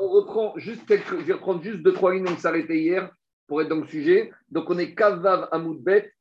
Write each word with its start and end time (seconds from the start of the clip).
On 0.00 0.08
reprend 0.08 0.54
juste 0.56 0.86
quelques. 0.86 1.18
Je 1.20 1.24
vais 1.24 1.32
reprendre 1.34 1.62
juste 1.62 1.82
deux, 1.82 1.92
trois 1.92 2.14
lignes. 2.14 2.26
On 2.28 2.36
s'arrêtait 2.36 2.78
hier 2.78 3.10
pour 3.46 3.62
être 3.62 3.68
dans 3.68 3.80
le 3.80 3.86
sujet. 3.86 4.30
Donc, 4.50 4.68
on 4.70 4.78
est 4.78 4.94
Kavav 4.94 5.48
Amoudbet. 5.52 6.12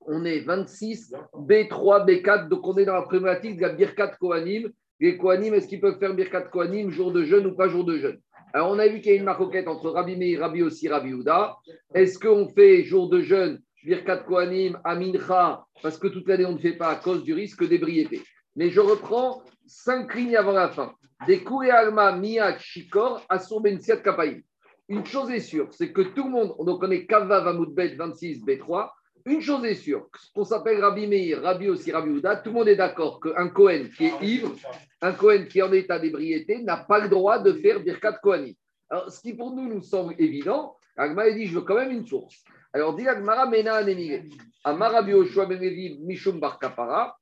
On 0.00 0.24
est 0.24 0.40
26, 0.40 1.14
B3, 1.34 2.06
B4. 2.06 2.48
Donc, 2.48 2.66
on 2.66 2.76
est 2.76 2.84
dans 2.84 2.94
la 2.94 3.02
problématique 3.02 3.56
de 3.56 3.62
la 3.62 3.70
Birkat 3.70 4.16
Kohanim. 4.20 4.70
Les 5.00 5.16
Kohanim, 5.16 5.54
est-ce 5.54 5.68
qu'ils 5.68 5.80
peuvent 5.80 5.98
faire 5.98 6.14
Birkat 6.14 6.42
Kohanim 6.42 6.90
jour 6.90 7.12
de 7.12 7.24
jeûne 7.24 7.46
ou 7.46 7.54
pas 7.54 7.68
jour 7.68 7.84
de 7.84 7.98
jeûne? 7.98 8.20
Alors, 8.52 8.70
on 8.70 8.78
a 8.78 8.86
vu 8.86 9.00
qu'il 9.00 9.12
y 9.12 9.14
a 9.14 9.18
une 9.18 9.24
maroquette 9.24 9.68
entre 9.68 9.90
Rabbi 9.90 10.16
Meir, 10.16 10.40
Rabbi 10.40 10.62
aussi, 10.62 10.88
Rabbi 10.88 11.12
Houda. 11.14 11.56
Est-ce 11.94 12.18
qu'on 12.18 12.48
fait 12.48 12.84
jour 12.84 13.08
de 13.08 13.20
jeûne 13.20 13.60
Birkat 13.84 14.18
Kohanim, 14.18 14.78
Amincha, 14.84 15.64
parce 15.82 15.98
que 15.98 16.06
toute 16.06 16.28
l'année 16.28 16.44
on 16.44 16.52
ne 16.52 16.58
fait 16.58 16.76
pas 16.76 16.88
à 16.88 16.96
cause 16.96 17.24
du 17.24 17.34
risque 17.34 17.66
d'ébriété. 17.66 18.22
Mais 18.54 18.70
je 18.70 18.80
reprends 18.80 19.42
cinq 19.66 20.14
lignes 20.14 20.36
avant 20.36 20.52
la 20.52 20.68
fin. 20.68 20.94
Des 21.26 21.42
Alma, 21.70 22.12
Miak, 22.12 22.60
Shikor, 22.60 23.24
Asur 23.28 23.62
Kapaï. 24.02 24.42
Une 24.88 25.06
chose 25.06 25.30
est 25.30 25.40
sûre, 25.40 25.68
c'est 25.70 25.92
que 25.92 26.02
tout 26.02 26.24
le 26.24 26.30
monde, 26.30 26.54
on 26.58 26.90
est 26.90 27.06
Kava 27.06 27.52
Bet 27.70 27.94
26 27.94 28.44
B3, 28.44 28.90
une 29.24 29.40
chose 29.40 29.64
est 29.64 29.76
sûre, 29.76 30.08
qu'on 30.34 30.44
s'appelle 30.44 30.82
Rabbi 30.82 31.06
Meir, 31.06 31.40
Rabbi 31.42 31.68
aussi, 31.68 31.92
Rabbi 31.92 32.10
Ouda, 32.10 32.36
tout 32.36 32.50
le 32.50 32.56
monde 32.56 32.68
est 32.68 32.76
d'accord 32.76 33.20
qu'un 33.20 33.48
Kohen 33.48 33.88
qui 33.90 34.06
est 34.06 34.22
ivre, 34.22 34.52
un 35.00 35.12
Kohen 35.12 35.46
qui 35.46 35.60
est 35.60 35.62
en 35.62 35.72
état 35.72 35.98
d'ébriété, 36.00 36.60
n'a 36.62 36.76
pas 36.76 36.98
le 36.98 37.08
droit 37.08 37.38
de 37.38 37.52
faire 37.52 37.80
Birkat 37.80 38.14
Kohanim. 38.14 38.54
Alors, 38.90 39.10
ce 39.10 39.20
qui 39.20 39.32
pour 39.32 39.54
nous 39.54 39.68
nous 39.68 39.82
semble 39.82 40.14
évident, 40.18 40.76
Agma 40.96 41.30
dit 41.30 41.46
Je 41.46 41.54
veux 41.54 41.62
quand 41.62 41.76
même 41.76 41.92
une 41.92 42.06
source. 42.06 42.44
Alors, 42.72 42.94
dit 42.94 43.08
Agmara 43.08 43.46
Mena 43.46 43.76
Anemire. 43.76 44.24
Amara 44.64 45.02
Bioshua 45.02 45.46
Mishum 45.46 46.38
Bar 46.38 46.58
Kapara. 46.58 47.16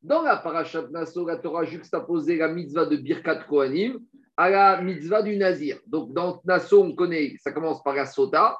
Dans 0.00 0.22
la 0.22 0.36
Parashat 0.36 0.86
Naso, 0.92 1.26
la 1.26 1.36
Torah 1.38 1.64
juxtaposé 1.64 2.36
la 2.36 2.46
mitzvah 2.46 2.86
de 2.86 2.96
Birkat 2.96 3.42
Kohanim 3.48 3.98
à 4.36 4.48
la 4.48 4.80
mitzvah 4.80 5.22
du 5.22 5.36
Nazir. 5.36 5.80
Donc, 5.88 6.12
dans 6.12 6.40
Naso, 6.44 6.84
on 6.84 6.94
connaît, 6.94 7.34
ça 7.40 7.50
commence 7.50 7.82
par 7.82 7.96
la 7.96 8.06
Sota. 8.06 8.56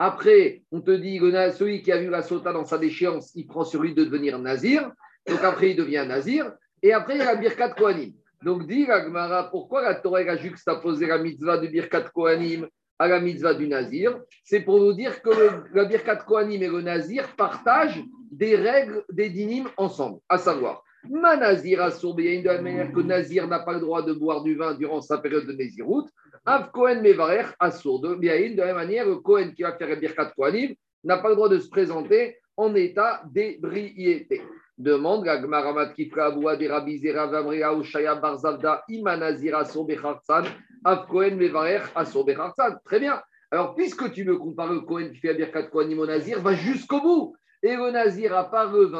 Après, 0.00 0.64
on 0.72 0.80
te 0.80 0.90
dit, 0.90 1.20
celui 1.56 1.80
qui 1.80 1.92
a 1.92 1.98
vu 1.98 2.10
la 2.10 2.22
Sota 2.22 2.52
dans 2.52 2.64
sa 2.64 2.76
déchéance, 2.76 3.30
il 3.36 3.46
prend 3.46 3.64
sur 3.64 3.82
lui 3.82 3.94
de 3.94 4.02
devenir 4.02 4.40
Nazir. 4.40 4.90
Donc, 5.28 5.44
après, 5.44 5.70
il 5.70 5.76
devient 5.76 6.04
Nazir. 6.08 6.52
Et 6.82 6.92
après, 6.92 7.14
il 7.14 7.18
y 7.18 7.22
a 7.22 7.26
la 7.26 7.36
Birkat 7.36 7.70
Kohanim. 7.74 8.14
Donc, 8.42 8.66
dit 8.66 8.90
Agmara, 8.90 9.48
pourquoi 9.48 9.82
la 9.82 9.94
Torah 9.94 10.18
a 10.18 10.36
juxtaposé 10.36 11.06
la 11.06 11.18
mitzvah 11.18 11.58
du 11.58 11.68
Birkat 11.68 12.10
Kohanim 12.12 12.66
à 13.00 13.08
la 13.08 13.18
mitzvah 13.18 13.54
du 13.54 13.66
Nazir 13.66 14.20
C'est 14.44 14.60
pour 14.60 14.78
nous 14.78 14.92
dire 14.92 15.22
que 15.22 15.30
le, 15.72 15.84
Birkat 15.86 16.16
Kohanim 16.16 16.62
et 16.62 16.68
le 16.68 16.82
Nazir 16.82 17.26
partagent 17.34 18.04
des 18.30 18.54
règles 18.56 19.02
des 19.10 19.30
dinim 19.30 19.68
ensemble, 19.78 20.20
à 20.28 20.36
savoir, 20.36 20.84
Ma 21.08 21.34
Nazir 21.34 21.82
a 21.82 21.88
de 21.88 22.44
la 22.44 22.60
manière 22.60 22.92
que 22.92 23.00
Nazir 23.00 23.48
n'a 23.48 23.60
pas 23.60 23.72
le 23.72 23.80
droit 23.80 24.02
de 24.02 24.12
boire 24.12 24.42
du 24.42 24.54
vin 24.54 24.74
durant 24.74 25.00
sa 25.00 25.16
période 25.16 25.46
de 25.46 25.52
Nézirout. 25.52 26.06
Av 26.44 26.70
Kohen 26.72 27.00
Mevarer 27.00 27.46
a 27.58 27.70
de 27.70 28.56
la 28.58 28.74
manière, 28.74 29.06
le 29.06 29.16
Kohen 29.16 29.54
qui 29.54 29.62
va 29.62 29.72
faire 29.72 29.88
le 29.88 29.96
Birkat 29.96 30.32
Kohanim 30.36 30.74
n'a 31.02 31.16
pas 31.16 31.30
le 31.30 31.36
droit 31.36 31.48
de 31.48 31.58
se 31.58 31.70
présenter 31.70 32.36
en 32.60 32.74
état 32.74 33.22
d'ébriété. 33.32 34.42
Demande 34.76 35.24
la 35.24 35.38
Gmaramat 35.38 35.94
Kifra 35.94 36.26
Aboua 36.26 36.56
de 36.56 36.68
Rabbi 36.68 36.98
Zera 36.98 37.26
Vamrea 37.26 37.72
Ushaya 37.74 38.14
Barzavda 38.14 38.84
Imanazira 38.88 39.64
Sorbechartzan 39.64 40.44
Av 40.84 41.06
Kohen 41.06 41.36
Mevarer 41.36 41.80
Asorbechartzan. 41.94 42.76
Très 42.84 43.00
bien. 43.00 43.20
Alors, 43.50 43.74
puisque 43.74 44.12
tu 44.12 44.24
me 44.24 44.36
compares 44.36 44.72
le 44.72 44.80
Kohen 44.80 45.10
qui 45.10 45.18
fait 45.18 45.34
Birkat 45.34 45.64
Kohanim 45.64 46.00
au 46.00 46.06
Nazir, 46.06 46.40
va 46.40 46.54
jusqu'au 46.54 47.00
bout. 47.00 47.36
Et 47.62 47.76
le 47.76 47.90
Nazir, 47.90 48.36
à 48.36 48.50
part 48.50 48.70
le 48.70 48.90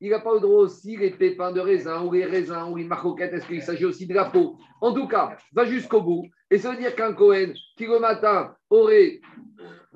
il 0.00 0.10
n'a 0.10 0.20
pas 0.20 0.34
le 0.34 0.40
droit 0.40 0.62
aussi 0.62 0.96
les 0.96 1.10
pépins 1.10 1.52
de 1.52 1.60
raisin 1.60 2.02
ou 2.02 2.12
les 2.12 2.24
raisins 2.24 2.68
ou 2.70 2.76
les 2.76 2.84
maroquettes. 2.84 3.34
Est-ce 3.34 3.46
qu'il 3.46 3.62
s'agit 3.62 3.84
aussi 3.84 4.06
de 4.06 4.14
la 4.14 4.24
peau? 4.24 4.56
En 4.80 4.94
tout 4.94 5.06
cas, 5.06 5.36
va 5.52 5.66
jusqu'au 5.66 6.00
bout. 6.00 6.26
Et 6.50 6.58
ça 6.58 6.70
veut 6.70 6.78
dire 6.78 6.94
qu'un 6.94 7.12
Kohen 7.12 7.52
qui 7.76 7.86
le 7.86 7.98
matin 7.98 8.54
aurait 8.70 9.20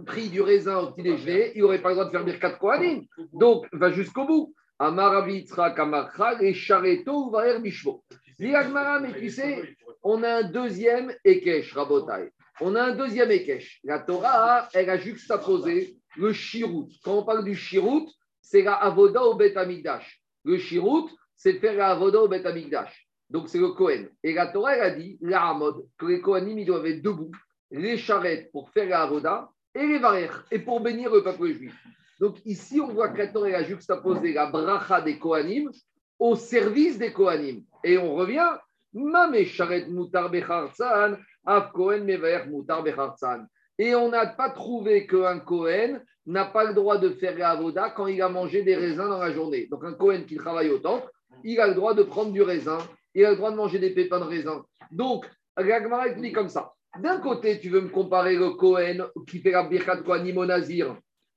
pris 0.07 0.29
du 0.29 0.41
raisin 0.41 0.79
au 0.79 0.93
petit 0.93 1.03
déjeuner, 1.03 1.53
il 1.55 1.63
n'aurait 1.63 1.81
pas 1.81 1.91
le 1.91 1.95
droit 1.95 2.05
de 2.07 2.11
faire 2.11 2.25
Birkat 2.25 2.53
Kohanim. 2.53 3.05
Donc, 3.33 3.67
va 3.73 3.91
jusqu'au 3.91 4.27
bout. 4.27 4.55
Amaravitra 4.79 5.71
Kamakra 5.71 6.43
et 6.43 6.53
Chareto 6.53 7.31
Vaer 7.31 7.61
Mishvo. 7.61 8.03
mais 8.39 9.13
tu 9.19 9.31
sais, 9.31 9.63
on 10.03 10.23
a 10.23 10.39
un 10.39 10.43
deuxième 10.43 11.13
Ekech, 11.25 11.73
Rabotai. 11.73 12.31
On 12.61 12.75
a 12.75 12.83
un 12.83 12.95
deuxième 12.95 13.31
Ekech. 13.31 13.81
La 13.85 14.01
Torah, 14.01 14.69
elle 14.75 14.91
a 14.91 14.99
juxtaposé 14.99 15.97
le 16.17 16.33
Shirut. 16.33 16.89
Quand 17.05 17.19
on 17.19 17.25
parle 17.25 17.45
du 17.45 17.55
Shirut, 17.55 18.09
c'est 18.45 18.63
la 18.63 18.75
Avoda 18.75 19.25
au 19.25 19.35
Bet 19.35 19.57
Amigdash. 19.57 20.21
Le 20.45 20.59
Shirut, 20.59 21.11
c'est 21.35 21.55
faire 21.55 21.75
la 21.75 21.89
Avoda 21.89 22.21
au 22.21 22.29
Bet 22.29 22.47
Amigdash. 22.47 23.09
Donc 23.31 23.49
c'est 23.49 23.59
le 23.59 23.71
Kohen. 23.71 24.11
Et 24.23 24.35
la 24.35 24.49
Torah, 24.49 24.77
elle 24.77 24.83
a 24.83 24.91
dit, 24.91 25.19
la 25.23 25.49
Hamod, 25.49 25.87
que 25.99 26.07
les 26.07 26.21
Kohanim, 26.21 26.59
ils 26.59 26.67
doivent 26.67 26.87
être 26.87 27.03
debout, 27.03 27.33
les 27.71 27.97
charrettes 27.97 28.53
pour 28.53 28.71
faire 28.71 28.89
la 28.89 29.03
Avoda 29.03 29.49
et 29.75 29.87
les 29.87 29.99
Varer, 29.99 30.29
et 30.51 30.59
pour 30.59 30.81
bénir 30.81 31.11
le 31.11 31.23
peuple 31.23 31.53
juif. 31.53 31.75
Donc 32.21 32.37
ici, 32.45 32.81
on 32.81 32.89
voit 32.89 33.09
que 33.09 33.19
la 33.19 33.29
Torah 33.29 33.49
a 33.49 33.63
juxtaposé 33.63 34.35
la 34.35 34.47
bracha 34.47 35.01
des 35.01 35.19
Kohanim 35.19 35.71
au 36.19 36.37
service 36.37 36.99
des 36.99 37.13
Kohanim. 37.13 37.65
Et 37.83 37.97
on 37.97 38.15
revient, 38.15 38.53
Mame 38.93 39.43
Sharet 39.45 39.87
Mutar 39.87 40.31
Bechartzan, 40.31 41.17
Av 41.47 41.73
Kohen 41.73 42.05
Mevaer 42.05 42.47
Mutar 42.47 42.83
Bechartzan. 42.83 43.47
Et 43.79 43.95
on 43.95 44.11
n'a 44.11 44.27
pas 44.27 44.51
trouvé 44.51 45.07
qu'un 45.07 45.41
Kohen 45.41 46.05
n'a 46.27 46.47
pas 46.47 46.65
le 46.65 46.75
droit 46.75 46.99
de 46.99 47.11
faire 47.11 47.37
la 47.37 47.51
avoda 47.51 47.91
quand 47.91 48.07
il 48.07 48.21
a 48.23 48.29
mangé 48.29 48.63
des 48.63 48.77
raisins 48.77 49.09
dans 49.09 49.19
la 49.19 49.33
journée. 49.33 49.67
Donc 49.71 49.85
un 49.85 49.93
Kohen 49.93 50.25
qui 50.25 50.37
travaille 50.37 50.71
au 50.71 50.79
temple, 50.79 51.11
il 51.43 51.61
a 51.61 51.67
le 51.69 51.75
droit 51.75 51.95
de 51.95 52.03
prendre 52.03 52.33
du 52.33 52.43
raisin, 52.43 52.79
il 53.15 53.25
a 53.25 53.31
le 53.31 53.37
droit 53.37 53.51
de 53.51 53.57
manger 53.57 53.79
des 53.79 53.91
pépins 53.91 54.21
de 54.21 54.25
raisin. 54.25 54.65
Donc, 54.91 55.27
Gagmara 55.59 56.09
dit 56.11 56.33
comme 56.33 56.49
ça. 56.49 56.73
D'un 56.99 57.19
côté, 57.19 57.61
tu 57.61 57.71
veux 57.71 57.81
me 57.81 57.89
comparer 57.89 58.37
le 58.37 58.51
Kohen 58.51 59.05
qui 59.29 59.41
fait 59.41 59.51
la 59.51 59.65
Birkat 59.65 59.99
Kohanim 59.99 60.39
au 60.39 60.47
Nazir, 60.47 60.97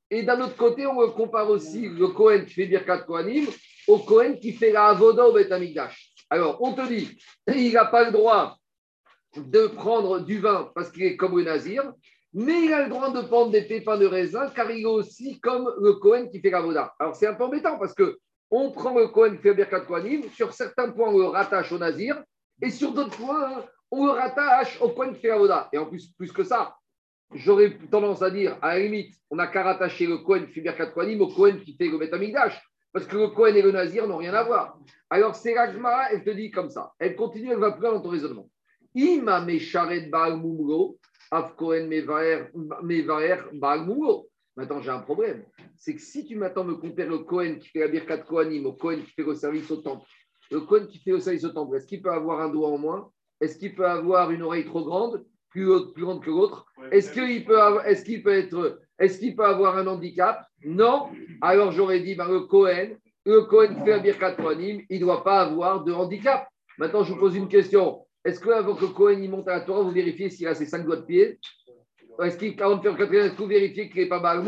et 0.09 0.23
d'un 0.23 0.39
autre 0.39 0.55
côté, 0.55 0.85
on 0.85 0.93
me 0.93 1.07
compare 1.07 1.49
aussi 1.49 1.89
le 1.89 2.07
Kohen 2.07 2.45
qui 2.45 2.53
fait 2.53 2.67
Birkat 2.67 2.99
Kohanim 2.99 3.47
au 3.87 3.99
Kohen 3.99 4.39
qui 4.39 4.53
fait 4.53 4.71
la 4.71 4.87
Avoda 4.87 5.27
au 5.27 5.33
Bet 5.33 5.49
Alors, 6.29 6.61
on 6.61 6.73
te 6.73 6.87
dit, 6.87 7.17
il 7.53 7.73
n'a 7.73 7.85
pas 7.85 8.05
le 8.05 8.11
droit 8.11 8.57
de 9.35 9.67
prendre 9.67 10.19
du 10.19 10.39
vin 10.39 10.71
parce 10.73 10.91
qu'il 10.91 11.03
est 11.03 11.17
comme 11.17 11.37
le 11.37 11.43
Nazir, 11.43 11.93
mais 12.33 12.65
il 12.65 12.73
a 12.73 12.83
le 12.83 12.89
droit 12.89 13.11
de 13.11 13.21
prendre 13.21 13.51
des 13.51 13.63
pépins 13.63 13.97
de 13.97 14.05
raisin 14.05 14.49
car 14.49 14.69
il 14.71 14.81
est 14.81 14.85
aussi 14.85 15.39
comme 15.39 15.71
le 15.81 15.93
Cohen 15.93 16.27
qui 16.27 16.39
fait 16.39 16.49
la 16.49 16.61
voda. 16.61 16.93
Alors 16.99 17.15
c'est 17.15 17.27
un 17.27 17.33
peu 17.33 17.45
embêtant 17.45 17.77
parce 17.77 17.93
que 17.93 18.17
on 18.51 18.71
prend 18.71 18.97
le 18.97 19.07
Cohen 19.07 19.35
qui 19.35 19.41
fait 19.41 19.53
Birkat 19.53 19.85
sur 20.33 20.53
certains 20.53 20.91
points 20.91 21.09
on 21.09 21.17
le 21.17 21.25
rattache 21.25 21.71
au 21.71 21.77
Nazir 21.77 22.21
et 22.61 22.69
sur 22.69 22.93
d'autres 22.93 23.17
points 23.17 23.65
on 23.91 24.05
le 24.05 24.11
rattache 24.11 24.79
au 24.81 24.89
Cohen 24.89 25.13
qui 25.13 25.21
fait 25.21 25.29
la 25.29 25.37
voda. 25.37 25.69
Et 25.71 25.77
en 25.77 25.85
plus, 25.85 26.11
plus 26.17 26.31
que 26.31 26.43
ça, 26.43 26.75
j'aurais 27.33 27.77
tendance 27.89 28.21
à 28.21 28.29
dire, 28.29 28.57
à 28.61 28.73
la 28.73 28.79
limite, 28.83 29.15
on 29.29 29.37
n'a 29.37 29.47
qu'à 29.47 29.63
rattacher 29.63 30.05
le 30.05 30.17
Cohen 30.19 30.45
qui 30.45 30.53
fait 30.53 30.61
Birkat 30.61 30.87
Kohanim 30.87 31.21
au 31.21 31.27
Cohen 31.27 31.57
qui 31.63 31.75
fait 31.75 31.87
le 31.87 31.97
Betamigdash. 31.97 32.61
Parce 32.93 33.05
que 33.05 33.17
le 33.17 33.27
Cohen 33.27 33.53
et 33.53 33.61
le 33.61 33.71
Nazir 33.71 34.07
n'ont 34.07 34.17
rien 34.17 34.33
à 34.33 34.43
voir. 34.43 34.79
Alors, 35.09 35.35
c'est 35.35 35.53
elle 35.53 36.23
te 36.23 36.29
dit 36.31 36.51
comme 36.51 36.69
ça. 36.69 36.93
Elle 36.99 37.15
continue, 37.15 37.51
elle 37.51 37.59
va 37.59 37.71
plus 37.71 37.81
loin 37.81 37.93
dans 37.93 38.01
ton 38.01 38.09
raisonnement. 38.09 38.49
Ima 38.95 39.45
Kohen 41.57 41.89
Maintenant, 44.57 44.81
j'ai 44.81 44.89
un 44.89 44.99
problème. 44.99 45.43
C'est 45.75 45.93
que 45.93 46.01
si 46.01 46.25
tu 46.25 46.35
m'attends 46.35 46.63
me 46.63 46.75
comparer 46.75 47.07
le 47.07 47.19
Kohen 47.19 47.59
qui 47.59 47.69
fait 47.69 47.79
la 47.79 47.87
Birkat 47.87 48.19
Kohanim 48.19 48.65
au 48.65 48.73
Kohen 48.73 49.03
qui 49.03 49.11
fait 49.11 49.23
le 49.23 49.35
service 49.35 49.69
au 49.69 49.77
temple, 49.77 50.07
le 50.49 50.61
Kohen 50.61 50.87
qui 50.87 50.97
fait 50.97 51.11
le 51.11 51.19
service 51.19 51.43
au 51.43 51.49
temple, 51.49 51.77
est-ce 51.77 51.85
qu'il 51.85 52.01
peut 52.01 52.11
avoir 52.11 52.41
un 52.41 52.49
doigt 52.49 52.69
en 52.69 52.79
moins? 52.79 53.11
Est-ce 53.39 53.59
qu'il 53.59 53.75
peut 53.75 53.85
avoir 53.85 54.31
une 54.31 54.41
oreille 54.41 54.65
trop 54.65 54.83
grande, 54.83 55.23
plus, 55.51 55.69
plus 55.93 56.03
grande 56.03 56.23
que 56.23 56.31
l'autre? 56.31 56.65
Est-ce 56.91 57.11
qu'il 57.11 57.45
peut, 57.45 57.59
est 57.85 58.23
peut 58.23 58.33
être, 58.33 58.79
est-ce 58.97 59.19
qu'il 59.19 59.35
peut 59.35 59.45
avoir 59.45 59.77
un 59.77 59.85
handicap? 59.85 60.43
Non. 60.65 61.09
Alors 61.41 61.71
j'aurais 61.71 61.99
dit, 61.99 62.15
ben, 62.15 62.27
le 62.27 62.41
Kohen, 62.41 62.97
le 63.25 63.41
Kohen 63.41 63.75
qui 63.75 63.81
fait 63.81 63.91
la 63.91 63.99
Birkat 63.99 64.31
Kohanim, 64.33 64.81
il 64.89 64.99
ne 64.99 65.05
doit 65.05 65.23
pas 65.23 65.41
avoir 65.41 65.83
de 65.83 65.93
handicap. 65.93 66.47
Maintenant, 66.79 67.03
je 67.03 67.13
vous 67.13 67.19
pose 67.19 67.35
une 67.35 67.47
question. 67.47 68.06
Est-ce 68.27 68.41
qu'avant 68.41 68.75
que 68.75 68.83
Cohen 68.87 69.21
il 69.21 69.31
monte 69.31 69.47
à 69.47 69.53
la 69.53 69.61
Torah, 69.61 69.83
vous 69.83 69.91
vérifiez 69.91 70.29
s'il 70.29 70.49
a 70.49 70.53
ses 70.53 70.65
cinq 70.65 70.83
doigts 70.83 70.97
de 70.97 71.05
pied 71.05 71.39
Est-ce 72.21 72.35
qu'il 72.35 72.49
est 72.49 72.61
est-ce 72.61 73.31
que 73.31 73.37
vous 73.37 73.47
vérifiez 73.47 73.89
qu'il 73.89 74.01
n'est 74.01 74.09
pas 74.09 74.19
mal 74.19 74.45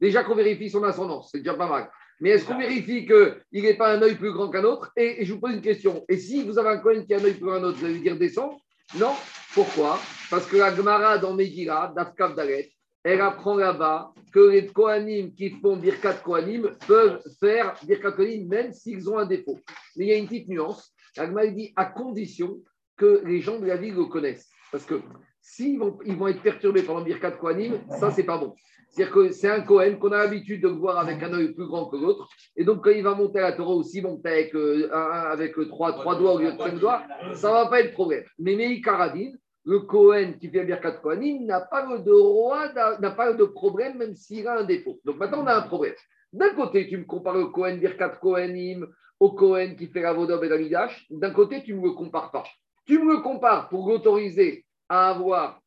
Déjà 0.00 0.22
qu'on 0.22 0.36
vérifie 0.36 0.70
son 0.70 0.84
ascendance, 0.84 1.30
c'est 1.32 1.38
déjà 1.38 1.54
pas 1.54 1.68
mal. 1.68 1.90
Mais 2.20 2.30
est-ce 2.30 2.44
qu'on 2.44 2.56
vérifie 2.56 3.04
qu'il 3.04 3.64
n'est 3.64 3.74
pas 3.74 3.92
un 3.96 4.00
œil 4.00 4.14
plus 4.14 4.32
grand 4.32 4.48
qu'un 4.48 4.62
autre 4.62 4.92
et, 4.96 5.24
je 5.24 5.32
vous 5.32 5.40
pose 5.40 5.54
une 5.54 5.60
question. 5.60 6.04
Et 6.08 6.18
si 6.18 6.44
vous 6.44 6.56
avez 6.56 6.68
un 6.68 6.78
Cohen 6.78 7.02
qui 7.04 7.14
a 7.14 7.18
un 7.18 7.24
œil 7.24 7.34
plus 7.34 7.46
grand 7.46 7.56
qu'un 7.56 7.64
autre, 7.64 7.78
vous 7.78 7.86
allez 7.86 7.98
dire 7.98 8.16
descend 8.16 8.52
Non. 8.96 9.14
Pourquoi? 9.54 9.98
Parce 10.30 10.46
que 10.46 10.58
la 10.58 10.72
Gemara 10.72 11.18
dans 11.18 11.34
Megillah, 11.34 11.92
d'Afkav 11.96 12.36
Dalet, 12.36 12.70
elle 13.02 13.22
apprend 13.22 13.56
là-bas 13.56 14.12
que 14.32 14.50
les 14.50 14.68
Kohanim 14.68 15.34
qui 15.34 15.50
font 15.50 15.76
Birkat 15.76 16.14
Kohanim 16.22 16.70
peuvent 16.86 17.20
faire 17.40 17.74
Birkat 17.84 18.12
Kohanim 18.12 18.46
même 18.46 18.72
s'ils 18.72 19.10
ont 19.10 19.18
un 19.18 19.26
défaut. 19.26 19.58
Mais 19.96 20.04
il 20.04 20.08
y 20.10 20.12
a 20.12 20.16
une 20.16 20.28
petite 20.28 20.46
nuance. 20.46 20.92
La 21.16 21.26
Gemara 21.26 21.48
dit 21.48 21.72
à 21.74 21.86
condition 21.86 22.60
que 22.96 23.22
les 23.24 23.40
gens 23.40 23.58
de 23.58 23.66
la 23.66 23.76
ville 23.76 23.94
le 23.94 24.06
connaissent. 24.06 24.48
Parce 24.72 24.84
que 24.84 25.00
s'ils 25.40 25.78
vont, 25.78 25.98
ils 26.04 26.16
vont 26.16 26.28
être 26.28 26.42
perturbés 26.42 26.82
pendant 26.82 27.02
Birkat 27.02 27.32
Kohanim, 27.32 27.80
ça, 27.88 28.10
c'est 28.10 28.24
pas 28.24 28.38
bon. 28.38 28.54
C'est-à-dire 28.90 29.14
que 29.14 29.30
c'est 29.30 29.50
un 29.50 29.60
Kohen 29.60 29.98
qu'on 29.98 30.12
a 30.12 30.18
l'habitude 30.18 30.62
de 30.62 30.68
voir 30.68 30.98
avec 30.98 31.22
un 31.22 31.32
œil 31.34 31.52
plus 31.52 31.66
grand 31.66 31.86
que 31.86 31.96
l'autre. 31.96 32.28
Et 32.56 32.64
donc, 32.64 32.82
quand 32.82 32.90
il 32.90 33.02
va 33.02 33.14
monter 33.14 33.40
à 33.40 33.50
la 33.50 33.52
Torah 33.52 33.74
aussi, 33.74 34.00
monter 34.00 34.28
avec, 34.28 34.54
euh, 34.54 34.90
avec 34.90 35.54
trois, 35.68 35.92
trois 35.92 36.16
doigts 36.18 36.34
au 36.34 36.38
lieu 36.38 36.52
de 36.52 36.58
cinq 36.58 36.78
doigts, 36.78 37.02
ça 37.34 37.48
ne 37.48 37.52
va 37.52 37.66
pas 37.66 37.80
être 37.80 37.92
problème. 37.92 38.24
Mais 38.38 38.56
Meï 38.56 38.80
Karadin, 38.80 39.32
le 39.64 39.80
Kohen 39.80 40.38
qui 40.38 40.48
fait 40.48 40.64
Birkat 40.64 40.92
Kohanim, 41.02 41.44
n'a 41.44 41.60
pas 41.60 41.86
de 41.86 42.04
droit, 42.04 42.72
n'a 43.00 43.10
pas 43.10 43.32
de 43.32 43.44
problème, 43.44 43.98
même 43.98 44.14
s'il 44.14 44.46
a 44.46 44.60
un 44.60 44.64
défaut. 44.64 45.00
Donc 45.04 45.18
maintenant, 45.18 45.42
on 45.42 45.46
a 45.46 45.56
un 45.56 45.62
problème. 45.62 45.94
D'un 46.32 46.54
côté, 46.54 46.88
tu 46.88 46.96
me 46.96 47.04
compares 47.04 47.36
le 47.36 47.46
Kohen 47.46 47.78
Birkat 47.78 48.16
Kohanim 48.20 48.86
au 49.20 49.32
Kohen 49.32 49.76
qui 49.76 49.88
fait 49.88 50.02
la 50.02 50.12
Vodom 50.12 50.42
et 50.42 50.70
D'un 51.10 51.30
côté, 51.30 51.62
tu 51.62 51.74
ne 51.74 51.80
me 51.80 51.90
compares 51.90 52.30
pas. 52.30 52.44
Tu 52.86 52.98
me 52.98 53.20
compares 53.20 53.68
pour 53.68 53.88
l'autoriser 53.88 54.64
à 54.88 55.10
avoir 55.10 55.60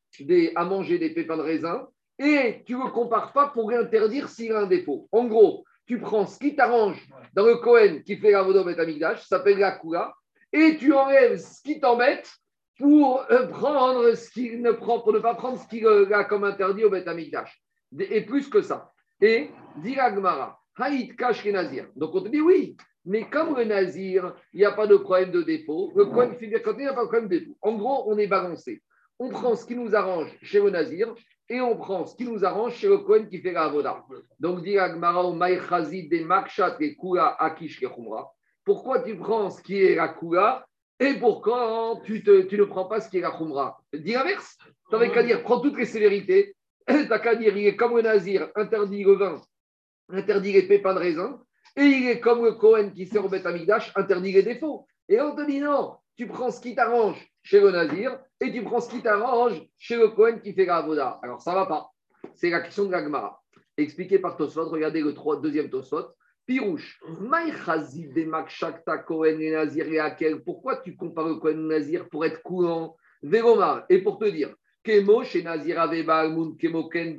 à 0.55 0.65
manger 0.65 0.97
des 0.97 1.13
pépins 1.13 1.37
de 1.37 1.41
raisin 1.41 1.87
et 2.17 2.63
tu 2.65 2.75
ne 2.75 2.89
compares 2.89 3.31
pas 3.31 3.47
pour 3.47 3.71
interdire 3.71 4.27
s'il 4.27 4.51
a 4.51 4.61
un 4.61 4.65
défaut. 4.65 5.07
En 5.11 5.25
gros, 5.25 5.63
tu 5.85 5.99
prends 5.99 6.25
ce 6.25 6.37
qui 6.37 6.55
t'arrange 6.55 7.07
dans 7.33 7.45
le 7.45 7.55
Cohen 7.57 8.01
qui 8.05 8.17
fait 8.17 8.31
la 8.31 8.43
Vodom 8.43 8.69
et 8.69 8.75
ça 8.75 9.15
s'appelle 9.17 9.57
la 9.57 9.71
Kula, 9.71 10.13
et 10.51 10.77
tu 10.77 10.93
enlèves 10.93 11.37
ce 11.37 11.61
qui 11.61 11.79
t'embête 11.79 12.29
pour 12.77 13.25
euh, 13.29 13.47
prendre 13.47 14.13
ce 14.13 14.57
ne 14.57 14.71
prend, 14.71 15.01
pour 15.01 15.13
ne 15.13 15.19
pas 15.19 15.35
prendre 15.35 15.59
ce 15.59 15.67
qu'il 15.67 15.85
a 15.87 16.23
comme 16.23 16.43
interdit 16.43 16.83
au 16.83 16.89
Betamikdash. 16.89 17.61
Et 17.97 18.21
plus 18.21 18.49
que 18.49 18.61
ça. 18.61 18.91
Et 19.21 19.49
dit 19.77 19.97
Haït 19.99 21.15
Kash 21.15 21.45
Nazir. 21.45 21.87
Donc 21.95 22.15
on 22.15 22.21
te 22.21 22.29
dit 22.29 22.41
oui, 22.41 22.77
mais 23.05 23.29
comme 23.29 23.55
le 23.55 23.63
Nazir, 23.63 24.35
il 24.53 24.59
n'y 24.59 24.65
a 24.65 24.71
pas 24.71 24.87
de 24.87 24.97
problème 24.97 25.31
de 25.31 25.41
défaut, 25.41 25.91
le 25.95 26.03
il 26.41 26.49
n'y 26.49 26.55
a 26.55 26.59
pas 26.59 26.73
de 26.73 27.07
problème 27.07 27.27
de 27.27 27.37
défaut. 27.37 27.57
En 27.61 27.75
gros, 27.75 28.11
on 28.11 28.17
est 28.17 28.27
balancé. 28.27 28.81
On 29.17 29.29
prend 29.29 29.55
ce 29.55 29.65
qui 29.65 29.75
nous 29.75 29.95
arrange 29.95 30.31
chez 30.41 30.61
le 30.61 30.69
Nazir 30.69 31.13
et 31.49 31.59
on 31.61 31.75
prend 31.75 32.05
ce 32.05 32.15
qui 32.15 32.25
nous 32.25 32.45
arrange 32.45 32.75
chez 32.75 32.87
le 32.87 32.99
Kohen 32.99 33.27
qui 33.27 33.39
fait 33.39 33.51
la 33.51 33.63
Avoda. 33.63 34.05
Donc, 34.39 34.63
Kula 36.95 37.35
Akish 37.39 37.83
Pourquoi 38.63 39.01
tu 39.01 39.17
prends 39.17 39.49
ce 39.49 39.61
qui 39.61 39.81
est 39.81 39.95
la 39.95 40.09
Kula 40.09 40.65
et 40.99 41.13
pourquoi 41.13 42.01
tu 42.03 42.21
ne 42.25 42.63
prends 42.65 42.85
pas 42.85 42.99
ce 42.99 43.09
qui 43.09 43.19
est 43.19 43.21
la 43.21 43.31
Khumra 43.31 43.81
Dis 43.93 44.11
l'inverse. 44.11 44.57
Tu 44.89 44.95
n'avais 44.95 45.11
qu'à 45.11 45.23
dire, 45.23 45.41
prends 45.43 45.61
toutes 45.61 45.77
les 45.77 45.85
sévérités. 45.85 46.55
Tu 46.87 47.07
n'as 47.07 47.19
qu'à 47.19 47.35
dire, 47.35 47.55
il 47.55 47.67
est 47.67 47.75
comme 47.75 47.95
le 47.95 48.01
Nazir, 48.01 48.49
interdit 48.55 49.03
le 49.03 49.13
vin, 49.13 49.39
interdit 50.09 50.53
les 50.53 50.63
pépins 50.63 50.93
de 50.95 50.99
raisin. 50.99 51.39
Et 51.75 51.83
il 51.83 52.09
est 52.09 52.19
comme 52.19 52.43
le 52.43 52.53
Kohen 52.53 52.93
qui 52.93 53.05
sert 53.05 53.23
au 53.23 53.29
Beth 53.29 53.45
interdit 53.45 54.31
les 54.31 54.43
défauts. 54.43 54.85
Et 55.07 55.19
on 55.21 55.35
te 55.35 55.45
dit 55.45 55.59
non, 55.59 55.95
tu 56.15 56.27
prends 56.27 56.51
ce 56.51 56.61
qui 56.61 56.75
t'arrange 56.75 57.25
chez 57.41 57.59
le 57.59 57.71
Nazir 57.71 58.19
et 58.41 58.51
tu 58.51 58.63
prends 58.63 58.79
ce 58.79 58.89
qui 58.89 59.01
t'arrange 59.01 59.61
chez 59.77 59.97
le 59.97 60.09
Cohen 60.09 60.39
qui 60.39 60.53
fait 60.53 60.65
la 60.65 60.77
Alors 61.23 61.41
ça 61.41 61.51
ne 61.51 61.55
va 61.55 61.65
pas. 61.65 61.89
C'est 62.35 62.49
la 62.49 62.61
question 62.61 62.85
de 62.85 62.91
la 62.91 63.03
Gemara. 63.03 63.41
Expliqué 63.77 64.19
par 64.19 64.35
Tosfot, 64.35 64.69
regardez 64.69 65.01
le 65.01 65.13
deuxième 65.41 65.69
Tosfot. 65.69 66.07
Pirouche, 66.45 66.99
pourquoi 70.43 70.77
tu 70.77 70.95
compares 70.95 71.27
le 71.27 71.35
Cohen 71.35 71.67
Nazir 71.67 72.09
pour 72.09 72.25
être 72.25 72.41
courant 72.41 72.97
Véromar, 73.21 73.85
et 73.89 74.01
pour 74.01 74.17
te 74.17 74.25
dire, 74.25 74.53
Kemo 74.83 75.23
chez 75.23 75.43
Nazir 75.43 75.79
ave 75.79 76.05
Kemo 76.57 76.89
Ken 76.89 77.15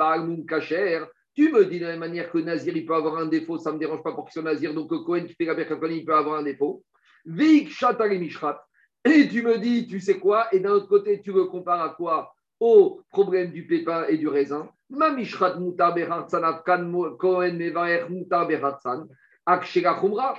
Kacher, 0.48 1.04
tu 1.40 1.50
me 1.50 1.64
dis 1.64 1.78
de 1.78 1.86
la 1.86 1.92
même 1.92 2.00
manière 2.00 2.30
que 2.30 2.36
Nazir, 2.36 2.76
il 2.76 2.84
peut 2.84 2.94
avoir 2.94 3.16
un 3.16 3.24
défaut, 3.24 3.56
ça 3.56 3.70
ne 3.70 3.76
me 3.76 3.80
dérange 3.80 4.02
pas 4.02 4.12
pour 4.12 4.26
qu'il 4.26 4.34
soit 4.34 4.42
Nazir, 4.42 4.74
donc 4.74 4.90
Cohen 4.90 5.24
qui 5.24 5.32
fait 5.32 5.46
la 5.46 5.54
il 5.88 6.04
peut 6.04 6.14
avoir 6.14 6.38
un 6.38 6.42
défaut. 6.42 6.82
Veik 7.24 7.70
Mishrat, 8.18 8.62
et 9.06 9.26
tu 9.26 9.42
me 9.42 9.56
dis, 9.56 9.86
tu 9.86 10.00
sais 10.00 10.18
quoi 10.18 10.48
Et 10.52 10.60
d'un 10.60 10.72
autre 10.72 10.88
côté, 10.88 11.22
tu 11.22 11.32
me 11.32 11.44
compares 11.44 11.80
à 11.80 11.88
quoi? 11.94 12.34
Au 12.60 13.00
problème 13.08 13.52
du 13.52 13.66
pépin 13.66 14.04
et 14.06 14.18
du 14.18 14.28
raisin. 14.28 14.68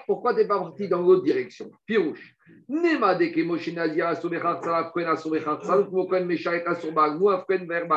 Pourquoi 0.05 0.33
tu 0.33 0.39
n'es 0.39 0.47
pas 0.47 0.59
parti 0.59 0.87
dans 0.87 1.01
l'autre 1.01 1.23
direction? 1.23 1.71
Pirouche. 1.87 2.35
Nema 2.69 3.15
de 3.15 3.25
Kemoshe 3.25 3.73
Nazira 3.73 4.13
Sobecha 4.13 4.59
Tzalaf 4.61 4.91
Kohen 4.91 5.07
Asobecha 5.07 5.57
Tzalaf 5.57 5.89
Kohen 5.89 6.27
Mesharet 6.27 6.63
Asur 6.67 6.91
Bagmou 6.91 7.29
Afken 7.29 7.67
Ver 7.67 7.87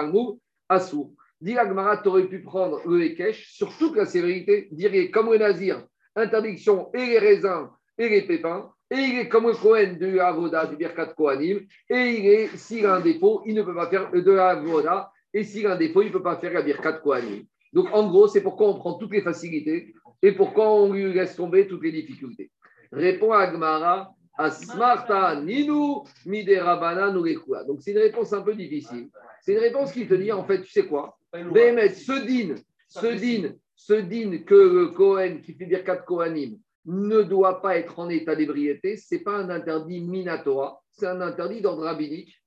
Asur. 0.70 1.10
Dis 1.40 1.58
Agmara, 1.58 1.98
tu 1.98 2.08
aurais 2.08 2.26
pu 2.26 2.40
prendre 2.42 2.80
le 2.86 3.02
Ekech 3.02 3.46
sur 3.50 3.76
toute 3.76 3.96
la 3.96 4.06
sévérité, 4.06 4.68
dire 4.70 5.10
comme 5.12 5.30
le 5.30 5.38
Nazir, 5.38 5.84
interdiction 6.16 6.90
et 6.94 7.06
les 7.06 7.18
raisins 7.18 7.68
et 7.98 8.08
les 8.08 8.22
pépins, 8.22 8.70
et 8.90 8.96
il 8.96 9.18
est 9.18 9.28
comme 9.28 9.46
le 9.46 9.54
Cohen 9.54 9.96
de 9.98 10.18
Avoda, 10.18 10.66
du 10.66 10.76
Birkat 10.76 11.14
Kohanim, 11.14 11.60
et 11.90 11.96
il 11.96 12.26
est, 12.26 12.56
s'il 12.56 12.86
a 12.86 12.94
un 12.94 13.00
défaut, 13.00 13.42
il 13.46 13.54
ne 13.54 13.62
peut 13.62 13.74
pas 13.74 13.88
faire 13.88 14.10
de 14.12 14.36
Avoda, 14.36 15.10
et 15.32 15.42
s'il 15.42 15.66
a 15.66 15.72
un 15.72 15.76
défaut, 15.76 16.02
il 16.02 16.08
ne 16.08 16.12
peut 16.12 16.22
pas 16.22 16.36
faire 16.36 16.52
la 16.52 16.62
Birkat 16.62 16.94
Kohanim. 16.94 17.44
Donc 17.72 17.88
en 17.92 18.08
gros, 18.08 18.28
c'est 18.28 18.42
pourquoi 18.42 18.68
on 18.68 18.78
prend 18.78 18.94
toutes 18.94 19.12
les 19.12 19.22
facilités 19.22 19.94
et 20.22 20.32
pourquoi 20.32 20.72
on 20.72 20.92
lui 20.92 21.12
laisse 21.12 21.34
tomber 21.34 21.66
toutes 21.66 21.82
les 21.82 21.92
difficultés. 21.92 22.50
Répond 22.92 23.32
Agmara, 23.32 24.14
Asmarta 24.38 25.40
Ninu 25.40 26.04
Nurekua. 26.24 27.64
Donc 27.64 27.82
c'est 27.82 27.90
une 27.90 27.98
réponse 27.98 28.32
un 28.32 28.42
peu 28.42 28.54
difficile. 28.54 29.08
C'est 29.44 29.52
une 29.52 29.58
réponse 29.58 29.92
qui 29.92 30.08
te 30.08 30.14
dit, 30.14 30.32
en 30.32 30.44
fait, 30.44 30.62
tu 30.62 30.70
sais 30.70 30.86
quoi 30.86 31.18
Bémet, 31.32 31.90
ce 31.90 32.24
din, 32.24 32.54
ce 32.88 33.12
din, 33.12 33.50
ce 33.76 33.92
que 34.38 34.54
le 34.54 34.88
Kohen 34.88 35.42
qui 35.42 35.52
fait 35.52 35.66
Birkat 35.66 35.98
Kohanim, 35.98 36.58
ne 36.86 37.22
doit 37.22 37.60
pas 37.60 37.76
être 37.76 37.98
en 37.98 38.08
état 38.08 38.34
d'ébriété, 38.34 38.96
ce 38.96 39.14
n'est 39.14 39.20
pas 39.20 39.36
un 39.36 39.50
interdit 39.50 40.00
minatora, 40.00 40.80
c'est 40.90 41.06
un 41.06 41.20
interdit 41.20 41.60
d'ordre 41.60 41.82
rabbinique. 41.82 42.40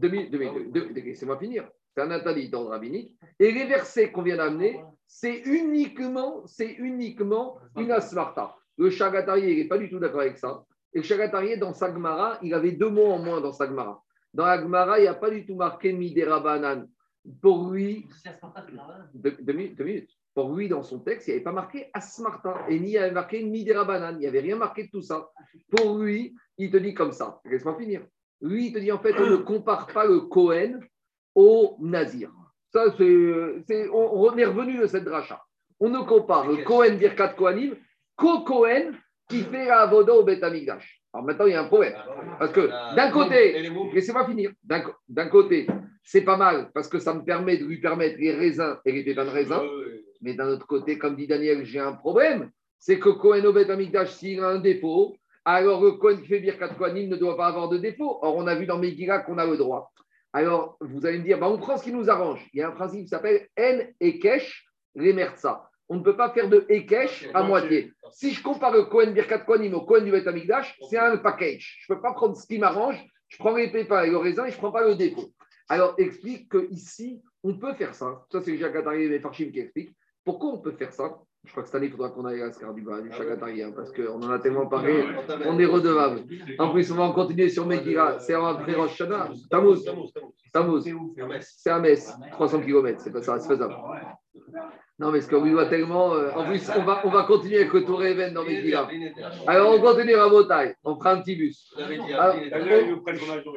Laissez-moi 0.00 1.38
finir. 1.38 1.68
C'est 1.94 2.02
un 2.02 2.10
interdit 2.10 2.48
d'ordre 2.48 2.70
rabbinique. 2.70 3.14
Et 3.38 3.52
les 3.52 3.66
versets 3.66 4.10
qu'on 4.10 4.22
vient 4.22 4.38
d'amener, 4.38 4.80
c'est 5.06 5.40
uniquement, 5.40 6.46
c'est 6.46 6.72
uniquement 6.72 7.58
une 7.76 7.90
asmarta. 7.90 8.56
Le 8.78 8.88
Chagatari, 8.88 9.52
il 9.52 9.58
n'est 9.58 9.68
pas 9.68 9.78
du 9.78 9.90
tout 9.90 9.98
d'accord 9.98 10.22
avec 10.22 10.38
ça. 10.38 10.64
Et 10.94 10.98
le 10.98 11.04
Chagatari, 11.04 11.58
dans 11.58 11.74
Sagmara, 11.74 12.38
il 12.42 12.54
avait 12.54 12.72
deux 12.72 12.88
mots 12.88 13.10
en 13.10 13.18
moins 13.18 13.40
dans 13.40 13.52
Sagmara. 13.52 14.03
Dans 14.34 14.44
Agmara, 14.44 14.98
il 14.98 15.02
n'y 15.02 15.08
a 15.08 15.14
pas 15.14 15.30
du 15.30 15.46
tout 15.46 15.54
marqué 15.54 15.92
Midera 15.92 16.40
Banan. 16.40 16.86
Pour 17.40 17.70
lui. 17.70 18.06
deux 19.14 19.52
minutes. 19.52 20.10
Pour 20.34 20.52
lui, 20.52 20.68
dans 20.68 20.82
son 20.82 20.98
texte, 20.98 21.28
il 21.28 21.30
n'y 21.30 21.36
avait 21.36 21.44
pas 21.44 21.52
marqué 21.52 21.88
Asmarta 21.94 22.66
et 22.68 22.80
ni 22.80 22.98
avait 22.98 23.12
marqué 23.12 23.42
Midera 23.44 23.84
Banane. 23.84 24.16
Il 24.16 24.20
n'y 24.20 24.26
avait 24.26 24.40
rien 24.40 24.56
marqué 24.56 24.84
de 24.84 24.90
tout 24.90 25.00
ça. 25.00 25.30
Pour 25.70 25.96
lui, 25.98 26.34
il 26.58 26.72
te 26.72 26.76
dit 26.76 26.92
comme 26.92 27.12
ça. 27.12 27.40
Laisse-moi 27.44 27.78
finir. 27.78 28.04
Lui, 28.40 28.66
il 28.66 28.72
te 28.72 28.78
dit 28.78 28.90
en 28.90 28.98
fait, 28.98 29.14
on 29.16 29.30
ne 29.30 29.36
compare 29.36 29.86
pas 29.86 30.04
le 30.04 30.22
Cohen 30.22 30.80
au 31.36 31.76
Nazir. 31.80 32.32
Ça, 32.72 32.86
c'est, 32.98 33.88
on, 33.92 34.36
est 34.36 34.44
revenu 34.44 34.78
de 34.78 34.86
cette 34.86 35.04
dracha. 35.04 35.40
On 35.78 35.88
ne 35.88 36.00
compare 36.00 36.48
le 36.48 36.64
Cohen 36.64 36.96
Birkat 36.96 37.34
Kohanim 37.34 37.76
qu'au 38.16 38.40
Cohen 38.40 38.90
qui 39.28 39.42
fait 39.44 39.66
la 39.66 39.82
Avoda 39.82 40.14
au 40.14 40.24
Betamigdash. 40.24 41.03
Alors 41.14 41.24
maintenant, 41.24 41.46
il 41.46 41.52
y 41.52 41.54
a 41.54 41.62
un 41.62 41.66
problème. 41.66 41.94
Parce 42.40 42.50
que 42.50 42.68
d'un 42.96 43.10
côté, 43.12 43.70
laissez-moi 43.92 44.26
finir. 44.26 44.50
D'un 44.64 45.28
côté, 45.28 45.68
c'est 46.02 46.22
pas 46.22 46.36
mal 46.36 46.70
parce 46.74 46.88
que 46.88 46.98
ça 46.98 47.14
me 47.14 47.22
permet 47.22 47.56
de 47.56 47.64
lui 47.64 47.80
permettre 47.80 48.18
les 48.18 48.32
raisins 48.32 48.76
et 48.84 48.90
les 48.90 49.04
pépins 49.04 49.24
de 49.24 49.30
raisin. 49.30 49.62
Mais 50.22 50.34
d'un 50.34 50.48
autre 50.48 50.66
côté, 50.66 50.98
comme 50.98 51.14
dit 51.14 51.28
Daniel, 51.28 51.64
j'ai 51.64 51.78
un 51.78 51.92
problème. 51.92 52.50
C'est 52.80 52.98
que 52.98 53.10
Cohen 53.10 53.44
Obed 53.44 53.70
Amigdash, 53.70 54.10
s'il 54.10 54.40
a 54.40 54.48
un 54.48 54.58
défaut, 54.58 55.16
alors 55.44 55.82
le 55.82 55.92
Cohen 55.92 56.16
qui 56.16 56.26
fait 56.26 56.40
Birkat 56.40 56.70
Kohanim 56.70 57.08
ne 57.08 57.16
doit 57.16 57.36
pas 57.36 57.46
avoir 57.46 57.68
de 57.68 57.78
défaut. 57.78 58.18
Or, 58.20 58.34
on 58.36 58.46
a 58.48 58.56
vu 58.56 58.66
dans 58.66 58.78
Megillah 58.78 59.20
qu'on 59.20 59.38
a 59.38 59.46
le 59.46 59.56
droit. 59.56 59.92
Alors, 60.32 60.76
vous 60.80 61.06
allez 61.06 61.18
me 61.18 61.24
dire, 61.24 61.38
bah, 61.38 61.48
on 61.48 61.58
prend 61.58 61.76
ce 61.76 61.84
qui 61.84 61.92
nous 61.92 62.10
arrange. 62.10 62.44
Il 62.52 62.58
y 62.58 62.62
a 62.62 62.68
un 62.68 62.72
principe 62.72 63.02
qui 63.02 63.08
s'appelle 63.08 63.46
N 63.56 63.94
Ekesh 64.00 64.66
Remerza. 64.96 65.70
On 65.88 65.96
ne 65.96 66.02
peut 66.02 66.16
pas 66.16 66.30
faire 66.30 66.48
de 66.48 66.64
Ekesh 66.68 67.28
à 67.34 67.42
moitié. 67.42 67.92
Si 68.10 68.32
je 68.32 68.42
compare 68.42 68.72
le 68.72 68.84
Cohen 68.84 69.12
Birkat 69.12 69.40
Kohanim 69.40 69.74
au 69.74 69.82
Cohen 69.82 70.02
du 70.02 70.10
Bet 70.10 70.26
Amigdash, 70.26 70.78
c'est 70.88 70.98
un 70.98 71.16
package. 71.18 71.78
Je 71.80 71.92
ne 71.92 71.96
peux 71.96 72.02
pas 72.02 72.12
prendre 72.14 72.36
ce 72.36 72.46
qui 72.46 72.58
m'arrange. 72.58 73.04
Je 73.28 73.36
prends 73.38 73.54
les 73.54 73.70
pépins 73.70 74.02
et 74.02 74.10
le 74.10 74.16
raisin 74.16 74.46
et 74.46 74.50
je 74.50 74.56
ne 74.56 74.60
prends 74.60 74.72
pas 74.72 74.86
le 74.86 74.94
défaut. 74.94 75.28
Alors, 75.68 75.94
explique 75.98 76.50
qu'ici, 76.50 77.22
on 77.42 77.58
peut 77.58 77.74
faire 77.74 77.94
ça. 77.94 78.24
Ça, 78.30 78.40
c'est 78.40 78.56
Jacques 78.56 78.76
Attari 78.76 79.04
et 79.04 79.20
Farchim 79.20 79.50
qui 79.50 79.60
explique. 79.60 79.94
Pourquoi 80.24 80.50
on 80.50 80.58
peut 80.58 80.72
faire 80.72 80.92
ça? 80.92 81.18
Je 81.44 81.50
crois 81.50 81.62
que 81.62 81.68
cette 81.68 81.74
année, 81.74 81.86
il 81.86 81.92
faudra 81.92 82.08
qu'on 82.08 82.24
aille 82.24 82.40
à 82.40 82.50
ce 82.50 82.58
du, 82.72 82.80
du 82.80 83.62
hein, 83.62 83.72
parce 83.76 83.92
qu'on 83.92 84.22
en 84.22 84.30
a 84.30 84.38
tellement 84.38 84.66
parlé, 84.66 85.04
on 85.44 85.58
est 85.58 85.66
redevable. 85.66 86.22
En 86.58 86.72
plus, 86.72 86.90
on 86.90 86.94
va 86.94 87.12
continuer 87.12 87.50
sur 87.50 87.66
Megillah, 87.66 88.18
c'est 88.18 88.32
après 88.32 88.72
Rosh 88.72 88.92
Hashanah, 88.92 89.28
Tammuz. 89.50 89.84
Tammuz, 90.52 90.84
c'est 91.40 91.70
à 91.70 91.78
Metz, 91.78 92.14
300 92.32 92.62
km, 92.62 92.98
c'est 92.98 93.12
pas 93.12 93.20
ça, 93.20 93.38
c'est 93.38 93.48
faisable. 93.48 93.74
Non, 94.98 95.10
mais 95.10 95.20
ce 95.20 95.28
qu'on 95.28 95.44
voit 95.44 95.66
tellement. 95.66 96.14
Euh, 96.14 96.30
en 96.32 96.44
plus, 96.44 96.68
on 96.76 96.84
va, 96.84 97.02
on 97.04 97.10
va 97.10 97.24
continuer 97.24 97.58
avec 97.58 97.72
le 97.72 97.84
tour 97.84 98.04
Even 98.04 98.32
dans 98.32 98.44
Megillah. 98.44 98.88
Alors, 99.46 99.74
on 99.74 99.80
continue 99.80 100.14
à 100.14 100.28
Botaille. 100.28 100.74
On 100.84 100.96
prend 100.96 101.10
un 101.10 101.20
petit 101.20 101.36
bus. 101.36 101.74
Alors, 101.76 102.36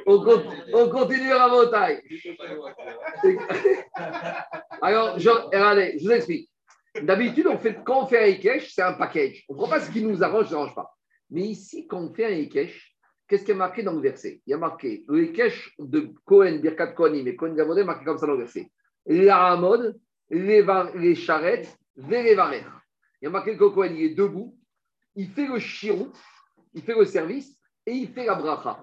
on, 0.07 0.25
on, 0.73 0.89
continue 0.89 1.31
à 1.31 1.49
Botaille. 1.49 2.01
Alors, 4.81 5.19
je, 5.19 5.29
regardez, 5.29 5.97
je 5.99 6.05
vous 6.05 6.11
explique. 6.11 6.49
D'habitude, 7.01 7.47
on 7.47 7.57
fait, 7.57 7.77
quand 7.83 8.03
on 8.03 8.07
fait 8.07 8.19
un 8.19 8.27
Ekesh, 8.27 8.73
c'est 8.73 8.81
un 8.81 8.93
package. 8.93 9.45
On 9.49 9.53
ne 9.53 9.59
prend 9.59 9.69
pas 9.69 9.79
ce 9.79 9.91
qui 9.91 10.03
nous 10.03 10.23
arrange, 10.23 10.47
ça 10.47 10.55
ne 10.55 10.61
arrange 10.61 10.75
pas. 10.75 10.95
Mais 11.29 11.41
ici, 11.41 11.87
quand 11.87 11.99
on 11.99 12.13
fait 12.13 12.25
un 12.25 12.37
Ekesh, 12.37 12.97
qu'est-ce 13.27 13.43
qui 13.43 13.51
est 13.51 13.55
marqué 13.55 13.83
dans 13.83 13.93
le 13.93 14.01
verset? 14.01 14.41
Il 14.45 14.51
y 14.51 14.53
a 14.53 14.57
marqué 14.57 15.03
le 15.07 15.25
Ekech 15.25 15.75
de 15.79 16.13
Cohen, 16.25 16.57
Birkat 16.57 16.93
Kohanim 16.93 17.27
et 17.27 17.35
Cohen 17.35 17.53
Gavodé, 17.53 17.83
marqué 17.83 18.05
comme 18.05 18.17
ça 18.17 18.25
dans 18.25 18.33
le 18.33 18.39
verset. 18.39 18.71
La 19.05 19.51
Hamod, 19.51 19.95
les, 20.29 21.15
charrettes, 21.15 21.77
les 21.95 22.35
varer. 22.35 22.63
Il 23.21 23.25
y 23.25 23.27
a 23.27 23.29
marqué 23.29 23.57
que 23.57 23.63
Cohen 23.65 23.93
il 23.95 24.03
est 24.03 24.15
debout, 24.15 24.55
il 25.15 25.29
fait 25.29 25.47
le 25.47 25.59
chirou, 25.59 26.11
il 26.73 26.81
fait 26.81 26.95
le 26.95 27.05
service 27.05 27.59
et 27.85 27.91
il 27.91 28.09
fait 28.09 28.25
la 28.25 28.35
bracha. 28.35 28.79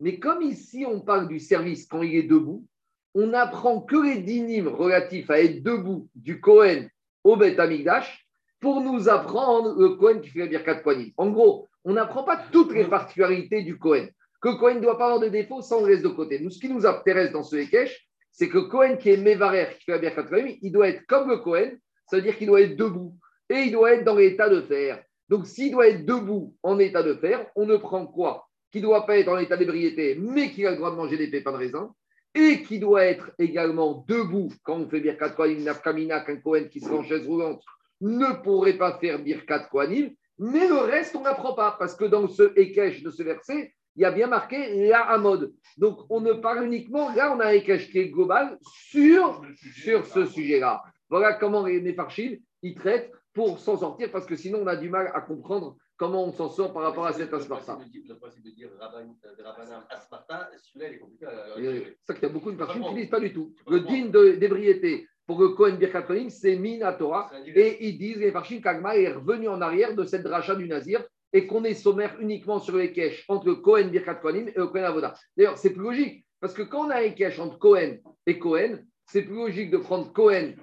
Mais 0.00 0.18
comme 0.18 0.42
ici 0.42 0.84
on 0.86 1.00
parle 1.00 1.28
du 1.28 1.40
service 1.40 1.86
quand 1.86 2.02
il 2.02 2.16
est 2.16 2.24
debout, 2.24 2.66
on 3.14 3.28
n'apprend 3.28 3.80
que 3.80 3.96
les 3.96 4.20
dynimes 4.20 4.68
relatifs 4.68 5.30
à 5.30 5.40
être 5.40 5.62
debout 5.62 6.08
du 6.14 6.40
Cohen 6.40 6.88
au 7.24 7.36
Beth 7.36 7.58
Amigdash 7.58 8.26
pour 8.60 8.80
nous 8.80 9.08
apprendre 9.08 9.74
le 9.78 9.90
Cohen 9.90 10.20
qui 10.20 10.28
fait 10.28 10.40
la 10.40 10.46
Birkat 10.46 10.76
Kohanim. 10.82 11.12
En 11.16 11.30
gros, 11.30 11.68
on 11.84 11.94
n'apprend 11.94 12.24
pas 12.24 12.36
toutes 12.52 12.72
les 12.72 12.84
particularités 12.84 13.62
du 13.62 13.78
Cohen. 13.78 14.08
Que 14.40 14.56
Cohen 14.58 14.74
ne 14.74 14.80
doit 14.80 14.98
pas 14.98 15.06
avoir 15.06 15.20
de 15.20 15.28
défauts, 15.28 15.62
ça 15.62 15.76
on 15.76 15.86
laisse 15.86 16.02
de 16.02 16.08
côté. 16.08 16.38
Nous, 16.40 16.50
ce 16.50 16.60
qui 16.60 16.68
nous 16.68 16.86
intéresse 16.86 17.32
dans 17.32 17.42
ce 17.42 17.56
Ekech, 17.56 18.07
c'est 18.38 18.48
que 18.48 18.58
Cohen 18.58 18.98
qui 18.98 19.10
est 19.10 19.16
Mevarer, 19.16 19.66
qui 19.76 19.84
fait 19.84 19.92
la 19.92 19.98
Birkat 19.98 20.26
il 20.62 20.70
doit 20.70 20.88
être 20.88 21.04
comme 21.06 21.28
le 21.28 21.38
Cohen, 21.38 21.72
ça 22.06 22.16
veut 22.16 22.22
dire 22.22 22.38
qu'il 22.38 22.46
doit 22.46 22.60
être 22.60 22.76
debout 22.76 23.16
et 23.50 23.62
il 23.62 23.72
doit 23.72 23.94
être 23.94 24.04
dans 24.04 24.14
l'état 24.14 24.48
de 24.48 24.60
faire. 24.60 25.02
Donc, 25.28 25.48
s'il 25.48 25.72
doit 25.72 25.88
être 25.88 26.06
debout 26.06 26.54
en 26.62 26.78
état 26.78 27.02
de 27.02 27.14
faire, 27.14 27.44
on 27.56 27.66
ne 27.66 27.76
prend 27.76 28.06
quoi? 28.06 28.46
Qu'il 28.70 28.82
ne 28.82 28.86
doit 28.86 29.06
pas 29.06 29.18
être 29.18 29.28
en 29.28 29.38
état 29.38 29.56
d'ébriété, 29.56 30.16
mais 30.20 30.52
qu'il 30.52 30.68
a 30.68 30.70
le 30.70 30.76
droit 30.76 30.92
de 30.92 30.96
manger 30.96 31.16
des 31.16 31.26
pépins 31.32 31.50
de 31.50 31.56
raisin, 31.56 31.92
et 32.32 32.62
qui 32.62 32.78
doit 32.78 33.04
être 33.04 33.32
également 33.40 34.04
debout 34.06 34.52
quand 34.62 34.76
on 34.76 34.88
fait 34.88 35.00
Birkat 35.00 35.30
Kohanim, 35.30 35.64
Nafkamina, 35.64 36.20
qu'un 36.20 36.36
Cohen 36.36 36.68
qui 36.70 36.80
se 36.80 36.88
en 36.90 37.02
chaise 37.02 37.26
roulante 37.26 37.62
ne 38.00 38.40
pourrait 38.44 38.78
pas 38.78 38.98
faire 39.00 39.18
Birkat 39.18 39.66
Kohanim, 39.70 40.14
mais 40.38 40.68
le 40.68 40.76
reste, 40.76 41.16
on 41.16 41.22
n'apprend 41.22 41.54
pas, 41.54 41.74
parce 41.76 41.96
que 41.96 42.04
dans 42.04 42.28
ce 42.28 42.56
Ekech 42.56 43.02
de 43.02 43.10
ce 43.10 43.24
verset, 43.24 43.74
il 43.98 44.02
y 44.02 44.04
a 44.04 44.12
bien 44.12 44.28
marqué 44.28 44.88
la 44.88 45.00
Hamod. 45.00 45.52
Donc, 45.76 46.06
on 46.08 46.20
ne 46.20 46.32
parle 46.32 46.64
uniquement, 46.64 47.12
là, 47.16 47.34
on 47.34 47.40
a 47.40 47.46
un 47.46 47.50
est 47.50 48.08
global 48.10 48.56
sur, 48.62 49.42
sur 49.74 50.06
ce 50.06 50.24
sujet-là. 50.24 50.84
Voilà 51.10 51.34
comment 51.34 51.66
les 51.66 51.80
Nefarchim, 51.80 52.36
ils 52.62 52.76
traitent 52.76 53.10
pour 53.34 53.58
s'en 53.58 53.76
sortir, 53.76 54.12
parce 54.12 54.24
que 54.24 54.36
sinon, 54.36 54.60
on 54.62 54.68
a 54.68 54.76
du 54.76 54.88
mal 54.88 55.10
à 55.14 55.20
comprendre 55.20 55.76
comment 55.96 56.24
on 56.24 56.32
s'en 56.32 56.48
sort 56.48 56.72
par 56.72 56.84
rapport 56.84 57.06
à 57.06 57.12
cet 57.12 57.34
Asparta. 57.34 57.76
Le 57.92 58.14
principe 58.14 58.44
de 58.44 58.50
dire 58.50 58.68
celui-là, 58.70 60.48
il 60.76 60.94
est 60.94 60.98
compliqué 60.98 61.26
C'est 61.56 62.06
ça 62.06 62.14
qu'il 62.14 62.22
y 62.22 62.26
a 62.26 62.32
beaucoup 62.32 62.52
de 62.52 62.56
personnes 62.56 62.82
qui 62.82 62.94
ne 62.94 63.00
disent 63.00 63.10
pas 63.10 63.18
du 63.18 63.32
tout. 63.32 63.52
Le 63.66 63.80
din 63.80 64.06
d'ébriété 64.36 65.08
pour 65.26 65.40
le 65.40 65.48
Kohen 65.48 65.76
Birkat 65.76 66.06
c'est 66.28 66.54
Minatora. 66.54 67.32
Et 67.46 67.84
ils 67.88 67.98
disent, 67.98 68.18
les 68.18 68.30
Farshim 68.30 68.60
Kagma 68.60 68.96
est 68.96 69.12
revenu 69.12 69.48
en 69.48 69.60
arrière 69.60 69.96
de 69.96 70.04
cette 70.04 70.22
dracha 70.22 70.54
du 70.54 70.68
Nazir 70.68 71.04
et 71.32 71.46
qu'on 71.46 71.64
est 71.64 71.74
sommaire 71.74 72.16
uniquement 72.20 72.58
sur 72.58 72.76
les 72.76 72.92
Kesh 72.92 73.24
entre 73.28 73.46
le 73.46 73.56
Kohen 73.56 73.90
Birkat 73.90 74.20
et 74.34 74.52
le 74.56 74.66
Kohen 74.66 74.84
Avoda. 74.84 75.14
D'ailleurs, 75.36 75.58
c'est 75.58 75.70
plus 75.70 75.82
logique 75.82 76.26
parce 76.40 76.54
que 76.54 76.62
quand 76.62 76.86
on 76.86 76.90
a 76.90 77.02
un 77.02 77.10
Kesh 77.10 77.38
entre 77.38 77.58
Kohen 77.58 78.00
et 78.26 78.38
Kohen, 78.38 78.86
c'est 79.06 79.22
plus 79.22 79.34
logique 79.34 79.70
de 79.70 79.78
prendre 79.78 80.12
Kohen 80.12 80.56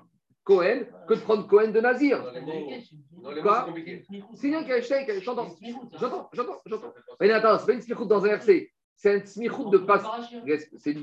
Cohen 0.45 0.85
que 1.07 1.15
de 1.15 1.19
prendre 1.19 1.47
Cohen 1.47 1.71
de 1.71 1.81
Nazir. 1.81 2.23
Quoi 3.41 3.67
C'est 4.35 4.49
bien 4.49 4.63
qu'il 4.63 5.21
j'entends, 5.23 5.49
j'entends, 5.99 6.29
j'entends, 6.31 6.61
j'entends. 6.67 6.93
Mais 7.19 7.31
attends, 7.31 7.57
c'est 7.57 7.65
pas 7.65 7.73
une 7.73 7.81
smichout 7.81 8.05
dans 8.05 8.23
un 8.23 8.29
verset, 8.29 8.71
c'est 8.95 9.17
une 9.17 9.25
smichout 9.25 9.71
de 9.71 9.79
pas. 9.79 10.21
C'est 10.77 10.93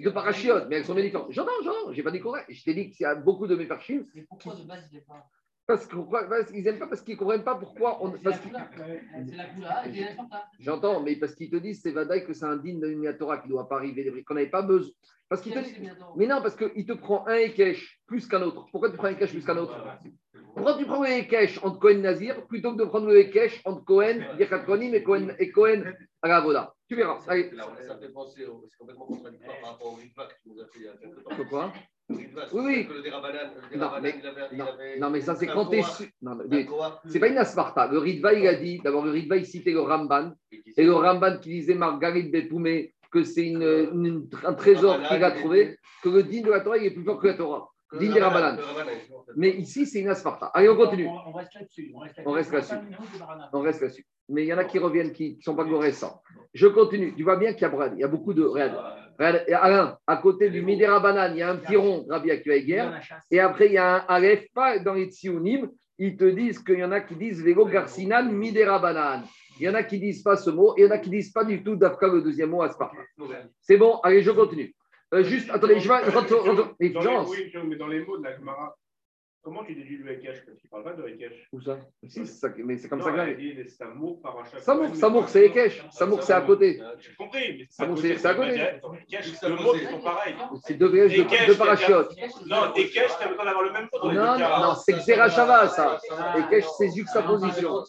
de 0.00 0.10
parachiotes, 0.10 0.66
mais 0.68 0.76
elles 0.76 0.84
sont 0.84 0.94
bien 0.94 1.04
différentes. 1.04 1.30
J'entends, 1.30 1.52
j'entends, 1.62 1.92
j'ai 1.92 2.02
pas 2.02 2.10
dit 2.10 2.20
correct. 2.20 2.46
Je 2.48 2.64
t'ai 2.64 2.74
dit 2.74 2.90
qu'il 2.90 3.04
y 3.04 3.06
a 3.06 3.14
beaucoup 3.14 3.46
de 3.46 3.54
mes. 3.54 3.68
Mais 4.14 4.22
pourquoi 4.22 4.54
de 4.54 4.62
base 4.62 4.88
il 4.92 5.00
pas 5.02 5.28
parce 5.66 5.86
qu'ils 5.86 6.62
n'aiment 6.62 6.78
pas 6.78 6.86
parce 6.86 7.02
qu'ils 7.02 7.14
ne 7.14 7.18
comprennent 7.18 7.44
pas 7.44 7.56
pourquoi 7.56 8.02
on. 8.04 8.12
C'est 8.16 8.24
la 8.24 8.38
couleur 8.38 9.82
J'entends, 10.60 11.02
mais 11.02 11.16
parce 11.16 11.34
qu'ils 11.34 11.50
te 11.50 11.56
disent, 11.56 11.80
c'est 11.82 11.90
Vadaï 11.90 12.24
que 12.24 12.32
c'est 12.32 12.44
un 12.44 12.56
digne 12.56 12.80
de 12.80 13.12
Torah 13.12 13.38
qui 13.38 13.48
ne 13.48 13.52
doit 13.52 13.68
pas 13.68 13.76
arriver, 13.76 14.22
qu'on 14.24 14.34
n'avait 14.34 14.46
pas 14.48 14.62
besoin. 14.62 14.92
Parce 15.28 15.42
qu'il 15.42 15.52
te 15.52 15.58
Mais 16.16 16.26
non, 16.26 16.40
parce 16.40 16.54
qu'il 16.54 16.86
te 16.86 16.92
prend 16.92 17.26
un 17.26 17.34
Ekech 17.34 18.00
plus 18.06 18.28
qu'un 18.28 18.42
autre. 18.42 18.66
Pourquoi 18.70 18.90
tu 18.90 18.96
prends 18.96 19.08
un 19.08 19.12
Ekech 19.12 19.32
plus 19.32 19.44
qu'un 19.44 19.56
autre? 19.56 19.76
Pourquoi 20.54 20.78
tu 20.78 20.86
prends 20.86 21.02
un 21.02 21.16
Ekech 21.16 21.58
entre 21.64 21.80
Cohen 21.80 21.98
Nazir 21.98 22.46
plutôt 22.46 22.72
que 22.72 22.78
de 22.78 22.84
prendre 22.84 23.06
le 23.06 23.18
Ekech 23.18 23.60
entre 23.64 23.84
Cohen, 23.84 24.20
Birkat 24.36 24.60
Kohanim 24.60 24.94
et 24.94 25.02
Cohen, 25.02 25.34
et 25.40 25.50
Cohen 25.50 25.82
à 26.22 26.28
la 26.28 26.40
Voda 26.40 26.74
Tu 26.88 26.94
verras. 26.94 27.18
Ça, 27.18 27.34
fait 27.34 28.12
penser, 28.12 28.44
c'est 28.44 28.78
complètement 28.78 29.06
contradictoire 29.06 29.60
par 29.60 29.70
rapport 29.72 29.92
au 29.92 29.96
Ritva 29.96 30.26
que 30.26 30.34
tu 30.42 30.50
nous 30.50 30.60
as 30.60 30.66
fait 30.66 30.78
il 30.78 30.84
y 30.84 30.88
a 30.88 30.92
quelques 30.92 31.24
temps. 31.24 31.36
Pourquoi 31.36 31.72
oui, 32.08 32.28
oui. 32.52 32.88
non, 33.76 33.90
mais, 34.00 34.14
non, 34.98 35.10
mais 35.10 35.20
ça 35.20 35.34
c'est 35.34 35.46
quand 35.46 35.66
tu 35.66 35.78
es 35.78 35.82
C'est 37.06 37.18
pas 37.18 37.28
une 37.28 37.38
asparta. 37.38 37.88
Le 37.88 37.98
Ritva, 37.98 38.32
il 38.32 38.46
a 38.46 38.54
dit, 38.54 38.80
d'abord 38.82 39.04
le 39.04 39.10
Ritva, 39.10 39.36
il 39.36 39.46
citait 39.46 39.72
le 39.72 39.80
Ramban. 39.80 40.32
Et 40.76 40.84
le 40.84 40.94
Ramban 40.94 41.38
qui 41.38 41.48
disait 41.50 41.74
Margarit 41.74 42.30
Bepoumé 42.30 42.94
que 43.10 43.24
c'est 43.24 43.46
une, 43.46 44.28
un 44.44 44.54
trésor 44.54 45.00
qu'il 45.08 45.24
a 45.24 45.30
trouvé, 45.32 45.78
que 46.02 46.08
le 46.08 46.22
din 46.22 46.42
de 46.42 46.50
la 46.50 46.60
Torah 46.60 46.76
il 46.76 46.86
est 46.86 46.90
plus 46.90 47.04
fort 47.04 47.18
que 47.18 47.28
la 47.28 47.34
Torah. 47.34 47.68
Din 47.92 48.12
de 48.12 48.20
Rabbanan. 48.20 48.58
Mais 49.36 49.50
ici, 49.50 49.86
c'est 49.86 50.00
une 50.00 50.08
asparta. 50.08 50.46
Allez, 50.46 50.68
on 50.68 50.76
continue. 50.76 51.06
On 51.06 51.32
reste 51.32 51.54
là-dessus. 51.54 51.92
On 51.94 52.32
reste 52.32 52.52
là-dessus. 52.52 52.74
On 53.52 53.60
reste 53.60 53.80
là-dessus. 53.80 54.06
Mais 54.28 54.42
il 54.42 54.48
y 54.48 54.52
en 54.52 54.58
a 54.58 54.64
qui 54.64 54.78
reviennent 54.78 55.12
qui 55.12 55.36
ne 55.36 55.42
sont 55.42 55.54
pas 55.54 55.64
récents. 55.78 56.20
Je 56.52 56.66
continue. 56.66 57.14
Tu 57.14 57.22
vois 57.22 57.36
bien 57.36 57.52
qu'il 57.52 57.62
y 57.62 57.70
a, 57.70 57.92
il 57.94 58.00
y 58.00 58.04
a 58.04 58.08
beaucoup 58.08 58.34
de. 58.34 58.42
Regarde, 58.42 58.76
Alain, 59.18 59.98
à 60.06 60.16
côté 60.16 60.50
du 60.50 60.62
Midera 60.62 61.00
Banane, 61.00 61.32
il 61.34 61.38
y 61.38 61.42
a 61.42 61.50
un 61.50 61.56
petit 61.56 61.76
rond, 61.76 62.06
Rabbi 62.08 62.30
guerre. 62.64 63.00
Et 63.30 63.40
après, 63.40 63.66
il 63.66 63.72
y 63.72 63.78
a 63.78 63.96
un 63.96 64.04
Aleph, 64.08 64.46
pas 64.54 64.78
dans 64.78 64.94
les 64.94 65.06
Tsionim. 65.06 65.70
Ils 65.98 66.16
te 66.16 66.24
disent 66.24 66.58
qu'il 66.62 66.78
y 66.78 66.84
en 66.84 66.92
a 66.92 67.00
qui 67.00 67.14
disent 67.14 67.42
Vego 67.42 67.64
Garcinan 67.64 68.30
Midera 68.30 68.78
Banane. 68.78 69.24
Il 69.58 69.64
y 69.64 69.68
en 69.68 69.74
a 69.74 69.82
qui 69.82 69.98
disent 69.98 70.22
pas 70.22 70.36
ce 70.36 70.50
mot, 70.50 70.74
et 70.76 70.82
il 70.82 70.84
y 70.84 70.88
en 70.88 70.90
a 70.90 70.98
qui 70.98 71.08
disent 71.08 71.32
pas 71.32 71.44
du 71.44 71.62
tout 71.62 71.76
d'Afka 71.76 72.08
le 72.08 72.20
deuxième 72.20 72.50
mot 72.50 72.62
à 72.62 72.68
Sparta. 72.68 72.98
C'est 73.62 73.78
bon, 73.78 73.98
allez, 74.02 74.22
je 74.22 74.30
continue. 74.30 74.74
Euh, 75.14 75.22
juste, 75.22 75.48
attendez, 75.50 75.80
je 75.80 75.88
vais. 75.88 76.90
Dans 76.92 77.00
les, 77.00 77.30
oui, 77.30 77.52
mais 77.64 77.76
dans 77.76 77.86
les 77.86 78.04
mots 78.04 78.18
de 78.18 78.24
la 78.24 78.36
Gemara, 78.36 78.76
Comment 79.46 79.62
tu 79.62 79.76
déduis 79.76 79.98
le 79.98 80.10
Hekesh 80.10 80.44
Parce 80.44 80.58
qu'il 80.58 80.66
ne 80.66 80.70
parle 80.70 80.82
pas 80.82 81.00
de 81.00 81.06
Hekesh. 81.06 81.46
Où 81.52 81.60
ça? 81.60 81.78
Si, 82.08 82.26
ça, 82.26 82.48
mais 82.64 82.78
c'est 82.78 82.88
comme 82.88 82.98
non, 82.98 83.04
ça 83.04 83.12
que 83.12 83.36
dit 83.36 83.70
Samour 83.70 84.20
par 84.20 84.44
chaque 84.44 84.60
Samour, 84.60 84.96
Samour 84.96 85.28
c'est 85.28 85.46
Hekesh. 85.46 85.84
Samour, 85.92 86.20
c'est 86.24 86.32
à 86.32 86.40
côté. 86.40 86.82
J'ai 86.98 87.14
compris. 87.14 87.64
Samour, 87.70 87.96
c'est 87.96 88.26
à 88.26 88.34
côté. 88.34 88.56
Le 88.56 89.62
mot, 89.62 89.74
ils 89.76 89.86
sont 89.88 90.00
pareils. 90.00 90.34
C'est 90.64 90.74
deux 90.74 90.88
de, 90.88 91.48
de 91.48 91.54
parachutes. 91.54 92.18
Non, 92.44 92.74
Hekesh, 92.74 93.18
tu 93.18 93.22
as 93.22 93.28
besoin 93.28 93.44
d'avoir 93.44 93.62
le 93.62 93.70
même 93.70 93.88
mot. 93.92 94.12
Non, 94.12 94.36
non, 94.36 94.74
c'est 94.84 94.94
Xerashava, 94.94 95.68
ça. 95.68 96.00
Hekesh, 96.38 96.64
c'est 96.76 96.92
juxtaposition. 96.92 97.84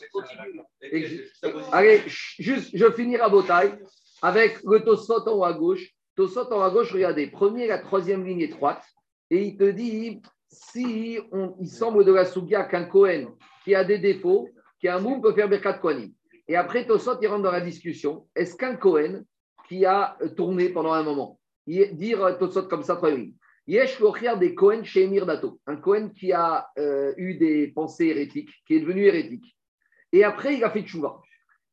Allez, 1.71 2.03
juste, 2.05 2.69
je 2.71 2.91
finis 2.91 3.17
à 3.17 3.29
Botaï 3.29 3.73
avec 4.21 4.59
le 4.63 4.81
Tosot 4.81 5.27
en 5.27 5.31
haut 5.31 5.43
à 5.43 5.53
gauche. 5.53 5.89
Tosot 6.15 6.53
en 6.53 6.59
haut 6.59 6.61
à 6.61 6.69
gauche, 6.69 6.93
regardez, 6.93 7.25
premier, 7.25 7.65
la 7.65 7.79
troisième 7.79 8.23
ligne 8.23 8.41
étroite. 8.41 8.83
Et 9.31 9.41
il 9.41 9.57
te 9.57 9.71
dit 9.71 10.21
si 10.49 11.19
il 11.61 11.67
semble 11.67 12.05
de 12.05 12.13
la 12.13 12.25
Sougia 12.25 12.63
qu'un 12.63 12.85
Cohen 12.85 13.35
qui 13.63 13.75
a 13.75 13.83
des 13.83 13.99
défauts, 13.99 14.49
qui 14.79 14.87
a 14.87 14.95
un 14.95 14.99
moum 14.99 15.21
peut 15.21 15.33
faire 15.33 15.49
Birkat 15.49 15.79
Kohanim. 15.79 16.11
Et 16.47 16.55
après, 16.55 16.85
Tosot, 16.85 17.19
il 17.21 17.27
rentre 17.27 17.43
dans 17.43 17.51
la 17.51 17.61
discussion. 17.61 18.27
Est-ce 18.35 18.55
qu'un 18.55 18.75
Cohen 18.75 19.23
qui 19.67 19.85
a 19.85 20.17
tourné 20.37 20.69
pendant 20.69 20.93
un 20.93 21.03
moment, 21.03 21.39
dire 21.65 22.37
Tosot 22.37 22.67
comme 22.67 22.83
ça, 22.83 22.99
bien. 23.01 23.31
Yesh 23.67 24.01
des 24.39 24.55
Cohen 24.55 24.83
chez 24.85 25.03
Emir 25.03 25.25
Dato, 25.25 25.59
un 25.67 25.75
Cohen 25.75 26.09
qui 26.17 26.31
a 26.31 26.69
euh, 26.79 27.13
eu 27.17 27.35
des 27.35 27.67
pensées 27.67 28.05
hérétiques, 28.05 28.51
qui 28.65 28.75
est 28.75 28.79
devenu 28.79 29.03
hérétique. 29.03 29.57
Et 30.13 30.23
après, 30.23 30.55
il 30.55 30.63
a 30.63 30.69
fait 30.69 30.83
tchouva. 30.83 31.19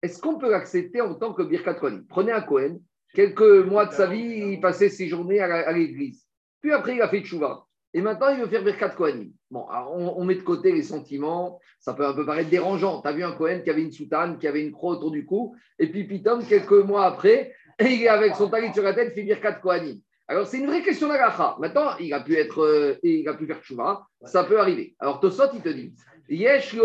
Est-ce 0.03 0.21
qu'on 0.21 0.37
peut 0.37 0.51
l'accepter 0.51 1.01
en 1.01 1.15
tant 1.15 1.33
que 1.33 1.43
Birkat 1.43 1.75
Kohanim? 1.75 2.05
Prenez 2.09 2.33
un 2.33 2.41
Cohen, 2.41 2.81
quelques 3.15 3.41
mois 3.41 3.87
de 3.87 3.93
sa 3.93 4.09
vie, 4.09 4.55
il 4.55 4.61
passait 4.61 4.89
ses 4.89 5.07
journées 5.07 5.39
à 5.39 5.71
l'église. 5.71 6.27
Puis 6.61 6.73
après, 6.73 6.97
il 6.97 7.03
a 7.03 7.09
fait 7.09 7.21
tchouva. 7.21 7.65
Et 7.97 8.01
maintenant, 8.01 8.31
il 8.31 8.41
veut 8.41 8.49
faire 8.49 8.65
Birkat 8.65 8.91
Kohanim. 8.91 9.31
Bon, 9.53 9.67
on, 9.71 10.25
met 10.25 10.35
de 10.35 10.43
côté 10.43 10.73
les 10.73 10.83
sentiments, 10.83 11.61
ça 11.79 11.95
peut 11.95 12.05
un 12.05 12.13
peu 12.13 12.27
paraître 12.27 12.51
dérangeant. 12.51 13.01
Tu 13.01 13.09
as 13.09 13.13
vu 13.13 13.23
un 13.23 13.33
Kohen 13.33 13.63
qui 13.63 13.71
avait 13.71 13.83
une 13.83 13.93
soutane, 13.93 14.37
qui 14.39 14.49
avait 14.49 14.67
une 14.67 14.73
croix 14.73 14.97
autour 14.97 15.13
du 15.13 15.25
cou, 15.25 15.55
et 15.79 15.89
puis 15.89 16.05
Pitom, 16.05 16.45
quelques 16.45 16.73
mois 16.73 17.07
après, 17.07 17.55
il 17.81 18.03
est 18.03 18.09
avec 18.09 18.35
son 18.35 18.51
talit 18.51 18.75
sur 18.75 18.83
la 18.83 18.95
tête, 18.95 19.13
il 19.13 19.15
fait 19.15 19.23
Birkat 19.23 19.55
Kohanim. 19.55 20.01
Alors, 20.27 20.47
c'est 20.47 20.59
une 20.59 20.67
vraie 20.67 20.83
question 20.83 21.09
d'Agacha. 21.09 21.57
Maintenant, 21.61 21.97
il 22.01 22.13
a 22.13 22.21
pu 22.21 22.35
être, 22.35 22.65
euh, 22.65 22.99
il 23.05 23.29
a 23.29 23.35
pu 23.35 23.47
faire 23.47 23.61
Tchouva, 23.63 24.05
ça 24.25 24.43
peut 24.43 24.59
arriver. 24.59 24.97
Alors, 24.99 25.21
Tosot, 25.21 25.53
il 25.55 25.61
te 25.61 25.69
dit 25.69 25.95
Yesh 26.29 26.77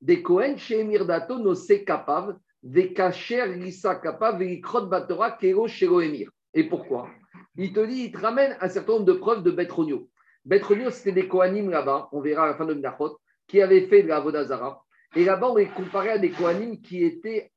des 0.00 0.22
Kohen 0.22 0.58
chez 0.58 0.84
Dato 1.06 1.38
no 1.38 1.54
se 1.54 1.84
kapav, 1.84 2.36
des 2.62 2.92
kacher 2.92 3.46
lisa 3.54 3.94
kapav, 3.94 4.40
krot 4.60 4.86
batora 4.86 5.32
kero 5.32 6.00
emir. 6.00 6.30
Et 6.52 6.64
pourquoi? 6.64 7.08
Il 7.56 7.72
te 7.72 7.84
dit, 7.84 8.04
il 8.04 8.12
te 8.12 8.18
ramène 8.18 8.56
un 8.60 8.68
certain 8.68 8.92
nombre 8.92 9.04
de 9.04 9.12
preuves 9.12 9.42
de 9.42 9.50
Betronio. 9.50 10.08
Betronio, 10.46 10.90
c'était 10.90 11.12
des 11.12 11.28
Kohanim 11.28 11.68
là-bas, 11.68 12.08
on 12.12 12.22
verra 12.22 12.44
à 12.44 12.46
la 12.46 12.54
fin 12.54 12.64
de 12.64 12.72
Minachot, 12.72 13.18
qui 13.46 13.60
avaient 13.60 13.86
fait 13.88 14.02
de 14.02 14.08
la 14.08 14.20
Vodazara. 14.20 14.82
Et 15.14 15.24
là-bas, 15.24 15.50
on 15.50 15.58
est 15.58 15.72
comparé 15.74 16.10
à 16.10 16.18
des 16.18 16.30
Kohanim 16.30 16.80
qui 16.80 17.04
étaient, 17.04 17.50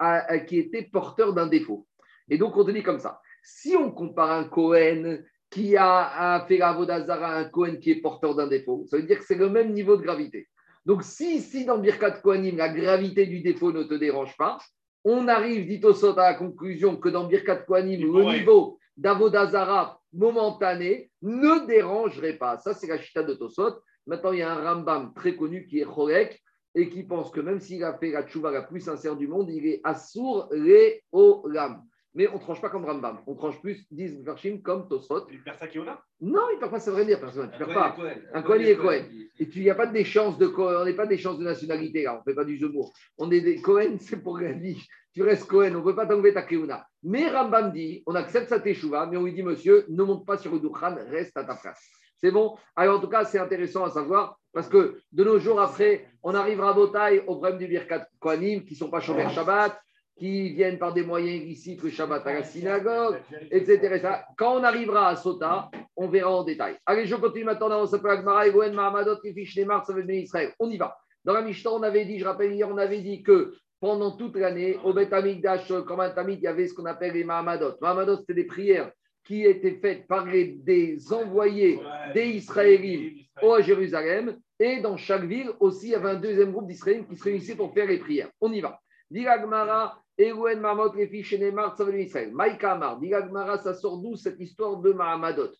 qui 0.47 0.59
étaient 0.59 0.83
porteurs 0.91 1.33
d'un 1.33 1.47
défaut. 1.47 1.87
Et 2.29 2.37
donc, 2.37 2.57
on 2.57 2.65
te 2.65 2.71
dit 2.71 2.83
comme 2.83 2.99
ça 2.99 3.21
si 3.43 3.75
on 3.75 3.91
compare 3.91 4.31
un 4.31 4.43
Kohen 4.45 5.23
qui 5.49 5.75
a, 5.77 6.45
fait 6.47 6.57
la 6.57 6.73
Vodazara 6.73 7.27
à 7.27 7.39
un 7.39 7.45
Kohen 7.45 7.79
qui 7.79 7.91
est 7.91 8.01
porteur 8.01 8.35
d'un 8.35 8.47
défaut, 8.47 8.85
ça 8.89 8.97
veut 8.97 9.03
dire 9.03 9.17
que 9.17 9.25
c'est 9.25 9.35
le 9.35 9.49
même 9.49 9.73
niveau 9.73 9.97
de 9.97 10.03
gravité. 10.03 10.47
Donc, 10.85 11.03
si 11.03 11.35
ici, 11.35 11.65
dans 11.65 11.77
Birkat 11.77 12.21
Kohanim, 12.21 12.57
la 12.57 12.69
gravité 12.69 13.25
du 13.25 13.41
défaut 13.41 13.71
ne 13.71 13.83
te 13.83 13.95
dérange 13.95 14.35
pas, 14.37 14.57
On 15.05 15.27
arrive, 15.27 15.65
dit 15.65 15.79
Tosot, 15.79 16.17
à 16.19 16.31
la 16.31 16.33
conclusion 16.33 16.97
que 16.97 17.09
dans 17.09 17.25
Birkat 17.25 17.63
Kohanim, 17.63 18.01
le 18.01 18.37
niveau 18.37 18.79
d'Avodazara 18.97 19.98
momentané 20.13 21.11
ne 21.21 21.65
dérangerait 21.67 22.37
pas. 22.37 22.57
Ça, 22.57 22.73
c'est 22.73 22.87
la 22.87 22.99
chita 22.99 23.23
de 23.23 23.33
Tosot. 23.33 23.79
Maintenant, 24.07 24.31
il 24.31 24.39
y 24.39 24.41
a 24.41 24.51
un 24.51 24.63
Rambam 24.63 25.13
très 25.13 25.35
connu 25.35 25.65
qui 25.65 25.79
est 25.79 25.85
Chorek 25.85 26.41
et 26.75 26.89
qui 26.89 27.03
pense 27.03 27.31
que 27.31 27.41
même 27.41 27.59
s'il 27.59 27.83
a 27.83 27.97
fait 27.97 28.11
la 28.11 28.23
tchouva 28.23 28.51
la 28.51 28.63
plus 28.63 28.79
sincère 28.79 29.15
du 29.15 29.27
monde, 29.27 29.49
il 29.49 29.65
est 29.65 29.81
Assour 29.83 30.49
Re 30.51 30.99
Olam. 31.11 31.83
Mais 32.15 32.27
on 32.27 32.35
ne 32.35 32.39
tranche 32.39 32.59
pas 32.59 32.69
comme 32.69 32.85
Rambam. 32.85 33.19
On 33.27 33.35
tranche 33.35 33.61
plus, 33.61 33.85
disent 33.91 34.23
Farshim, 34.25 34.61
comme 34.63 34.87
Tosot. 34.87 35.27
Il 35.31 35.43
perd 35.43 35.59
ça 35.59 35.67
qui 35.67 35.77
là 35.77 36.01
Non, 36.21 36.41
il 36.51 36.55
ne 36.55 36.59
perd 36.59 36.71
pas 36.71 36.79
sa 36.79 36.91
vraie 36.91 37.05
dire, 37.05 37.19
personne. 37.19 37.51
Tu 37.55 37.59
ne 37.61 37.65
perds 37.65 37.75
pas. 37.75 37.95
Un 38.33 38.41
Cohen, 38.41 38.55
il 38.59 38.67
est 38.67 38.75
Cohen. 38.77 39.03
Et 39.39 39.47
tu- 39.47 39.59
il 39.59 39.63
n'y 39.63 39.69
a 39.69 39.75
pas 39.75 39.85
d'échange 39.85 40.37
de 40.39 40.47
co- 40.47 40.67
on 40.69 40.85
n'est 40.85 40.93
pas 40.95 41.05
d'échange 41.05 41.37
de 41.37 41.43
nationalité 41.43 42.03
là, 42.03 42.15
on 42.15 42.17
ne 42.17 42.23
fait 42.23 42.33
pas 42.35 42.45
du 42.45 42.57
jeu 42.57 42.69
de. 42.69 42.75
On 43.19 43.29
est 43.31 43.41
des 43.41 43.61
Cohen, 43.61 43.97
c'est 43.99 44.23
pour 44.23 44.39
la 44.39 44.51
vie. 44.53 44.81
Tu 45.13 45.21
restes 45.23 45.47
Cohen, 45.47 45.73
on 45.75 45.79
ne 45.79 45.83
peut 45.83 45.95
pas 45.95 46.05
t'enlever 46.07 46.33
ta 46.33 46.41
Keuna. 46.41 46.85
Mais 47.03 47.27
Rambam 47.29 47.71
dit, 47.71 48.03
on 48.07 48.15
accepte 48.15 48.49
sa 48.49 48.59
teshuva, 48.59 49.05
mais 49.05 49.17
on 49.17 49.23
lui 49.23 49.33
dit, 49.33 49.43
monsieur, 49.43 49.85
ne 49.89 50.03
monte 50.03 50.25
pas 50.25 50.37
sur 50.37 50.51
le 50.51 50.59
Dukhan, 50.59 50.95
reste 51.09 51.37
à 51.37 51.43
ta 51.43 51.55
place. 51.55 51.81
C'est 52.17 52.31
bon? 52.31 52.57
Alors 52.75 52.97
en 52.97 53.01
tout 53.01 53.07
cas, 53.07 53.23
c'est 53.23 53.39
intéressant 53.39 53.85
à 53.85 53.89
savoir, 53.89 54.37
parce 54.51 54.67
que 54.67 54.99
de 55.11 55.23
nos 55.23 55.39
jours 55.39 55.61
après, 55.61 56.07
on 56.21 56.33
arrivera 56.35 56.71
à 56.71 56.73
Botaï 56.73 57.19
au 57.27 57.35
problème 57.37 57.57
du 57.57 57.67
Birkat 57.67 58.05
Kohanim, 58.19 58.63
qui 58.65 58.73
ne 58.73 58.77
sont 58.77 58.89
pas 58.89 58.99
chômeurs 58.99 59.29
Shabbat, 59.31 59.79
qui 60.19 60.49
viennent 60.49 60.77
par 60.77 60.93
des 60.93 61.03
moyens 61.03 61.41
illicites 61.41 61.81
le 61.81 61.89
Shabbat 61.89 62.27
à 62.27 62.33
la 62.33 62.43
synagogue, 62.43 63.17
etc. 63.49 64.01
Quand 64.37 64.59
on 64.59 64.63
arrivera 64.63 65.07
à 65.07 65.15
Sota, 65.15 65.71
on 65.95 66.07
verra 66.07 66.31
en 66.31 66.43
détail. 66.43 66.75
Allez, 66.85 67.05
je 67.05 67.15
continue 67.15 67.45
maintenant 67.45 67.69
dans 67.69 67.87
s'appelle 67.87 68.11
Agmara, 68.11 68.47
Egoen, 68.47 68.73
Mahamadot, 68.73 69.17
Kifish, 69.21 69.55
Neymar, 69.57 69.85
ça 69.85 69.93
veut 69.93 70.03
dire 70.03 70.15
Israël. 70.15 70.53
On 70.59 70.69
y 70.69 70.77
va. 70.77 70.97
Dans 71.23 71.33
la 71.33 71.41
Mishnah, 71.41 71.71
on 71.71 71.83
avait 71.83 72.05
dit, 72.05 72.19
je 72.19 72.25
rappelle 72.25 72.53
hier, 72.53 72.69
on 72.69 72.77
avait 72.77 73.01
dit 73.01 73.23
que 73.23 73.53
pendant 73.79 74.11
toute 74.11 74.35
l'année, 74.35 74.77
au 74.83 74.93
Beth 74.93 75.13
Amikdash, 75.13 75.71
comme 75.87 76.01
un 76.01 76.09
Tamid, 76.09 76.39
il 76.39 76.43
y 76.43 76.47
avait 76.47 76.67
ce 76.67 76.73
qu'on 76.73 76.85
appelle 76.85 77.13
les 77.13 77.23
Mahamadot. 77.23 77.75
Mahamadot, 77.81 78.17
c'était 78.17 78.33
des 78.33 78.45
prières 78.45 78.91
qui 79.23 79.45
étaient 79.45 79.79
faites 79.81 80.07
par 80.07 80.25
les, 80.25 80.47
des 80.47 81.13
envoyés 81.13 81.79
des 82.13 82.25
Israélites 82.25 83.29
à 83.41 83.61
Jérusalem. 83.61 84.37
Et 84.59 84.81
dans 84.81 84.97
chaque 84.97 85.23
ville 85.23 85.51
aussi, 85.59 85.87
il 85.87 85.91
y 85.91 85.95
avait 85.95 86.09
un 86.09 86.19
deuxième 86.19 86.51
groupe 86.51 86.67
d'Israéliens 86.67 87.03
qui 87.03 87.15
se 87.15 87.23
réunissaient 87.23 87.55
pour 87.55 87.73
faire 87.73 87.87
les 87.87 87.99
prières. 87.99 88.29
On 88.41 88.51
y 88.51 88.59
va. 88.59 88.79
Diragmara, 89.09 90.01
Egoen 90.19 90.59
Mahamot, 90.59 90.93
Lefi, 90.95 91.23
Shenemar, 91.23 91.75
Tzavel 91.75 92.01
Israël. 92.01 92.33
Maïka 92.33 92.73
Amar, 92.73 92.99
Diragmara, 92.99 93.57
ça 93.57 93.73
sort 93.73 93.97
d'où 93.97 94.17
cette 94.17 94.39
histoire 94.39 94.77
de 94.77 94.91
Mahamadot? 94.91 95.51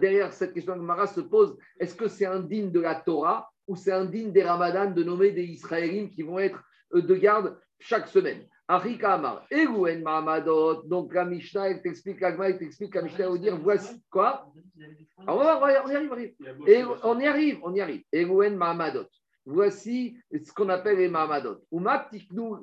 Derrière 0.00 0.32
cette 0.32 0.54
question, 0.54 0.76
Gmara 0.76 1.06
se 1.06 1.20
pose 1.20 1.58
est-ce 1.78 1.94
que 1.94 2.08
c'est 2.08 2.24
un 2.24 2.40
digne 2.40 2.70
de 2.70 2.80
la 2.80 2.94
Torah 2.94 3.50
ou 3.66 3.76
c'est 3.76 3.92
un 3.92 4.04
digne 4.06 4.32
des 4.32 4.42
Ramadan 4.42 4.90
de 4.92 5.02
nommer 5.02 5.32
des 5.32 5.44
Israéliens 5.44 6.08
qui 6.08 6.22
vont 6.22 6.38
être 6.38 6.62
euh, 6.94 7.02
de 7.02 7.14
garde 7.16 7.58
chaque 7.80 8.08
semaine? 8.08 8.46
Arika 8.68 9.14
Amar, 9.14 9.44
Egoen 9.50 10.02
Mahamadot. 10.02 10.84
Donc 10.84 11.12
la 11.12 11.24
Mishnah, 11.24 11.68
elle 11.70 11.82
t'explique, 11.82 12.20
la 12.20 12.30
Gemara, 12.30 12.50
elle 12.50 12.58
t'explique, 12.58 12.94
la 12.94 13.02
Mishnah, 13.02 13.24
elle 13.26 13.32
va 13.32 13.38
dire 13.38 13.58
voici 13.58 14.02
quoi? 14.10 14.46
Ah, 15.26 15.34
on, 15.34 15.42
y 15.42 15.96
arrive, 15.96 16.08
on 16.12 16.16
y 16.16 16.16
arrive. 16.16 16.34
On 17.02 17.18
y 17.18 17.26
arrive, 17.26 17.58
on 17.64 17.74
y 17.74 17.80
arrive. 17.80 18.04
Egouen 18.12 18.56
Mahamadot. 18.56 19.08
Voici 19.46 20.16
ce 20.32 20.52
qu'on 20.52 20.68
appelle 20.68 20.98
les 20.98 21.08
Mahamadot. 21.08 21.58
Ou 21.70 21.80
ma 21.80 22.08
tiknu- 22.10 22.60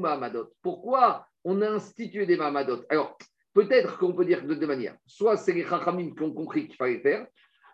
Mahamadot. 0.00 0.48
Pourquoi 0.62 1.26
on 1.44 1.60
a 1.62 1.70
institué 1.70 2.26
des 2.26 2.36
Mahamadot? 2.36 2.84
Alors, 2.88 3.16
peut-être 3.54 3.98
qu'on 3.98 4.12
peut 4.12 4.24
dire 4.24 4.44
de 4.44 4.54
deux 4.54 4.66
manières. 4.66 4.96
Soit 5.06 5.36
c'est 5.36 5.52
les 5.52 5.64
Chachamim 5.64 6.14
qui 6.14 6.22
ont 6.22 6.32
compris 6.32 6.66
qu'il 6.66 6.76
fallait 6.76 7.00
faire, 7.00 7.26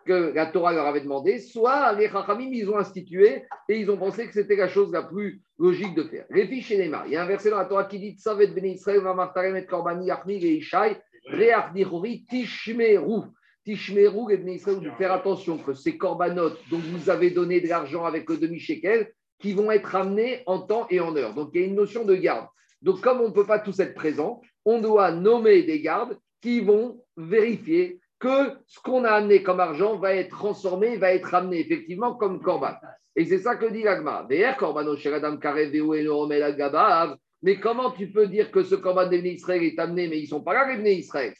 que 0.05 0.31
la 0.33 0.45
Torah 0.47 0.73
leur 0.73 0.85
avait 0.85 1.01
demandé, 1.01 1.39
soit 1.39 1.93
les 1.93 2.09
Chachamim, 2.09 2.49
ils 2.51 2.69
ont 2.69 2.77
institué 2.77 3.43
et 3.67 3.79
ils 3.79 3.89
ont 3.89 3.97
pensé 3.97 4.27
que 4.27 4.33
c'était 4.33 4.55
la 4.55 4.67
chose 4.67 4.91
la 4.91 5.03
plus 5.03 5.41
logique 5.57 5.95
de 5.95 6.03
faire. 6.03 6.25
Réfi 6.29 6.61
chez 6.61 6.77
Neymar. 6.77 7.07
Il 7.07 7.13
y 7.13 7.15
a 7.15 7.23
un 7.23 7.27
verset 7.27 7.49
dans 7.49 7.57
la 7.57 7.65
Torah 7.65 7.85
qui 7.85 7.99
dit 7.99 8.15
Tsavet 8.17 8.47
ben 8.47 8.65
Israël, 8.65 9.01
va 9.01 9.33
et 9.57 9.65
korbani, 9.65 10.07
yachmi 10.07 10.35
et 10.35 10.57
ishai, 10.57 10.97
reach 11.27 11.73
dichori, 11.73 12.25
tishmeru. 12.29 13.23
Tishmeru 13.65 14.33
et 14.33 14.37
ben 14.37 14.49
Israël, 14.49 14.79
de 14.79 14.89
faire 14.91 15.11
attention 15.11 15.57
que 15.57 15.73
ces 15.73 15.97
corbanotes 15.97 16.59
dont 16.71 16.79
vous 16.79 17.09
avez 17.09 17.31
donné 17.31 17.61
de 17.61 17.67
l'argent 17.67 18.05
avec 18.05 18.29
le 18.29 18.37
demi-shekel, 18.37 19.11
qui 19.39 19.53
vont 19.53 19.71
être 19.71 19.95
amenés 19.95 20.43
en 20.45 20.59
temps 20.59 20.85
et 20.89 20.99
en 20.99 21.15
heure. 21.15 21.33
Donc 21.33 21.51
il 21.53 21.61
y 21.61 21.63
a 21.63 21.67
une 21.67 21.75
notion 21.75 22.03
de 22.03 22.15
garde. 22.15 22.47
Donc 22.81 23.01
comme 23.01 23.21
on 23.21 23.29
ne 23.29 23.33
peut 23.33 23.45
pas 23.45 23.59
tous 23.59 23.79
être 23.79 23.95
présents, 23.95 24.41
on 24.65 24.79
doit 24.79 25.11
nommer 25.11 25.63
des 25.63 25.81
gardes 25.81 26.17
qui 26.41 26.61
vont 26.61 27.03
vérifier 27.17 27.99
que 28.19 28.51
ce 28.67 28.79
qu'on 28.81 29.05
a 29.05 29.11
amené 29.11 29.43
comme 29.43 29.59
argent 29.59 29.97
va 29.97 30.13
être 30.13 30.29
transformé, 30.29 30.97
va 30.97 31.13
être 31.13 31.33
amené 31.33 31.59
effectivement 31.59 32.15
comme 32.15 32.41
corban. 32.41 32.73
Et 33.15 33.25
c'est 33.25 33.39
ça 33.39 33.55
que 33.55 33.65
dit 33.65 33.83
l'agma. 33.83 34.27
Mais 37.41 37.59
comment 37.59 37.91
tu 37.91 38.11
peux 38.11 38.27
dire 38.27 38.51
que 38.51 38.63
ce 38.63 38.75
corban 38.75 39.07
des 39.07 39.19
Israël 39.19 39.63
est 39.63 39.79
amené, 39.79 40.09
mais 40.09 40.19
ils 40.19 40.23
ne 40.23 40.27
sont 40.27 40.41
pas 40.41 40.53
là, 40.53 40.75
les 40.75 40.93
Israël? 40.93 41.33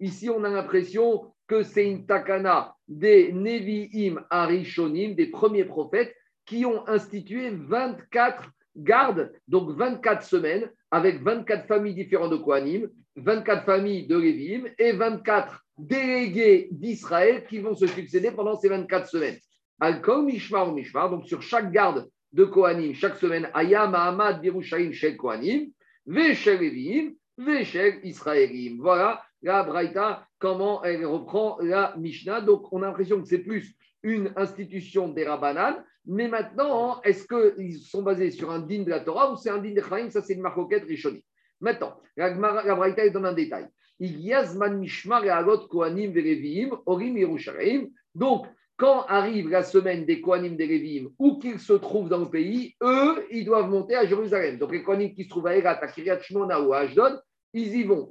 Ici, 0.00 0.30
on 0.30 0.44
a 0.44 0.48
l'impression 0.48 1.34
que 1.46 1.62
c'est 1.62 1.86
une 1.86 2.06
takana 2.06 2.74
des 2.88 3.30
Nevi'im 3.30 4.24
Arishonim, 4.30 5.14
des 5.14 5.26
premiers 5.26 5.66
prophètes, 5.66 6.14
qui 6.46 6.64
ont 6.64 6.88
institué 6.88 7.50
24 7.50 8.42
gardes, 8.74 9.32
donc 9.48 9.76
24 9.76 10.24
semaines, 10.24 10.70
avec 10.90 11.22
24 11.22 11.66
familles 11.66 11.94
différentes 11.94 12.30
de 12.30 12.36
Kohanim, 12.36 12.88
24 13.16 13.66
familles 13.66 14.06
de 14.06 14.16
Lévim 14.16 14.70
et 14.78 14.92
24 14.92 15.60
délégués 15.76 16.68
d'Israël 16.70 17.44
qui 17.46 17.58
vont 17.58 17.74
se 17.74 17.86
succéder 17.86 18.30
pendant 18.30 18.56
ces 18.56 18.70
24 18.70 19.08
semaines. 19.08 19.36
Al-Kol 19.78 20.24
Mishmar 20.24 20.70
ou 20.70 20.72
Mishmar, 20.72 21.10
donc 21.10 21.26
sur 21.26 21.42
chaque 21.42 21.70
garde 21.70 22.08
de 22.32 22.44
Kohanim, 22.44 22.94
chaque 22.94 23.18
semaine, 23.18 23.50
Aya 23.52 23.86
Mahamad 23.88 24.40
Birushaim 24.40 24.92
Shel 24.92 25.18
Kohanim, 25.18 25.68
Veshel 26.06 26.60
Lévim, 26.60 27.14
Veshel 27.38 28.00
Israélim. 28.04 28.78
Voilà 28.80 29.22
la 29.42 29.62
Braïta, 29.62 30.26
comment 30.38 30.82
elle 30.84 31.04
reprend 31.04 31.58
la 31.60 31.94
Mishnah. 31.96 32.40
Donc 32.40 32.72
on 32.72 32.82
a 32.82 32.86
l'impression 32.86 33.20
que 33.20 33.28
c'est 33.28 33.38
plus 33.38 33.74
une 34.02 34.32
institution 34.36 35.08
des 35.08 35.24
Rabbanan, 35.24 35.82
mais 36.06 36.28
maintenant, 36.28 37.00
est-ce 37.02 37.26
qu'ils 37.26 37.78
sont 37.78 38.02
basés 38.02 38.30
sur 38.30 38.50
un 38.50 38.60
digne 38.60 38.84
de 38.84 38.90
la 38.90 39.00
Torah 39.00 39.32
ou 39.32 39.36
c'est 39.36 39.50
un 39.50 39.58
digne 39.58 39.74
de 39.74 39.82
Chaim? 39.82 40.10
Ça, 40.10 40.20
c'est 40.20 40.34
une 40.34 40.42
marcoquette 40.42 40.84
Rishoni. 40.84 41.24
Maintenant, 41.60 41.98
la, 42.16 42.28
la 42.30 42.74
Braïta, 42.74 43.04
elle 43.04 43.12
donne 43.12 43.24
un 43.24 43.32
détail. 43.32 43.66
Il 43.98 44.20
y 44.20 44.34
a 44.34 44.44
Zman 44.44 44.78
Mishmar 44.78 45.24
et 45.24 45.30
Agot 45.30 45.66
Kohanim 45.68 46.12
Vereviim, 46.12 46.76
Orim 46.84 47.16
Yerushalayim. 47.16 47.88
Donc, 48.14 48.46
quand 48.76 49.04
arrive 49.06 49.48
la 49.48 49.62
semaine 49.62 50.04
des 50.04 50.20
Kohanim 50.20 50.56
des 50.56 50.66
Lévim, 50.66 51.10
où 51.18 51.38
qu'ils 51.38 51.60
se 51.60 51.74
trouvent 51.74 52.08
dans 52.08 52.18
le 52.18 52.28
pays, 52.30 52.74
eux, 52.82 53.24
ils 53.30 53.44
doivent 53.44 53.70
monter 53.70 53.94
à 53.94 54.04
Jérusalem. 54.06 54.58
Donc, 54.58 54.72
les 54.72 54.82
Kohanim 54.82 55.14
qui 55.14 55.24
se 55.24 55.28
trouvent 55.28 55.46
à 55.46 55.56
Erat, 55.56 55.78
à 55.80 55.86
Kiryat 55.86 56.20
Shmona 56.20 56.60
ou 56.60 56.72
à 56.72 56.78
Ashdod, 56.78 57.20
ils 57.52 57.76
y 57.76 57.84
vont. 57.84 58.10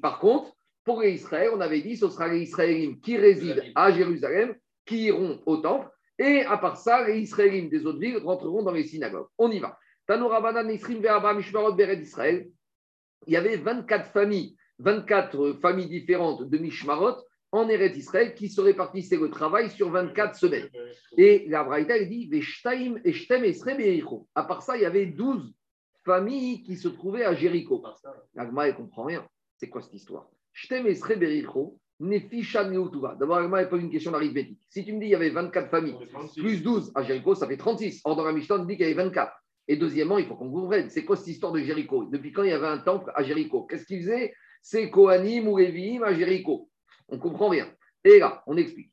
Par 0.00 0.18
contre, 0.18 0.52
pour 0.84 1.00
les 1.02 1.12
Israël, 1.12 1.50
on 1.54 1.60
avait 1.60 1.80
dit, 1.80 1.96
ce 1.96 2.08
sera 2.08 2.26
les 2.26 2.42
Israéliens 2.42 2.94
qui 3.00 3.16
résident 3.16 3.62
à 3.76 3.92
Jérusalem, 3.92 4.56
qui 4.84 5.04
iront 5.04 5.40
au 5.46 5.58
temple. 5.58 5.88
Et 6.18 6.42
à 6.42 6.58
part 6.58 6.76
ça, 6.76 7.06
les 7.06 7.20
Israéliens 7.20 7.68
des 7.68 7.86
autres 7.86 8.00
villes 8.00 8.18
rentreront 8.18 8.64
dans 8.64 8.72
les 8.72 8.84
synagogues. 8.84 9.28
On 9.38 9.50
y 9.50 9.60
va. 9.60 9.78
Il 13.26 13.32
y 13.32 13.36
avait 13.36 13.56
24 13.56 14.10
familles, 14.10 14.56
24 14.80 15.52
familles 15.62 15.88
différentes 15.88 16.50
de 16.50 16.58
Mishmarot 16.58 17.18
en 17.52 17.68
Eretz 17.68 17.96
Israël 17.96 18.34
qui 18.34 18.48
se 18.48 18.60
répartissaient 18.60 19.18
le 19.18 19.30
travail 19.30 19.70
sur 19.70 19.90
24 19.90 20.34
semaines. 20.34 20.68
Et 21.16 21.46
la 21.48 21.62
Braïta, 21.62 21.96
elle 21.96 22.08
dit. 22.08 22.30
À 24.34 24.42
part 24.44 24.62
ça, 24.62 24.76
il 24.76 24.82
y 24.82 24.86
avait 24.86 25.06
12 25.06 25.54
familles 26.04 26.62
qui 26.62 26.76
se 26.76 26.88
trouvaient 26.88 27.24
à 27.24 27.34
Jéricho. 27.34 27.84
L'Agma, 28.34 28.66
elle 28.66 28.72
ne 28.72 28.78
comprend 28.78 29.04
rien. 29.04 29.24
C'est 29.56 29.68
quoi 29.68 29.82
cette 29.82 29.94
histoire? 29.94 30.28
D'abord, 32.00 33.38
l'Agma, 33.38 33.60
elle 33.60 33.68
pose 33.68 33.82
une 33.82 33.90
question 33.90 34.10
d'arithmétique. 34.10 34.60
Si 34.68 34.84
tu 34.84 34.92
me 34.92 34.98
dis 34.98 35.04
qu'il 35.04 35.12
y 35.12 35.14
avait 35.14 35.30
24 35.30 35.70
familles, 35.70 35.94
plus 36.36 36.62
12 36.62 36.90
à 36.94 37.02
Jéricho, 37.02 37.34
ça 37.34 37.46
fait 37.46 37.58
36. 37.58 38.00
Or, 38.04 38.16
dans 38.16 38.24
la 38.24 38.32
Mishnah, 38.32 38.56
on 38.56 38.64
dit 38.64 38.76
qu'il 38.76 38.88
y 38.88 38.90
avait 38.90 39.00
24. 39.04 39.32
Et 39.68 39.76
deuxièmement, 39.76 40.18
il 40.18 40.26
faut 40.26 40.34
qu'on 40.34 40.50
comprenne, 40.50 40.90
c'est 40.90 41.04
quoi 41.04 41.16
cette 41.16 41.28
histoire 41.28 41.52
de 41.52 41.60
Jéricho? 41.60 42.04
Depuis 42.04 42.32
quand 42.32 42.42
il 42.42 42.50
y 42.50 42.52
avait 42.52 42.66
un 42.66 42.78
temple 42.78 43.12
à 43.14 43.22
Jéricho? 43.22 43.62
Qu'est-ce 43.64 43.86
qu'ils 43.86 44.00
faisaient 44.00 44.34
C'est 44.60 44.90
Kohanim 44.90 45.46
ou 45.46 45.58
Lévi'im 45.58 46.02
à 46.02 46.12
Jéricho. 46.12 46.68
On 47.12 47.18
comprend 47.18 47.50
rien. 47.50 47.70
Et 48.04 48.18
là, 48.18 48.42
on 48.46 48.56
explique. 48.56 48.90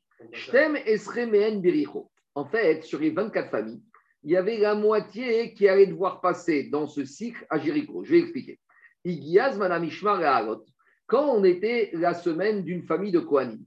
En 2.34 2.44
fait, 2.44 2.84
sur 2.84 3.00
les 3.00 3.10
24 3.10 3.50
familles, 3.50 3.82
il 4.22 4.30
y 4.32 4.36
avait 4.36 4.58
la 4.58 4.74
moitié 4.74 5.54
qui 5.54 5.66
allait 5.66 5.86
devoir 5.86 6.20
passer 6.20 6.64
dans 6.64 6.86
ce 6.86 7.06
cycle 7.06 7.46
à 7.48 7.58
Jéricho. 7.58 8.04
Je 8.04 8.12
vais 8.12 8.18
expliquer. 8.20 8.60
Quand 11.06 11.24
on 11.30 11.44
était 11.44 11.90
la 11.94 12.12
semaine 12.12 12.62
d'une 12.62 12.82
famille 12.82 13.10
de 13.10 13.20
Kohanim, 13.20 13.64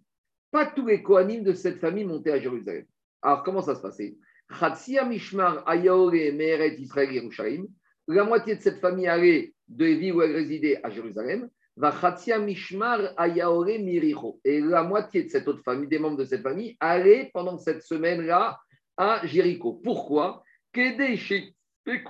pas 0.51 0.67
tous 0.67 0.85
les 0.85 1.01
Kohanim 1.01 1.43
de 1.43 1.53
cette 1.53 1.79
famille 1.79 2.05
montaient 2.05 2.33
à 2.33 2.39
Jérusalem. 2.39 2.85
Alors, 3.23 3.41
comment 3.41 3.63
ça 3.63 3.73
se 3.73 3.81
passait? 3.81 4.15
Chatsia 4.59 5.03
Mishmar 5.05 5.67
Ayaore 5.67 6.11
Meret 6.11 6.75
Israël 6.77 7.11
Yerushalayim. 7.11 7.65
La 8.07 8.23
moitié 8.23 8.55
de 8.55 8.61
cette 8.61 8.79
famille 8.79 9.07
allait 9.07 9.55
de 9.67 9.85
Lévi 9.85 10.11
où 10.11 10.21
elle 10.21 10.35
résidait 10.35 10.79
à 10.83 10.91
Jérusalem. 10.91 11.49
Mishmar. 11.75 12.99
Et 14.43 14.61
la 14.61 14.83
moitié 14.83 15.23
de 15.23 15.29
cette 15.29 15.47
autre 15.47 15.63
famille, 15.63 15.87
des 15.87 15.99
membres 15.99 16.17
de 16.17 16.25
cette 16.25 16.43
famille, 16.43 16.77
allait 16.79 17.31
pendant 17.33 17.57
cette 17.57 17.83
semaine-là 17.83 18.59
à 18.97 19.25
Jéricho. 19.25 19.81
Pourquoi? 19.83 20.43
C'est 20.75 21.53
ce 21.85 22.03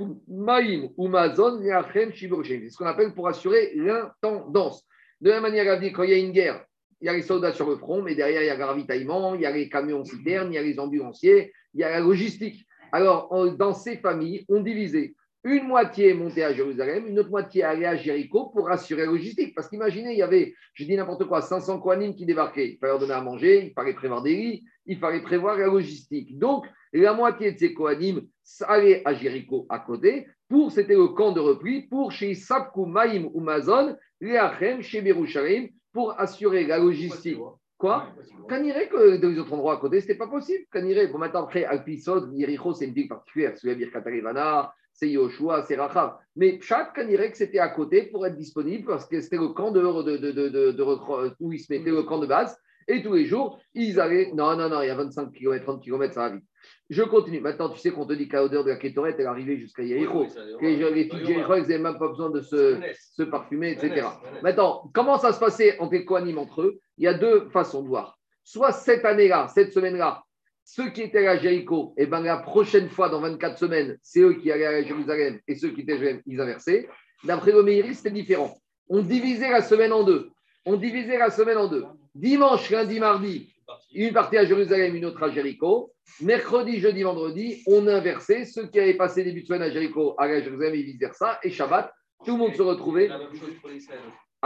qu'on 2.77 2.85
appelle 2.85 3.13
pour 3.13 3.27
assurer 3.27 3.71
l'intendance. 3.75 4.85
De 5.19 5.29
la 5.29 5.41
manière, 5.41 5.79
quand 5.93 6.03
il 6.03 6.09
y 6.09 6.13
a 6.13 6.17
une 6.17 6.31
guerre, 6.31 6.65
il 7.01 7.07
y 7.07 7.09
a 7.09 7.13
les 7.13 7.21
soldats 7.21 7.53
sur 7.53 7.69
le 7.69 7.77
front, 7.77 8.01
mais 8.01 8.15
derrière, 8.15 8.41
il 8.43 8.45
y 8.45 8.49
a 8.49 8.55
le 8.55 8.63
ravitaillement, 8.63 9.35
il 9.35 9.41
y 9.41 9.45
a 9.45 9.51
les 9.51 9.67
camions 9.69 10.05
citernes, 10.05 10.51
il 10.51 10.55
y 10.55 10.57
a 10.57 10.61
les 10.61 10.79
ambulanciers, 10.79 11.51
il 11.73 11.81
y 11.81 11.83
a 11.83 11.89
la 11.89 11.99
logistique. 11.99 12.65
Alors, 12.91 13.29
dans 13.57 13.73
ces 13.73 13.97
familles, 13.97 14.45
on 14.47 14.61
divisait 14.61 15.15
une 15.43 15.67
moitié 15.67 16.09
est 16.09 16.13
montée 16.13 16.43
à 16.43 16.53
Jérusalem, 16.53 17.05
une 17.07 17.19
autre 17.19 17.29
moitié 17.29 17.63
allait 17.63 17.85
à 17.85 17.95
Jéricho 17.97 18.49
pour 18.49 18.69
assurer 18.69 19.05
la 19.05 19.11
logistique. 19.11 19.53
Parce 19.53 19.67
qu'imaginez, 19.67 20.13
il 20.13 20.17
y 20.17 20.21
avait, 20.21 20.53
je 20.73 20.85
dis 20.85 20.95
n'importe 20.95 21.25
quoi, 21.25 21.41
500 21.41 21.79
Kohanim 21.79 22.15
qui 22.15 22.25
débarquaient. 22.25 22.71
Il 22.71 22.77
fallait 22.77 22.93
leur 22.93 22.99
donner 22.99 23.13
à 23.13 23.21
manger, 23.21 23.65
il 23.65 23.73
fallait 23.73 23.93
prévoir 23.93 24.21
des 24.21 24.35
lits, 24.35 24.63
il 24.85 24.97
fallait 24.97 25.21
prévoir 25.21 25.57
la 25.57 25.65
logistique. 25.65 26.37
Donc, 26.37 26.65
la 26.93 27.13
moitié 27.13 27.51
de 27.51 27.57
ces 27.57 27.73
Kohanim 27.73 28.21
allait 28.67 29.01
à 29.05 29.13
Jéricho 29.13 29.65
à 29.69 29.79
côté. 29.79 30.27
Pour, 30.47 30.71
c'était 30.71 30.95
le 30.95 31.07
camp 31.07 31.31
de 31.31 31.39
repli 31.39 31.87
pour 31.87 32.11
chez 32.11 32.35
Sapkou 32.35 32.85
Maïm 32.85 33.29
ou 33.33 33.41
Mazon, 33.41 33.97
Léachem, 34.21 34.81
chez 34.81 35.01
Berusharim, 35.01 35.69
pour 35.91 36.19
assurer 36.19 36.65
la 36.65 36.77
logistique. 36.77 37.37
Quoi? 37.77 38.07
irait 38.49 38.87
que 38.87 39.17
dans 39.17 39.27
les 39.27 39.39
autres 39.39 39.51
endroits 39.51 39.73
à 39.73 39.77
côté, 39.77 39.99
c'était 39.99 40.15
pas 40.15 40.27
possible. 40.27 40.63
Irait. 40.73 41.07
Bon, 41.07 41.17
maintenant, 41.17 41.43
après, 41.43 41.65
Alpisod, 41.65 42.31
Yericho, 42.33 42.73
c'est 42.73 42.85
une 42.85 42.93
ville 42.93 43.09
particulière. 43.09 43.53
C'est 43.57 43.67
la 43.67 43.75
Birkat 43.75 44.03
Arivana, 44.05 44.73
c'est 44.93 45.09
Yoshua, 45.09 45.63
c'est 45.63 45.75
Rachav. 45.75 46.17
Mais 46.35 46.59
chaque 46.61 46.95
qu'on 46.95 47.07
irait 47.07 47.31
que 47.31 47.37
c'était 47.37 47.59
à 47.59 47.69
côté 47.69 48.03
pour 48.03 48.25
être 48.25 48.37
disponible 48.37 48.85
parce 48.85 49.05
que 49.05 49.21
c'était 49.21 49.37
le 49.37 49.49
camp 49.49 49.71
de, 49.71 49.81
de, 49.81 50.17
de, 50.17 50.71
de, 50.71 51.33
où 51.39 51.51
ils 51.51 51.59
se 51.59 51.71
mettaient 51.71 51.91
le 51.91 52.03
camp 52.03 52.19
de 52.19 52.27
base. 52.27 52.57
Et 52.87 53.01
tous 53.01 53.13
les 53.13 53.25
jours, 53.25 53.59
ils 53.73 53.99
allaient. 53.99 54.31
Non, 54.33 54.57
non, 54.57 54.69
non, 54.69 54.81
il 54.81 54.87
y 54.87 54.89
a 54.89 54.95
25 54.95 55.31
km, 55.31 55.63
30 55.63 55.83
km, 55.83 56.13
ça 56.13 56.27
va 56.27 56.35
vite. 56.35 56.43
Je 56.89 57.01
continue. 57.03 57.39
Maintenant, 57.39 57.69
tu 57.69 57.79
sais 57.79 57.91
qu'on 57.91 58.05
te 58.05 58.13
dit 58.13 58.27
que 58.27 58.35
l'odeur 58.35 58.63
de 58.63 58.69
la 58.71 58.75
kétorette, 58.75 59.15
elle 59.17 59.25
est 59.25 59.27
arrivée 59.27 59.57
jusqu'à 59.57 59.83
Yericho. 59.83 60.27
Les, 60.61 60.75
les 60.75 61.09
filles 61.09 61.21
de 61.21 61.25
Jéricho, 61.25 61.53
elles 61.53 61.61
n'avaient 61.61 61.77
même 61.77 61.97
pas 61.97 62.09
besoin 62.09 62.29
de 62.29 62.41
se, 62.41 62.79
se 62.93 63.23
parfumer, 63.23 63.71
etc. 63.71 64.07
Maintenant, 64.41 64.91
comment 64.93 65.17
ça 65.17 65.31
se 65.31 65.39
passait 65.39 65.79
entre 65.79 65.93
les 65.93 66.05
Kohanim 66.05 66.37
entre 66.37 66.61
eux? 66.61 66.79
Il 66.97 67.05
y 67.05 67.07
a 67.07 67.13
deux 67.13 67.49
façons 67.49 67.83
de 67.83 67.87
voir. 67.87 68.19
Soit 68.43 68.73
cette 68.73 69.05
année-là, 69.05 69.47
cette 69.47 69.71
semaine-là, 69.71 70.23
ceux 70.65 70.89
qui 70.89 71.01
étaient 71.01 71.27
à 71.27 71.37
Jéricho, 71.37 71.93
et 71.97 72.05
ben 72.05 72.21
la 72.21 72.37
prochaine 72.37 72.89
fois, 72.89 73.09
dans 73.09 73.21
24 73.21 73.57
semaines, 73.57 73.97
c'est 74.01 74.21
eux 74.21 74.33
qui 74.33 74.51
allaient 74.51 74.65
à 74.65 74.83
Jérusalem 74.83 75.39
et 75.47 75.55
ceux 75.55 75.69
qui 75.69 75.81
étaient 75.81 75.93
à 75.93 75.97
Jérusalem, 75.97 76.21
ils 76.25 76.39
inversaient. 76.39 76.87
D'après 77.23 77.51
le 77.51 77.63
Meiri, 77.63 77.93
c'était 77.95 78.11
différent. 78.11 78.55
On 78.89 79.01
divisait 79.01 79.49
la 79.49 79.61
semaine 79.61 79.93
en 79.93 80.03
deux. 80.03 80.29
On 80.65 80.75
divisait 80.77 81.17
la 81.17 81.29
semaine 81.29 81.57
en 81.57 81.67
deux. 81.67 81.85
Dimanche, 82.15 82.69
lundi, 82.69 82.99
mardi, 82.99 83.53
une 83.93 84.13
partie 84.13 84.37
à 84.37 84.45
Jérusalem, 84.45 84.95
une 84.95 85.05
autre 85.05 85.23
à 85.23 85.29
Jéricho. 85.29 85.91
Mercredi, 86.21 86.79
jeudi, 86.79 87.03
vendredi, 87.03 87.63
on 87.67 87.87
inversait. 87.87 88.45
Ceux 88.45 88.67
qui 88.67 88.79
avaient 88.79 88.93
passé 88.95 89.23
début 89.23 89.41
de 89.41 89.47
semaine 89.47 89.63
à 89.63 89.71
Jéricho 89.71 90.15
allaient 90.17 90.37
à 90.37 90.41
Jérusalem 90.41 90.75
et 90.75 90.83
vice-versa. 90.83 91.39
Et 91.43 91.49
Shabbat, 91.49 91.91
tout 92.25 92.33
le 92.33 92.37
monde 92.37 92.55
se 92.55 92.61
retrouvait. 92.61 93.07
La 93.07 93.19
même 93.19 93.35
chose 93.35 93.53
pour. 93.61 93.69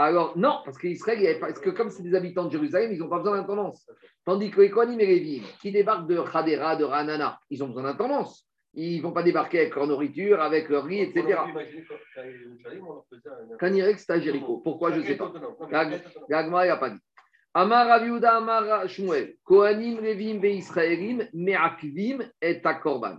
Alors, 0.00 0.38
non, 0.38 0.60
parce 0.64 0.78
qu'Israël, 0.78 1.18
il 1.20 1.40
parce 1.40 1.58
que 1.58 1.70
comme 1.70 1.90
c'est 1.90 2.04
des 2.04 2.14
habitants 2.14 2.44
de 2.44 2.52
Jérusalem, 2.52 2.92
ils 2.92 3.00
n'ont 3.00 3.08
pas 3.08 3.18
besoin 3.18 3.36
d'intendance. 3.36 3.84
Tandis 4.24 4.48
que 4.48 4.60
les 4.60 4.70
Kohanim 4.70 5.00
et 5.00 5.06
les 5.06 5.14
Lévites, 5.18 5.58
qui 5.60 5.72
débarquent 5.72 6.06
de 6.06 6.20
Khadera, 6.20 6.76
de 6.76 6.84
Ranana, 6.84 7.40
ils 7.50 7.64
ont 7.64 7.66
besoin 7.66 7.82
d'intendance. 7.82 8.48
Ils 8.74 8.98
ne 8.98 9.02
vont 9.02 9.10
pas 9.10 9.24
débarquer 9.24 9.58
avec 9.58 9.74
leur 9.74 9.88
nourriture, 9.88 10.40
avec 10.40 10.68
leur 10.68 10.84
riz, 10.84 11.00
etc. 11.00 11.40
Quand 13.58 13.66
il 13.66 13.98
c'était 13.98 14.12
à 14.12 14.20
Jéricho. 14.20 14.58
Pourquoi, 14.58 14.92
je 14.92 15.00
ne 15.00 15.04
sais 15.04 15.16
pas. 15.16 15.32
Étonnant. 15.34 15.56
L'Agma 16.28 16.64
n'a 16.64 16.76
pas 16.76 16.90
dit. 16.90 17.00
Amar 17.52 17.88
Raviuda, 17.88 18.36
Amar 18.36 18.88
Shmuel, 18.88 19.34
Kohanim, 19.42 20.00
Levim, 20.00 20.38
Ve 20.38 20.58
Israélim, 20.58 21.26
Me'akvim 21.32 22.18
et 22.40 22.60
Akorban. 22.62 23.18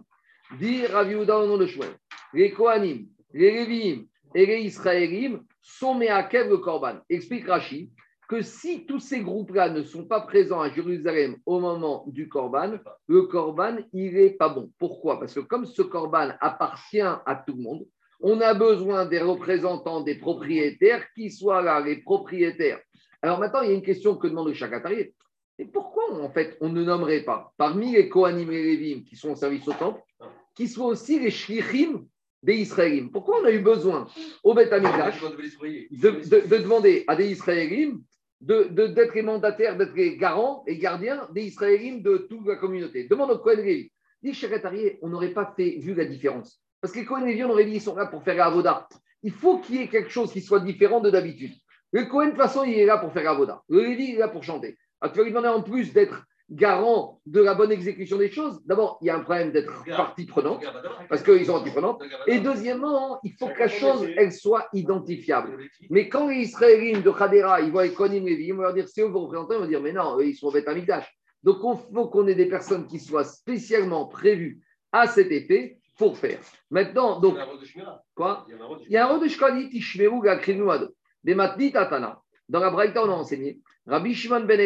Dit 0.57 0.85
Raviuda 0.85 1.39
au 1.39 1.45
nom 1.45 1.57
de 1.57 1.65
Shmuel. 1.65 1.91
Les 2.33 2.51
Kohanim, 2.53 3.07
les 3.33 3.65
Levim 3.65 4.05
et 4.35 4.45
les 4.45 4.61
Israélim 4.61 5.43
sont 5.61 5.95
Me'akev 5.95 6.49
le 6.49 6.57
Korban. 6.57 6.99
Explique 7.09 7.47
Rashi 7.47 7.91
que 8.27 8.41
si 8.43 8.85
tous 8.85 8.99
ces 8.99 9.21
groupes-là 9.21 9.69
ne 9.69 9.81
sont 9.81 10.05
pas 10.05 10.21
présents 10.21 10.61
à 10.61 10.71
Jérusalem 10.71 11.37
au 11.47 11.59
moment 11.59 12.05
du 12.07 12.29
Korban, 12.29 12.77
le 13.07 13.21
Korban, 13.23 13.77
il 13.91 14.13
n'est 14.13 14.29
pas 14.29 14.49
bon. 14.49 14.71
Pourquoi? 14.77 15.19
Parce 15.19 15.33
que 15.33 15.39
comme 15.39 15.65
ce 15.65 15.81
Korban 15.81 16.29
appartient 16.39 17.01
à 17.01 17.43
tout 17.45 17.55
le 17.55 17.63
monde, 17.63 17.85
on 18.21 18.39
a 18.41 18.53
besoin 18.53 19.05
des 19.05 19.19
représentants 19.19 20.01
des 20.01 20.15
propriétaires 20.15 21.05
qui 21.15 21.31
soient 21.31 21.61
là, 21.61 21.79
les 21.79 21.97
propriétaires. 21.97 22.79
Alors 23.21 23.39
maintenant, 23.39 23.61
il 23.61 23.69
y 23.69 23.71
a 23.71 23.75
une 23.75 23.81
question 23.81 24.15
que 24.15 24.27
demande 24.27 24.49
le 24.49 24.53
Shakatari. 24.53 25.13
Et 25.57 25.65
pourquoi, 25.65 26.13
en 26.13 26.29
fait, 26.29 26.55
on 26.61 26.69
ne 26.69 26.83
nommerait 26.83 27.23
pas, 27.23 27.51
parmi 27.57 27.91
les 27.91 28.09
les 28.09 28.63
Lévim 28.63 29.03
qui 29.03 29.15
sont 29.15 29.31
au 29.31 29.35
service 29.35 29.67
au 29.67 29.73
temple, 29.73 30.01
qui 30.55 30.67
soient 30.67 30.87
aussi 30.87 31.19
les 31.19 31.31
Shlichim 31.31 32.05
des 32.43 32.56
Israélim 32.56 33.10
Pourquoi 33.12 33.41
on 33.41 33.45
a 33.45 33.52
eu 33.52 33.60
besoin 33.60 34.08
au 34.43 34.54
Beth 34.54 34.71
Amikdash 34.71 35.21
de, 35.21 36.10
de- 36.10 36.47
de 36.47 36.58
demander 36.58 37.04
à 37.08 37.15
des 37.15 37.30
Israélim 37.32 38.02
de- 38.41 38.67
de- 38.71 38.88
d'être 38.88 39.13
les 39.15 39.21
mandataires, 39.21 39.78
d'être 39.78 39.93
les 39.95 40.15
garants 40.17 40.63
et 40.65 40.78
gardiens 40.78 41.28
des 41.34 41.43
Israélim 41.43 42.02
de 42.02 42.17
toute 42.30 42.47
la 42.47 42.56
communauté. 42.56 43.08
Demande 43.08 43.32
au 43.32 43.38
Kohen 43.39 43.60
Lévi. 43.62 43.91
Shakatari, 44.34 44.97
on 45.02 45.10
n'aurait 45.10 45.34
pas 45.34 45.54
fait, 45.56 45.78
vu 45.80 45.93
la 45.93 46.06
différence. 46.06 46.62
Parce 46.82 46.93
que 46.93 46.99
les 46.99 47.06
Kohen 47.06 47.25
Lévi, 47.25 47.43
on 47.43 47.49
aurait 47.49 47.65
dit, 47.65 47.73
ils 47.75 47.82
sont 47.82 47.95
là 47.95 48.06
pour 48.06 48.23
faire 48.23 48.36
la 48.36 48.45
Avoda. 48.45 48.88
Il 49.23 49.32
faut 49.34 49.58
qu'il 49.60 49.75
y 49.75 49.82
ait 49.82 49.88
quelque 49.89 50.10
chose 50.10 50.32
qui 50.32 50.41
soit 50.41 50.62
différent 50.62 51.02
de 51.02 51.10
d'habitude. 51.10 51.52
Le 51.91 52.06
Kohen, 52.06 52.28
de 52.30 52.34
toute 52.36 52.41
façon, 52.41 52.63
il 52.63 52.78
est 52.80 52.86
là 52.86 52.97
pour 52.97 53.12
faire 53.12 53.23
la 53.23 53.32
Avoda. 53.32 53.62
Le 53.67 53.82
Lévi, 53.82 54.10
il 54.12 54.15
est 54.15 54.19
là 54.19 54.30
pour 54.30 54.43
chanter. 54.43 54.78
Alors, 55.02 55.12
tu 55.13 55.19
vas 55.19 55.25
lui 55.25 55.32
demander 55.32 55.49
en 55.49 55.62
plus 55.62 55.91
d'être 55.91 56.23
garant 56.49 57.21
de 57.25 57.41
la 57.41 57.53
bonne 57.53 57.71
exécution 57.71 58.17
des 58.17 58.31
choses. 58.31 58.59
D'abord, 58.65 58.97
il 59.01 59.07
y 59.07 59.09
a 59.09 59.15
un 59.15 59.21
problème 59.21 59.51
d'être 59.51 59.83
partie 59.85 60.25
prenante, 60.25 60.63
parce 61.07 61.23
qu'ils 61.23 61.45
sont 61.45 61.53
partie 61.53 61.71
prenante. 61.71 62.01
Et 62.27 62.39
deuxièmement, 62.39 63.19
il 63.23 63.33
faut 63.33 63.47
que 63.47 63.59
la 63.59 63.67
chose, 63.67 64.07
elle 64.17 64.31
soit 64.31 64.67
identifiable. 64.73 65.57
Mais 65.89 66.09
quand 66.09 66.27
les 66.27 66.38
Israéliens 66.38 67.01
de 67.01 67.12
Khadera, 67.12 67.62
ils 67.62 67.71
voient 67.71 67.83
les 67.83 67.93
Kohanim 67.93 68.25
Lévi, 68.25 68.47
ils 68.47 68.53
vont 68.53 68.63
leur 68.63 68.73
dire 68.73 68.88
c'est 68.88 69.01
eux 69.01 69.05
vos 69.05 69.21
représentants, 69.21 69.55
ils 69.55 69.62
vont 69.62 69.67
dire 69.67 69.81
mais 69.81 69.93
non, 69.93 70.17
eux, 70.17 70.25
ils 70.25 70.35
sont 70.35 70.47
au 70.47 70.51
Beth 70.51 70.67
Amikdash. 70.67 71.05
Donc 71.43 71.57
il 71.63 71.93
faut 71.93 72.07
qu'on 72.07 72.27
ait 72.27 72.35
des 72.35 72.47
personnes 72.47 72.88
qui 72.88 72.99
soient 72.99 73.23
spécialement 73.23 74.07
prévues 74.07 74.62
à 74.91 75.07
cet 75.07 75.31
effet 75.31 75.79
pour 75.97 76.17
faire. 76.17 76.39
Maintenant, 76.71 77.19
donc, 77.19 77.35
Il 77.35 77.38
y 77.38 77.41
a 77.41 77.43
un 77.43 77.45
rôle 77.45 77.59
de 77.59 77.65
Shmira. 77.65 78.03
quoi? 78.15 78.45
Il 78.47 78.55
y 78.55 78.59
a 78.59 78.63
un 78.63 78.67
rôle 78.67 78.79
de 78.79 78.83
Il 78.85 78.91
y 78.91 78.97
a 78.97 79.05
un 79.05 79.09
rôle 79.09 79.23
de 79.23 79.27
Shkani, 79.27 79.69
Tishmeru, 79.69 80.21
Gakrinu, 80.21 80.69
Ado. 80.71 80.88
Des 81.23 81.35
Matni 81.35 81.71
Tatana. 81.71 82.21
Dans 82.47 82.59
la 82.59 82.71
Braïta, 82.71 83.03
on 83.03 83.09
a 83.09 83.13
enseigné 83.13 83.59
Rabbi 83.85 84.13
Shimon 84.15 84.45
Ben 84.45 84.59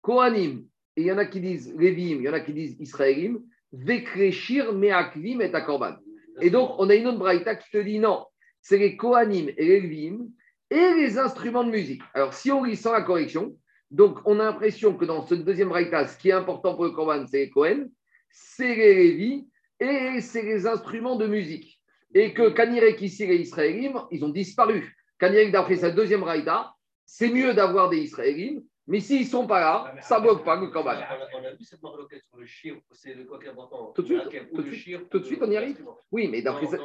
Kohanim, 0.00 0.64
et 0.96 1.02
il 1.02 1.06
y 1.06 1.12
en 1.12 1.18
a 1.18 1.26
qui 1.26 1.40
disent 1.40 1.74
Lévim, 1.76 2.18
il 2.18 2.22
y 2.22 2.28
en 2.28 2.32
a 2.32 2.40
qui 2.40 2.52
disent 2.52 2.76
Israélim, 2.80 3.40
Vekreshir 3.72 4.72
Meakvim 4.72 5.40
et 5.40 5.54
Akorban. 5.54 5.96
Et 6.40 6.50
donc, 6.50 6.74
on 6.78 6.88
a 6.88 6.94
une 6.94 7.06
autre 7.06 7.18
braïta 7.18 7.54
qui 7.54 7.70
te 7.70 7.78
dit 7.78 7.98
non, 7.98 8.24
c'est 8.60 8.78
les 8.78 8.96
Kohanim 8.96 9.48
et 9.56 9.64
les 9.64 9.80
Levim 9.80 10.28
et 10.70 10.94
les 10.94 11.18
instruments 11.18 11.64
de 11.64 11.70
musique. 11.70 12.02
Alors, 12.14 12.34
si 12.34 12.50
on 12.50 12.64
lit 12.64 12.76
sans 12.76 12.92
la 12.92 13.02
correction, 13.02 13.56
donc 13.90 14.18
on 14.24 14.40
a 14.40 14.44
l'impression 14.44 14.94
que 14.94 15.04
dans 15.04 15.26
ce 15.26 15.34
deuxième 15.34 15.68
braïta, 15.68 16.06
ce 16.06 16.18
qui 16.18 16.30
est 16.30 16.32
important 16.32 16.74
pour 16.74 16.84
le 16.84 16.90
Korban, 16.90 17.26
c'est 17.26 17.38
les 17.38 17.50
Kohen, 17.50 17.90
c'est 18.30 18.74
les 18.74 18.94
Lévi 18.94 19.48
et 19.78 20.20
c'est 20.20 20.42
les 20.42 20.66
instruments 20.66 21.16
de 21.16 21.26
musique. 21.26 21.80
Et 22.14 22.32
que 22.32 22.48
Kanirek 22.48 23.00
ici, 23.02 23.26
les 23.26 23.36
Israélim, 23.36 24.00
ils 24.10 24.24
ont 24.24 24.30
disparu. 24.30 24.96
Kanirek, 25.18 25.52
d'après 25.52 25.76
sa 25.76 25.90
deuxième 25.90 26.20
braïta, 26.20 26.72
c'est 27.04 27.28
mieux 27.28 27.54
d'avoir 27.54 27.90
des 27.90 27.98
Israélim, 27.98 28.62
mais 28.86 29.00
s'ils 29.00 29.20
ne 29.22 29.26
sont 29.26 29.46
pas 29.46 29.60
là, 29.60 29.94
ça 30.00 30.18
ne 30.18 30.22
bloque 30.24 30.44
pas 30.44 30.56
le 30.56 30.66
On 30.68 30.70
Korban. 30.70 30.92
on 30.92 31.44
a 31.44 31.50
vu 31.52 31.64
cette 31.64 31.82
marloquette 31.82 32.22
sur 32.24 32.38
le 32.38 32.46
chir, 32.46 32.76
c'est 32.92 33.14
le 33.14 33.24
quoi 33.24 33.38
qui 33.38 33.46
est 33.46 33.50
important. 33.50 33.92
Tout 33.94 34.02
de 34.02 34.06
suite, 34.06 34.20
ou 34.52 34.56
tout 34.56 34.62
de 34.62 34.66
le 34.68 34.72
suite, 34.72 34.82
chir, 34.84 35.00
tout 35.10 35.18
de 35.18 35.24
ou 35.24 35.26
suite, 35.26 35.40
le- 35.40 35.46
on 35.46 35.50
y 35.50 35.56
arrive. 35.56 35.84
Oui, 36.12 36.28
mais 36.30 36.42
d'après 36.42 36.66
ça, 36.66 36.78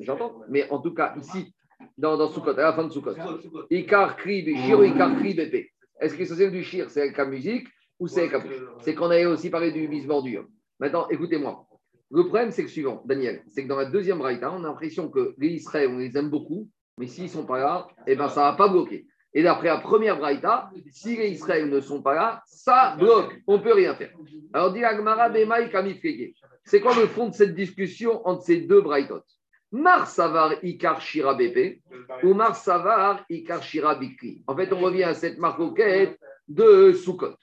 j'entends. 0.00 0.40
Mais 0.48 0.68
en 0.70 0.78
tout 0.80 0.92
cas, 0.94 1.14
ici, 1.16 1.54
dans, 1.98 2.16
dans 2.16 2.28
Soukot, 2.28 2.50
à 2.50 2.54
la 2.62 2.72
fin 2.72 2.84
de 2.84 2.90
Soukot, 2.92 3.14
Soukot, 3.14 3.38
Soukot. 3.40 3.64
Icar, 3.70 4.16
Krib 4.16 4.48
et 4.48 4.56
Shir, 4.56 4.84
Icar, 4.84 5.16
Krib, 5.16 5.38
épée. 5.38 5.70
Est-ce 6.00 6.16
que 6.16 6.24
c'est 6.24 6.50
du 6.50 6.62
Shir, 6.62 6.90
c'est 6.90 7.02
avec 7.02 7.16
la 7.16 7.24
musique 7.26 7.68
ou 7.98 8.06
c'est 8.06 8.22
avec 8.28 8.32
la 8.32 8.40
C'est 8.80 8.94
qu'on 8.94 9.06
avait 9.10 9.26
aussi 9.26 9.50
parlé 9.50 9.72
du 9.72 9.86
bisbordure. 9.88 10.46
Maintenant, 10.78 11.08
écoutez-moi. 11.08 11.66
Le 12.10 12.22
problème, 12.24 12.50
c'est 12.50 12.62
que 12.64 12.70
suivant, 12.70 13.02
Daniel, 13.06 13.42
c'est 13.48 13.64
que 13.64 13.68
dans 13.68 13.76
la 13.76 13.86
deuxième 13.86 14.18
braïta, 14.18 14.52
on 14.52 14.62
a 14.64 14.68
l'impression 14.68 15.08
que 15.08 15.34
les 15.38 15.48
Israël, 15.48 15.90
on 15.90 15.98
les 15.98 16.16
aime 16.16 16.30
beaucoup, 16.30 16.68
mais 16.98 17.06
s'ils 17.06 17.24
ne 17.24 17.28
sont 17.28 17.46
pas 17.46 17.58
là, 17.58 17.88
eh 18.06 18.14
ben, 18.14 18.28
ça 18.28 18.40
ne 18.46 18.50
va 18.50 18.56
pas 18.56 18.68
bloquer. 18.68 19.06
Et 19.34 19.42
d'après 19.42 19.68
la 19.68 19.78
première 19.78 20.16
braïta, 20.16 20.70
si 20.90 21.16
les 21.16 21.30
Israël 21.30 21.68
ne 21.68 21.80
sont 21.80 22.02
pas 22.02 22.14
là, 22.14 22.42
ça 22.46 22.96
bloque, 22.98 23.34
on 23.46 23.58
ne 23.58 23.62
peut 23.62 23.74
rien 23.74 23.94
faire. 23.94 24.12
Alors, 24.52 24.72
dit 24.72 24.84
Agmara, 24.84 25.28
Bemaï, 25.28 25.70
Kamifkege. 25.70 26.34
C'est 26.64 26.80
quoi 26.80 26.94
le 26.94 27.06
fond 27.06 27.28
de 27.28 27.34
cette 27.34 27.54
discussion 27.54 28.26
entre 28.26 28.44
ces 28.44 28.60
deux 28.60 28.80
braïtotes? 28.80 29.26
Mar 29.72 30.06
Savar 30.06 30.54
Ikar 30.62 31.00
Shira 31.00 31.34
Bépé 31.34 31.82
ou 32.22 32.32
Mar 32.32 32.54
Savar 32.54 33.24
Ikar 33.28 33.62
Shira 33.62 33.96
Bikri. 33.96 34.44
En 34.46 34.56
fait, 34.56 34.72
on 34.72 34.78
revient 34.78 35.02
à 35.02 35.14
cette 35.14 35.38
marcoquette 35.38 36.16
de 36.46 36.92
Soukot. 36.92 37.34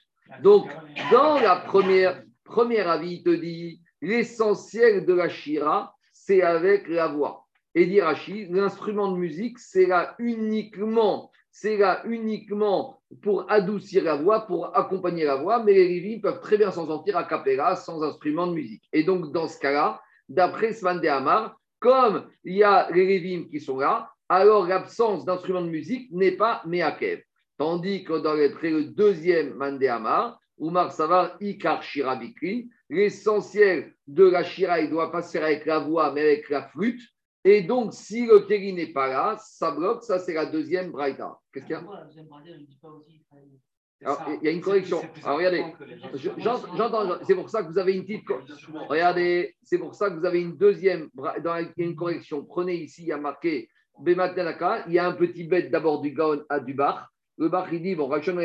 Donc, 0.42 0.70
dans 1.10 1.38
la 1.38 1.56
première, 1.56 2.22
première 2.42 2.88
avis, 2.88 3.16
il 3.16 3.22
te 3.22 3.30
dit 3.30 3.82
l'essentiel 4.00 5.04
de 5.04 5.12
la 5.12 5.28
Shira, 5.28 5.94
c'est 6.10 6.40
avec 6.40 6.88
la 6.88 7.08
voix. 7.08 7.46
Et 7.74 7.86
dit 7.86 8.00
Rashi, 8.00 8.46
l'instrument 8.50 9.12
de 9.12 9.18
musique, 9.18 9.58
c'est 9.58 9.86
là 9.86 10.14
uniquement, 10.18 11.31
c'est 11.52 11.76
là 11.76 12.02
uniquement 12.06 13.00
pour 13.22 13.50
adoucir 13.50 14.02
la 14.02 14.16
voix, 14.16 14.46
pour 14.46 14.76
accompagner 14.76 15.24
la 15.24 15.36
voix, 15.36 15.62
mais 15.62 15.74
les 15.74 15.86
Lévites 15.86 16.22
peuvent 16.22 16.40
très 16.40 16.56
bien 16.56 16.70
s'en 16.70 16.86
sortir 16.86 17.16
à 17.16 17.24
cappella 17.24 17.76
sans 17.76 18.02
instrument 18.02 18.46
de 18.46 18.54
musique. 18.54 18.82
Et 18.92 19.04
donc, 19.04 19.32
dans 19.32 19.46
ce 19.46 19.58
cas-là, 19.58 20.00
d'après 20.30 20.72
Sman 20.72 21.00
de 21.00 21.08
Hamar, 21.08 21.56
comme 21.78 22.26
il 22.44 22.56
y 22.56 22.64
a 22.64 22.90
les 22.90 23.06
Lévim 23.06 23.48
qui 23.50 23.60
sont 23.60 23.78
là, 23.78 24.10
alors 24.28 24.66
l'absence 24.66 25.26
d'instrument 25.26 25.60
de 25.60 25.68
musique 25.68 26.10
n'est 26.10 26.36
pas 26.36 26.62
Meakev. 26.64 27.22
Tandis 27.58 28.02
que 28.02 28.14
dans 28.14 28.32
le 28.32 28.84
deuxième 28.84 29.54
Mandéama, 29.54 30.38
Oumar 30.56 30.90
Savar 30.90 31.36
Ikar 31.40 31.82
Shira 31.82 32.18
l'essentiel 32.88 33.94
de 34.06 34.24
la 34.24 34.42
Shira, 34.42 34.80
il 34.80 34.90
doit 34.90 35.12
pas 35.12 35.22
se 35.22 35.32
faire 35.32 35.44
avec 35.44 35.66
la 35.66 35.80
voix, 35.80 36.12
mais 36.12 36.22
avec 36.22 36.48
la 36.48 36.62
flûte. 36.68 37.02
Et 37.44 37.62
donc, 37.62 37.92
si 37.92 38.26
le 38.26 38.40
Keri 38.40 38.72
n'est 38.72 38.92
pas 38.92 39.08
là, 39.08 39.36
ça 39.38 39.72
bloque. 39.72 40.04
Ça, 40.04 40.18
c'est 40.18 40.34
la 40.34 40.46
deuxième 40.46 40.92
Braïta. 40.92 41.38
Qu'est-ce 41.52 41.66
qu'il 41.66 41.74
y 41.74 41.78
a 41.78 41.82
alors, 44.04 44.20
il 44.40 44.44
y 44.44 44.48
a 44.48 44.50
une 44.50 44.60
correction. 44.60 45.00
Alors, 45.22 45.38
regardez, 45.38 45.64
j'entends, 46.38 47.18
c'est 47.22 47.36
pour 47.36 47.48
ça 47.48 47.62
que 47.62 47.68
vous 47.68 47.78
avez 47.78 47.94
une 47.94 48.04
petite. 48.04 48.24
Regardez, 48.88 49.54
c'est 49.62 49.78
pour 49.78 49.94
ça 49.94 50.10
que 50.10 50.16
vous 50.16 50.24
avez 50.24 50.40
une 50.40 50.56
deuxième. 50.56 51.08
Dans, 51.14 51.56
il 51.56 51.72
y 51.76 51.82
a 51.82 51.86
une 51.86 51.94
correction. 51.94 52.44
Prenez 52.44 52.74
ici, 52.74 53.02
il 53.02 53.08
y 53.08 53.12
a 53.12 53.16
marqué 53.16 53.68
Bematanaka. 54.00 54.86
Il 54.88 54.94
y 54.94 54.98
a 54.98 55.06
un 55.06 55.12
petit 55.12 55.44
bête 55.44 55.70
d'abord 55.70 56.00
du 56.00 56.10
Gaon 56.10 56.42
à 56.48 56.58
du 56.58 56.74
bar. 56.74 57.12
Le 57.38 57.48
bar, 57.48 57.72
il 57.72 57.82
dit, 57.82 57.94
bon, 57.94 58.08
Rachon 58.08 58.36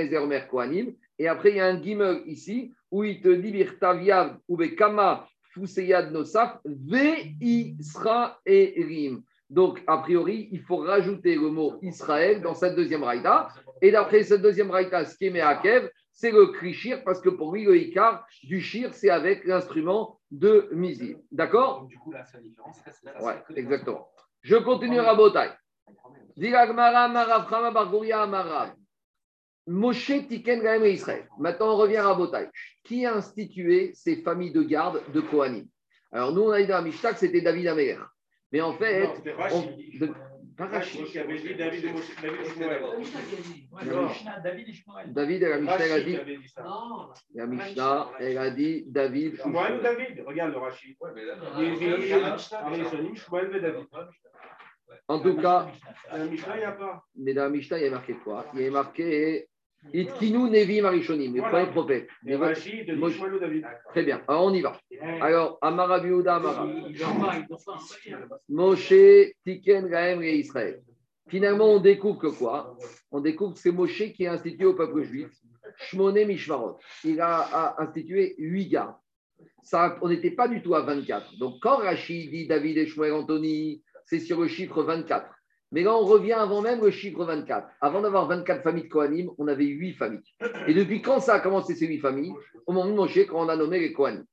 Kohanim. 0.50 0.94
Et 1.18 1.28
après, 1.28 1.50
il 1.50 1.58
y 1.58 1.60
a 1.60 1.68
un 1.68 1.82
gimel 1.82 2.22
ici 2.26 2.74
où 2.92 3.04
il 3.04 3.22
te 3.22 3.30
dit, 3.30 3.52
Birtaviav 3.52 4.38
ou 4.48 4.58
Bekama 4.58 5.28
Fuseyad 5.58 6.12
Nosaf, 6.12 6.60
Ve 6.66 7.34
Isra 7.42 8.40
et 8.46 8.76
Rim. 8.78 9.24
Donc, 9.50 9.82
a 9.88 9.98
priori, 10.00 10.50
il 10.52 10.62
faut 10.62 10.78
rajouter 10.78 11.36
le 11.36 11.50
mot 11.50 11.80
Israël 11.82 12.42
dans 12.42 12.54
cette 12.54 12.76
deuxième 12.76 13.04
raïda. 13.04 13.48
Et 13.82 13.92
d'après 13.92 14.24
cette 14.24 14.42
deuxième 14.42 14.70
raïda, 14.70 15.06
ce 15.06 15.18
qui 15.18 15.28
est 15.28 15.30
Meakev, 15.30 15.90
c'est 16.12 16.32
le 16.32 16.48
Krishir, 16.48 17.04
parce 17.04 17.22
que 17.22 17.30
pour 17.30 17.54
lui, 17.54 17.64
le 17.64 17.78
Ikar 17.78 18.26
du 18.44 18.60
Shir, 18.60 18.94
c'est 18.94 19.10
avec 19.10 19.46
l'instrument 19.46 20.20
de 20.32 20.68
Mizi. 20.72 21.16
D'accord? 21.32 21.86
Du 21.86 21.98
coup, 21.98 22.12
la 22.12 22.26
seule 22.26 22.42
différence, 22.42 22.78
c'est 22.84 22.94
ça. 22.94 23.24
Ouais, 23.24 23.36
exactement. 23.56 24.10
Je 24.42 24.58
continue 24.58 25.00
à 25.00 25.16
Botaï. 25.16 25.52
Moshe 29.68 30.28
Tiken 30.28 30.62
Israël. 30.86 31.28
Maintenant, 31.38 31.74
on 31.74 31.78
revient 31.78 31.98
à 31.98 32.14
Botaï. 32.14 32.50
Qui 32.84 33.06
a 33.06 33.16
institué 33.16 33.92
ces 33.94 34.18
familles 34.18 34.54
de 34.54 34.64
garde 34.64 35.02
de 35.14 35.22
Kohanim? 35.22 35.68
Alors, 36.12 36.32
nous, 36.32 36.44
on 36.44 36.52
a 36.52 36.62
dit 36.62 36.68
dans 36.68 36.82
la 36.82 37.14
c'était 37.16 37.42
David 37.42 37.68
Améler. 37.68 37.98
Mais 38.52 38.62
en 38.62 38.74
fait, 38.74 39.10
on, 39.52 39.62
de, 40.00 40.14
pas 40.58 40.66
Rachid. 40.66 41.06
David 41.14 41.58
David 41.58 41.86
et 41.86 41.98
David 45.14 45.44
et 45.44 45.50
la 45.50 45.60
Mishnah, 45.60 45.78
elle 45.80 45.92
a 45.92 46.00
dit. 46.00 46.18
La 47.36 47.46
Mishnah, 47.46 48.10
elle 48.20 48.38
a 48.38 48.50
dit 48.50 48.84
David. 48.88 49.36
Shmuel 49.36 49.78
ou 49.78 49.82
David 49.82 50.24
Regarde 50.26 50.54
le 50.54 50.58
Rachid. 50.58 50.98
En 55.08 55.20
tout 55.20 55.36
cas, 55.38 55.68
dans 56.12 56.18
la 56.18 56.26
Mishnah, 56.26 56.56
il 56.56 56.60
n'y 56.60 56.64
a 56.64 56.72
pas. 56.72 57.04
Mais 57.16 57.34
dans 57.34 57.44
la 57.44 57.50
Mishnah, 57.50 57.78
il 57.78 57.84
y 57.84 57.88
a 57.88 57.92
marqué 57.92 58.14
quoi? 58.16 58.46
Il 58.56 58.62
y 58.62 58.68
a 58.68 58.72
marqué 58.72 59.48
Itkinu 59.94 60.50
Nevi 60.50 60.82
Marishonim, 60.82 61.34
les 61.34 61.42
premiers 61.42 61.72
prophètes. 61.72 62.08
Très 63.90 64.04
bien, 64.04 64.22
alors 64.28 64.46
on 64.46 64.54
y 64.54 64.62
va. 64.62 64.80
Alors, 65.22 65.58
Amara 65.62 66.00
Biouda 66.00 66.36
Amara. 66.36 66.68
Moshe 68.50 69.34
Tiken 69.46 69.88
Gaem 69.88 70.24
et 70.24 70.36
Israël. 70.38 70.82
Finalement, 71.30 71.74
on 71.74 71.80
découvre 71.80 72.20
que 72.20 72.28
quoi? 72.28 72.78
On 73.12 73.20
découvre 73.20 73.54
que 73.54 73.60
c'est 73.60 73.72
Moshe 73.72 74.14
qui 74.14 74.26
a 74.26 74.34
institué 74.34 74.66
au 74.66 74.74
peuple 74.74 75.04
juif 75.04 75.30
Shmone 75.78 76.26
Mishmarot. 76.26 76.80
Il 77.04 77.20
a, 77.22 77.76
institué 77.80 78.36
huit 78.38 78.70
gardes. 78.70 78.96
Ça, 79.64 79.98
on 80.02 80.10
n'était 80.10 80.32
pas 80.32 80.48
du 80.48 80.62
tout 80.62 80.76
à 80.76 80.82
24. 80.82 81.38
Donc, 81.38 81.56
quand 81.62 81.78
Rachid 81.78 82.32
dit 82.32 82.48
David 82.48 82.78
et 82.78 82.88
Shmuel 82.88 83.14
Anthony, 83.14 83.84
c'est 84.06 84.20
sur 84.20 84.42
le 84.42 84.48
chiffre 84.48 84.82
24. 84.82 85.30
Mais 85.72 85.84
là, 85.84 85.94
on 85.94 86.06
revient 86.06 86.34
avant 86.34 86.62
même 86.62 86.82
le 86.82 86.92
chiffre 86.92 87.26
24. 87.26 87.68
Avant 87.82 88.02
d'avoir 88.02 88.28
24 88.28 88.64
familles 88.64 88.84
de 88.84 88.90
Kohanim, 88.90 89.30
on 89.38 89.48
avait 89.48 89.66
8 89.66 89.94
familles. 89.94 90.22
Et 90.68 90.74
depuis 90.74 91.02
quand 91.02 91.20
ça 91.20 91.36
a 91.36 91.40
commencé 91.40 91.76
ces 91.76 91.88
8 91.88 92.00
familles? 92.00 92.34
Au 92.66 92.72
moment 92.72 92.90
de 92.90 92.96
Moshe, 92.96 93.26
quand 93.28 93.46
on 93.46 93.50
a 93.50 93.56
nommé 93.56 93.80
les 93.80 93.94
Kohanim. 93.94 94.26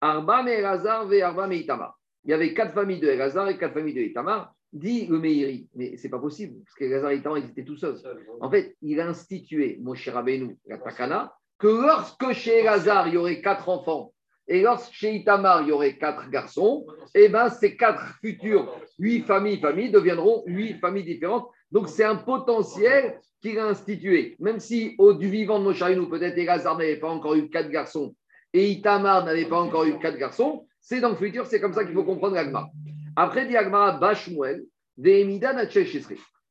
Arba, 0.00 0.44
et 0.50 0.64
Arba, 0.64 1.54
Itamar. 1.54 1.96
Il 2.24 2.30
y 2.30 2.34
avait 2.34 2.54
4 2.54 2.74
familles 2.74 3.00
de 3.00 3.08
Elazar 3.08 3.48
et 3.48 3.56
4 3.56 3.72
familles 3.72 3.94
de 3.94 4.00
Itamar. 4.00 4.52
Dit 4.72 5.06
le 5.06 5.18
Meiri, 5.18 5.68
mais 5.74 5.96
c'est 5.96 6.08
pas 6.08 6.20
possible, 6.20 6.62
parce 6.64 6.76
qu'Elazar 6.76 7.10
et 7.10 7.16
Itamar, 7.16 7.38
ils 7.38 7.50
étaient 7.50 7.64
tout 7.64 7.76
seuls. 7.76 7.96
En 8.40 8.48
fait, 8.48 8.76
il 8.82 9.00
a 9.00 9.08
institué, 9.08 9.78
Moshe 9.82 10.08
Rabbeinu, 10.08 10.56
la 10.66 10.78
Takana, 10.78 11.34
que 11.58 11.66
lorsque 11.66 12.32
chez 12.32 12.60
Elazar, 12.60 13.08
il 13.08 13.14
y 13.14 13.16
aurait 13.16 13.40
4 13.40 13.68
enfants 13.68 14.12
et 14.50 14.62
lorsque 14.62 14.92
chez 14.92 15.14
Itamar, 15.14 15.62
il 15.62 15.68
y 15.68 15.72
aurait 15.72 15.96
quatre 15.96 16.28
garçons, 16.28 16.84
et 17.14 17.26
eh 17.26 17.28
ben 17.28 17.48
ces 17.48 17.76
quatre 17.76 18.16
futures 18.20 18.76
huit 18.98 19.22
familles, 19.22 19.60
familles 19.60 19.92
deviendront 19.92 20.42
huit 20.44 20.74
familles 20.80 21.04
différentes. 21.04 21.48
Donc 21.70 21.88
c'est 21.88 22.02
un 22.02 22.16
potentiel 22.16 23.20
qu'il 23.40 23.60
a 23.60 23.68
institué. 23.68 24.34
Même 24.40 24.58
si 24.58 24.96
au 24.98 25.14
du 25.14 25.28
vivant 25.28 25.60
de 25.60 25.64
Moshaïnou, 25.64 26.08
peut-être 26.08 26.36
Elazar 26.36 26.76
n'avait 26.76 26.96
pas 26.96 27.08
encore 27.08 27.36
eu 27.36 27.48
quatre 27.48 27.70
garçons 27.70 28.12
et 28.52 28.68
Itamar 28.72 29.24
n'avait 29.24 29.44
pas 29.44 29.60
encore 29.60 29.84
eu 29.84 29.96
quatre 30.00 30.18
garçons, 30.18 30.66
c'est 30.80 30.98
dans 31.00 31.10
le 31.10 31.16
futur, 31.16 31.46
c'est 31.46 31.60
comme 31.60 31.72
ça 31.72 31.84
qu'il 31.84 31.94
faut 31.94 32.02
comprendre 32.02 32.34
l'Agma. 32.34 32.66
Après, 33.14 33.46
dit 33.46 33.56
Agma, 33.56 33.92
Ba 33.92 34.14
Shmuel, 34.14 34.64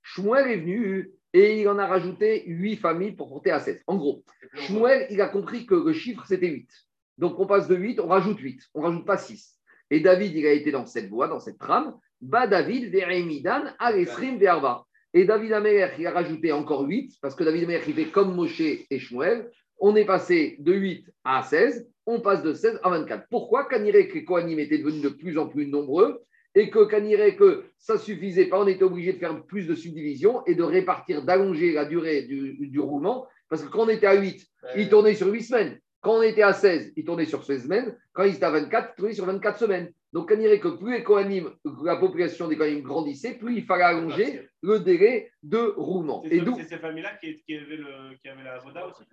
Shmuel 0.02 0.52
est 0.52 0.58
venu 0.58 1.12
et 1.34 1.62
il 1.62 1.68
en 1.68 1.78
a 1.78 1.86
rajouté 1.86 2.44
huit 2.48 2.78
familles 2.78 3.12
pour 3.12 3.28
porter 3.28 3.52
à 3.52 3.60
16. 3.60 3.84
En 3.88 3.98
gros, 3.98 4.24
Shmuel, 4.54 5.08
il 5.10 5.20
a 5.20 5.28
compris 5.28 5.66
que 5.66 5.76
le 5.76 5.92
chiffre, 5.92 6.24
c'était 6.26 6.48
8. 6.48 6.70
Donc 7.20 7.38
on 7.38 7.46
passe 7.46 7.68
de 7.68 7.76
8, 7.76 8.00
on 8.00 8.08
rajoute 8.08 8.40
8, 8.40 8.62
on 8.74 8.82
rajoute 8.82 9.06
pas 9.06 9.18
6. 9.18 9.58
Et 9.92 10.00
David, 10.00 10.34
il 10.36 10.48
a 10.48 10.54
été 10.54 10.72
dans 10.72 10.86
cette 10.86 11.10
voie, 11.10 11.28
dans 11.28 11.42
cette 11.42 11.58
trame. 11.58 11.94
Ba 12.22 12.48
David, 12.48 12.92
Veremidan, 12.92 13.66
Alesrim, 13.78 14.38
Verba. 14.38 14.86
Et 15.14 15.26
David 15.26 15.52
Amer, 15.54 15.92
il 16.00 16.08
a 16.08 16.12
rajouté 16.12 16.52
encore 16.54 16.88
8, 16.88 17.18
parce 17.22 17.36
que 17.36 17.44
David 17.44 17.66
Amer, 17.66 17.82
il 17.88 17.94
fait 17.94 18.06
comme 18.06 18.36
Moshe 18.36 18.62
et 18.62 19.00
Shmuel. 19.00 19.50
On 19.80 19.96
est 19.96 20.06
passé 20.06 20.56
de 20.60 20.74
8 20.74 21.08
à 21.26 21.44
16, 21.44 21.90
on 22.06 22.22
passe 22.22 22.42
de 22.42 22.54
16 22.54 22.80
à 22.84 22.90
24. 22.90 23.26
Pourquoi 23.30 23.68
Kaniré 23.68 24.08
que 24.08 24.16
les 24.16 24.26
Kohanim 24.26 24.60
étaient 24.60 24.78
devenus 24.78 25.02
de 25.02 25.10
plus 25.10 25.38
en 25.38 25.48
plus 25.48 25.68
nombreux 25.68 26.22
et 26.56 26.70
que 26.70 26.86
Kaniré 26.86 27.36
que 27.36 27.66
ça 27.78 27.98
suffisait 27.98 28.46
pas, 28.46 28.62
on 28.62 28.68
était 28.68 28.84
obligé 28.84 29.14
de 29.14 29.18
faire 29.18 29.44
plus 29.46 29.68
de 29.68 29.76
subdivisions 29.76 30.46
et 30.46 30.56
de 30.56 30.64
répartir, 30.64 31.24
d'allonger 31.24 31.74
la 31.74 31.86
durée 31.86 32.24
du, 32.24 32.68
du 32.68 32.80
roulement, 32.80 33.28
parce 33.50 33.64
que 33.64 33.70
quand 33.70 33.86
on 33.86 33.90
était 33.90 34.08
à 34.08 34.16
8, 34.16 34.46
il 34.78 34.90
tournait 34.90 35.16
sur 35.16 35.28
8 35.28 35.44
semaines. 35.44 35.80
Quand 36.02 36.20
on 36.20 36.22
était 36.22 36.44
à 36.44 36.54
16, 36.54 36.94
il 36.96 37.04
tournait 37.04 37.26
sur 37.26 37.44
16 37.44 37.64
semaines. 37.64 37.98
Quand 38.14 38.24
il 38.24 38.36
était 38.36 38.46
à 38.46 38.52
24, 38.52 38.94
il 38.94 38.96
tournait 38.96 39.14
sur 39.14 39.26
24 39.26 39.60
semaines. 39.60 39.92
Donc, 40.12 40.32
on 40.34 40.38
dirait 40.38 40.60
que 40.60 40.70
plus 40.70 40.98
les 40.98 41.44
la 41.84 41.98
population 41.98 42.48
des 42.48 42.58
Kohanim 42.58 42.82
grandissait, 42.82 43.36
plus 43.36 43.58
il 43.58 43.66
fallait 43.66 43.84
allonger 43.84 44.48
le 44.64 44.80
délai 44.80 45.30
de 45.44 45.74
roulement. 45.78 46.24
Et 46.26 46.42
C'est 46.58 46.64
ces 46.64 46.78
familles-là 46.78 47.16
qui, 47.22 47.44
qui, 47.44 47.56
avaient 47.56 48.44
la 48.44 48.58
Voda 48.58 48.88
aussi 48.88 49.04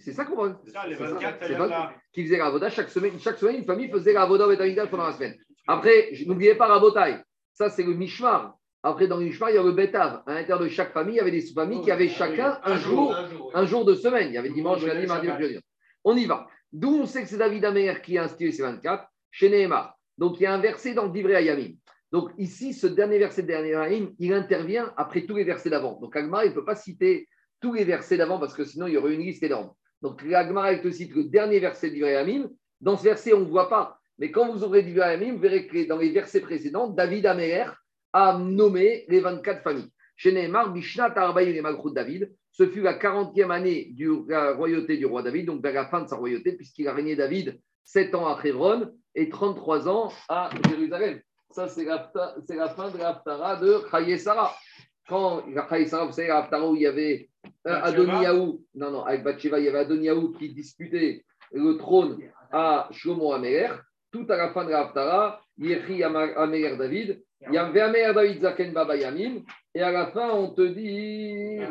C'est 0.00 0.12
ça 0.12 0.26
qu'on 0.26 0.54
C'est 0.64 0.72
ça, 0.72 0.86
les 0.86 0.96
24, 0.96 1.46
c'est 1.46 1.54
ça, 1.54 1.92
qui 2.12 2.24
faisaient 2.24 2.38
la 2.38 2.50
Voda 2.50 2.68
chaque 2.68 2.90
semaine. 2.90 3.18
Chaque 3.18 3.38
semaine, 3.38 3.56
une 3.56 3.64
famille 3.64 3.88
faisait 3.90 4.12
la 4.12 4.26
Voda 4.26 4.46
pendant 4.90 5.06
la 5.06 5.12
semaine. 5.12 5.34
Après, 5.66 6.10
n'oubliez 6.26 6.56
pas 6.56 6.68
la. 6.68 7.24
Ça, 7.54 7.70
c'est 7.70 7.84
le 7.84 7.94
Mishmar. 7.94 8.58
Après, 8.82 9.06
dans 9.06 9.16
le 9.16 9.24
Mishmar, 9.24 9.48
il 9.48 9.54
y 9.54 9.58
a 9.58 9.62
le 9.62 9.72
Betav. 9.72 10.24
À 10.26 10.34
l'intérieur 10.34 10.60
de 10.60 10.68
chaque 10.68 10.92
famille, 10.92 11.14
il 11.14 11.18
y 11.18 11.20
avait 11.20 11.30
des 11.30 11.40
familles 11.40 11.80
qui 11.80 11.90
avaient 11.90 12.08
chacun 12.08 12.58
un, 12.64 12.76
jour, 12.76 13.16
un 13.54 13.64
jour, 13.64 13.86
de 13.86 13.94
semaine. 13.94 14.28
Il 14.28 14.34
y 14.34 14.38
avait 14.38 14.50
dimanche, 14.50 14.84
lundi, 14.84 15.06
mardi, 15.06 15.26
mercredi. 15.26 15.58
On 16.04 16.16
y 16.16 16.26
va. 16.26 16.46
D'où 16.72 16.90
on 16.90 17.06
sait 17.06 17.22
que 17.22 17.28
c'est 17.28 17.38
David 17.38 17.64
Amer 17.64 18.02
qui 18.02 18.18
a 18.18 18.24
institué 18.24 18.52
ces 18.52 18.62
24 18.62 19.06
chez 19.30 19.48
Nehemar. 19.48 19.96
Donc 20.18 20.38
il 20.38 20.42
y 20.42 20.46
a 20.46 20.54
un 20.54 20.60
verset 20.60 20.94
dans 20.94 21.10
livret 21.10 21.36
Ayamim. 21.36 21.74
Donc 22.12 22.30
ici, 22.38 22.74
ce 22.74 22.86
dernier 22.86 23.18
verset 23.18 23.42
de 23.42 23.48
dernier 23.48 23.74
Ayamim, 23.74 24.10
il 24.18 24.32
intervient 24.32 24.92
après 24.96 25.22
tous 25.22 25.36
les 25.36 25.44
versets 25.44 25.70
d'avant. 25.70 25.98
Donc 26.00 26.14
Agmar, 26.14 26.44
il 26.44 26.50
ne 26.50 26.54
peut 26.54 26.64
pas 26.64 26.76
citer 26.76 27.28
tous 27.60 27.72
les 27.72 27.84
versets 27.84 28.16
d'avant 28.16 28.38
parce 28.38 28.54
que 28.54 28.64
sinon 28.64 28.86
il 28.86 28.94
y 28.94 28.96
aurait 28.96 29.14
une 29.14 29.22
liste 29.22 29.42
énorme. 29.42 29.72
Donc 30.02 30.22
Agmar, 30.32 30.72
il 30.72 30.80
te 30.82 30.90
cite 30.90 31.14
le 31.14 31.24
dernier 31.24 31.58
verset 31.58 31.88
du 31.88 31.96
livret 31.96 32.16
Ayamim. 32.16 32.50
Dans 32.80 32.96
ce 32.96 33.04
verset, 33.04 33.32
on 33.32 33.40
ne 33.40 33.46
voit 33.46 33.68
pas. 33.68 33.98
Mais 34.18 34.30
quand 34.30 34.52
vous 34.52 34.62
ouvrez 34.62 34.82
le 34.82 34.88
livret 34.88 35.06
Ayamim, 35.06 35.32
vous 35.32 35.40
verrez 35.40 35.66
que 35.66 35.88
dans 35.88 35.98
les 35.98 36.10
versets 36.10 36.40
précédents, 36.40 36.88
David 36.88 37.26
Amer 37.26 37.82
a 38.12 38.38
nommé 38.38 39.04
les 39.08 39.20
24 39.20 39.62
familles. 39.62 39.90
Chez 40.16 40.32
Nehemar, 40.32 40.72
Mishnat 40.72 41.12
Arbaï 41.16 41.50
et 41.50 41.62
David, 41.92 42.32
ce 42.54 42.68
fut 42.68 42.82
la 42.82 42.96
40e 42.96 43.50
année 43.50 43.92
de 43.98 44.30
la 44.30 44.52
royauté 44.52 44.96
du 44.96 45.06
roi 45.06 45.22
David, 45.22 45.46
donc 45.46 45.60
vers 45.60 45.74
la 45.74 45.86
fin 45.86 46.02
de 46.02 46.08
sa 46.08 46.16
royauté, 46.16 46.52
puisqu'il 46.52 46.86
a 46.86 46.94
régné 46.94 47.16
David 47.16 47.60
7 47.84 48.14
ans 48.14 48.28
à 48.28 48.40
Hebron 48.42 48.92
et 49.16 49.28
33 49.28 49.88
ans 49.88 50.12
à 50.28 50.50
Jérusalem. 50.68 51.20
Ça, 51.50 51.66
c'est 51.66 51.84
la, 51.84 51.98
fin 52.68 52.90
de 52.90 52.98
l'Aftara 52.98 53.56
de 53.56 53.82
Chayesara. 53.90 54.54
Quand 55.08 55.42
Chayesara, 55.68 56.06
vous 56.06 56.12
savez, 56.12 56.28
l'Aftara 56.28 56.70
où 56.70 56.76
il 56.76 56.82
y 56.82 56.86
avait 56.86 57.28
euh, 57.66 57.80
Adoniaou, 57.82 58.64
non, 58.76 58.90
non, 58.92 59.04
avec 59.04 59.24
Bathsheba, 59.24 59.58
il 59.58 59.64
y 59.64 59.68
avait 59.68 59.80
Adoniaou 59.80 60.32
qui 60.32 60.54
disputait 60.54 61.24
le 61.52 61.76
trône 61.76 62.20
à 62.52 62.88
Shlomo 62.92 63.32
Améler. 63.32 63.70
Tout 64.12 64.26
à 64.28 64.36
la 64.36 64.52
fin 64.52 64.64
de 64.64 64.70
l'Aftara, 64.70 65.42
Yéchi 65.58 66.04
Améler 66.04 66.76
David, 66.76 67.20
et 69.74 69.82
à 69.82 69.90
la 69.92 70.06
fin, 70.12 70.30
on 70.30 70.50
te 70.54 70.62
dit. 70.62 71.58
Euh, 71.60 71.66
Ah, 71.66 71.70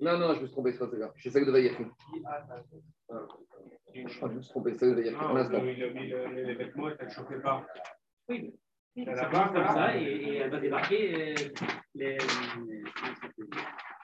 Non, 0.00 0.18
non, 0.18 0.34
je 0.34 0.40
me 0.40 0.46
suis 0.46 0.52
trompé, 0.52 0.72
c'est 0.72 0.78
pas 0.78 0.90
ça. 0.98 1.12
Je 1.16 1.28
sais 1.28 1.40
que 1.40 1.46
de 1.46 1.50
Vaïechi. 1.52 1.84
Je 3.94 4.16
crois 4.16 4.28
que 4.28 4.32
je 4.34 4.38
me 4.38 4.42
suis 4.42 4.50
trompé, 4.50 4.74
c'est 4.74 4.88
de 4.90 4.94
Vaïechi. 4.94 5.14
Non, 5.14 5.20
Un 5.28 5.36
instant. 5.36 5.58
il 5.64 5.82
a 5.84 5.90
mis 5.90 6.08
le- 6.08 6.26
les 6.42 6.54
vêtements 6.54 6.88
et 6.90 6.96
ça 6.96 7.04
ne 7.04 7.10
chauffait 7.10 7.40
pas. 7.40 7.66
Oui, 8.28 8.54
ça 9.04 9.26
pas, 9.26 9.48
comme 9.48 9.66
ça 9.68 9.96
et, 9.96 10.36
elle 10.36 10.50
va 10.50 10.60
débarquer 10.60 11.32
euh, 11.32 11.34
les. 11.94 12.18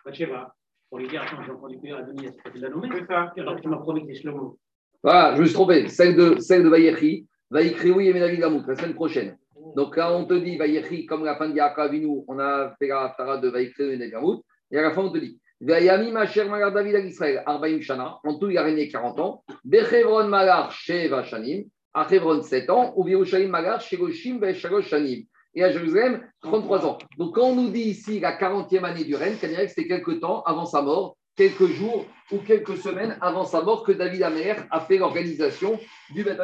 Batsheva 0.05 0.55
pour 0.89 0.99
lui 0.99 1.09
dire 1.09 1.23
Attends, 1.23 1.43
j'ai 1.45 1.53
entendu 1.53 1.79
que 1.81 1.95
Adonis, 1.95 2.27
est-ce 2.27 2.37
que 2.43 2.51
tu 2.51 2.59
l'as 2.59 2.71
nommé 2.71 2.89
C'est 2.93 3.07
ça. 3.07 3.33
Alors 3.37 3.61
tu 3.61 3.69
m'as 3.69 3.79
promis 3.79 4.07
que 4.07 4.15
c'est 4.15 4.21
Shlomo. 4.21 4.59
Voilà, 5.03 5.35
je 5.37 5.41
me 5.41 5.47
suis 5.47 5.55
trompé. 5.55 5.89
Celle 5.89 6.17
de, 6.17 6.41
celle 6.41 6.65
de 6.65 6.69
Vaïechi, 6.69 7.27
Vaïkri, 7.51 7.91
oui, 7.93 8.09
et 8.09 8.37
Gamout, 8.39 8.65
la 8.67 8.75
semaine 8.75 8.95
prochaine. 8.95 9.39
Donc 9.77 9.97
là, 9.97 10.13
on 10.13 10.25
te 10.25 10.35
dit 10.35 10.57
Vaïechi, 10.57 11.07
comme 11.07 11.25
la 11.25 11.37
fin 11.37 11.49
de 11.49 11.55
Yaakov 11.55 11.85
Avinu, 11.85 12.25
on 12.27 12.39
a 12.39 12.75
fait 12.79 12.89
la 12.89 13.05
Haftara 13.05 13.39
de 13.39 13.49
Vaïkri 13.49 13.85
et 13.85 14.11
Gamout. 14.11 14.45
Et 14.71 14.79
à 14.79 14.83
la 14.83 14.91
fin, 14.91 15.03
on 15.03 15.11
te 15.11 15.19
dit 15.19 15.41
Vayami 15.61 16.13
Macher 16.13 16.45
Magar 16.45 16.73
David 16.73 16.95
à 16.95 17.01
Israël, 17.01 17.43
Arbaim 17.45 17.81
Shana. 17.81 18.19
En 18.25 18.39
tout, 18.39 18.49
il 18.49 18.59
a 18.59 18.63
régné 18.63 18.89
40 18.89 19.19
ans. 19.21 19.45
Bechevron 19.65 20.29
Magar 20.29 20.71
Sheva 20.71 21.25
Shanim. 21.25 21.65
À 21.95 22.07
Hebron, 22.09 22.43
7 22.43 22.71
ans. 22.71 22.93
Ou 22.97 23.05
Virushalim 23.05 23.51
Magar 23.51 23.81
Shegoshim 23.81 24.41
Shanim. 24.83 25.25
Et 25.59 25.65
à 25.65 25.73
Jérusalem, 25.73 26.23
33 26.43 26.87
ans. 26.87 26.99
Donc, 27.17 27.35
quand 27.35 27.49
on 27.49 27.57
nous 27.57 27.71
dit 27.71 27.81
ici 27.81 28.21
la 28.21 28.39
40e 28.39 28.85
année 28.85 29.03
du 29.03 29.17
règne, 29.17 29.35
Kanyarek, 29.41 29.71
c'était 29.71 29.89
quelques 29.89 30.21
temps 30.21 30.43
avant 30.43 30.67
sa 30.67 30.83
mort, 30.83 31.17
quelques 31.35 31.67
jours 31.67 32.07
ou 32.31 32.39
quelques 32.39 32.77
semaines 32.77 33.19
avant 33.21 33.45
sa 33.45 33.63
mort, 33.63 33.83
que 33.83 33.91
David 33.91 34.23
Amer 34.23 34.69
a 34.71 34.79
fait 34.79 34.99
l'organisation 34.99 35.77
du 36.15 36.23
Beth. 36.23 36.39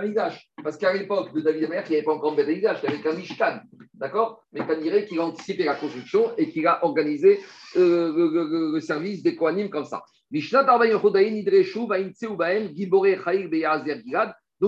Parce 0.64 0.77
qu'à 0.77 0.92
l'époque 0.92 1.33
de 1.33 1.42
David 1.42 1.66
Amer, 1.66 1.85
il 1.87 1.90
n'y 1.90 1.96
avait 1.98 2.05
pas 2.05 2.12
encore 2.12 2.33
de 2.33 2.42
Beth 2.42 2.48
il 2.48 2.59
n'y 2.59 2.66
avait 2.66 3.00
qu'un 3.00 3.12
Mishkan. 3.12 3.61
D'accord? 3.94 4.42
Mais 4.53 4.66
Kanyarek, 4.66 5.07
qu'il 5.07 5.20
a 5.20 5.27
anticipé 5.27 5.62
la 5.62 5.77
construction 5.77 6.33
et 6.37 6.50
qu'il 6.50 6.66
a 6.66 6.85
organisé 6.85 7.38
euh, 7.77 8.12
le, 8.12 8.72
le- 8.72 8.81
service 8.81 9.22
des 9.22 9.37
Kohanim 9.37 9.70
comme 9.70 9.85
ça. 9.85 10.03
Donc, 10.33 10.42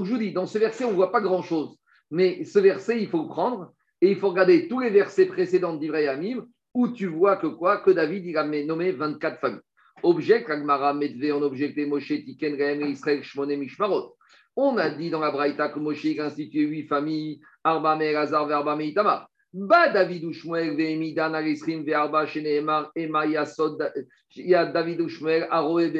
je 0.04 0.10
vous 0.12 0.18
dis, 0.18 0.32
dans 0.32 0.46
ce 0.46 0.58
verset, 0.58 0.84
on 0.84 0.90
ne 0.90 0.94
voit 0.94 1.10
pas 1.10 1.20
grand-chose. 1.20 1.76
Mais 2.12 2.44
ce 2.44 2.60
verset, 2.60 3.00
il 3.02 3.08
faut 3.08 3.22
le 3.22 3.28
prendre 3.28 3.72
et 4.00 4.10
il 4.10 4.16
faut 4.16 4.30
regarder 4.30 4.68
tous 4.68 4.80
les 4.80 4.90
versets 4.90 5.26
précédents 5.26 5.74
d'Ivrei 5.74 6.08
Amim 6.08 6.46
où 6.74 6.88
tu 6.88 7.06
vois 7.06 7.36
que 7.36 7.46
quoi 7.46 7.78
Que 7.78 7.90
David, 7.90 8.26
il 8.26 8.36
a 8.36 8.44
nommé 8.44 8.92
24 8.92 9.40
familles. 9.40 9.60
Object, 10.02 10.50
Agmara, 10.50 10.92
Medve, 10.92 11.32
on 11.32 11.40
objecté 11.42 11.86
Moshe, 11.86 12.08
Tiken, 12.08 12.54
Gaem, 12.54 12.82
Israël, 12.82 13.22
Shmone, 13.22 13.56
Mishmarot. 13.56 14.14
On 14.54 14.76
a 14.76 14.90
dit 14.90 15.08
dans 15.08 15.20
la 15.20 15.30
Braïta 15.30 15.70
que 15.70 15.78
Moshe 15.78 16.18
a 16.18 16.26
institué 16.26 16.64
huit 16.64 16.86
familles, 16.86 17.40
Arba, 17.64 17.96
Merazar, 17.96 18.46
Verba, 18.46 18.76
Meitama. 18.76 19.26
Ba 19.54 19.88
David 19.88 20.24
ou 20.24 20.34
Shmuel, 20.34 21.18
Arisrim, 21.18 21.82
Verba, 21.82 22.26
Sheneemar, 22.26 22.90
Ema, 22.94 23.24
Yasod, 23.24 23.90
Ya 24.34 24.66
David 24.66 25.00
ou 25.00 25.08
Aroe. 25.50 25.90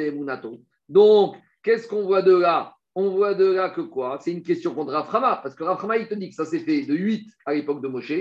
Donc, 0.87 1.37
qu'est-ce 1.63 1.87
qu'on 1.87 2.03
voit 2.03 2.21
de 2.21 2.35
là? 2.35 2.76
On 2.99 3.11
voit 3.11 3.35
de 3.35 3.45
là 3.45 3.69
que 3.69 3.81
quoi? 3.81 4.17
C'est 4.19 4.31
une 4.31 4.41
question 4.41 4.73
contre 4.73 4.91
Raframa, 4.91 5.39
parce 5.43 5.53
que 5.53 5.63
Raframa, 5.63 5.97
il 5.97 6.07
te 6.07 6.15
dit 6.15 6.29
que 6.29 6.35
ça 6.35 6.45
s'est 6.45 6.61
fait 6.61 6.81
de 6.81 6.95
8 6.95 7.29
à 7.45 7.53
l'époque 7.53 7.79
de 7.79 7.87
Moshe, 7.87 8.11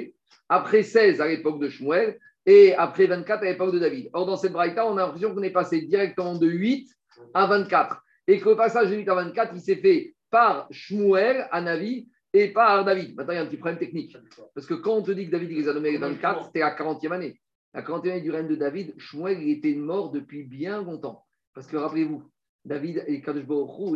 après 0.51 0.83
16 0.83 1.23
à 1.23 1.29
l'époque 1.29 1.59
de 1.59 1.71
Shmuel, 1.71 2.19
et 2.45 2.75
après 2.75 3.07
24 3.07 3.43
à 3.43 3.47
l'époque 3.47 3.73
de 3.73 3.79
David. 3.79 4.11
Or, 4.13 4.27
dans 4.27 4.37
cette 4.37 4.53
braïta, 4.53 4.87
on 4.87 4.99
a 4.99 5.07
l'impression 5.07 5.35
qu'on 5.35 5.43
est 5.43 5.51
passé 5.51 5.81
directement 5.81 6.37
de 6.37 6.47
8 6.47 6.91
à 7.33 7.47
24. 7.47 8.03
Et 8.27 8.39
que 8.39 8.51
le 8.51 8.57
passage 8.57 8.91
de 8.91 8.97
8 8.97 9.09
à 9.09 9.15
24, 9.15 9.53
il 9.55 9.61
s'est 9.63 9.77
fait 9.77 10.15
par 10.29 10.69
Shmuel 10.71 11.49
à 11.51 11.63
Navi 11.63 12.07
et 12.35 12.49
par 12.49 12.85
David. 12.85 13.17
Maintenant, 13.17 13.33
il 13.33 13.37
y 13.37 13.39
a 13.39 13.45
un 13.45 13.47
petit 13.47 13.57
problème 13.57 13.79
technique. 13.79 14.15
Parce 14.55 14.67
que 14.67 14.75
quand 14.75 14.97
on 14.97 15.03
te 15.03 15.11
dit 15.11 15.25
que 15.25 15.31
David 15.31 15.53
il 15.53 15.57
les 15.57 15.69
a 15.71 15.73
nommés 15.73 15.93
les 15.93 15.97
24, 15.97 16.45
c'était 16.49 16.61
la 16.61 16.77
40e 16.77 17.13
année. 17.13 17.41
La 17.73 17.81
40e 17.81 18.11
année 18.11 18.21
du 18.21 18.31
règne 18.31 18.49
de 18.49 18.57
David, 18.57 18.93
Shmuel 18.99 19.43
il 19.43 19.53
était 19.53 19.75
mort 19.75 20.11
depuis 20.11 20.43
bien 20.43 20.83
longtemps. 20.83 21.25
Parce 21.55 21.67
que 21.67 21.79
rappelez-vous, 21.79 22.23
David 22.67 23.05
et 23.07 23.23
Kadosh 23.23 23.45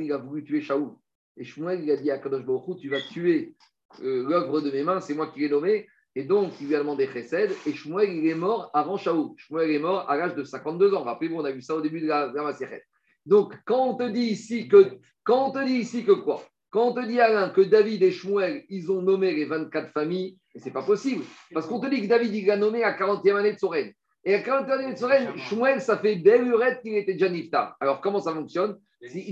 il 0.00 0.12
a 0.12 0.18
voulu 0.18 0.44
tuer 0.44 0.62
Shaoul. 0.62 0.92
Et 1.36 1.44
Shmuel, 1.44 1.82
il 1.82 1.90
a 1.90 1.96
dit 1.96 2.10
à 2.10 2.18
Kadosh 2.18 2.44
tu 2.80 2.88
vas 2.88 3.00
tuer 3.00 3.54
euh, 4.02 4.28
l'œuvre 4.28 4.60
de 4.60 4.70
mes 4.70 4.84
mains, 4.84 5.00
c'est 5.00 5.14
moi 5.14 5.26
qui 5.26 5.40
l'ai 5.40 5.48
nommé. 5.48 5.88
Et 6.14 6.24
donc, 6.24 6.52
il 6.60 6.68
lui 6.68 6.76
a 6.76 6.78
demandé 6.78 7.08
Chesed. 7.08 7.50
Et 7.66 7.72
Shmuel, 7.72 8.12
il 8.12 8.26
est 8.28 8.34
mort 8.34 8.70
avant 8.72 8.96
Shaoul. 8.96 9.32
Shmuel 9.36 9.70
est 9.70 9.78
mort 9.78 10.08
à 10.08 10.16
l'âge 10.16 10.34
de 10.34 10.44
52 10.44 10.94
ans. 10.94 11.02
Rappelez-vous, 11.02 11.36
on 11.36 11.44
a 11.44 11.52
vu 11.52 11.62
ça 11.62 11.74
au 11.74 11.80
début 11.80 12.00
de 12.00 12.06
la, 12.06 12.28
de. 12.28 12.80
Donc, 13.26 13.54
quand 13.64 13.90
on 13.90 13.96
te 13.96 14.08
dit 14.08 14.26
ici 14.26 14.68
que, 14.68 14.98
quand 15.24 15.48
on 15.48 15.52
te 15.52 15.64
dit 15.64 15.74
ici 15.74 16.04
que 16.04 16.12
quoi? 16.12 16.42
Quand 16.70 16.90
on 16.90 16.94
te 16.94 17.04
dit 17.04 17.20
Alain 17.20 17.50
que 17.50 17.60
David 17.60 18.02
et 18.04 18.12
Shmuel, 18.12 18.64
ils 18.68 18.90
ont 18.92 19.02
nommé 19.02 19.34
les 19.34 19.44
24 19.44 19.90
familles, 19.90 20.38
et 20.54 20.60
c'est 20.60 20.70
pas 20.70 20.84
possible. 20.84 21.24
Parce 21.52 21.66
qu'on 21.66 21.80
te 21.80 21.88
dit 21.88 22.02
que 22.02 22.06
David, 22.06 22.32
il 22.32 22.50
a 22.50 22.56
nommé 22.56 22.84
à 22.84 22.96
40e 22.96 23.36
année 23.36 23.52
de 23.52 23.58
son 23.58 23.68
règne. 23.68 23.92
Et 24.24 24.34
à 24.34 24.42
40e 24.42 24.70
année 24.70 24.92
de 24.92 24.98
son 24.98 25.06
règne, 25.06 25.36
Shmuel, 25.36 25.80
ça 25.80 25.96
fait 25.96 26.16
belle 26.16 26.44
lurette 26.44 26.82
qu'il 26.82 26.94
était 26.94 27.14
déjà 27.14 27.28
niftar. 27.28 27.76
Alors, 27.80 28.00
comment 28.00 28.20
ça 28.20 28.32
fonctionne 28.32 28.78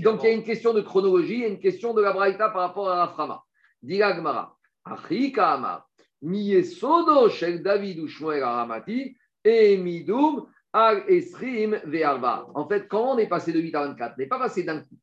Donc, 0.01 0.23
il 0.23 0.25
y 0.25 0.31
a 0.31 0.31
une 0.31 0.43
question 0.43 0.73
de 0.73 0.81
chronologie 0.81 1.43
et 1.43 1.47
une 1.47 1.59
question 1.59 1.93
de 1.93 2.01
la 2.01 2.11
Braïta 2.11 2.49
par 2.49 2.61
rapport 2.61 2.89
à 2.89 3.05
Raframa. 3.05 3.43
Dit 3.83 4.01
Agmara, 4.01 4.57
Achika 4.83 5.51
Amar, 5.53 5.87
Miyesodo 6.21 7.29
Shel 7.29 7.61
David 7.61 7.99
ou 7.99 8.07
Shmuel 8.07 8.43
Aramati, 8.43 9.15
et 9.43 9.77
Midoum 9.77 10.47
Al 10.73 11.03
Esrim 11.07 11.79
Ve'arba. 11.85 12.47
En 12.53 12.67
fait, 12.67 12.87
quand 12.87 13.15
on 13.15 13.17
est 13.17 13.27
passé 13.27 13.53
de 13.53 13.59
8 13.59 13.75
à 13.75 13.87
24, 13.87 14.13
on 14.17 14.21
n'est 14.21 14.27
pas 14.27 14.39
passé 14.39 14.63
d'un 14.63 14.79
coup. 14.79 14.97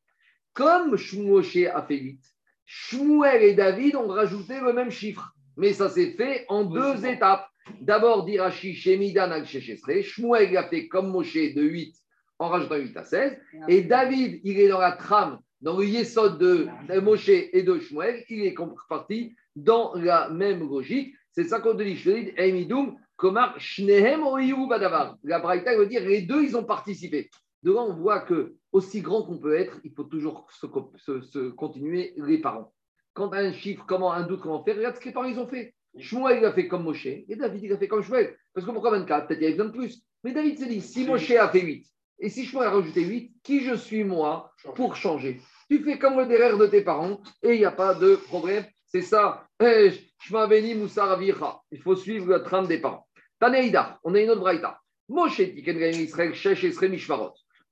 Comme 0.53 0.97
Shmoshe 0.97 1.65
a 1.73 1.81
fait 1.83 1.97
8, 1.97 2.21
Shmuel 2.65 3.43
et 3.43 3.53
David 3.53 3.95
ont 3.95 4.07
rajouté 4.07 4.59
le 4.59 4.73
même 4.73 4.91
chiffre. 4.91 5.33
Mais 5.55 5.73
ça 5.73 5.89
s'est 5.89 6.11
fait 6.11 6.45
en 6.49 6.63
deux 6.63 7.05
étapes. 7.05 7.47
D'abord, 7.81 8.25
Dirachi 8.25 8.73
Shemidan 8.73 9.31
Al. 9.31 9.45
Shmuel 9.45 10.55
a 10.57 10.67
fait 10.67 10.87
comme 10.87 11.09
Moshe 11.11 11.33
de 11.35 11.61
8 11.61 11.95
en 12.39 12.49
rajoutant 12.49 12.75
8 12.75 12.97
à 12.97 13.03
16. 13.03 13.37
Et 13.67 13.81
David, 13.83 14.41
il 14.43 14.59
est 14.59 14.67
dans 14.69 14.79
la 14.79 14.91
trame, 14.93 15.39
dans 15.61 15.77
le 15.77 15.85
Yesod 15.85 16.37
de, 16.37 16.67
de 16.87 16.99
Moshe 16.99 17.29
et 17.29 17.63
de 17.63 17.79
Shmuel, 17.79 18.23
il 18.29 18.43
est 18.45 18.55
parti 18.89 19.35
dans 19.55 19.93
la 19.95 20.29
même 20.29 20.59
logique. 20.67 21.13
C'est 21.31 21.45
ça 21.45 21.59
qu'on 21.59 21.75
te 21.75 21.83
dit, 21.83 21.95
je 21.95 22.11
dis, 22.11 22.31
Emidoum, 22.37 22.95
Komar, 23.15 23.59
Shnehem, 23.59 24.23
Oiyu, 24.23 24.67
Badavar. 24.67 25.17
La 25.23 25.39
Braïta 25.39 25.75
veut 25.75 25.87
dire, 25.87 26.01
les 26.07 26.21
deux, 26.21 26.43
ils 26.43 26.55
ont 26.55 26.63
participé. 26.63 27.29
Devant, 27.63 27.87
on 27.87 27.95
voit 27.95 28.19
que, 28.21 28.53
aussi 28.71 29.01
grand 29.01 29.23
qu'on 29.23 29.39
peut 29.39 29.55
être, 29.55 29.79
il 29.83 29.91
faut 29.93 30.03
toujours 30.03 30.47
se, 30.51 30.67
se- 30.97 31.21
se 31.21 31.49
continuer 31.49 32.13
les 32.17 32.37
parents. 32.37 32.71
Quand 33.13 33.33
un 33.33 33.51
chiffre, 33.51 33.83
comment 33.87 34.13
un 34.13 34.27
doute, 34.27 34.41
comment 34.41 34.63
faire, 34.63 34.75
regarde 34.77 34.95
ce 34.95 34.99
que 34.99 35.05
les 35.05 35.11
parents 35.11 35.27
ils 35.27 35.39
ont 35.39 35.47
fait. 35.47 35.73
Shmuel, 35.99 36.39
il 36.39 36.45
a 36.45 36.53
fait 36.53 36.67
comme 36.67 36.83
Moshe, 36.83 37.05
et 37.05 37.35
David, 37.35 37.63
il 37.63 37.73
a 37.73 37.77
fait 37.77 37.87
comme 37.87 38.03
Shmuel. 38.03 38.35
Parce 38.53 38.65
que 38.65 38.71
pourquoi 38.71 38.91
24 38.91 39.27
Peut-être 39.27 39.39
il 39.39 39.43
y 39.43 39.47
avait 39.47 39.55
besoin 39.55 39.71
de 39.71 39.77
plus. 39.77 40.03
Mais 40.23 40.33
David 40.33 40.59
s'est 40.59 40.67
dit, 40.67 40.81
si 40.81 41.05
Moshe 41.05 41.31
a 41.31 41.49
fait 41.49 41.61
8, 41.61 41.85
et 42.19 42.29
si 42.29 42.45
Shmuel 42.45 42.67
a 42.67 42.71
rajouté 42.71 43.03
8, 43.03 43.31
qui 43.43 43.63
je 43.63 43.75
suis 43.75 44.03
moi 44.03 44.51
pour 44.75 44.95
changer? 44.95 45.41
Tu 45.69 45.83
fais 45.83 45.99
comme 45.99 46.17
le 46.17 46.25
derrière 46.25 46.57
de 46.57 46.67
tes 46.67 46.81
parents, 46.81 47.21
et 47.43 47.53
il 47.53 47.59
n'y 47.59 47.65
a 47.65 47.71
pas 47.71 47.93
de 47.93 48.15
problème. 48.15 48.65
C'est 48.85 49.01
ça. 49.01 49.47
Eh. 49.61 49.91
Il 50.29 51.81
faut 51.81 51.95
suivre 51.95 52.29
la 52.29 52.39
trame 52.39 52.67
des 52.67 52.79
parents. 52.79 53.07
Taneïda, 53.39 53.99
on 54.03 54.15
a 54.15 54.19
une 54.19 54.29
autre 54.31 54.41
braïta. 54.41 54.79
Moshe, 55.09 55.39
Israël. 55.39 56.31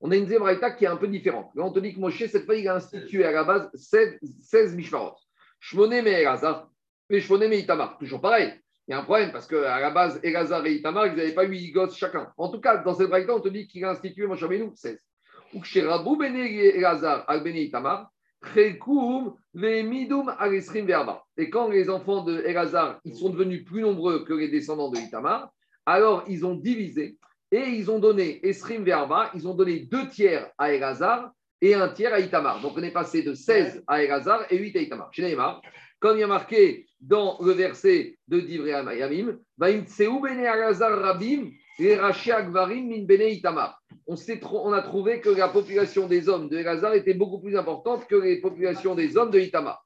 On 0.00 0.10
a 0.10 0.16
une 0.16 0.24
deuxième 0.24 0.42
braïta 0.42 0.70
qui 0.70 0.84
est 0.84 0.88
un 0.88 0.96
peu 0.96 1.08
différente. 1.08 1.50
Là, 1.54 1.64
on 1.64 1.72
te 1.72 1.80
dit 1.80 1.94
que 1.94 2.00
Moshe, 2.00 2.26
cette 2.26 2.44
fois, 2.44 2.54
il 2.54 2.68
a 2.68 2.76
institué 2.76 3.24
à 3.24 3.32
la 3.32 3.44
base 3.44 3.70
16, 3.74 4.18
16 4.42 4.76
Mishmarot. 4.76 5.16
Shmoné 5.58 6.02
me 7.10 7.16
Elazar, 7.16 7.42
et 7.42 7.58
Itamar. 7.58 7.98
Toujours 7.98 8.20
pareil. 8.20 8.52
Il 8.88 8.92
y 8.92 8.94
a 8.94 9.00
un 9.00 9.04
problème 9.04 9.32
parce 9.32 9.46
qu'à 9.46 9.80
la 9.80 9.90
base, 9.90 10.20
Elazar 10.22 10.64
et 10.66 10.74
Itamar, 10.74 11.06
ils 11.08 11.14
n'avaient 11.14 11.34
pas 11.34 11.44
8 11.44 11.72
gosses 11.72 11.96
chacun. 11.96 12.32
En 12.36 12.48
tout 12.48 12.60
cas, 12.60 12.76
dans 12.78 12.94
cette 12.94 13.08
braïta, 13.08 13.34
on 13.34 13.40
te 13.40 13.48
dit 13.48 13.66
qu'il 13.66 13.84
a 13.84 13.90
institué 13.90 14.26
Moshe 14.26 14.42
Rabbeinu 14.42 14.70
16. 14.74 14.98
Ou 15.54 15.64
chez 15.64 15.82
Rabou 15.82 16.22
Elazar, 16.22 17.24
Al 17.28 17.46
Itamar. 17.46 18.10
Et 18.56 18.78
quand 21.50 21.68
les 21.68 21.90
enfants 21.90 22.22
de 22.22 22.42
Elazar, 22.44 23.00
ils 23.04 23.16
sont 23.16 23.30
devenus 23.30 23.64
plus 23.64 23.80
nombreux 23.80 24.24
que 24.24 24.34
les 24.34 24.48
descendants 24.48 24.90
de 24.90 24.98
Itamar, 24.98 25.50
alors 25.84 26.22
ils 26.28 26.44
ont 26.44 26.54
divisé 26.54 27.16
et 27.50 27.62
ils 27.62 27.90
ont 27.90 27.98
donné 27.98 28.46
Esrim 28.46 28.84
Verba, 28.84 29.30
ils 29.34 29.48
ont 29.48 29.54
donné 29.54 29.80
deux 29.80 30.08
tiers 30.08 30.50
à 30.58 30.72
Elazar 30.72 31.32
et 31.60 31.74
un 31.74 31.88
tiers 31.88 32.12
à 32.12 32.20
Itamar. 32.20 32.60
Donc 32.60 32.74
on 32.76 32.82
est 32.82 32.92
passé 32.92 33.22
de 33.22 33.34
16 33.34 33.84
à 33.86 34.02
Elazar 34.02 34.44
et 34.50 34.58
8 34.58 34.76
à 34.76 34.80
Itamar. 34.80 35.12
Chez 35.12 35.22
Neymar, 35.22 35.62
comme 35.98 36.18
il 36.18 36.20
y 36.20 36.24
a 36.24 36.28
marqué 36.28 36.85
dans 37.00 37.38
le 37.40 37.52
verset 37.52 38.18
de 38.28 38.40
Divrei 38.40 38.72
Amayamim, 38.72 39.38
Rabim. 39.58 41.50
On, 44.06 44.14
on 44.52 44.72
a 44.72 44.82
trouvé 44.82 45.20
que 45.20 45.28
la 45.30 45.48
population 45.48 46.06
des 46.06 46.28
hommes 46.28 46.48
de 46.48 46.58
Elazar 46.58 46.94
était 46.94 47.14
beaucoup 47.14 47.40
plus 47.40 47.56
importante 47.56 48.06
que 48.06 48.16
les 48.16 48.40
populations 48.40 48.94
des 48.94 49.16
hommes 49.16 49.30
de 49.30 49.40
Itamar. 49.40 49.84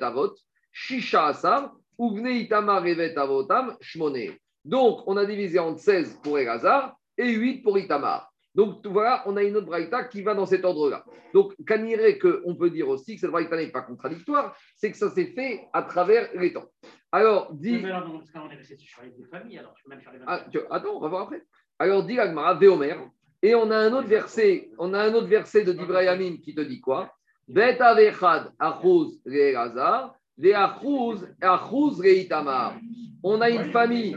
Avot, 0.00 0.34
Shisha 0.72 1.26
Asar, 1.26 1.74
Itamar 1.98 2.84
Avotam, 3.16 3.76
Shmone. 3.80 4.30
Donc, 4.64 5.02
on 5.06 5.16
a 5.18 5.26
divisé 5.26 5.58
en 5.58 5.76
16 5.76 6.20
pour 6.22 6.38
Elazar 6.38 6.96
et 7.18 7.30
8 7.30 7.62
pour 7.62 7.78
Itamar. 7.78 8.31
Donc, 8.54 8.86
voilà, 8.86 9.22
on 9.26 9.36
a 9.36 9.42
une 9.42 9.56
autre 9.56 9.66
braïta 9.66 10.04
qui 10.04 10.22
va 10.22 10.34
dans 10.34 10.44
cet 10.46 10.64
ordre-là. 10.64 11.04
Donc, 11.32 11.54
Kanire, 11.66 12.18
qu'on 12.20 12.54
peut 12.54 12.70
dire 12.70 12.88
aussi 12.88 13.14
que 13.14 13.20
cette 13.22 13.30
braïta 13.30 13.56
n'est 13.56 13.70
pas 13.70 13.80
contradictoire, 13.82 14.54
c'est 14.76 14.90
que 14.90 14.96
ça 14.98 15.10
s'est 15.10 15.32
fait 15.34 15.62
à 15.72 15.82
travers 15.82 16.28
les 16.34 16.52
temps. 16.52 16.66
Alors, 17.10 17.52
dit. 17.54 17.78
Mais 17.82 17.90
alors, 17.90 18.08
dans 18.12 18.20
ce 18.20 18.30
cas, 18.30 18.42
on 18.46 18.50
est 18.50 18.56
resté 18.56 18.76
sur 18.76 19.02
les 19.02 19.10
deux 19.10 19.24
familles, 19.24 19.58
alors 19.58 19.74
je 19.78 19.84
peux 19.84 19.90
même 19.90 20.00
faire 20.00 20.12
les 20.12 20.18
Ah, 20.26 20.44
tu- 20.50 20.60
attends, 20.70 20.96
on 20.96 21.00
va 21.00 21.08
voir 21.08 21.22
après. 21.22 21.42
Alors, 21.78 22.04
dit 22.04 22.18
Agmara, 22.18 22.54
Véomer. 22.54 22.96
Et 23.42 23.54
on 23.54 23.70
a 23.70 23.76
un 23.76 23.92
autre 23.92 24.06
verset, 24.06 24.70
on 24.78 24.94
a 24.94 25.00
un 25.02 25.12
autre 25.14 25.26
verset 25.26 25.64
de 25.64 25.72
d'Ibrahim 25.72 26.38
qui 26.40 26.54
te 26.54 26.60
dit 26.60 26.80
quoi 26.80 27.12
Bet 27.48 27.80
avechad 27.80 28.52
achuz 28.58 29.18
re'elazar, 29.26 30.14
ve'achuz 30.38 31.26
achuz 31.40 32.00
re'itamar. 32.00 32.78
On 33.24 33.40
a 33.40 33.50
une 33.50 33.70
famille, 33.72 34.16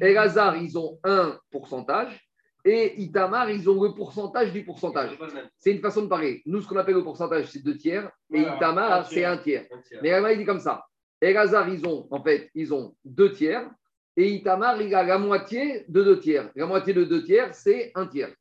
Elazar, 0.00 0.56
ils 0.56 0.76
ont 0.76 0.98
un 1.04 1.38
pourcentage, 1.50 2.27
et 2.64 3.00
Itamar, 3.00 3.50
ils 3.50 3.68
ont 3.70 3.82
le 3.82 3.94
pourcentage 3.94 4.52
du 4.52 4.64
pourcentage. 4.64 5.18
C'est 5.56 5.72
une 5.72 5.80
façon 5.80 6.02
de 6.02 6.08
parler. 6.08 6.42
Nous, 6.46 6.60
ce 6.60 6.68
qu'on 6.68 6.76
appelle 6.76 6.96
le 6.96 7.04
pourcentage, 7.04 7.46
c'est 7.46 7.62
deux 7.62 7.76
tiers, 7.76 8.10
et 8.32 8.40
Voilà, 8.40 8.56
Itamar, 8.56 9.06
c'est 9.06 9.24
un 9.24 9.36
tiers. 9.38 9.66
Un 9.72 9.80
tiers. 9.80 10.00
Mais 10.02 10.32
il 10.34 10.38
dit 10.38 10.44
comme 10.44 10.60
ça. 10.60 10.84
Elazar, 11.20 11.68
ils 11.68 11.86
ont, 11.86 12.06
en 12.10 12.22
fait, 12.22 12.50
ils 12.54 12.72
ont 12.72 12.94
deux 13.04 13.32
tiers. 13.32 13.68
Et 14.16 14.30
Itamar, 14.30 14.80
il 14.82 14.94
a 14.94 15.02
la 15.02 15.18
moitié 15.18 15.84
de 15.88 16.02
deux 16.02 16.18
tiers. 16.18 16.50
La 16.54 16.66
moitié 16.66 16.92
de 16.92 17.04
deux 17.04 17.24
tiers, 17.24 17.54
c'est 17.54 17.92
un 17.94 18.06
tiers. 18.06 18.32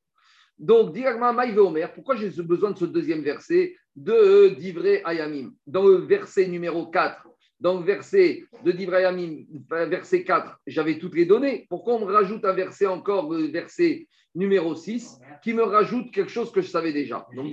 Donc, 0.57 0.97
Rama, 0.97 1.33
Maïve 1.33 1.59
Omer, 1.59 1.93
pourquoi 1.93 2.15
j'ai 2.15 2.29
besoin 2.41 2.71
de 2.71 2.77
ce 2.77 2.85
deuxième 2.85 3.21
verset 3.21 3.75
de 3.95 4.49
Divré 4.57 5.03
Ayamim? 5.05 5.51
Dans 5.67 5.85
le 5.85 5.97
verset 5.97 6.47
numéro 6.47 6.87
4, 6.87 7.26
dans 7.59 7.79
le 7.79 7.85
verset 7.85 8.43
de 8.63 8.71
Divré 8.71 8.97
Ayamim, 8.97 9.45
verset 9.69 10.23
4, 10.23 10.59
j'avais 10.67 10.99
toutes 10.99 11.15
les 11.15 11.25
données. 11.25 11.65
Pourquoi 11.69 11.95
on 11.95 12.05
me 12.05 12.11
rajoute 12.11 12.45
un 12.45 12.53
verset 12.53 12.85
encore, 12.87 13.31
verset 13.31 14.07
numéro 14.35 14.75
6, 14.75 15.19
qui 15.43 15.53
me 15.53 15.63
rajoute 15.63 16.11
quelque 16.11 16.31
chose 16.31 16.51
que 16.51 16.61
je 16.61 16.69
savais 16.69 16.93
déjà 16.93 17.25
Donc. 17.35 17.51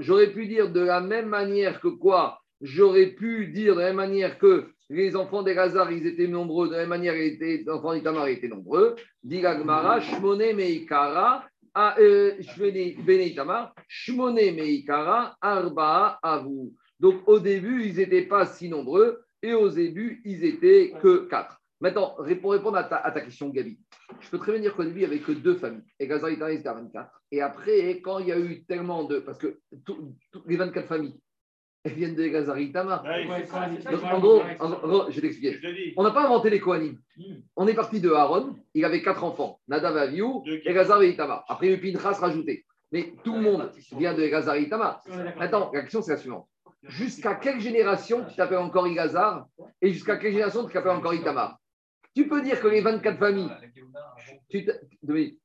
J'aurais 0.00 0.32
pu 0.32 0.46
dire 0.48 0.72
de 0.72 0.80
la 0.80 1.00
même 1.00 1.28
manière 1.28 1.80
que 1.80 1.88
quoi 1.88 2.40
J'aurais 2.60 3.06
pu 3.06 3.46
dire 3.46 3.74
de 3.74 3.80
la 3.80 3.86
même 3.86 3.96
manière 3.96 4.38
que 4.38 4.66
les 4.90 5.16
enfants 5.16 5.42
des 5.42 5.54
Gazar, 5.54 5.90
ils 5.92 6.06
étaient 6.06 6.26
nombreux, 6.26 6.68
de 6.68 6.72
la 6.72 6.80
même 6.80 6.88
manière 6.88 7.14
les 7.14 7.64
enfants 7.68 7.94
d'Itamar 7.94 8.26
étaient 8.26 8.48
nombreux. 8.48 8.96
Gemara, 9.26 10.00
Shmone 10.00 10.52
Meikara, 10.54 11.44
ah, 11.74 11.94
euh, 11.98 12.34
Meikara, 14.52 15.36
Arba 15.40 16.18
Avou. 16.22 16.74
Donc 16.98 17.26
au 17.26 17.38
début, 17.38 17.84
ils 17.84 17.96
n'étaient 17.96 18.26
pas 18.26 18.46
si 18.46 18.68
nombreux 18.68 19.22
et 19.42 19.54
au 19.54 19.68
début, 19.70 20.20
ils 20.24 20.44
étaient 20.44 20.92
que 21.00 21.28
quatre. 21.28 21.60
Maintenant, 21.80 22.14
pour 22.36 22.52
répondre 22.52 22.76
à 22.76 22.84
ta, 22.84 22.96
à 22.96 23.10
ta 23.10 23.22
question, 23.22 23.48
Gabi, 23.48 23.78
je 24.20 24.28
peux 24.28 24.38
très 24.38 24.52
bien 24.52 24.60
dire 24.60 24.76
qu'au 24.76 24.84
début, 24.84 24.96
il 24.96 25.08
n'y 25.08 25.14
avait 25.14 25.20
que 25.20 25.32
deux 25.32 25.54
familles. 25.54 25.82
Et 25.98 26.06
étaient 26.58 26.68
à 26.68 26.74
24. 26.74 27.22
Et 27.32 27.40
après, 27.40 28.00
quand 28.02 28.18
il 28.18 28.26
y 28.28 28.32
a 28.32 28.38
eu 28.38 28.64
tellement 28.64 29.04
de. 29.04 29.18
Parce 29.20 29.38
que 29.38 29.60
tout- 29.86 30.14
tout- 30.30 30.42
les 30.46 30.56
24 30.56 30.86
familles, 30.88 31.18
elles 31.84 31.92
viennent 31.94 32.14
de 32.14 32.26
Gazar 32.28 32.56
et 32.58 32.64
Itamar. 32.64 33.02
Ouais, 33.04 33.26
Ouais, 33.26 33.40
c'est 33.40 33.46
ça, 33.46 33.60
ouais, 33.60 33.66
c'est 33.76 33.82
ça. 33.82 33.90
Donc, 33.90 34.02
ouais, 34.02 34.10
en 34.10 34.20
gros, 34.20 34.38
ouais, 34.38 34.56
en 34.60 34.68
gros, 34.70 35.10
je 35.10 35.14
vais 35.16 35.22
t'expliquer. 35.22 35.54
Je 35.54 35.60
te 35.68 35.72
dis. 35.74 35.94
On 35.96 36.02
n'a 36.02 36.10
pas 36.10 36.24
inventé 36.24 36.50
les 36.50 36.60
Kohanim. 36.60 36.98
Hmm. 37.16 37.22
On 37.56 37.66
est 37.66 37.74
parti 37.74 38.00
de 38.00 38.10
Aaron, 38.10 38.54
il 38.74 38.84
avait 38.84 39.02
quatre 39.02 39.24
enfants, 39.24 39.60
Nadav 39.68 39.94
qui- 40.44 40.50
et 40.64 40.74
Gazar 40.74 41.02
et 41.02 41.10
Itamar. 41.10 41.44
Après, 41.48 41.66
il 41.66 41.70
y 41.70 41.74
a 41.74 41.78
eu 41.78 41.92
Pinchas 41.92 42.18
rajouté. 42.20 42.64
Mais 42.92 43.14
tout 43.24 43.34
le 43.34 43.40
monde 43.40 43.70
vient 43.96 44.14
de 44.14 44.26
Gazar 44.26 44.56
et 44.56 44.62
d'accord. 44.62 45.00
Maintenant, 45.38 45.70
la 45.72 45.82
question 45.82 46.02
c'est 46.02 46.12
la 46.12 46.16
suivante. 46.18 46.46
Jusqu'à 46.82 47.34
quelle 47.34 47.60
génération 47.60 48.24
tu 48.28 48.34
t'appelles 48.36 48.58
encore 48.58 48.88
Igazar 48.88 49.46
et 49.82 49.92
jusqu'à 49.92 50.16
quelle 50.16 50.32
génération 50.32 50.66
tu 50.66 50.72
t'appelles 50.72 50.92
encore 50.92 51.14
Itamar 51.14 51.58
Tu 52.14 52.26
peux 52.28 52.42
dire 52.42 52.60
que 52.60 52.68
les 52.68 52.80
24 52.80 53.18
familles, 53.18 53.50
tu 54.48 54.66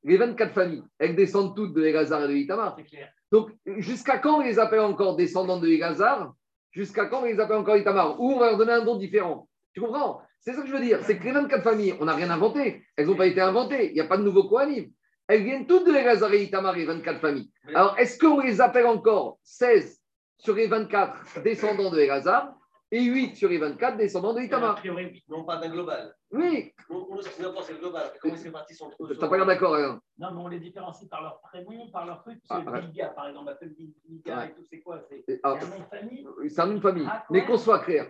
les 0.03 0.17
24 0.17 0.53
familles, 0.53 0.83
elles 0.97 1.15
descendent 1.15 1.55
toutes 1.55 1.73
de 1.73 1.83
Egazar 1.83 2.23
et 2.25 2.27
de 2.27 2.33
Itamar. 2.33 2.75
C'est 2.77 2.85
clair. 2.85 3.09
Donc, 3.31 3.51
jusqu'à 3.77 4.17
quand 4.17 4.39
on 4.39 4.41
les 4.41 4.59
appelle 4.59 4.79
encore 4.79 5.15
descendants 5.15 5.59
de 5.59 5.67
Egazar 5.67 6.33
Jusqu'à 6.75 7.05
quand 7.05 7.21
on 7.21 7.25
les 7.25 7.39
appelle 7.39 7.55
encore 7.55 7.77
Itamar? 7.77 8.19
Ou 8.19 8.33
on 8.33 8.39
va 8.39 8.49
leur 8.49 8.57
donner 8.57 8.73
un 8.73 8.83
nom 8.83 8.97
différent? 8.97 9.47
Tu 9.73 9.79
comprends? 9.79 10.21
C'est 10.41 10.53
ça 10.53 10.61
que 10.61 10.67
je 10.67 10.73
veux 10.73 10.81
dire. 10.81 10.99
C'est 11.03 11.17
que 11.17 11.23
les 11.23 11.31
24 11.31 11.63
familles, 11.63 11.95
on 12.01 12.05
n'a 12.05 12.13
rien 12.13 12.29
inventé. 12.29 12.83
Elles 12.97 13.07
n'ont 13.07 13.15
pas 13.15 13.27
été 13.27 13.39
inventées. 13.39 13.91
Il 13.91 13.93
n'y 13.93 14.01
a 14.01 14.07
pas 14.07 14.17
de 14.17 14.23
nouveau 14.23 14.43
Kohanim. 14.43 14.91
Elles 15.27 15.43
viennent 15.43 15.65
toutes 15.65 15.87
de 15.87 15.93
Egazar 15.93 16.33
et 16.33 16.43
Itamar, 16.43 16.75
les 16.75 16.85
24 16.85 17.21
familles. 17.21 17.49
Alors, 17.73 17.97
est-ce 17.97 18.19
qu'on 18.19 18.41
les 18.41 18.59
appelle 18.59 18.87
encore 18.87 19.39
16 19.43 20.01
sur 20.37 20.53
les 20.53 20.67
24 20.67 21.41
descendants 21.43 21.89
de 21.89 21.99
Egazar 21.99 22.53
et 22.95 23.03
8 23.03 23.35
sur 23.35 23.49
les 23.49 23.57
24 23.57 23.97
descendants 23.97 24.33
de 24.33 24.39
A 24.39 24.43
Itamar 24.43 24.75
priori. 24.75 25.21
Non, 25.27 25.43
pas 25.43 25.57
d'un 25.57 25.69
global. 25.69 26.15
Oui, 26.31 26.73
Nous, 26.89 27.07
nous, 27.11 27.21
ce 27.21 27.29
c'est 27.29 27.73
le 27.73 27.79
global. 27.79 28.13
Comment 28.21 28.37
c'est 28.37 28.51
parti 28.51 28.73
son 28.73 28.89
tu 28.89 29.03
n'as 29.19 29.27
pas 29.27 29.35
l'air 29.37 29.45
d'accord. 29.45 29.75
Alain. 29.75 29.99
Non, 30.17 30.31
mais 30.31 30.41
on 30.41 30.47
les 30.47 30.59
différencie 30.59 31.09
par 31.09 31.21
leur 31.21 31.41
prénom, 31.41 31.89
par 31.91 32.05
leur 32.05 32.21
truc. 32.21 32.39
Ah, 32.49 32.61
Parce 32.63 32.65
que 32.65 32.71
ouais. 32.71 32.87
Bilga, 32.87 33.07
par 33.09 33.27
exemple, 33.27 33.47
la 33.49 33.57
famille 33.57 33.93
Bilga 34.07 34.37
Ouais. 34.37 34.47
et 34.47 34.53
tout, 34.53 34.63
c'est 34.69 34.79
quoi? 34.79 35.01
C'est 35.27 35.39
alors, 35.43 35.57
un 35.57 35.67
nom 35.67 35.79
de 35.79 35.97
famille? 35.97 36.27
C'est 36.47 36.59
un 36.61 36.65
nom 36.67 36.75
de 36.75 36.79
famille. 36.79 37.07
Ah, 37.09 37.25
Mais 37.29 37.45
qu'on 37.45 37.57
soit 37.57 37.79
clair, 37.79 38.09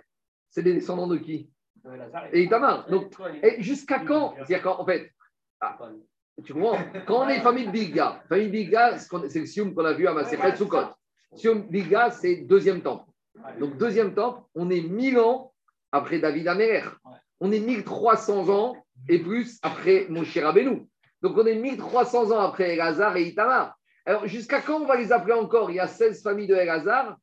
c'est 0.49 0.61
des 0.61 0.73
descendants 0.73 1.07
de 1.07 1.17
qui? 1.17 1.49
Lazare 1.83 2.27
Et 2.31 2.43
Itamar. 2.43 2.87
Donc, 2.87 3.11
jusqu'à 3.59 3.99
quand? 3.99 4.33
C'est-à-dire 4.35 4.61
qu'en 4.61 4.85
fait, 4.85 5.11
tu 6.45 6.53
comprends? 6.53 6.77
Quand 7.07 7.25
on 7.25 7.27
est 7.29 7.39
famille 7.41 7.65
de 7.67 7.71
Bilga, 7.71 8.21
famille 8.29 8.47
de 8.47 8.51
Bilga, 8.51 8.97
c'est 8.99 9.39
le 9.39 9.45
Sioum 9.47 9.73
qu'on 9.73 9.85
a 9.85 9.93
vu 9.93 10.07
à 10.07 10.13
Maserhet 10.13 10.55
Soukot. 10.57 10.77
Sioum 11.33 11.67
Bilga, 11.69 12.11
c'est 12.11 12.37
deuxième 12.37 12.81
temple. 12.81 13.09
Donc, 13.59 13.77
deuxième 13.77 14.13
temple, 14.13 14.41
on 14.55 14.69
est 14.69 14.81
1000 14.81 15.19
ans 15.19 15.53
après 15.91 16.19
David 16.19 16.47
Améler. 16.47 16.83
On 17.39 17.51
est 17.51 17.59
1300 17.59 18.49
ans 18.49 18.75
et 19.09 19.19
plus 19.19 19.59
après 19.61 20.05
Moshe 20.09 20.37
Rabbeinu. 20.37 20.87
Donc, 21.21 21.37
on 21.37 21.45
est 21.45 21.55
1300 21.55 22.31
ans 22.31 22.39
après 22.39 22.73
Elazar 22.73 23.15
et 23.17 23.23
Itamar. 23.23 23.75
Alors, 24.05 24.27
jusqu'à 24.27 24.61
quand 24.61 24.81
on 24.81 24.85
va 24.85 24.95
les 24.95 25.11
appeler 25.11 25.33
encore? 25.33 25.71
Il 25.71 25.77
y 25.77 25.79
a 25.79 25.87
16 25.87 26.21
familles 26.21 26.47
de 26.47 26.55
Elazar. 26.55 27.17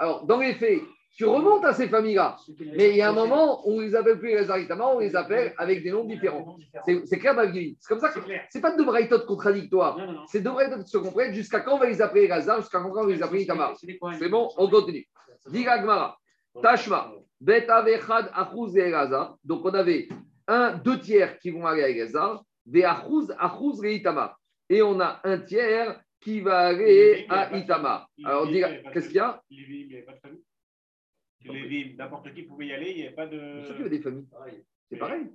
Alors, 0.00 0.26
dans 0.26 0.38
les 0.38 0.54
faits, 0.54 0.80
tu 1.16 1.24
remontes 1.24 1.64
à 1.64 1.72
ces 1.72 1.88
familles-là. 1.88 2.36
Mais 2.76 2.90
il 2.90 2.96
y 2.96 3.02
a 3.02 3.10
un 3.10 3.12
moment 3.12 3.66
où 3.66 3.72
on 3.72 3.80
les 3.80 3.94
appelle 3.96 4.18
plus 4.18 4.30
et 4.30 4.42
Itamar, 4.42 4.94
on 4.94 5.00
les 5.00 5.16
appelle 5.16 5.52
avec 5.58 5.82
des 5.82 5.90
noms 5.90 6.04
différents. 6.04 6.56
C'est 7.04 7.18
clair, 7.18 7.34
David? 7.34 7.76
C'est 7.80 7.88
comme 7.88 8.00
ça 8.00 8.10
que 8.10 8.20
C'est 8.50 8.60
pas 8.60 8.76
deux 8.76 8.84
braïtotes 8.84 9.26
contradictoires. 9.26 9.98
C'est 10.28 10.40
deux 10.40 10.50
braïtotes 10.50 10.84
qui 10.84 10.90
se 10.90 10.98
complètent. 10.98 11.34
Jusqu'à 11.34 11.60
quand 11.60 11.74
on 11.74 11.78
va 11.78 11.86
les 11.86 12.00
appeler 12.00 12.24
Elazar? 12.24 12.60
Jusqu'à 12.60 12.80
quand 12.80 12.90
on 12.90 13.06
va 13.06 13.12
les 13.12 13.22
appeler 13.22 13.42
Itamar? 13.42 13.74
C'est 14.18 14.28
bon, 14.28 14.48
on 14.56 14.68
continue. 14.68 15.08
Diga 15.46 15.78
Gmara. 15.78 16.18
Tashma. 16.62 17.12
Bet 17.40 17.68
avechad 17.68 18.30
achuz 18.34 18.76
et. 18.76 19.36
Donc 19.44 19.64
on 19.64 19.74
avait 19.74 20.08
un, 20.46 20.74
deux 20.76 20.98
tiers 20.98 21.38
qui 21.38 21.50
vont 21.50 21.66
aller 21.66 21.82
à 21.82 21.88
Elazar. 21.88 22.42
Ve 22.66 22.84
achuz, 22.84 23.30
achuz 23.38 23.84
et 23.84 23.96
Itamar. 23.96 24.38
Et 24.68 24.82
on 24.82 25.00
a 25.00 25.20
un 25.24 25.38
tiers 25.38 26.00
qui 26.20 26.40
va 26.40 26.58
aller 26.68 27.26
à 27.28 27.56
Itamar. 27.56 28.10
Alors, 28.24 28.46
qu'est-ce 28.92 29.08
qu'il 29.08 29.16
y 29.16 29.20
a? 29.20 29.40
Les 31.44 31.66
villes, 31.66 31.96
n'importe 31.96 32.32
qui 32.34 32.42
pouvait 32.42 32.66
y 32.66 32.72
aller, 32.72 32.90
il 32.90 32.96
n'y 32.96 33.06
avait 33.06 33.14
pas 33.14 33.26
de. 33.26 33.38
C'est 33.60 33.66
sûr 33.66 33.76
qu'il 33.76 33.84
y 33.84 33.86
avait 33.88 33.96
des 33.96 34.02
familles. 34.02 34.26
C'est 34.90 34.96
pareil. 34.96 35.26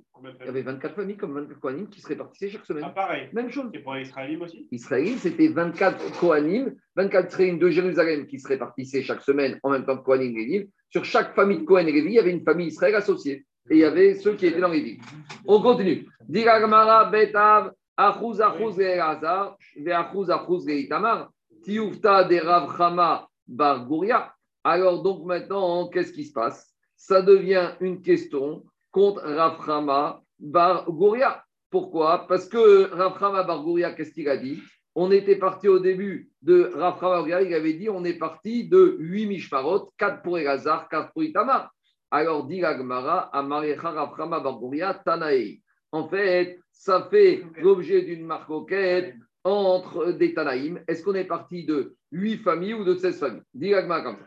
Il 0.42 0.46
y 0.46 0.50
avait 0.50 0.62
24 0.64 0.96
familles 0.96 1.16
comme 1.18 1.34
24 1.36 1.60
Kohanim 1.60 1.88
qui 1.88 2.02
se 2.02 2.08
répartissaient 2.08 2.50
chaque 2.50 2.62
Ah, 2.64 2.66
semaine. 2.66 2.94
pareil. 2.94 3.30
Même 3.34 3.50
chose. 3.52 3.70
Et 3.74 3.80
pour 3.80 3.96
Israélites 3.96 4.42
aussi? 4.42 4.68
Israélites, 4.72 5.20
c'était 5.20 5.48
24 5.50 6.20
Kohanim, 6.20 6.74
24 6.96 7.28
Israélites 7.30 7.60
de 7.62 7.70
Jérusalem 7.70 8.26
qui 8.26 8.40
se 8.40 8.48
répartissaient 8.48 9.04
chaque 9.04 9.22
semaine 9.22 9.60
en 9.62 9.70
même 9.70 9.86
temps 9.86 9.98
que 9.98 10.04
Kohanim 10.04 10.36
et 10.38 10.46
Lévi. 10.46 10.70
Sur 10.90 11.06
chaque 11.06 11.36
famille 11.36 11.60
de 11.60 11.64
Kohen 11.66 11.88
et 11.88 11.92
Lévi, 11.92 12.08
il 12.10 12.14
y 12.16 12.20
avait 12.20 12.32
une 12.32 12.44
famille 12.44 12.68
Israël 12.68 12.96
associée. 12.96 13.46
Et 13.70 13.76
il 13.76 13.78
y 13.78 13.84
avait 13.86 14.16
ceux 14.16 14.34
qui 14.36 14.48
étaient 14.48 14.60
dans 14.60 14.70
les 14.70 14.82
villes. 14.82 15.02
On 15.46 15.62
continue. 15.62 16.08
Dira 16.28 16.60
Gemara, 16.60 17.06
Betav, 17.12 17.72
Achuz, 17.96 18.42
Achuz, 18.42 18.76
Ve 18.76 19.90
Achuz, 19.92 20.30
Achuz, 20.32 20.66
Itamar, 20.68 21.32
Tioufta, 21.64 22.24
de 22.24 22.38
Rav 22.40 22.76
Chama, 22.76 23.28
Bar 23.48 23.86
Gouria. 23.86 24.34
Alors, 24.64 25.04
donc 25.04 25.26
maintenant, 25.26 25.90
qu'est-ce 25.90 26.14
qui 26.14 26.24
se 26.24 26.32
passe? 26.32 26.74
Ça 26.96 27.22
devient 27.22 27.72
une 27.82 28.02
question 28.02 28.64
contre 28.92 29.22
Rav 29.24 29.58
Chama, 29.66 30.22
Bar 30.40 30.86
Gouria. 30.90 31.44
Pourquoi? 31.70 32.28
Parce 32.28 32.48
que 32.48 32.90
Rav 32.94 33.20
Chama 33.20 33.44
Bar 33.44 33.62
Gouria, 33.64 33.92
qu'est-ce 33.92 34.14
qu'il 34.14 34.30
a 34.30 34.38
dit? 34.38 34.60
On 34.96 35.12
était 35.12 35.36
parti 35.36 35.68
au 35.68 35.80
début 35.80 36.30
de 36.42 36.72
Rav 36.76 37.00
Chama 37.00 37.16
Bar 37.16 37.22
Gouria, 37.24 37.42
il 37.42 37.54
avait 37.54 37.74
dit 37.74 37.90
on 37.90 38.06
est 38.06 38.18
parti 38.18 38.70
de 38.70 38.96
8 39.00 39.26
Mishmarot, 39.26 39.92
4 39.98 40.22
pour 40.22 40.38
Elazar, 40.40 40.88
4 40.88 41.12
pour 41.12 41.24
Itamar. 41.24 41.74
Alors, 42.10 42.46
dit 42.46 42.62
l'Agmara, 42.62 43.36
Amarecha 43.36 43.92
Rav 43.92 44.16
Chama 44.16 44.40
Bar 44.40 44.60
Gouria, 44.60 44.94
Tanaï. 44.94 45.62
En 45.92 46.08
fait, 46.08 46.60
ça 46.72 47.08
fait 47.12 47.44
l'objet 47.58 48.04
d'une 48.04 48.26
marcoquette 48.26 49.16
entre 49.44 50.12
des 50.14 50.34
Tanaïm. 50.34 50.82
Est-ce 50.88 51.04
qu'on 51.04 51.16
est 51.16 51.26
parti 51.26 51.66
de 51.66 51.96
8 52.14 52.38
familles 52.38 52.76
ou 52.76 52.86
de 52.86 52.96
16 52.96 53.20
familles? 53.20 53.44
Dit 53.54 53.72
l'Agmara 53.72 54.02
comme 54.02 54.18
ça. 54.18 54.26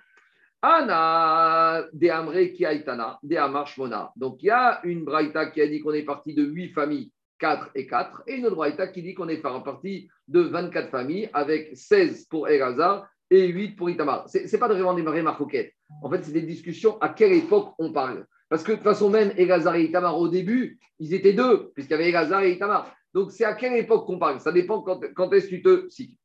Ana 0.67 1.85
de 1.93 2.09
Amre 2.09 2.53
qui 2.53 2.65
aitana, 2.65 3.21
de 3.23 3.37
Shmona. 3.67 4.13
Donc 4.17 4.43
il 4.43 4.47
y 4.47 4.51
a 4.51 4.81
une 4.83 5.05
braïta 5.05 5.47
qui 5.47 5.61
a 5.61 5.69
dit 5.69 5.81
qu'on 5.81 5.93
est 5.93 6.03
parti 6.03 6.35
de 6.35 6.43
8 6.43 6.71
familles, 6.71 7.13
4 7.39 7.71
et 7.77 7.87
4, 7.87 8.25
et 8.27 8.35
une 8.35 8.47
autre 8.47 8.57
braïta 8.57 8.89
qui 8.89 9.01
dit 9.03 9.15
qu'on 9.15 9.29
est 9.29 9.41
parti 9.41 10.09
de 10.27 10.41
24 10.41 10.91
familles 10.91 11.31
avec 11.33 11.71
16 11.75 12.25
pour 12.25 12.49
Elazar 12.49 13.09
et 13.31 13.47
8 13.47 13.77
pour 13.77 13.91
Itamar. 13.91 14.29
Ce 14.29 14.39
n'est 14.39 14.59
pas 14.59 14.67
vraiment 14.67 14.95
des 14.95 15.03
vraies 15.03 15.23
marcoquettes. 15.23 15.73
En 16.03 16.11
fait, 16.11 16.25
c'est 16.25 16.33
des 16.33 16.43
discussions 16.43 16.99
à 16.99 17.11
quelle 17.11 17.33
époque 17.33 17.73
on 17.79 17.93
parle. 17.93 18.27
Parce 18.49 18.65
que 18.65 18.73
de 18.73 18.77
toute 18.77 18.85
façon, 18.85 19.09
même 19.09 19.33
Elazar 19.37 19.77
et 19.77 19.85
Itamar 19.85 20.19
au 20.19 20.27
début, 20.27 20.81
ils 20.99 21.15
étaient 21.15 21.33
deux, 21.33 21.71
puisqu'il 21.75 21.93
y 21.93 21.95
avait 21.95 22.09
Elazar 22.09 22.43
et 22.43 22.51
Itamar. 22.51 22.93
Donc 23.15 23.31
c'est 23.31 23.45
à 23.45 23.55
quelle 23.55 23.77
époque 23.77 24.05
qu'on 24.05 24.19
parle? 24.19 24.41
Ça 24.41 24.51
dépend 24.51 24.83
quand, 24.83 25.33
est-ce 25.33 25.47
que 25.47 25.55
tu 25.55 25.63
te 25.63 25.89
cites. 25.91 26.19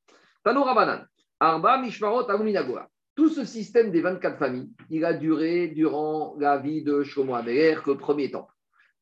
Tano 0.43 0.63
Rabanan. 0.63 1.05
Arba 1.39 1.77
Mishmarot 1.77 2.27
Aruminagora. 2.27 2.87
Tout 3.21 3.29
ce 3.29 3.45
système 3.45 3.91
des 3.91 4.01
24 4.01 4.39
familles, 4.39 4.71
il 4.89 5.05
a 5.05 5.13
duré 5.13 5.67
durant 5.67 6.35
la 6.39 6.57
vie 6.57 6.81
de 6.81 7.03
Shlomo 7.03 7.35
Améler, 7.35 7.75
le 7.85 7.95
premier 7.95 8.31
temple. 8.31 8.51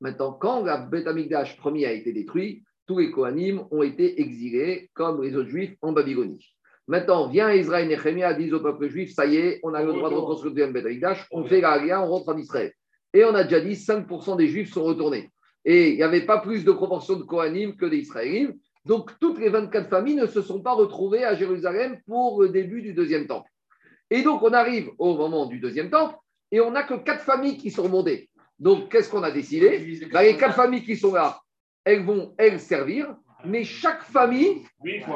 Maintenant, 0.02 0.34
quand 0.34 0.62
la 0.62 0.76
Beth 0.76 1.08
Amikdash 1.08 1.56
premier 1.56 1.86
a 1.86 1.94
été 1.94 2.12
détruit, 2.12 2.66
tous 2.86 2.98
les 2.98 3.12
Kohanim 3.12 3.64
ont 3.72 3.82
été 3.82 4.20
exilés, 4.20 4.90
comme 4.94 5.24
les 5.24 5.38
autres 5.38 5.48
Juifs, 5.48 5.78
en 5.82 5.94
Babylonie. 5.94 6.54
Maintenant, 6.90 7.30
vient 7.30 7.54
Israël 7.54 7.90
et 7.90 7.96
Néhémia, 7.96 8.34
disent 8.34 8.54
au 8.54 8.60
peuple 8.60 8.90
juif, 8.90 9.14
ça 9.14 9.26
y 9.26 9.38
est, 9.38 9.62
on 9.64 9.74
a 9.74 9.82
le 9.82 9.94
droit 9.94 10.10
de 10.10 10.16
reconstruire 10.16 10.50
le 10.50 10.56
deuxième 10.56 10.74
Beth 10.74 10.86
Amikdash, 10.86 11.26
on 11.32 11.46
fait 11.46 11.62
la 11.62 11.72
Halia, 11.72 12.04
on 12.04 12.10
rentre 12.10 12.28
en 12.28 12.38
Israël. 12.38 12.74
Et 13.14 13.24
on 13.24 13.34
a 13.34 13.46
déjà 13.46 13.62
dit 13.62 13.76
5% 13.76 14.36
des 14.36 14.48
Juifs 14.50 14.74
sont 14.74 14.84
retournés. 14.84 15.30
Et 15.64 15.92
il 15.92 15.96
n'y 15.96 16.04
avait 16.04 16.26
pas 16.26 16.40
plus 16.40 16.66
de 16.66 16.74
proportion 16.74 17.16
de 17.16 17.24
Kohanim 17.24 17.78
que 17.78 17.86
d'Israélites. 17.86 18.60
Donc, 18.84 19.12
toutes 19.22 19.40
les 19.40 19.48
24 19.48 19.90
familles 19.90 20.16
ne 20.16 20.28
se 20.28 20.42
sont 20.42 20.62
pas 20.62 20.74
retrouvées 20.74 21.24
à 21.24 21.36
Jérusalem 21.36 22.02
pour 22.06 22.42
le 22.42 22.50
début 22.50 22.82
du 22.82 22.92
deuxième 22.92 23.26
temple. 23.26 23.50
Et 24.10 24.22
donc, 24.24 24.42
on 24.44 24.54
arrive 24.54 24.92
au 24.98 25.16
moment 25.16 25.46
du 25.46 25.60
deuxième 25.60 25.90
temple 25.90 26.16
et 26.52 26.60
on 26.60 26.72
n'a 26.72 26.84
que 26.84 26.96
quatre 26.96 27.24
familles 27.24 27.58
qui 27.58 27.72
sont 27.72 27.84
remontées. 27.84 28.30
Donc, 28.58 28.90
qu'est-ce 28.92 29.10
qu'on 29.10 29.24
a 29.24 29.32
décidé 29.32 30.00
Bah, 30.12 30.24
Les 30.24 30.36
quatre 30.36 30.56
familles 30.56 30.84
qui 30.84 30.98
sont 30.98 31.14
là, 31.14 31.40
elles 31.86 32.04
vont, 32.04 32.34
elles, 32.38 32.60
servir. 32.60 33.16
Mais 33.46 33.64
chaque 33.64 34.04
famille, 34.04 34.64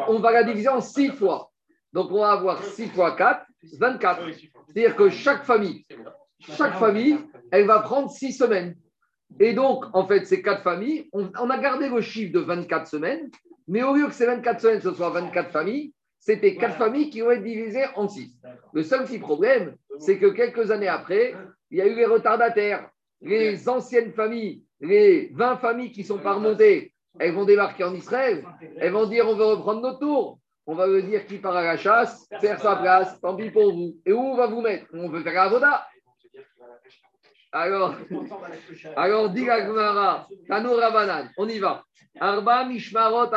on 0.07 0.19
va 0.19 0.31
la 0.31 0.43
diviser 0.43 0.69
en 0.69 0.79
six 0.79 1.09
fois. 1.09 1.51
Donc, 1.91 2.11
on 2.11 2.19
va 2.19 2.31
avoir 2.31 2.63
6 2.63 2.87
fois 2.87 3.15
4, 3.15 3.45
24. 3.79 4.21
C'est-à-dire 4.67 4.95
que 4.95 5.09
chaque 5.09 5.43
famille, 5.43 5.85
chaque 6.39 6.75
famille, 6.79 7.17
elle 7.51 7.67
va 7.67 7.79
prendre 7.79 8.09
6 8.09 8.33
semaines. 8.33 8.75
Et 9.39 9.53
donc, 9.53 9.85
en 9.93 10.07
fait, 10.07 10.25
ces 10.25 10.41
quatre 10.41 10.63
familles, 10.63 11.09
on, 11.13 11.31
on 11.39 11.49
a 11.49 11.57
gardé 11.57 11.89
le 11.89 12.01
chiffre 12.01 12.33
de 12.33 12.39
24 12.39 12.87
semaines, 12.87 13.29
mais 13.67 13.83
au 13.83 13.95
lieu 13.95 14.07
que 14.07 14.13
ces 14.13 14.25
24 14.25 14.61
semaines, 14.61 14.81
ce 14.81 14.93
soit 14.93 15.09
24 15.09 15.51
familles, 15.51 15.93
c'était 16.25 16.55
quatre 16.55 16.77
familles 16.77 17.09
qui 17.09 17.19
vont 17.19 17.31
être 17.31 17.43
divisées 17.43 17.83
en 17.95 18.07
6. 18.07 18.31
Le 18.71 18.81
seul 18.81 19.03
petit 19.03 19.19
problème, 19.19 19.75
c'est 19.99 20.17
que 20.17 20.27
quelques 20.27 20.71
années 20.71 20.87
après, 20.87 21.35
il 21.69 21.79
y 21.79 21.81
a 21.81 21.85
eu 21.85 21.95
les 21.95 22.05
retardataires. 22.05 22.89
Les 23.21 23.67
anciennes 23.67 24.13
familles, 24.13 24.63
les 24.79 25.31
20 25.33 25.57
familles 25.57 25.91
qui 25.91 26.05
sont 26.05 26.19
pas 26.19 26.35
remontées, 26.35 26.93
elles 27.19 27.33
vont 27.33 27.43
débarquer 27.43 27.83
en 27.83 27.93
Israël. 27.93 28.45
Elles 28.79 28.93
vont 28.93 29.05
dire 29.05 29.27
on 29.27 29.35
veut 29.35 29.43
reprendre 29.43 29.81
notre 29.81 29.99
tour. 29.99 30.39
On 30.65 30.75
va 30.75 30.87
leur 30.87 31.03
dire 31.03 31.25
qui 31.25 31.39
part 31.39 31.57
à 31.57 31.63
la 31.63 31.75
chasse, 31.75 32.25
faire 32.39 32.57
sa 32.61 32.77
place, 32.77 33.19
tant 33.19 33.35
pis 33.35 33.51
pour 33.51 33.73
vous. 33.73 33.97
Et 34.05 34.13
où 34.13 34.19
on 34.19 34.37
va 34.37 34.47
vous 34.47 34.61
mettre? 34.61 34.85
On 34.93 35.09
veut 35.09 35.23
faire 35.23 35.33
la 35.33 35.49
voda. 35.49 35.85
Alors, 37.51 37.95
alors 38.95 39.29
dit 39.29 39.45
la 39.45 40.27
on 41.37 41.49
y 41.49 41.59
va. 41.59 41.83
Arba 42.17 42.65
Mishmarot. 42.65 43.29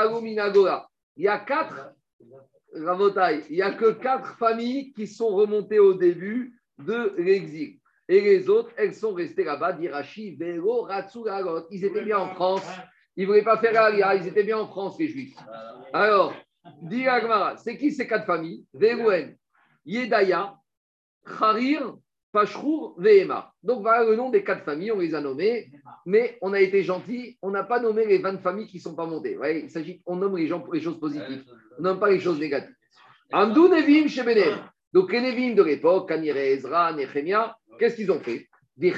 Il 1.16 1.24
y 1.24 1.28
a 1.28 1.38
quatre, 1.38 1.92
Il 2.76 3.56
n'y 3.56 3.62
a 3.62 3.72
que 3.72 3.92
quatre 3.92 4.36
familles 4.36 4.92
qui 4.92 5.06
sont 5.06 5.28
remontées 5.28 5.78
au 5.78 5.94
début 5.94 6.60
de 6.78 7.14
l'exil. 7.16 7.78
Et 8.08 8.20
les 8.20 8.48
autres, 8.48 8.70
elles 8.76 8.94
sont 8.94 9.12
restées 9.12 9.44
là-bas, 9.44 9.72
d'Irachi, 9.72 10.36
Vero, 10.36 10.82
Ratsuragot. 10.82 11.66
Ils 11.70 11.84
étaient 11.84 12.04
bien 12.04 12.18
en 12.18 12.34
France. 12.34 12.66
Ils 13.16 13.22
ne 13.22 13.28
voulaient 13.28 13.42
pas 13.42 13.56
faire 13.56 13.80
Alia, 13.82 14.14
ils 14.14 14.26
étaient 14.28 14.44
bien 14.44 14.58
en 14.58 14.68
France, 14.68 14.98
les 14.98 15.08
Juifs. 15.08 15.36
Alors, 15.92 16.34
dit 16.82 17.06
c'est 17.56 17.78
qui 17.78 17.90
ces 17.90 18.06
quatre 18.06 18.26
familles? 18.26 18.66
Verouen, 18.74 19.34
Yedaya, 19.86 20.54
Harir, 21.24 21.96
Pashrour, 22.36 22.94
Vehema. 22.98 23.50
Donc 23.62 23.80
voilà 23.80 24.04
le 24.04 24.14
nom 24.14 24.28
des 24.28 24.44
quatre 24.44 24.62
familles, 24.62 24.92
on 24.92 24.98
les 24.98 25.14
a 25.14 25.22
nommées, 25.22 25.70
mais 26.04 26.36
on 26.42 26.52
a 26.52 26.60
été 26.60 26.82
gentil, 26.82 27.38
on 27.40 27.50
n'a 27.50 27.64
pas 27.64 27.80
nommé 27.80 28.04
les 28.04 28.18
20 28.18 28.42
familles 28.42 28.66
qui 28.66 28.76
ne 28.76 28.82
sont 28.82 28.94
pas 28.94 29.06
montées. 29.06 29.38
Il 29.62 29.70
s'agit, 29.70 30.02
on 30.04 30.16
nomme 30.16 30.36
les 30.36 30.46
gens 30.46 30.60
pour 30.60 30.74
les 30.74 30.82
choses 30.82 31.00
positives, 31.00 31.44
on 31.78 31.82
nomme 31.82 31.98
pas 31.98 32.10
les 32.10 32.20
choses 32.20 32.38
négatives. 32.38 32.74
Andou 33.32 33.68
Nevim 33.68 34.06
chez. 34.08 34.22
Donc 34.92 35.10
les 35.12 35.22
Nevim 35.22 35.54
de 35.54 35.62
l'époque, 35.62 36.10
Kanire, 36.10 36.36
Ezra, 36.36 36.92
Nehemia, 36.92 37.56
qu'est-ce 37.78 37.96
qu'ils 37.96 38.12
ont 38.12 38.20
fait? 38.20 38.46
Des. 38.76 38.92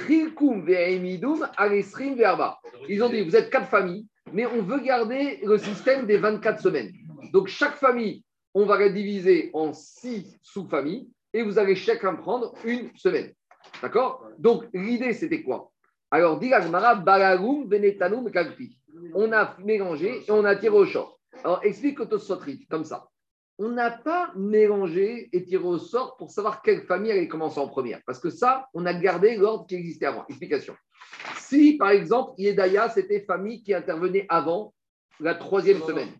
Ils 2.89 3.03
ont 3.05 3.09
dit, 3.09 3.22
vous 3.22 3.36
êtes 3.36 3.51
quatre 3.51 3.68
familles, 3.68 4.05
mais 4.32 4.47
on 4.47 4.62
veut 4.62 4.80
garder 4.80 5.39
le 5.45 5.59
système 5.59 6.07
des 6.07 6.16
24 6.16 6.61
semaines. 6.61 6.91
Donc 7.32 7.47
chaque 7.47 7.76
famille, 7.76 8.24
on 8.53 8.66
va 8.66 8.80
la 8.80 8.89
diviser 8.89 9.51
en 9.53 9.72
six 9.72 10.36
sous-familles 10.43 11.09
et 11.33 11.43
vous 11.43 11.59
allez 11.59 11.76
chacun 11.76 12.14
prendre 12.14 12.55
une 12.64 12.95
semaine. 12.97 13.33
D'accord? 13.83 14.26
Donc 14.39 14.64
l'idée, 14.72 15.12
c'était 15.12 15.43
quoi? 15.43 15.70
Alors, 16.11 16.39
dit 16.39 16.51
Balagum, 16.51 17.68
Venetanum, 17.68 18.31
Kalpi. 18.31 18.79
On 19.14 19.33
a 19.33 19.57
mélangé 19.59 20.24
et 20.26 20.31
on 20.31 20.45
a 20.45 20.57
tiré 20.57 20.74
au 20.74 20.87
sort. 20.87 21.20
Alors, 21.45 21.61
explique 21.62 21.99
Tosotrit, 22.09 22.66
comme 22.66 22.85
ça. 22.85 23.09
On 23.59 23.70
n'a 23.70 23.91
pas 23.91 24.33
mélangé 24.37 25.29
et 25.33 25.45
tiré 25.45 25.64
au 25.64 25.79
sort 25.79 26.16
pour 26.16 26.31
savoir 26.31 26.62
quelle 26.62 26.83
famille 26.83 27.12
allait 27.12 27.29
commencer 27.29 27.59
en 27.59 27.68
première. 27.68 28.01
Parce 28.07 28.20
que 28.20 28.31
ça, 28.31 28.68
on 28.72 28.87
a 28.87 28.95
gardé 28.95 29.37
l'ordre 29.37 29.66
qui 29.66 29.74
existait 29.74 30.07
avant. 30.07 30.24
Explication. 30.29 30.74
Si, 31.37 31.76
par 31.76 31.91
exemple, 31.91 32.33
Yedaya, 32.39 32.89
c'était 32.89 33.20
famille 33.20 33.62
qui 33.62 33.74
intervenait 33.74 34.26
avant 34.29 34.72
la 35.20 35.35
troisième 35.35 35.83
semaine. 35.83 36.11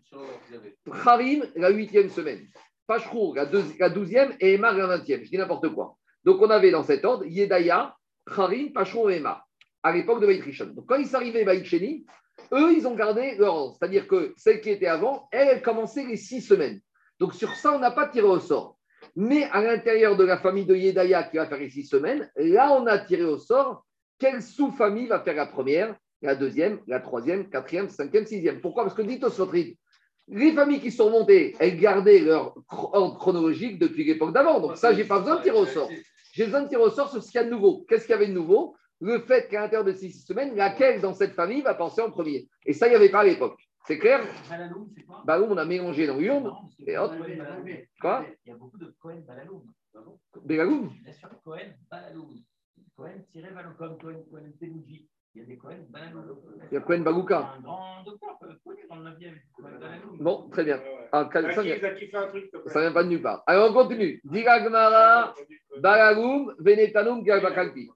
Harim, 1.05 1.45
la 1.55 1.69
huitième 1.69 2.09
semaine. 2.09 2.45
Pashrour, 2.89 3.35
la, 3.35 3.45
douzième, 3.89 4.33
et 4.39 4.55
Emar, 4.55 4.75
la 4.75 4.87
vingtième. 4.87 5.23
Je 5.23 5.29
dis 5.29 5.37
n'importe 5.37 5.69
quoi. 5.75 5.95
Donc, 6.23 6.41
on 6.41 6.49
avait 6.49 6.71
dans 6.71 6.81
cet 6.81 7.05
ordre 7.05 7.23
Yedaya, 7.23 7.95
Harim, 8.25 8.73
Pashrour 8.73 9.11
et 9.11 9.17
Emar, 9.17 9.47
à 9.83 9.91
l'époque 9.91 10.19
de 10.21 10.25
Beit 10.25 10.41
Rishon. 10.41 10.71
Donc, 10.73 10.87
quand 10.87 10.95
ils 10.95 11.05
sont 11.05 11.17
arrivés 11.17 11.63
Sheni, 11.63 12.07
eux, 12.51 12.73
ils 12.75 12.87
ont 12.87 12.95
gardé 12.95 13.35
leur 13.35 13.53
ordre. 13.53 13.77
C'est-à-dire 13.79 14.07
que 14.07 14.33
celle 14.37 14.59
qui 14.59 14.71
était 14.71 14.87
avant, 14.87 15.27
elle, 15.31 15.49
elle 15.49 15.61
commençait 15.61 16.03
les 16.03 16.17
six 16.17 16.41
semaines. 16.41 16.81
Donc, 17.19 17.35
sur 17.35 17.53
ça, 17.53 17.75
on 17.75 17.79
n'a 17.79 17.91
pas 17.91 18.07
tiré 18.07 18.25
au 18.25 18.39
sort. 18.39 18.79
Mais 19.15 19.43
à 19.51 19.61
l'intérieur 19.61 20.17
de 20.17 20.23
la 20.23 20.39
famille 20.39 20.65
de 20.65 20.75
Yedaya 20.75 21.23
qui 21.25 21.37
va 21.37 21.45
faire 21.45 21.59
les 21.59 21.69
six 21.69 21.85
semaines, 21.85 22.27
là, 22.37 22.71
on 22.73 22.87
a 22.87 22.97
tiré 22.97 23.23
au 23.23 23.37
sort 23.37 23.85
quelle 24.17 24.41
sous-famille 24.41 25.05
va 25.05 25.19
faire 25.19 25.35
la 25.35 25.45
première, 25.45 25.95
la 26.23 26.35
deuxième, 26.35 26.79
la 26.87 27.01
troisième, 27.01 27.51
quatrième, 27.51 27.87
cinquième, 27.87 28.25
sixième. 28.25 28.61
Pourquoi? 28.61 28.83
Parce 28.83 28.95
que 28.95 29.03
dit 29.03 29.19
Tosfotrid, 29.19 29.77
les 30.29 30.53
familles 30.53 30.79
qui 30.79 30.91
sont 30.91 31.09
montées, 31.09 31.55
elles 31.59 31.77
gardaient 31.79 32.19
leur 32.19 32.55
ordre 32.69 33.17
chronologique 33.17 33.79
depuis 33.79 34.03
l'époque 34.03 34.33
d'avant. 34.33 34.59
Donc 34.59 34.77
ça, 34.77 34.93
j'ai 34.93 35.03
pas 35.03 35.19
besoin 35.19 35.37
de 35.37 35.43
tirer 35.43 35.57
au 35.57 35.65
sort. 35.65 35.89
J'ai 36.33 36.45
besoin 36.45 36.61
de 36.61 36.69
tirer 36.69 36.83
au 36.83 36.89
sort 36.89 37.09
sur 37.09 37.23
ce 37.23 37.31
qu'il 37.31 37.41
y 37.41 37.43
a 37.43 37.45
de 37.45 37.49
nouveau. 37.49 37.85
Qu'est-ce 37.87 38.05
qu'il 38.05 38.11
y 38.11 38.15
avait 38.15 38.27
de 38.27 38.33
nouveau? 38.33 38.75
Le 39.01 39.19
fait 39.19 39.47
qu'à 39.47 39.61
l'intérieur 39.61 39.85
de 39.85 39.93
ces 39.93 40.09
six 40.09 40.25
semaines, 40.25 40.55
laquelle 40.55 41.01
dans 41.01 41.13
cette 41.13 41.33
famille 41.33 41.61
va 41.61 41.73
penser 41.73 42.01
en 42.01 42.11
premier? 42.11 42.47
Et 42.65 42.73
ça, 42.73 42.87
il 42.87 42.91
n'y 42.91 42.95
avait 42.95 43.09
pas 43.09 43.21
à 43.21 43.23
l'époque. 43.23 43.59
C'est 43.87 43.97
clair? 43.97 44.21
Balaloum, 44.49 44.89
c'est 44.95 45.03
quoi? 45.03 45.23
Bah, 45.25 45.41
on 45.41 45.57
a 45.57 45.65
mélangé 45.65 46.05
dans 46.05 46.19
Yom. 46.19 46.51
Et 46.85 46.97
hop. 46.97 47.11
Balaloum. 47.11 47.67
Quoi? 47.99 48.25
Il 48.45 48.49
y 48.49 48.51
a 48.53 48.57
beaucoup 48.57 48.77
de 48.77 48.93
Cohen 48.99 49.23
Balaloum. 49.25 49.63
Belagoum 50.45 50.91
Bien 51.03 51.13
sûr, 51.13 51.29
Cohen 51.43 51.73
Balaloum. 51.89 52.35
Cohen 52.95 53.23
tiré 53.31 53.49
Balaloum, 53.51 53.75
Cohen, 53.77 53.97
Cohen. 54.29 54.51
Il 55.35 55.41
y 55.41 55.43
a 55.43 55.47
des 55.47 55.57
Cohen. 55.57 55.77
Il 56.71 56.73
y 56.73 56.77
a 56.77 56.81
Cohen 56.81 56.99
Bagouka. 57.01 57.53
Un 57.57 57.61
grand 57.61 58.03
docteur 58.03 58.37
dans 58.89 58.95
le 58.97 59.09
9e, 59.11 59.35
Cohen 59.53 59.69
Balaloum. 59.79 60.17
Bon, 60.19 60.49
très 60.49 60.63
bien. 60.63 60.81
Ah, 61.11 61.29
ça, 61.31 61.61
vient- 61.61 62.91
pas 62.91 63.03
de 63.03 63.09
nulle 63.09 63.21
part. 63.21 63.43
Alors, 63.45 63.69
on 63.69 63.73
continue. 63.73 64.19
Dira 64.23 64.63
Gemara, 64.63 65.33
Balagoum, 65.79 66.55
Venetanum, 66.59 67.23
Galbakalpi. 67.23 67.89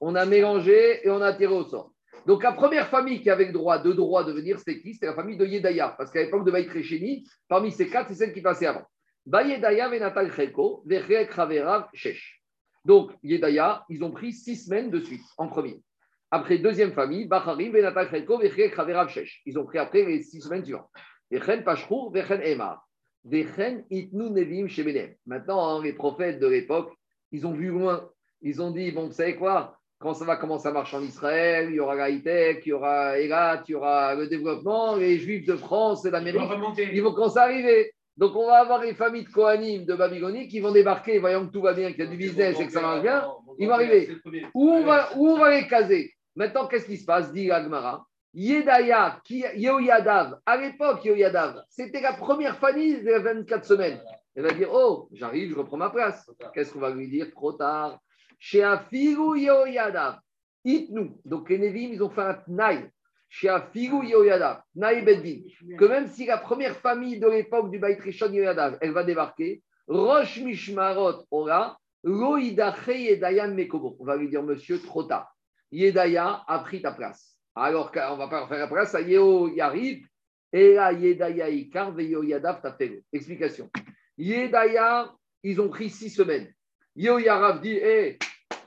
On 0.00 0.14
a 0.14 0.24
mélangé 0.24 1.06
et 1.06 1.10
on 1.10 1.20
a 1.20 1.34
tiré 1.34 1.52
au 1.52 1.64
sort. 1.64 1.92
Donc, 2.26 2.42
la 2.42 2.52
première 2.52 2.88
famille 2.88 3.20
qui 3.22 3.28
avait 3.30 3.46
le 3.46 3.52
droit, 3.52 3.78
de 3.78 3.92
droit 3.92 4.24
de 4.24 4.32
venir, 4.32 4.58
c'était 4.58 4.80
qui? 4.80 4.94
C'était 4.94 5.06
la 5.06 5.14
famille 5.14 5.36
de 5.36 5.44
Yedaya. 5.46 5.94
Parce 5.98 6.10
qu'à 6.10 6.22
l'époque 6.22 6.44
de 6.46 6.50
Baït 6.50 6.68
Réchéni, 6.70 7.26
parmi 7.48 7.72
ces 7.72 7.88
quatre, 7.88 8.08
c'est 8.08 8.14
celle 8.14 8.32
qui 8.32 8.40
passait 8.42 8.66
avant. 8.66 8.84
Bayedaya, 9.26 9.88
Venatal 9.88 10.32
Chelko, 10.32 10.82
Vechek 10.86 11.30
Raverav, 11.32 11.88
Shesh. 11.92 12.42
Donc, 12.84 13.12
Yedaya, 13.22 13.84
ils 13.90 14.02
ont 14.02 14.10
pris 14.10 14.32
six 14.32 14.56
semaines 14.56 14.90
de 14.90 15.00
suite, 15.00 15.22
en 15.36 15.48
premier. 15.48 15.82
Après, 16.30 16.58
deuxième 16.58 16.92
famille, 16.92 17.26
Bacharim, 17.26 17.72
Raverav, 17.74 19.08
Shesh. 19.08 19.42
Ils 19.46 19.58
ont 19.58 19.64
pris 19.64 19.78
après 19.78 20.04
les 20.04 20.22
six 20.22 20.40
semaines 20.40 20.64
suivantes. 20.64 20.88
Vechen 21.30 21.64
Pashrour, 21.64 22.12
Vechen 22.12 22.40
Emar. 22.42 22.86
Vechen 23.24 23.84
Itnu 23.90 24.30
Nevim 24.30 24.68
Shebenem. 24.68 25.14
Maintenant, 25.26 25.68
hein, 25.68 25.82
les 25.82 25.92
prophètes 25.92 26.38
de 26.38 26.46
l'époque, 26.46 26.92
ils 27.32 27.46
ont 27.46 27.52
vu 27.52 27.68
loin. 27.68 28.08
Ils 28.42 28.62
ont 28.62 28.70
dit, 28.70 28.92
bon, 28.92 29.06
vous 29.06 29.12
savez 29.12 29.36
quoi? 29.36 29.76
Quand 29.98 30.14
ça 30.14 30.24
va 30.24 30.36
commencer 30.36 30.68
à 30.68 30.72
marcher 30.72 30.96
en 30.96 31.02
Israël, 31.02 31.68
il 31.68 31.74
y 31.74 31.80
aura 31.80 31.94
la 31.94 32.08
high-tech, 32.08 32.62
il 32.64 32.70
y 32.70 32.72
aura 32.72 33.18
Elat, 33.18 33.62
il 33.68 33.72
y 33.72 33.74
aura 33.74 34.14
le 34.14 34.28
développement, 34.28 34.96
les 34.96 35.18
Juifs 35.18 35.46
de 35.46 35.56
France 35.56 36.06
et 36.06 36.10
d'Amérique, 36.10 36.40
ils 36.78 37.02
vont 37.02 37.12
commencer 37.12 37.38
à 37.38 37.42
arriver. 37.42 37.92
Donc, 38.16 38.34
on 38.34 38.46
va 38.46 38.60
avoir 38.60 38.82
les 38.82 38.94
familles 38.94 39.24
de 39.24 39.30
Kohanim, 39.30 39.84
de 39.84 39.94
Babylonie, 39.94 40.48
qui 40.48 40.60
vont 40.60 40.72
débarquer, 40.72 41.18
voyant 41.18 41.46
que 41.46 41.52
tout 41.52 41.60
va 41.60 41.74
bien, 41.74 41.90
qu'il 41.90 42.04
y 42.04 42.06
a 42.06 42.10
du 42.10 42.16
business 42.16 42.58
et 42.58 42.66
que 42.66 42.72
ça 42.72 42.80
marche 42.80 43.02
bien. 43.02 43.26
ils 43.58 43.66
vont 43.66 43.74
arriver. 43.74 44.10
Où 44.54 44.70
on 44.70 44.84
va, 44.84 45.10
où 45.16 45.28
on 45.28 45.38
va 45.38 45.50
les 45.50 45.66
caser? 45.66 46.14
Maintenant, 46.40 46.66
qu'est-ce 46.66 46.86
qui 46.86 46.96
se 46.96 47.04
passe 47.04 47.30
dit 47.34 47.50
Agmara? 47.50 48.06
Yedaya, 48.32 49.20
Yehoyadav, 49.28 50.38
à 50.46 50.56
l'époque, 50.56 51.04
Yehoyadav, 51.04 51.62
c'était 51.68 52.00
la 52.00 52.14
première 52.14 52.56
famille 52.56 53.02
des 53.02 53.18
24 53.18 53.62
semaines. 53.62 54.00
Elle 54.34 54.44
va 54.44 54.52
dire 54.54 54.70
Oh, 54.72 55.10
j'arrive, 55.12 55.50
je 55.50 55.58
reprends 55.58 55.76
ma 55.76 55.90
place. 55.90 56.30
Qu'est-ce 56.54 56.72
qu'on 56.72 56.80
va 56.80 56.92
lui 56.92 57.10
dire? 57.10 57.30
Trop 57.32 57.52
tard. 57.52 58.00
Chez 58.38 58.62
Afigu 58.62 59.38
Yehoyadav, 59.38 60.18
Itnu. 60.64 61.10
Donc 61.26 61.50
les 61.50 61.58
Nevim, 61.58 61.90
ils 61.92 62.02
ont 62.02 62.08
fait 62.08 62.22
un 62.22 62.32
Tnaï. 62.32 62.88
Chez 63.28 63.50
Afigu 63.50 64.06
Yehoyadav, 64.06 64.62
Tnaï 64.74 65.04
Beddin. 65.04 65.42
Que 65.76 65.84
même 65.84 66.06
si 66.06 66.24
la 66.24 66.38
première 66.38 66.76
famille 66.76 67.20
de 67.20 67.28
l'époque 67.28 67.70
du 67.70 67.78
Baït 67.78 68.00
Rishon 68.00 68.32
Yehoyadav, 68.32 68.78
elle 68.80 68.92
va 68.92 69.04
débarquer, 69.04 69.62
Rosh 69.88 70.40
Mishmarot 70.40 71.22
Ora, 71.30 71.76
Lo 72.02 72.38
Idache 72.38 72.88
Yedayan 72.88 73.48
Mekobo. 73.48 73.94
On 74.00 74.06
va 74.06 74.16
lui 74.16 74.30
dire, 74.30 74.42
monsieur, 74.42 74.80
trop 74.80 75.02
tard. 75.02 75.36
Yedaya 75.70 76.42
a 76.46 76.58
pris 76.60 76.82
ta 76.82 76.92
place. 76.92 77.36
Alors 77.54 77.90
qu'on 77.92 78.16
va 78.16 78.28
pas 78.28 78.46
faire 78.46 78.58
la 78.58 78.68
place, 78.68 78.94
à 78.94 79.00
Yeo 79.00 79.48
y 79.48 79.60
arrive, 79.60 80.06
et 80.52 80.74
là, 80.74 80.92
Yedaya 80.92 81.48
Ikar, 81.48 81.92
Veyo 81.92 82.22
Yadav 82.22 82.60
Tafelo. 82.60 83.00
Explication. 83.12 83.70
Yedaya, 84.16 85.12
ils 85.42 85.60
ont 85.60 85.68
pris 85.68 85.90
six 85.90 86.10
semaines. 86.10 86.52
Yeo 86.96 87.18
Yarav 87.18 87.60
dit, 87.60 87.76
hé, 87.76 88.18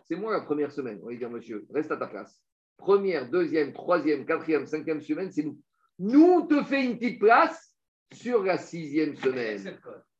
c'est 0.05 0.15
moi 0.15 0.31
la 0.31 0.41
première 0.41 0.71
semaine. 0.71 0.99
On 1.03 1.09
va 1.09 1.15
dire, 1.15 1.29
monsieur, 1.29 1.65
reste 1.73 1.91
à 1.91 1.97
ta 1.97 2.07
place. 2.07 2.39
Première, 2.77 3.29
deuxième, 3.29 3.73
troisième, 3.73 4.25
quatrième, 4.25 4.65
cinquième 4.65 5.01
semaine, 5.01 5.31
c'est 5.31 5.43
nous. 5.43 5.59
Nous, 5.99 6.23
on 6.23 6.45
te 6.45 6.63
fait 6.63 6.83
une 6.83 6.97
petite 6.97 7.19
place 7.19 7.75
sur 8.11 8.43
la 8.43 8.57
sixième 8.57 9.15
semaine. 9.15 9.77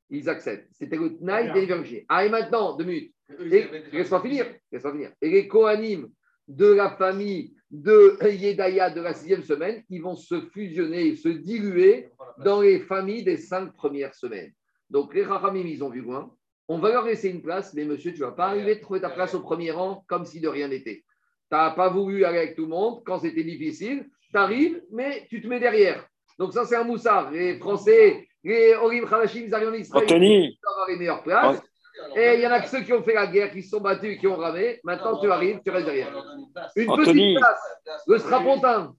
Ils 0.09 0.29
acceptent. 0.29 0.67
C'était 0.73 0.97
le 0.97 1.17
Tnaï 1.17 1.51
des. 1.53 2.05
Ah, 2.07 2.25
et 2.25 2.29
maintenant, 2.29 2.75
deux 2.75 2.85
minutes. 2.85 3.13
Laisse-moi 3.39 4.21
finir, 4.21 4.53
laisse-moi 4.71 4.91
finir. 4.93 5.11
Et 5.21 5.29
les 5.29 5.47
Kohanim 5.47 6.07
de 6.47 6.67
la 6.67 6.91
famille 6.91 7.55
de 7.71 8.17
Yedaya 8.29 8.91
de 8.91 9.01
la 9.01 9.13
sixième 9.13 9.43
semaine, 9.43 9.83
ils 9.89 10.01
vont 10.01 10.15
se 10.15 10.41
fusionner, 10.53 11.15
se 11.15 11.29
diluer 11.29 12.09
dans 12.43 12.61
les 12.61 12.79
familles 12.79 13.23
des 13.23 13.37
cinq 13.37 13.73
premières 13.73 14.13
semaines. 14.13 14.51
Donc 14.89 15.13
les 15.15 15.23
Rachamim, 15.23 15.65
ils 15.65 15.83
ont 15.83 15.89
vu 15.89 16.01
loin. 16.01 16.31
On 16.67 16.77
va 16.77 16.89
leur 16.89 17.05
laisser 17.05 17.29
une 17.29 17.41
place, 17.41 17.73
mais 17.73 17.83
monsieur, 17.83 18.13
tu 18.13 18.21
ne 18.21 18.25
vas 18.25 18.31
pas 18.31 18.47
arriver 18.47 18.73
à 18.73 18.75
trouver 18.75 19.01
ta 19.01 19.09
place 19.09 19.33
au 19.33 19.41
premier 19.41 19.71
rang 19.71 20.03
comme 20.07 20.25
si 20.25 20.39
de 20.39 20.47
rien 20.47 20.67
n'était. 20.67 21.03
Tu 21.51 21.57
n'as 21.57 21.71
pas 21.71 21.89
voulu 21.89 22.25
aller 22.25 22.37
avec 22.37 22.55
tout 22.55 22.63
le 22.63 22.69
monde 22.69 23.01
quand 23.05 23.19
c'était 23.19 23.43
difficile. 23.43 24.07
Tu 24.31 24.37
arrives, 24.37 24.81
mais 24.91 25.25
tu 25.29 25.41
te 25.41 25.47
mets 25.47 25.59
derrière. 25.59 26.07
Donc 26.39 26.53
ça, 26.53 26.65
c'est 26.65 26.75
un 26.75 26.83
moussard. 26.83 27.31
Les 27.31 27.57
Français, 27.57 28.27
les 28.43 28.75
Orim 28.75 29.07
Khalashim, 29.07 29.43
ils 29.45 29.53
arrivent 29.53 29.69
en 29.69 29.73
Israël, 29.73 30.03
Anthony. 30.05 30.45
ils 30.45 30.57
avoir 30.71 30.87
les 30.87 30.97
meilleures 30.97 31.23
places. 31.23 31.61
Et 32.15 32.35
il 32.35 32.41
y 32.41 32.47
en 32.47 32.51
a 32.51 32.61
que 32.61 32.67
ceux 32.67 32.81
qui 32.81 32.93
ont 32.93 33.03
fait 33.03 33.13
la 33.13 33.27
guerre, 33.27 33.51
qui 33.51 33.61
se 33.63 33.69
sont 33.69 33.81
battus 33.81 34.19
qui 34.19 34.27
ont 34.27 34.35
ramé. 34.35 34.79
Maintenant, 34.83 35.19
tu 35.19 35.31
arrives, 35.31 35.61
tu 35.63 35.71
restes 35.71 35.85
derrière. 35.85 36.13
Une 36.75 36.89
Anthony. 36.89 37.35
petite 37.35 37.37
place, 37.37 38.03
le 38.07 38.17
strapontin. 38.19 38.95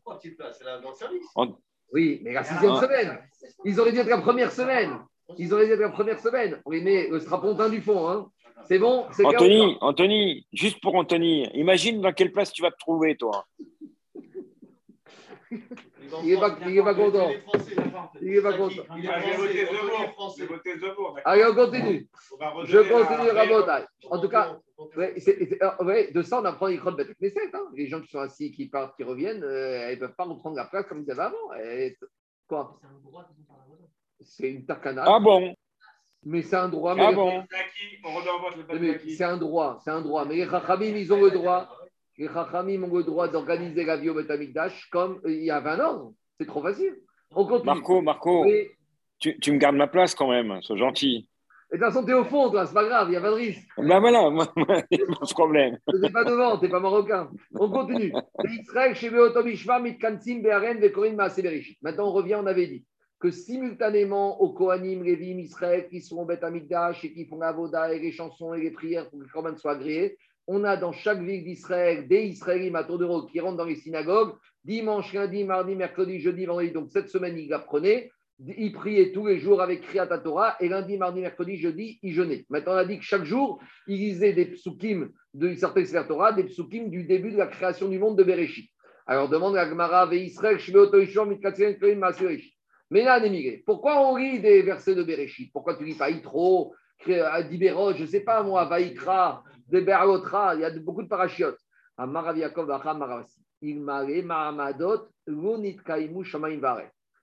Oui, 1.92 2.20
mais 2.24 2.32
la 2.32 2.44
sixième 2.44 2.76
semaine. 2.76 3.18
Ils 3.64 3.80
auraient 3.80 3.92
dû 3.92 3.98
être 3.98 4.09
la 4.09 4.20
première 4.20 4.50
semaine. 4.50 4.98
Ils 5.38 5.52
auraient 5.55 5.66
dû 5.66 5.72
être 5.72 5.80
la 5.80 5.90
première 5.90 6.18
semaine. 6.18 6.61
On 6.64 6.70
les 6.70 6.80
met 6.80 7.09
le 7.09 7.20
strapontin 7.20 7.68
du 7.68 7.80
fond. 7.80 8.09
Hein. 8.09 8.30
C'est 8.66 8.78
bon 8.78 9.07
Anthony, 9.22 9.76
Anthony, 9.80 10.46
juste 10.52 10.80
pour 10.80 10.94
Anthony, 10.94 11.48
imagine 11.55 12.00
dans 12.00 12.12
quelle 12.12 12.32
place 12.32 12.52
tu 12.52 12.62
vas 12.62 12.70
te 12.70 12.78
trouver, 12.78 13.16
toi. 13.16 13.44
Il 16.22 16.32
est 16.32 16.40
pas- 16.40 16.57
il 16.68 16.78
est 16.78 16.82
pas 16.82 16.94
content. 16.94 17.28
Il 18.20 18.36
est 18.36 18.42
pas 18.42 18.52
content. 18.57 18.82
Allez, 21.24 21.44
on 21.46 21.55
continue. 21.55 22.09
Je 22.64 22.78
continue, 22.78 23.28
à- 23.30 23.32
Rabotai. 23.34 23.84
En 24.11 24.20
tout 24.20 24.28
cas, 24.28 24.59
ouais, 24.96 25.14
c'est- 25.18 25.44
c'est- 25.46 25.62
euh, 25.62 25.84
ouais, 25.84 26.11
de 26.12 26.22
ça, 26.22 26.40
on 26.40 26.44
apprend 26.44 26.66
les 26.66 26.78
crottes 26.78 26.96
bêtes. 26.96 27.14
Mais 27.20 27.30
c'est, 27.30 27.55
hein, 27.55 27.66
les 27.74 27.86
gens 27.88 28.00
qui 28.00 28.09
sont 28.09 28.18
assis, 28.20 28.50
qui 28.52 28.68
partent, 28.68 28.96
qui 28.96 29.05
reviennent, 29.05 29.42
euh, 29.44 29.90
ils 29.92 29.94
ne 29.96 30.00
peuvent 30.00 30.14
pas 30.14 30.24
reprendre 30.24 30.57
la 30.57 30.64
place 30.66 30.86
comme 30.86 31.02
ils 31.02 31.11
avaient 31.11 31.22
avant. 31.22 31.52
Et- 31.64 31.96
quoi 32.48 32.78
C'est 32.80 32.86
un 32.86 33.00
droit 33.02 33.22
de 33.22 33.44
faire 33.46 33.57
la 33.59 33.64
vote. 33.68 33.88
C'est 34.20 34.50
une 34.50 34.66
takana. 34.66 35.05
Ah 35.07 35.20
bon 35.20 35.55
Mais 36.26 36.40
c'est 36.42 36.57
un 36.57 36.68
droit. 36.70 36.92
Ah 36.92 37.09
mais- 37.11 37.14
bon. 37.14 37.44
C'est 39.16 39.24
un 39.24 39.36
droit, 39.36 39.78
c'est 39.84 39.90
un 39.90 40.00
droit. 40.00 40.24
Mais 40.24 40.36
les 40.36 40.48
Chachamim, 40.48 40.96
ils 40.96 41.12
ont 41.12 41.20
le 41.20 41.30
droit. 41.30 41.68
Les 42.17 42.29
Chachamim 42.29 42.83
ont 42.85 42.97
le 42.97 43.03
droit 43.03 43.29
d'organiser 43.29 43.85
la 43.85 43.97
vie 43.97 44.11
au 44.11 44.15
Betamikdash 44.15 44.89
comme 44.91 45.21
euh, 45.25 45.33
il 45.33 45.45
y 45.45 45.51
a 45.51 45.61
20 45.61 45.81
ans. 45.85 46.15
C'est 46.39 46.47
trop 46.47 46.62
facile. 46.62 46.95
On 47.33 47.45
continue. 47.47 47.67
Marco, 47.67 48.01
Marco, 48.03 48.45
Oui. 48.45 48.69
tu, 49.19 49.39
tu 49.41 49.53
me 49.53 49.59
gardes 49.59 49.77
ma 49.77 49.89
place 49.89 50.15
quand 50.15 50.29
même, 50.31 50.61
sois 50.62 50.77
gentil. 50.77 51.29
Et 51.73 51.77
de 51.77 51.83
toute 51.83 51.93
façon, 51.93 52.05
t'es 52.07 52.12
au 52.12 52.25
fond, 52.25 52.51
toi, 52.51 52.67
c'est 52.67 52.75
pas 52.75 52.85
grave, 52.85 53.09
il 53.09 53.12
n'y 53.12 53.17
a 53.17 53.21
pas 53.21 53.31
de 53.31 53.35
risque. 53.35 53.67
Ben 53.79 53.99
voilà, 53.99 54.31
moi, 54.31 54.47
il 54.91 55.03
a 55.03 55.07
pas 55.07 55.27
de 55.27 55.33
problème. 55.33 55.79
T'es 56.03 56.11
pas 56.11 56.25
devant, 56.25 56.57
t'es 56.59 56.69
pas 56.69 56.79
marocain. 56.79 57.31
On 57.59 57.69
continue. 57.69 58.12
Maintenant, 61.83 62.09
on 62.09 62.12
revient, 62.12 62.37
on 62.37 62.47
avait 62.47 62.67
dit 62.69 62.85
que 63.19 63.31
simultanément 63.31 64.41
aux 64.41 64.51
Kohanim, 64.53 65.03
Lévim, 65.03 65.39
Israël, 65.39 65.89
qui 65.89 66.01
sont 66.03 66.19
au 66.19 66.25
Beth 66.27 66.45
Amikdash 66.45 67.05
et 67.05 67.12
qui 67.12 67.25
font 67.27 67.39
la 67.39 67.53
voda 67.53 67.93
et 67.93 67.99
les 67.99 68.12
chansons 68.12 68.53
et 68.55 68.61
les 68.61 68.71
prières 68.71 69.09
pour 69.09 69.19
que 69.19 69.25
le 69.25 69.31
Korban 69.31 69.57
soit 69.57 69.73
agréé, 69.73 70.17
on 70.47 70.64
a 70.64 70.76
dans 70.76 70.92
chaque 70.92 71.20
ville 71.20 71.45
d'Israël 71.45 72.07
des 72.07 72.24
Israélites 72.24 72.74
à 72.74 72.84
tour 72.84 72.99
de 72.99 73.05
rôle 73.05 73.30
qui 73.30 73.40
rentrent 73.40 73.57
dans 73.57 73.64
les 73.64 73.76
synagogues 73.76 74.34
dimanche, 74.64 75.12
lundi, 75.12 75.45
mardi, 75.45 75.74
mercredi, 75.74 76.20
jeudi, 76.20 76.47
vendredi. 76.47 76.72
Donc 76.72 76.90
cette 76.90 77.09
semaine, 77.09 77.38
ils 77.38 77.53
apprenaient. 77.53 78.11
Ils 78.40 78.72
priaient 78.72 79.12
tous 79.12 79.28
les 79.28 79.38
jours 79.38 79.62
avec 79.62 79.82
Kriyat 79.82 80.07
Torah 80.18 80.57
et 80.59 80.68
lundi, 80.68 80.97
mardi, 80.97 81.20
mercredi, 81.20 81.57
jeudi, 81.57 82.01
ils 82.03 82.12
jeûnaient. 82.12 82.45
Maintenant, 82.51 82.72
on 82.72 82.76
a 82.76 82.84
dit 82.84 82.99
que 82.99 83.05
chaque 83.05 83.24
jour, 83.24 83.61
ils 83.86 83.99
lisaient 83.99 84.32
des 84.32 84.47
psukim 84.47 85.11
de 85.34 85.55
certains 85.55 86.03
Torah, 86.03 86.32
des 86.32 86.45
psukim 86.45 86.90
du 86.90 87.05
début 87.05 87.30
de 87.30 87.36
la 87.36 87.47
création 87.47 87.88
du 87.88 87.99
monde 87.99 88.18
de 88.18 88.24
Bereshit. 88.24 88.68
Alors 89.07 89.28
demande 89.28 89.55
la 89.55 89.68
Gemara, 89.68 90.07
Ve 90.07 90.14
Israël. 90.14 90.59
Mais 92.90 93.05
là, 93.05 93.20
Némigré, 93.20 93.62
pourquoi 93.64 94.11
on 94.11 94.16
lit 94.16 94.40
des 94.40 94.62
versets 94.62 94.95
de 94.95 95.05
Bereshit? 95.05 95.53
Pourquoi 95.53 95.76
tu 95.76 95.84
lis 95.84 95.95
pas 95.95 96.11
Yitro, 96.11 96.74
Dibero, 97.07 97.92
je 97.92 98.03
ne 98.03 98.07
sais 98.07 98.20
pas 98.20 98.42
moi, 98.42 98.64
Vaikra, 98.64 99.45
de 99.69 99.81
Be'alotra, 99.81 100.55
il 100.55 100.61
y 100.61 100.65
a 100.65 100.71
beaucoup 100.79 101.03
de 101.03 101.09
Maravasi. 101.09 101.57
Il. 103.62 103.85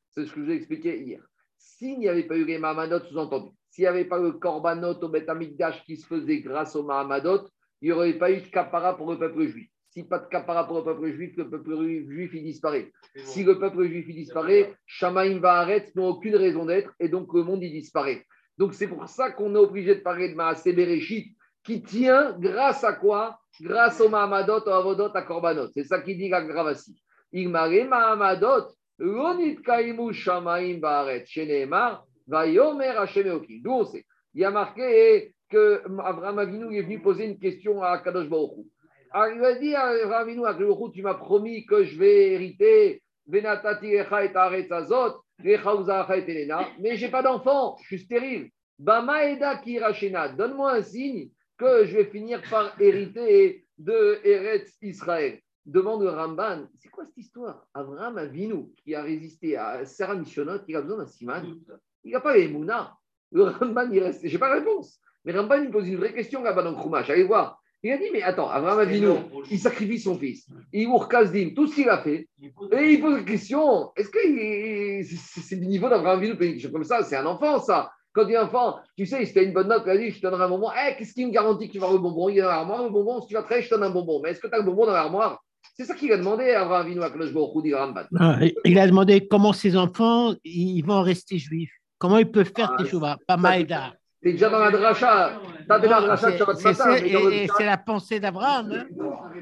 C'est 0.09 0.25
ce 0.25 0.33
que 0.33 0.39
je 0.39 0.45
vous 0.45 0.51
ai 0.51 0.55
expliqué 0.55 1.01
hier. 1.01 1.21
S'il 1.57 1.99
n'y 1.99 2.07
avait 2.07 2.23
pas 2.23 2.35
eu 2.35 2.45
les 2.45 2.57
Mahamadot, 2.57 3.05
sous-entendu, 3.05 3.51
s'il 3.69 3.83
n'y 3.83 3.87
avait 3.87 4.05
pas 4.05 4.17
le 4.17 4.33
Korbanot 4.33 4.99
au 5.01 5.09
Beth 5.09 5.29
Amikdash 5.29 5.83
qui 5.85 5.97
se 5.97 6.07
faisait 6.07 6.41
grâce 6.41 6.75
aux 6.75 6.83
Mahamadot, 6.83 7.47
il 7.81 7.87
n'y 7.87 7.91
aurait 7.91 8.13
pas 8.13 8.31
eu 8.31 8.41
de 8.41 8.47
capara 8.47 8.97
pour 8.97 9.11
le 9.11 9.19
peuple 9.19 9.47
juif. 9.47 9.69
Si 9.89 10.03
pas 10.03 10.19
de 10.19 10.27
capara 10.27 10.65
pour 10.65 10.77
le 10.77 10.83
peuple 10.83 11.11
juif, 11.11 11.35
le 11.35 11.49
peuple 11.49 11.75
juif 12.07 12.31
il 12.33 12.43
disparaît. 12.43 12.91
Si 13.25 13.43
le 13.43 13.59
peuple 13.59 13.85
juif 13.87 14.05
il 14.07 14.15
disparaît, 14.15 14.73
Shamaim 14.85 15.39
va 15.39 15.55
arrêter, 15.55 15.91
n'ont 15.95 16.07
aucune 16.07 16.35
raison 16.35 16.65
d'être 16.65 16.93
et 16.99 17.09
donc 17.09 17.33
le 17.33 17.43
monde 17.43 17.61
il 17.61 17.71
disparaît. 17.71 18.25
Donc 18.57 18.73
c'est 18.73 18.87
pour 18.87 19.07
ça 19.09 19.31
qu'on 19.31 19.53
est 19.55 19.59
obligé 19.59 19.95
de 19.95 20.01
parler 20.01 20.29
de 20.29 20.35
Maaseh 20.35 20.73
Bereshit 20.73 21.35
qui 21.63 21.81
tient 21.81 22.35
grâce 22.39 22.83
à 22.83 22.93
quoi? 22.93 23.37
Grâce 23.59 23.99
au 24.01 24.09
Mahamadot, 24.09 24.61
au 24.65 24.69
Avodot, 24.69 25.11
à 25.13 25.21
Korbanot. 25.21 25.67
C'est 25.73 25.83
ça 25.83 25.99
qui 25.99 26.15
dit 26.15 26.29
la 26.29 26.41
Gravasi. 26.41 26.99
Igmare 27.31 27.85
Mahamadot, 27.87 28.67
Lonit 28.97 29.61
Kaimu 29.61 30.13
Shamaim 30.13 30.79
Baaret, 30.79 31.25
Sheneemar, 31.25 32.05
Vayomer 32.27 32.97
Hashem 32.97 33.27
Eokim. 33.27 33.61
D'où 33.61 33.71
on 33.71 33.85
sait. 33.85 34.05
Il 34.33 34.41
y 34.41 34.45
a 34.45 34.51
marqué 34.51 35.33
que 35.49 35.83
Abraham 35.99 36.39
Avinu 36.39 36.77
est 36.77 36.81
venu 36.81 36.99
poser 37.01 37.25
une 37.25 37.37
question 37.37 37.83
à 37.83 37.99
Kadosh 37.99 38.29
Baruch. 38.29 38.65
Alors, 39.11 39.35
il 39.35 39.43
a 39.43 39.55
dit 39.55 39.75
à 39.75 39.87
Abraham 39.87 40.45
Avinu, 40.45 40.91
tu 40.93 41.01
m'as 41.01 41.15
promis 41.15 41.65
que 41.65 41.83
je 41.83 41.99
vais 41.99 42.33
hériter 42.33 43.03
Venatati 43.27 43.93
Echa 43.93 44.23
et 44.25 44.35
Aretz 44.35 44.71
Azot, 44.71 45.21
Recha 45.43 45.75
Uzacha 45.75 46.17
et 46.17 46.31
Elena, 46.31 46.67
mais 46.79 46.95
je 46.95 47.05
n'ai 47.05 47.11
pas 47.11 47.21
d'enfant, 47.21 47.75
je 47.81 47.87
suis 47.87 47.99
stérile. 48.05 48.49
Bama 48.79 49.25
Eda 49.25 49.57
Kirachena, 49.57 50.29
donne-moi 50.29 50.73
un 50.73 50.81
signe 50.81 51.29
que 51.61 51.85
je 51.85 51.95
vais 51.97 52.05
finir 52.05 52.41
par 52.49 52.73
hériter 52.81 53.67
de 53.77 54.19
Eretz 54.23 54.77
Israël. 54.81 55.39
Demande 55.63 56.01
le 56.01 56.09
Ramban, 56.09 56.67
c'est 56.73 56.89
quoi 56.89 57.05
cette 57.05 57.17
histoire? 57.17 57.67
Abraham 57.75 58.17
Avinu, 58.17 58.73
qui 58.77 58.95
a 58.95 59.03
résisté 59.03 59.55
à 59.55 59.85
Sarah 59.85 60.15
Mishonot, 60.15 60.61
il 60.67 60.75
a 60.75 60.81
besoin 60.81 60.97
d'un 60.97 61.05
siman. 61.05 61.55
Il 62.03 62.13
n'a 62.13 62.19
pas 62.19 62.35
les 62.35 62.47
Mouna. 62.47 62.95
Le 63.31 63.43
Ramban, 63.43 63.91
il 63.91 63.99
reste. 63.99 64.27
Je 64.27 64.33
n'ai 64.33 64.39
pas 64.39 64.49
la 64.49 64.55
réponse. 64.55 64.99
Mais 65.23 65.33
Ramban, 65.33 65.61
il 65.61 65.69
pose 65.69 65.87
une 65.87 65.97
vraie 65.97 66.13
question 66.13 66.41
là-bas 66.41 66.63
dans 66.63 66.73
Krumash. 66.73 67.11
Allez 67.11 67.25
voir. 67.25 67.61
Il 67.83 67.91
a 67.91 67.97
dit, 67.97 68.09
mais 68.11 68.23
attends, 68.23 68.49
Abraham 68.49 68.79
Avinu, 68.79 69.09
il 69.51 69.59
sacrifie 69.59 69.99
son 69.99 70.17
fils. 70.17 70.47
Il 70.73 70.89
Kazdim, 71.09 71.53
tout 71.53 71.67
ce 71.67 71.75
qu'il 71.75 71.89
a 71.89 71.99
fait. 71.99 72.27
Et 72.41 72.93
il 72.93 73.01
pose 73.01 73.17
la 73.17 73.23
question 73.23 73.91
est-ce 73.95 74.09
que 74.09 75.41
c'est 75.41 75.57
du 75.57 75.67
niveau 75.67 75.89
d'Abraham 75.89 76.19
Avinu 76.19 76.71
comme 76.71 76.83
ça 76.83 77.03
C'est 77.03 77.17
un 77.17 77.25
enfant, 77.27 77.59
ça. 77.59 77.91
Quand 78.13 78.27
il 78.27 78.33
est 78.33 78.37
enfant, 78.37 78.77
tu 78.97 79.05
sais, 79.05 79.25
si 79.25 79.31
tu 79.33 79.39
as 79.39 79.43
une 79.43 79.53
bonne 79.53 79.67
note, 79.69 79.83
il 79.85 79.89
a 79.91 79.97
dit 79.97 80.11
je 80.11 80.17
te 80.19 80.27
donnerai 80.27 80.43
un 80.43 80.49
bonbon. 80.49 80.69
Eh, 80.71 80.95
qu'est-ce 80.97 81.13
qui 81.13 81.25
me 81.25 81.31
garantit 81.31 81.67
que 81.67 81.73
tu 81.73 81.79
vas 81.79 81.85
avoir 81.87 82.01
le 82.01 82.09
bonbon? 82.09 82.29
Il 82.29 82.37
est 82.37 82.41
dans 82.41 82.49
l'armoire, 82.49 82.83
le 82.83 82.89
bonbon. 82.89 83.21
Si 83.21 83.27
tu 83.27 83.33
vas 83.35 83.43
très, 83.43 83.61
je 83.61 83.69
te 83.69 83.75
donne 83.75 83.83
un 83.85 83.89
bonbon. 83.89 84.19
Mais 84.23 84.31
est-ce 84.31 84.39
que 84.41 84.47
tu 84.47 84.53
as 84.53 84.57
le 84.57 84.63
bonbon 84.63 84.85
dans 84.85 84.91
l'armoire? 84.93 85.41
C'est 85.77 85.85
ça 85.85 85.95
qu'il 85.95 86.11
a 86.11 86.17
demandé 86.17 86.51
à 86.51 86.63
Abraham 86.63 86.87
Avinu 86.87 87.73
à 87.73 87.79
Ramban. 87.85 88.01
Ah, 88.19 88.39
Il 88.65 88.77
a 88.79 88.87
demandé 88.87 89.27
comment 89.27 89.53
ses 89.53 89.77
enfants 89.77 90.33
ils 90.43 90.81
vont 90.83 91.01
rester 91.01 91.37
juifs. 91.37 91.71
Comment 91.97 92.17
ils 92.17 92.29
peuvent 92.29 92.51
faire 92.55 92.73
Ah, 92.73 92.83
teshuva 92.83 93.17
Pas 93.25 93.37
Maïda. 93.37 93.93
T'es 94.21 94.33
déjà 94.33 94.49
dans 94.49 94.59
la 94.59 94.71
dracha. 94.71 95.39
T'as 95.67 95.79
fait 95.79 95.87
la 95.87 96.01
dracha 96.01 96.37
Shabbat 96.37 96.63
matin. 96.63 96.95
et, 96.95 97.47
c'est 97.57 97.65
la 97.65 97.77
pensée 97.77 98.19
d'Abraham. 98.19 98.71
hein. 98.71 98.85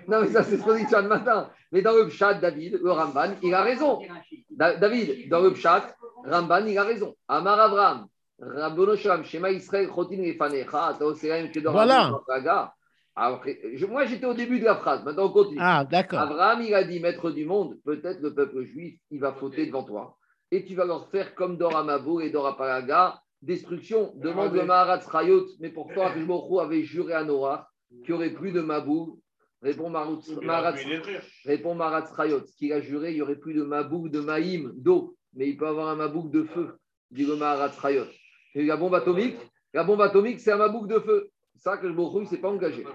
Non, 0.08 0.22
mais 0.22 0.28
ça, 0.28 0.44
c'est 0.44 0.58
ce 0.58 0.64
qu'on 0.64 0.76
dit 0.76 0.84
Shabbat 0.90 1.08
matin. 1.08 1.50
Mais 1.72 1.82
dans 1.82 1.94
le 1.94 2.08
Pshat, 2.08 2.36
David, 2.36 2.80
le 2.82 2.92
Ramban, 2.92 3.32
il 3.42 3.54
a 3.54 3.62
raison. 3.64 4.00
Da- 4.52 4.76
David, 4.78 5.30
dans 5.30 5.42
le 5.42 5.52
Pshat, 5.54 5.96
Ramban, 6.26 6.66
il 6.68 6.78
a 6.78 6.84
raison. 6.84 7.16
Amar 7.28 7.60
Abraham, 7.60 8.08
Rabbono 8.42 8.96
Shalom, 8.96 9.24
Shema 9.26 9.52
Israël, 9.52 9.90
Chotin 9.94 10.18
Lefanecha, 10.18 10.88
Ata 10.88 11.06
Oseraim 11.06 11.50
Kedor 11.50 11.74
Voilà. 11.74 12.12
Moi, 13.90 14.06
j'étais 14.06 14.26
au 14.26 14.34
début 14.34 14.60
de 14.60 14.66
la 14.66 14.76
phrase. 14.78 15.04
Maintenant, 15.04 15.26
on 15.26 15.32
continue. 15.32 15.60
Ah, 15.62 15.84
d'accord. 15.84 16.20
Abraham, 16.20 16.62
il 16.62 16.74
a 16.74 16.84
dit, 16.84 17.00
maître 17.00 17.32
du 17.32 17.46
monde, 17.46 17.78
peut-être 17.84 18.22
le 18.22 18.34
peuple 18.34 18.64
juif, 18.64 18.98
il 19.12 19.20
va 19.20 19.34
fauter 19.34 19.66
devant 19.66 19.84
toi. 19.84 20.16
Et 20.52 20.64
tu 20.64 20.74
vas 20.76 20.86
leur 20.86 21.10
faire 21.10 21.36
comme 21.36 21.58
Doramabo 21.58 22.22
et 22.22 22.30
Dorapalaga, 22.30 23.20
destruction. 23.42 24.14
Demande 24.16 24.54
le 24.54 24.64
Maharat 24.64 25.02
Rayot, 25.06 25.46
mais 25.60 25.70
pourtant 25.70 26.06
Akashborou 26.06 26.60
avait 26.60 26.84
juré 26.84 27.14
à 27.14 27.24
Noah 27.24 27.68
qu'il 27.90 28.10
n'y 28.10 28.14
aurait 28.14 28.30
plus 28.30 28.52
de 28.52 28.62
Mabou. 28.62 29.20
Répond 29.62 29.90
Maharat 29.90 30.76
Répond 31.46 31.76
Maharat 31.76 32.06
Rayot, 32.16 32.42
qu'il 32.58 32.72
a 32.72 32.80
juré, 32.80 33.12
il 33.12 33.16
n'y 33.16 33.22
aurait 33.22 33.36
plus 33.36 33.54
de 33.54 33.64
Mabou, 33.64 34.08
de 34.08 34.22
Maïm, 34.22 34.72
d'eau, 34.78 35.16
mais 35.34 35.50
il 35.50 35.58
peut 35.58 35.68
avoir 35.68 35.90
un 35.90 35.96
Mabouk 35.96 36.32
de 36.32 36.44
feu, 36.44 36.78
dit 37.12 37.26
le 37.26 37.36
Maharat 37.36 37.72
Rayot. 37.80 38.06
Et 38.56 38.66
la 38.66 38.78
bombe 38.78 38.96
atomique, 38.96 39.38
la 39.74 39.84
bombe 39.84 40.02
atomique, 40.02 40.40
c'est 40.40 40.52
un 40.52 40.58
Mabouk 40.58 40.88
de 40.88 41.00
feu. 41.00 41.30
Ça, 41.56 41.78
que 41.78 41.88
le 41.88 41.94
ne 41.94 42.26
s'est 42.26 42.38
pas 42.38 42.50
engagé. 42.50 42.86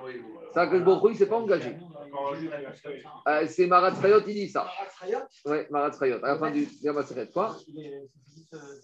Ça, 0.52 0.66
que 0.66 0.76
le 0.76 1.10
ne 1.10 1.14
s'est 1.14 1.28
pas 1.28 1.36
engagé. 1.36 1.76
Euh, 3.28 3.46
c'est 3.46 3.66
Marat 3.66 3.90
Rayot, 3.90 4.20
il 4.26 4.34
dit 4.34 4.48
ça. 4.48 4.66
Oui, 5.44 5.58
Marat 5.70 5.90
Rayot, 5.90 6.24
à 6.24 6.28
la 6.28 6.38
fin 6.38 6.50
du 6.50 6.66
Yamaseret. 6.80 7.28
Quoi? 7.30 7.56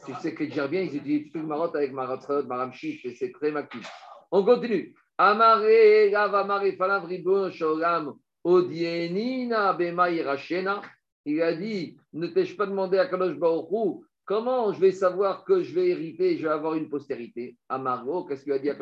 Tu 0.05 0.15
sais 0.21 0.35
que 0.35 0.49
gère 0.51 0.69
bien, 0.69 0.83
ils 0.83 0.97
utilisent 0.97 1.33
tout 1.33 1.39
le 1.39 1.47
Marot 1.47 1.75
avec 1.75 1.93
Marat 1.93 2.21
Rayot, 2.29 2.47
Maram 2.47 2.73
Shif, 2.73 3.05
et 3.07 3.15
c'est 3.15 3.33
très 3.33 3.57
actif. 3.57 3.91
On 4.31 4.45
continue. 4.45 4.95
Amare, 5.17 6.11
Gav, 6.11 6.35
Amare, 6.35 6.73
Falav, 6.77 7.07
Ribon, 7.07 7.51
Shoram, 7.51 8.15
Odienina, 8.45 9.73
Bema, 9.73 10.11
Irachena. 10.11 10.83
Il 11.25 11.41
a 11.43 11.55
dit 11.55 11.97
Ne 12.13 12.27
t'ai-je 12.29 12.57
pas 12.57 12.67
demandé 12.67 12.99
à 12.99 13.07
Kadosh 13.07 13.37
Baruchou 13.37 14.05
comment 14.25 14.73
je 14.73 14.81
vais 14.81 14.93
savoir 14.93 15.45
que 15.45 15.63
je 15.63 15.75
vais 15.75 15.89
hériter, 15.89 16.37
je 16.39 16.43
vais 16.43 16.53
avoir 16.53 16.75
une 16.75 16.89
postérité? 16.89 17.57
Amaro, 17.69 18.25
qu'est-ce 18.25 18.45
qu'il 18.45 18.53
a 18.53 18.59
dit 18.59 18.71
à 18.71 18.75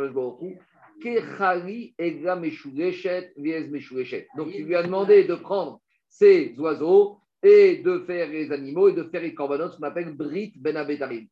Meshureshet. 3.70 4.28
Donc 4.36 4.49
il 4.53 4.66
lui 4.66 4.74
a 4.74 4.82
demandé 4.82 5.24
de 5.24 5.34
prendre 5.34 5.80
ces 6.09 6.55
oiseaux 6.59 7.18
et 7.43 7.76
de 7.76 8.01
faire 8.01 8.28
les 8.28 8.51
animaux 8.51 8.89
et 8.89 8.93
de 8.93 9.05
faire 9.05 9.22
les 9.22 9.34
corbanotes, 9.34 9.74
ce 9.74 9.76
qu'on 9.78 9.84
appelle 9.84 10.12
Brit 10.14 10.55
Ben 10.57 10.74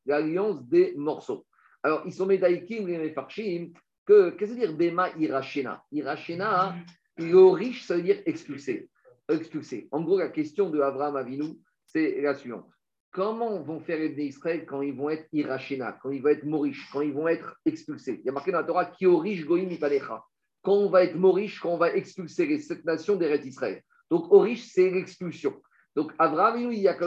l'alliance 0.07 0.65
des 0.69 0.95
morceaux. 0.97 1.45
Alors, 1.83 2.03
ils 2.07 2.13
sont 2.13 2.27
médaïkim, 2.27 2.87
les 2.87 2.99
mefarchim, 2.99 3.73
que, 4.07 4.31
qu'est-ce 4.31 4.55
que 4.55 4.61
veut 4.61 4.67
dire 4.67 4.77
Bema 4.77 5.11
Irachena? 5.19 5.83
Irachena, 5.91 6.77
est 7.19 7.33
riche, 7.33 7.85
ça 7.85 7.97
veut 7.97 8.03
dire 8.03 8.23
expulsé. 8.27 8.89
expulsé. 9.29 9.89
En 9.91 10.03
gros, 10.03 10.19
la 10.19 10.29
question 10.29 10.71
de 10.71 10.81
Abraham 10.81 11.17
Avinu, 11.17 11.59
c'est 11.85 12.21
la 12.21 12.35
suivante. 12.35 12.71
Comment 13.17 13.63
vont 13.63 13.81
faire 13.81 13.99
les 13.99 14.13
Israël 14.27 14.67
quand 14.67 14.83
ils 14.83 14.93
vont 14.93 15.09
être 15.09 15.27
irachena, 15.33 15.99
quand 16.03 16.11
ils 16.11 16.21
vont 16.21 16.29
être 16.29 16.45
moriches, 16.45 16.87
quand 16.93 17.01
ils 17.01 17.15
vont 17.15 17.29
être 17.29 17.59
expulsés? 17.65 18.21
Il 18.21 18.27
y 18.27 18.29
a 18.29 18.33
marqué 18.33 18.53
dans 18.53 18.59
la 18.59 18.65
Torah 18.65 18.85
qui 18.85 19.07
orish 19.07 19.47
goïm 19.47 19.71
ipalecha. 19.73 20.23
Quand 20.63 20.75
on 20.75 20.91
va 20.91 21.05
être 21.05 21.17
moriche, 21.17 21.59
quand 21.59 21.71
on 21.71 21.79
va 21.79 21.95
expulser 21.95 22.45
les 22.45 22.59
sept 22.59 22.85
nations 22.85 23.17
des 23.17 23.35
Israël. 23.49 23.83
Donc, 24.11 24.31
orish, 24.31 24.67
c'est 24.71 24.91
l'expulsion. 24.91 25.55
Donc, 25.95 26.13
Abraham, 26.19 26.71
il 26.71 26.79
y 26.79 26.89
a 26.89 26.99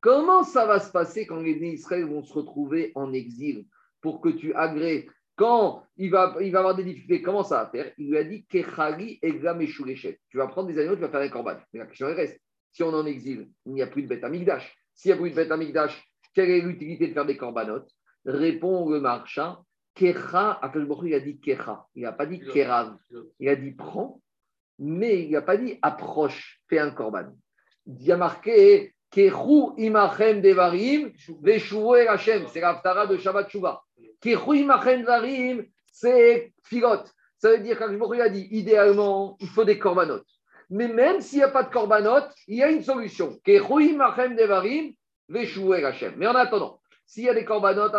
Comment 0.00 0.44
ça 0.44 0.64
va 0.64 0.78
se 0.78 0.92
passer 0.92 1.26
quand 1.26 1.40
les 1.40 1.54
Israël 1.54 2.04
vont 2.04 2.22
se 2.22 2.32
retrouver 2.32 2.92
en 2.94 3.12
exil 3.12 3.66
pour 4.02 4.20
que 4.20 4.28
tu 4.28 4.54
agrées? 4.54 5.08
Quand 5.34 5.82
il 5.96 6.12
va, 6.12 6.36
il 6.40 6.52
va 6.52 6.60
avoir 6.60 6.76
des 6.76 6.84
difficultés, 6.84 7.20
comment 7.20 7.42
ça 7.42 7.64
va 7.64 7.70
faire? 7.70 7.92
Il 7.98 8.10
lui 8.10 8.18
a 8.18 8.22
dit 8.22 8.46
Kechali 8.46 9.18
et 9.20 9.32
Tu 9.32 10.36
vas 10.36 10.46
prendre 10.46 10.68
des 10.68 10.78
animaux, 10.78 10.94
tu 10.94 11.00
vas 11.00 11.08
faire 11.08 11.20
un 11.20 11.28
corban. 11.28 11.56
Mais 11.72 11.80
la 11.80 11.86
question 11.86 12.06
reste 12.06 12.40
si 12.70 12.84
on 12.84 12.92
est 12.92 12.94
en 12.94 13.06
exil, 13.06 13.50
il 13.64 13.72
n'y 13.72 13.82
a 13.82 13.88
plus 13.88 14.02
de 14.02 14.06
bête 14.06 14.22
amigdash. 14.22 14.72
S'il 14.96 15.12
n'y 15.12 15.18
a 15.18 15.20
plus 15.20 15.30
de 15.30 15.36
bête 15.36 15.50
amigdash, 15.50 16.02
quelle 16.34 16.50
est 16.50 16.60
l'utilité 16.60 17.08
de 17.08 17.12
faire 17.12 17.26
des 17.26 17.36
corbanotes? 17.36 17.90
Répond 18.24 18.88
le 18.88 19.00
marchand 19.00 19.64
Kecha, 19.94 20.60
il 21.04 21.14
a 21.14 21.20
dit 21.20 21.38
Kecha. 21.38 21.86
Il 21.94 22.02
n'a 22.02 22.12
pas 22.12 22.26
dit 22.26 22.40
Kerav. 22.40 22.96
Il 23.38 23.48
a 23.48 23.56
dit 23.56 23.70
prends, 23.70 24.20
mais 24.78 25.22
il 25.24 25.30
n'a 25.30 25.42
pas 25.42 25.56
dit 25.56 25.78
approche, 25.80 26.60
fais 26.68 26.78
un 26.78 26.90
corban. 26.90 27.32
Il 27.86 28.10
a 28.10 28.16
marqué 28.16 28.94
Kechu 29.10 29.72
imachem 29.78 30.42
devarim, 30.42 31.12
veshuve 31.40 32.08
Hashem. 32.08 32.46
C'est 32.48 32.60
l'Aftara 32.60 33.06
de 33.06 33.16
Shabbat 33.16 33.48
Shuvah. 33.48 33.82
Kechu 34.20 34.58
imachem 34.58 35.02
devarim, 35.02 35.64
c'est 35.92 36.52
filot. 36.64 37.04
Ça 37.38 37.50
veut 37.50 37.60
dire 37.60 37.78
qu'Akashbokhu 37.78 38.20
a 38.20 38.28
dit 38.28 38.48
idéalement, 38.50 39.36
il 39.40 39.48
faut 39.48 39.64
des 39.64 39.78
corbanotes. 39.78 40.26
Mais 40.70 40.88
même 40.88 41.20
s'il 41.20 41.38
n'y 41.38 41.44
a 41.44 41.48
pas 41.48 41.62
de 41.62 41.70
korbanot, 41.70 42.26
il 42.48 42.56
y 42.58 42.62
a 42.62 42.70
une 42.70 42.82
solution. 42.82 43.38
Mais 43.46 43.58
en 46.26 46.34
attendant, 46.34 46.80
s'il 47.06 47.24
y 47.24 47.28
a 47.28 47.34
des 47.34 47.44
korbanot, 47.44 47.90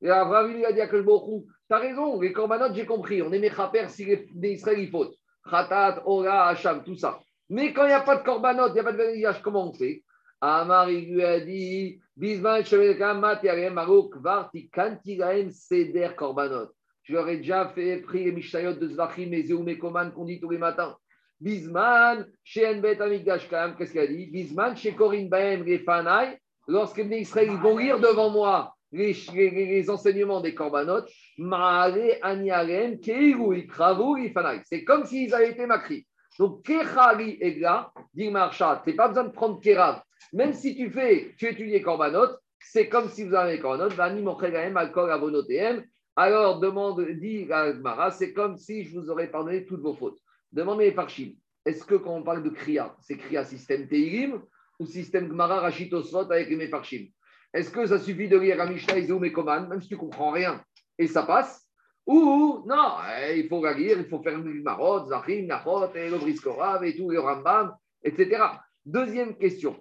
et 0.00 0.10
Abraham 0.10 0.52
lui 0.52 0.64
a 0.64 0.72
dit 0.72 0.80
à 0.80 0.86
Kajbochou, 0.86 1.46
t'as 1.68 1.78
raison, 1.78 2.20
les 2.20 2.32
korbanot, 2.32 2.72
j'ai 2.72 2.86
compris, 2.86 3.20
on 3.22 3.32
est 3.32 3.38
mechaper 3.38 3.88
si 3.88 4.04
les, 4.04 4.52
Israël 4.52 4.78
ils 4.78 4.90
fautent. 4.90 5.16
Khatat, 5.48 6.02
Ora, 6.04 6.48
Hacham, 6.48 6.84
tout 6.84 6.94
ça. 6.94 7.18
Mais 7.48 7.72
quand 7.72 7.84
il 7.84 7.88
n'y 7.88 7.94
a 7.94 8.00
pas 8.00 8.16
de 8.16 8.22
korbanot, 8.22 8.68
il 8.68 8.74
n'y 8.74 8.80
a 8.80 8.84
pas 8.84 8.92
de 8.92 8.98
vénigage, 8.98 9.42
comment 9.42 9.68
on 9.68 9.72
fait? 9.72 10.04
Amar, 10.40 10.88
il 10.90 11.14
lui 11.14 11.24
a 11.24 11.40
dit, 11.40 12.00
Bisman, 12.16 12.64
Shemelkam, 12.64 13.18
Mat, 13.20 13.42
Yarem, 13.42 13.74
Marok, 13.74 14.16
Varti, 14.18 14.68
Kantigaem, 14.70 15.50
Seder, 15.50 16.14
korbanot. 16.14 16.70
Je 17.08 17.14
leur 17.14 17.26
ai 17.30 17.38
déjà 17.38 17.66
fait 17.68 18.02
pris 18.02 18.24
les 18.24 18.32
Mishnayot 18.32 18.74
de 18.74 18.86
Zvachim 18.86 19.32
et 19.32 19.42
Zéoum 19.42 19.74
Koman 19.78 20.12
qu'on 20.12 20.26
dit 20.26 20.40
tous 20.40 20.50
les 20.50 20.58
matins. 20.58 20.94
Bisman, 21.40 22.26
chez 22.44 22.66
Enbet 22.66 23.00
Amigdash 23.00 23.48
qu'est-ce 23.48 23.92
qu'il 23.92 24.00
a 24.00 24.06
dit? 24.06 24.26
Bisman, 24.26 24.76
chez 24.76 24.92
Corinne 24.92 25.30
Baem, 25.30 25.64
les 25.64 25.78
Fanai, 25.78 26.38
lorsque 26.66 26.98
les 26.98 27.20
Israël 27.20 27.48
vont 27.62 27.78
lire 27.78 27.98
devant 27.98 28.28
moi 28.28 28.74
les, 28.92 29.88
enseignements 29.88 30.42
des 30.42 30.54
Korbanot, 30.54 31.06
Maale 31.38 32.18
Aniarem, 32.20 33.00
Keiru, 33.00 33.56
Ikravu. 33.56 34.30
C'est 34.64 34.84
comme 34.84 35.06
s'ils 35.06 35.32
avaient 35.32 35.52
été 35.52 35.64
makri. 35.64 36.06
Donc, 36.38 36.62
Kechari 36.62 37.38
Egla, 37.40 37.90
dit 38.12 38.30
Marcha, 38.30 38.82
tu 38.84 38.90
n'as 38.90 38.96
pas 38.96 39.08
besoin 39.08 39.24
de 39.24 39.32
prendre 39.32 39.60
Kerav. 39.60 40.02
Même 40.34 40.52
si 40.52 40.76
tu 40.76 40.90
fais, 40.90 41.34
tu 41.38 41.46
étudies 41.46 41.80
Korbanot, 41.80 42.36
c'est 42.60 42.90
comme 42.90 43.08
si 43.08 43.24
vous 43.24 43.34
avez 43.34 43.58
Korbanot, 43.58 43.94
Vani 43.94 44.20
Mochegaem, 44.20 44.76
Alkol, 44.76 45.10
Avonotem, 45.10 45.84
alors, 46.20 46.58
demande, 46.58 47.00
dit 47.12 47.44
Mara, 47.44 48.10
c'est 48.10 48.32
comme 48.32 48.56
si 48.56 48.82
je 48.82 48.98
vous 48.98 49.08
aurais 49.08 49.30
pardonné 49.30 49.64
toutes 49.64 49.82
vos 49.82 49.94
fautes. 49.94 50.18
Demandez 50.50 50.86
les 50.86 50.92
Parchim. 50.92 51.34
Est-ce 51.64 51.84
que 51.84 51.94
quand 51.94 52.16
on 52.16 52.24
parle 52.24 52.42
de 52.42 52.50
Kriya, 52.50 52.96
c'est 53.00 53.16
Kriya 53.16 53.44
système 53.44 53.86
Teilim 53.86 54.42
ou 54.80 54.86
système 54.86 55.28
Gmara 55.28 55.60
Rachitosot 55.60 56.28
avec 56.32 56.48
les 56.48 56.56
Mefarchim 56.56 57.06
Est-ce 57.54 57.70
que 57.70 57.86
ça 57.86 58.00
suffit 58.00 58.26
de 58.26 58.36
lire 58.36 58.60
Amishna 58.60 58.98
et 58.98 59.06
Mekoman, 59.06 59.68
même 59.68 59.80
si 59.80 59.86
tu 59.86 59.94
ne 59.94 60.00
comprends 60.00 60.32
rien, 60.32 60.60
et 60.98 61.06
ça 61.06 61.22
passe? 61.22 61.64
Ou 62.04 62.64
non, 62.66 62.96
eh, 63.22 63.38
il 63.38 63.48
faut 63.48 63.62
la 63.62 63.74
lire, 63.74 64.00
il 64.00 64.08
faut 64.08 64.20
faire 64.20 64.40
le 64.40 64.60
Marot, 64.60 65.06
Zachim, 65.06 65.46
Nachot, 65.46 65.94
et 65.94 66.10
le 66.10 66.18
Briskorav 66.18 66.82
et 66.84 66.96
tout, 66.96 67.10
le 67.10 67.20
Rambam, 67.20 67.76
etc. 68.02 68.42
Deuxième 68.84 69.36
question. 69.36 69.76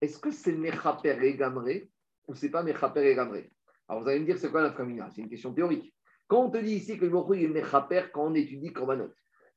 Est-ce 0.00 0.18
que 0.18 0.32
c'est 0.32 0.50
Mechaper 0.50 1.16
et 1.22 1.36
Gamré 1.36 1.88
ou 2.26 2.34
c'est 2.34 2.50
pas 2.50 2.64
Mechaper 2.64 3.06
et 3.08 3.14
Gamré? 3.14 3.52
Alors 3.88 4.02
vous 4.02 4.08
allez 4.08 4.20
me 4.20 4.24
dire, 4.24 4.38
c'est 4.38 4.50
quoi 4.50 4.62
la 4.62 4.72
famina 4.72 5.08
C'est 5.10 5.22
une 5.22 5.28
question 5.28 5.52
théorique. 5.52 5.94
Quand 6.26 6.46
on 6.46 6.50
te 6.50 6.58
dit 6.58 6.74
ici 6.74 6.98
que 6.98 7.04
le 7.04 7.10
Baruch 7.10 7.40
est 7.40 7.48
Mechaper 7.48 8.10
quand 8.12 8.26
on 8.26 8.34
étudie 8.34 8.72
Korbanot, 8.72 9.12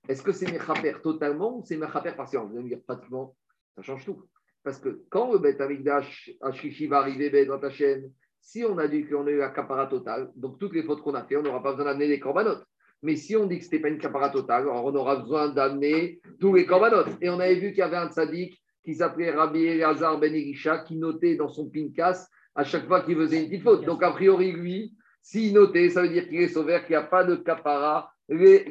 est-ce 0.07 0.21
que 0.21 0.31
c'est 0.31 0.51
Mechaper 0.51 1.01
totalement 1.01 1.57
ou 1.57 1.63
c'est 1.65 1.77
Mechaper 1.77 2.15
partiellement? 2.15 2.47
Vous 2.47 2.55
allez 2.55 2.63
me 2.63 2.69
dire, 2.69 2.81
pratiquement, 2.85 3.35
ça 3.75 3.81
change 3.81 4.05
tout. 4.05 4.23
Parce 4.63 4.79
que 4.79 5.03
quand 5.09 5.31
le 5.31 5.39
Bet 5.39 5.59
Amikdash, 5.61 6.31
Ashishi 6.41 6.87
va 6.87 6.99
arriver 6.99 7.45
dans 7.45 7.59
ta 7.59 7.71
chaîne, 7.71 8.11
si 8.39 8.63
on 8.63 8.77
a 8.77 8.87
dit 8.87 9.05
qu'on 9.05 9.25
a 9.25 9.31
eu 9.31 9.37
la 9.37 9.49
capara 9.49 9.87
totale, 9.87 10.31
donc 10.35 10.59
toutes 10.59 10.73
les 10.73 10.83
fautes 10.83 11.01
qu'on 11.01 11.15
a 11.15 11.23
fait, 11.23 11.37
on 11.37 11.41
n'aura 11.41 11.63
pas 11.63 11.71
besoin 11.71 11.85
d'amener 11.85 12.07
les 12.07 12.19
corbanotes. 12.19 12.63
Mais 13.01 13.15
si 13.15 13.35
on 13.35 13.45
dit 13.45 13.59
que 13.59 13.63
ce 13.65 13.69
n'était 13.69 13.81
pas 13.81 13.89
une 13.89 13.97
capara 13.97 14.29
totale, 14.29 14.63
alors 14.63 14.85
on 14.85 14.95
aura 14.95 15.17
besoin 15.17 15.49
d'amener 15.49 16.19
tous 16.39 16.53
les 16.53 16.65
corbanotes. 16.65 17.17
Et 17.21 17.29
on 17.29 17.39
avait 17.39 17.55
vu 17.55 17.69
qu'il 17.69 17.79
y 17.79 17.81
avait 17.81 17.97
un 17.97 18.09
tzaddik 18.09 18.61
qui 18.83 18.95
s'appelait 18.95 19.31
Rabbi 19.31 19.63
Elazar 19.63 20.19
Ben 20.19 20.33
Elisha 20.33 20.79
qui 20.79 20.97
notait 20.97 21.35
dans 21.35 21.49
son 21.49 21.69
pinkas 21.69 22.27
à 22.55 22.63
chaque 22.63 22.87
fois 22.87 23.01
qu'il 23.01 23.15
faisait 23.15 23.41
une 23.41 23.49
petite 23.49 23.63
faute. 23.63 23.85
Donc, 23.85 24.03
a 24.03 24.11
priori, 24.11 24.51
lui, 24.51 24.93
s'il 25.21 25.53
notait, 25.53 25.89
ça 25.89 26.01
veut 26.01 26.09
dire 26.09 26.27
qu'il 26.27 26.41
est 26.41 26.47
sauvé, 26.47 26.79
qu'il 26.81 26.91
n'y 26.91 26.95
a 26.95 27.03
pas 27.03 27.23
de 27.23 27.35
capara, 27.35 28.11
les. 28.29 28.65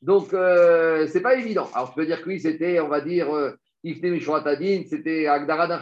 Donc, 0.00 0.34
euh, 0.34 1.06
c'est 1.06 1.22
pas 1.22 1.36
évident. 1.36 1.68
Alors, 1.74 1.90
je 1.90 1.94
peux 1.94 2.06
dire 2.06 2.22
que 2.22 2.28
lui, 2.28 2.40
c'était, 2.40 2.80
on 2.80 2.88
va 2.88 3.00
dire, 3.00 3.32
euh, 3.34 3.52
Tadin, 4.44 4.82
c'était 4.88 5.26
Agdara 5.26 5.68
d'un. 5.68 5.80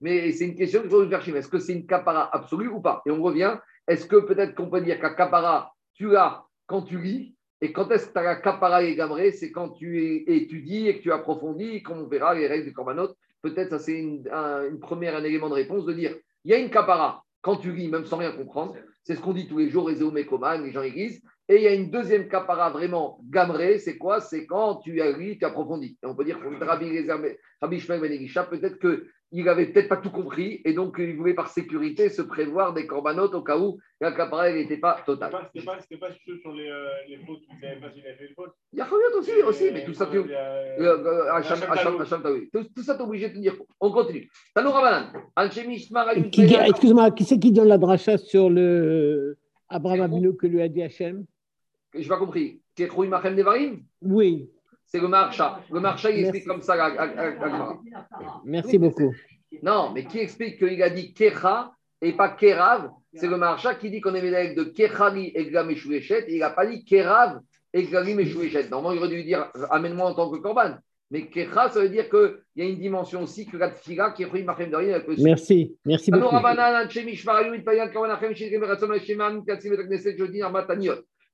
Mais 0.00 0.32
c'est 0.32 0.46
une 0.46 0.56
question 0.56 0.80
qu'il 0.80 0.90
faut 0.90 1.08
faire 1.08 1.36
Est-ce 1.36 1.48
que 1.48 1.58
c'est 1.58 1.72
une 1.72 1.86
capara 1.86 2.34
absolue 2.34 2.68
ou 2.68 2.80
pas? 2.80 3.02
Et 3.06 3.10
on 3.10 3.22
revient. 3.22 3.56
Est-ce 3.86 4.06
que 4.06 4.16
peut-être 4.16 4.54
qu'on 4.54 4.70
peut 4.70 4.80
dire 4.80 5.00
qu'à 5.00 5.14
capara, 5.14 5.72
tu 5.94 6.10
l'as 6.10 6.44
quand 6.66 6.82
tu 6.82 6.98
lis 6.98 7.34
et 7.60 7.72
quand 7.72 7.90
est-ce 7.90 8.08
que 8.08 8.12
tu 8.12 8.18
as 8.18 8.22
la 8.22 8.36
capara 8.36 8.82
et 8.82 8.94
gamré? 8.96 9.32
C'est 9.32 9.52
quand 9.52 9.70
tu 9.70 10.24
étudies 10.26 10.88
et 10.88 10.98
que 10.98 11.02
tu 11.02 11.12
approfondis, 11.12 11.82
comme 11.82 11.98
on 11.98 12.08
verra 12.08 12.34
les 12.34 12.46
règles 12.46 12.66
du 12.66 12.72
korbanot. 12.72 13.14
Peut-être 13.42 13.70
ça, 13.70 13.78
c'est 13.78 13.98
une, 13.98 14.26
une 14.28 14.80
première 14.80 15.16
un 15.16 15.24
élément 15.24 15.48
de 15.48 15.54
réponse 15.54 15.84
de 15.84 15.92
dire 15.92 16.16
il 16.44 16.50
y 16.50 16.54
a 16.54 16.58
une 16.58 16.70
capara 16.70 17.24
quand 17.40 17.56
tu 17.56 17.72
lis, 17.72 17.88
même 17.88 18.06
sans 18.06 18.16
rien 18.16 18.32
comprendre. 18.32 18.74
C'est 19.02 19.16
ce 19.16 19.20
qu'on 19.20 19.34
dit 19.34 19.46
tous 19.46 19.58
les 19.58 19.68
jours, 19.68 19.86
Réseau 19.86 20.10
Mekoman, 20.10 20.64
les 20.64 20.72
gens 20.72 20.82
église. 20.82 21.22
Et 21.48 21.56
il 21.56 21.62
y 21.62 21.66
a 21.66 21.74
une 21.74 21.90
deuxième 21.90 22.28
capara 22.28 22.70
vraiment 22.70 23.20
gamrée, 23.28 23.78
c'est 23.78 23.98
quoi? 23.98 24.20
C'est 24.20 24.46
quand 24.46 24.76
tu 24.76 25.02
as 25.02 25.12
lu, 25.12 25.36
tu 25.36 25.44
approfondis. 25.44 25.98
Et 26.02 26.06
on 26.06 26.14
peut 26.14 26.24
dire, 26.24 26.38
Rabbi, 26.60 27.06
Rabbi 27.60 27.80
Shmuel 27.80 28.00
Ben 28.00 28.46
peut-être 28.50 28.78
qu'il 28.78 29.04
il 29.32 29.46
avait 29.48 29.66
peut-être 29.66 29.88
pas 29.88 29.98
tout 29.98 30.10
compris 30.10 30.62
et 30.64 30.72
donc 30.72 30.96
il 30.98 31.16
voulait 31.16 31.34
par 31.34 31.48
sécurité 31.48 32.08
se 32.08 32.22
prévoir 32.22 32.72
des 32.72 32.86
corbanotes 32.86 33.34
au 33.34 33.42
cas 33.42 33.58
où 33.58 33.78
la 34.00 34.12
capara 34.12 34.50
n'était 34.52 34.78
pas 34.78 35.02
totale. 35.04 35.32
pas, 35.32 35.50
c'était 35.52 35.66
pas, 35.66 36.06
pas 36.06 36.12
sûr 36.14 36.38
sur 36.40 36.52
les, 36.52 36.68
euh, 36.68 36.88
les 37.08 37.18
fautes, 37.18 37.40
vous 37.46 37.60
pas 37.60 37.90
s'il 37.92 38.06
a 38.06 38.14
fait 38.14 38.28
une 38.28 38.34
faute. 38.34 38.52
Il 38.72 38.78
y 38.78 38.82
a 38.82 38.84
Chaviot 38.84 39.18
aussi, 39.18 39.42
aussi, 39.42 39.70
mais 39.70 39.84
tout 39.84 39.92
ça, 39.92 40.06
tu, 40.06 40.22
Talou. 40.22 42.04
Talou. 42.04 42.40
Tout, 42.52 42.64
tout 42.74 42.82
ça, 42.82 42.94
tu 42.94 43.00
es 43.00 43.04
obligé 43.04 43.28
de 43.28 43.34
tenir 43.34 43.58
compte. 43.58 43.68
On 43.80 43.92
continue. 43.92 44.30
Tanou 44.54 44.70
Rabanan. 44.70 45.12
Excuse-moi, 45.36 47.10
qui 47.10 47.24
c'est 47.24 47.38
qui 47.38 47.52
donne 47.52 47.68
la 47.68 47.76
dracha 47.76 48.16
sur 48.16 48.48
le 48.48 49.36
Abraham 49.68 50.02
Abinu 50.02 50.36
que 50.36 50.46
lui 50.46 50.62
a 50.62 50.68
dit 50.68 50.82
Hachem? 50.82 51.26
Je 51.94 52.00
n'ai 52.00 52.08
pas 52.08 52.18
compris. 52.18 52.60
Machem 52.78 53.82
Oui, 54.02 54.50
C'est 54.84 55.00
le 55.00 55.08
marcha. 55.08 55.60
Le 55.70 55.80
marcha, 55.80 56.10
il 56.10 56.22
Merci. 56.22 56.28
explique 56.28 56.46
comme 56.46 56.60
ça. 56.60 56.76
merci 58.44 58.78
beaucoup. 58.78 59.14
Non, 59.62 59.92
mais 59.94 60.04
qui 60.04 60.18
explique 60.18 60.58
qu'il 60.58 60.82
a 60.82 60.90
dit 60.90 61.14
Kecha 61.14 61.72
et 62.02 62.12
pas 62.12 62.30
Kerav? 62.30 62.90
C'est 63.14 63.28
le 63.28 63.36
marcha 63.36 63.76
qui 63.76 63.90
dit 63.90 64.00
qu'on 64.00 64.14
est 64.14 64.22
médaille 64.22 64.56
de 64.56 64.64
Kechali 64.64 65.30
et 65.34 65.46
Glam 65.46 65.70
et 65.70 65.76
Shouéchet. 65.76 66.24
Et 66.28 66.34
il 66.34 66.40
n'a 66.40 66.50
pas 66.50 66.66
dit 66.66 66.84
Kerav 66.84 67.38
et 67.72 67.84
Glalim 67.84 68.18
et 68.18 68.26
Shouéchet. 68.26 68.68
Normalement, 68.68 69.00
il 69.00 69.06
aurait 69.06 69.14
dû 69.14 69.24
dire 69.24 69.50
Amène-moi 69.70 70.10
en 70.10 70.14
tant 70.14 70.30
que 70.30 70.38
Korban. 70.38 70.76
Mais 71.12 71.28
Kecha, 71.28 71.68
ça 71.68 71.80
veut 71.80 71.90
dire 71.90 72.10
qu'il 72.10 72.40
y 72.56 72.62
a 72.62 72.64
une 72.64 72.80
dimension 72.80 73.22
aussi 73.22 73.46
que 73.46 73.56
la 73.56 73.70
Tfila, 73.70 74.10
Kechrou 74.10 74.42
Machem 74.42 74.66
Devarim, 74.68 74.94
avec 74.94 75.06
le 75.06 75.14
Merci, 75.22 75.76
merci 75.84 76.10
beaucoup. 76.10 76.34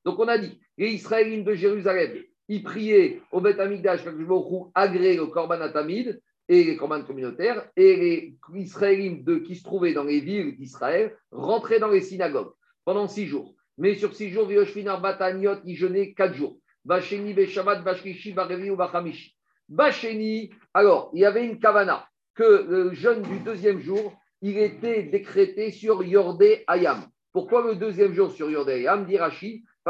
Donc, 0.04 0.18
on 0.18 0.28
a 0.28 0.38
dit, 0.38 0.58
les 0.78 0.90
Israéliens 0.90 1.42
de 1.42 1.54
Jérusalem, 1.54 2.22
ils 2.48 2.62
priaient 2.62 3.20
au 3.30 3.40
Beth 3.40 3.60
Amikdash, 3.60 4.04
quand 4.04 4.10
je 4.10 4.16
me 4.16 4.70
agré 4.74 5.16
le 5.16 5.26
Korban 5.26 5.60
Atamid 5.60 6.20
et 6.48 6.64
les 6.64 6.76
Korban 6.76 7.02
communautaires, 7.02 7.68
et 7.76 7.96
les 7.96 8.36
Israéliens 8.54 9.18
de, 9.22 9.36
qui 9.36 9.54
se 9.54 9.62
trouvaient 9.62 9.92
dans 9.92 10.04
les 10.04 10.20
villes 10.20 10.56
d'Israël 10.56 11.16
rentraient 11.30 11.78
dans 11.78 11.90
les 11.90 12.00
synagogues 12.00 12.52
pendant 12.84 13.06
six 13.06 13.26
jours. 13.26 13.54
Mais 13.78 13.94
sur 13.94 14.14
six 14.14 14.30
jours, 14.30 14.46
Vioshvin, 14.46 14.86
Arbataniot, 14.88 15.58
ils 15.64 15.76
jeûnaient 15.76 16.12
quatre 16.12 16.34
jours. 16.34 16.58
Bacheni, 16.84 17.34
Beshabat, 17.34 17.82
Bashkishi, 17.82 18.32
Barevi 18.32 18.70
ou 18.70 18.76
Bachamishi. 18.76 19.36
Bacheni, 19.68 20.50
alors, 20.74 21.10
il 21.14 21.20
y 21.20 21.24
avait 21.24 21.46
une 21.46 21.60
kavana 21.60 22.08
que 22.34 22.66
le 22.68 22.92
jeûne 22.94 23.22
du 23.22 23.38
deuxième 23.40 23.80
jour, 23.80 24.12
il 24.42 24.58
était 24.58 25.04
décrété 25.04 25.70
sur 25.70 26.02
Yordé 26.02 26.64
Ayam. 26.66 27.06
Pourquoi 27.32 27.64
le 27.64 27.76
deuxième 27.76 28.12
jour 28.12 28.32
sur 28.32 28.50
Yordé 28.50 28.72
Ayam, 28.72 29.06
dit 29.06 29.18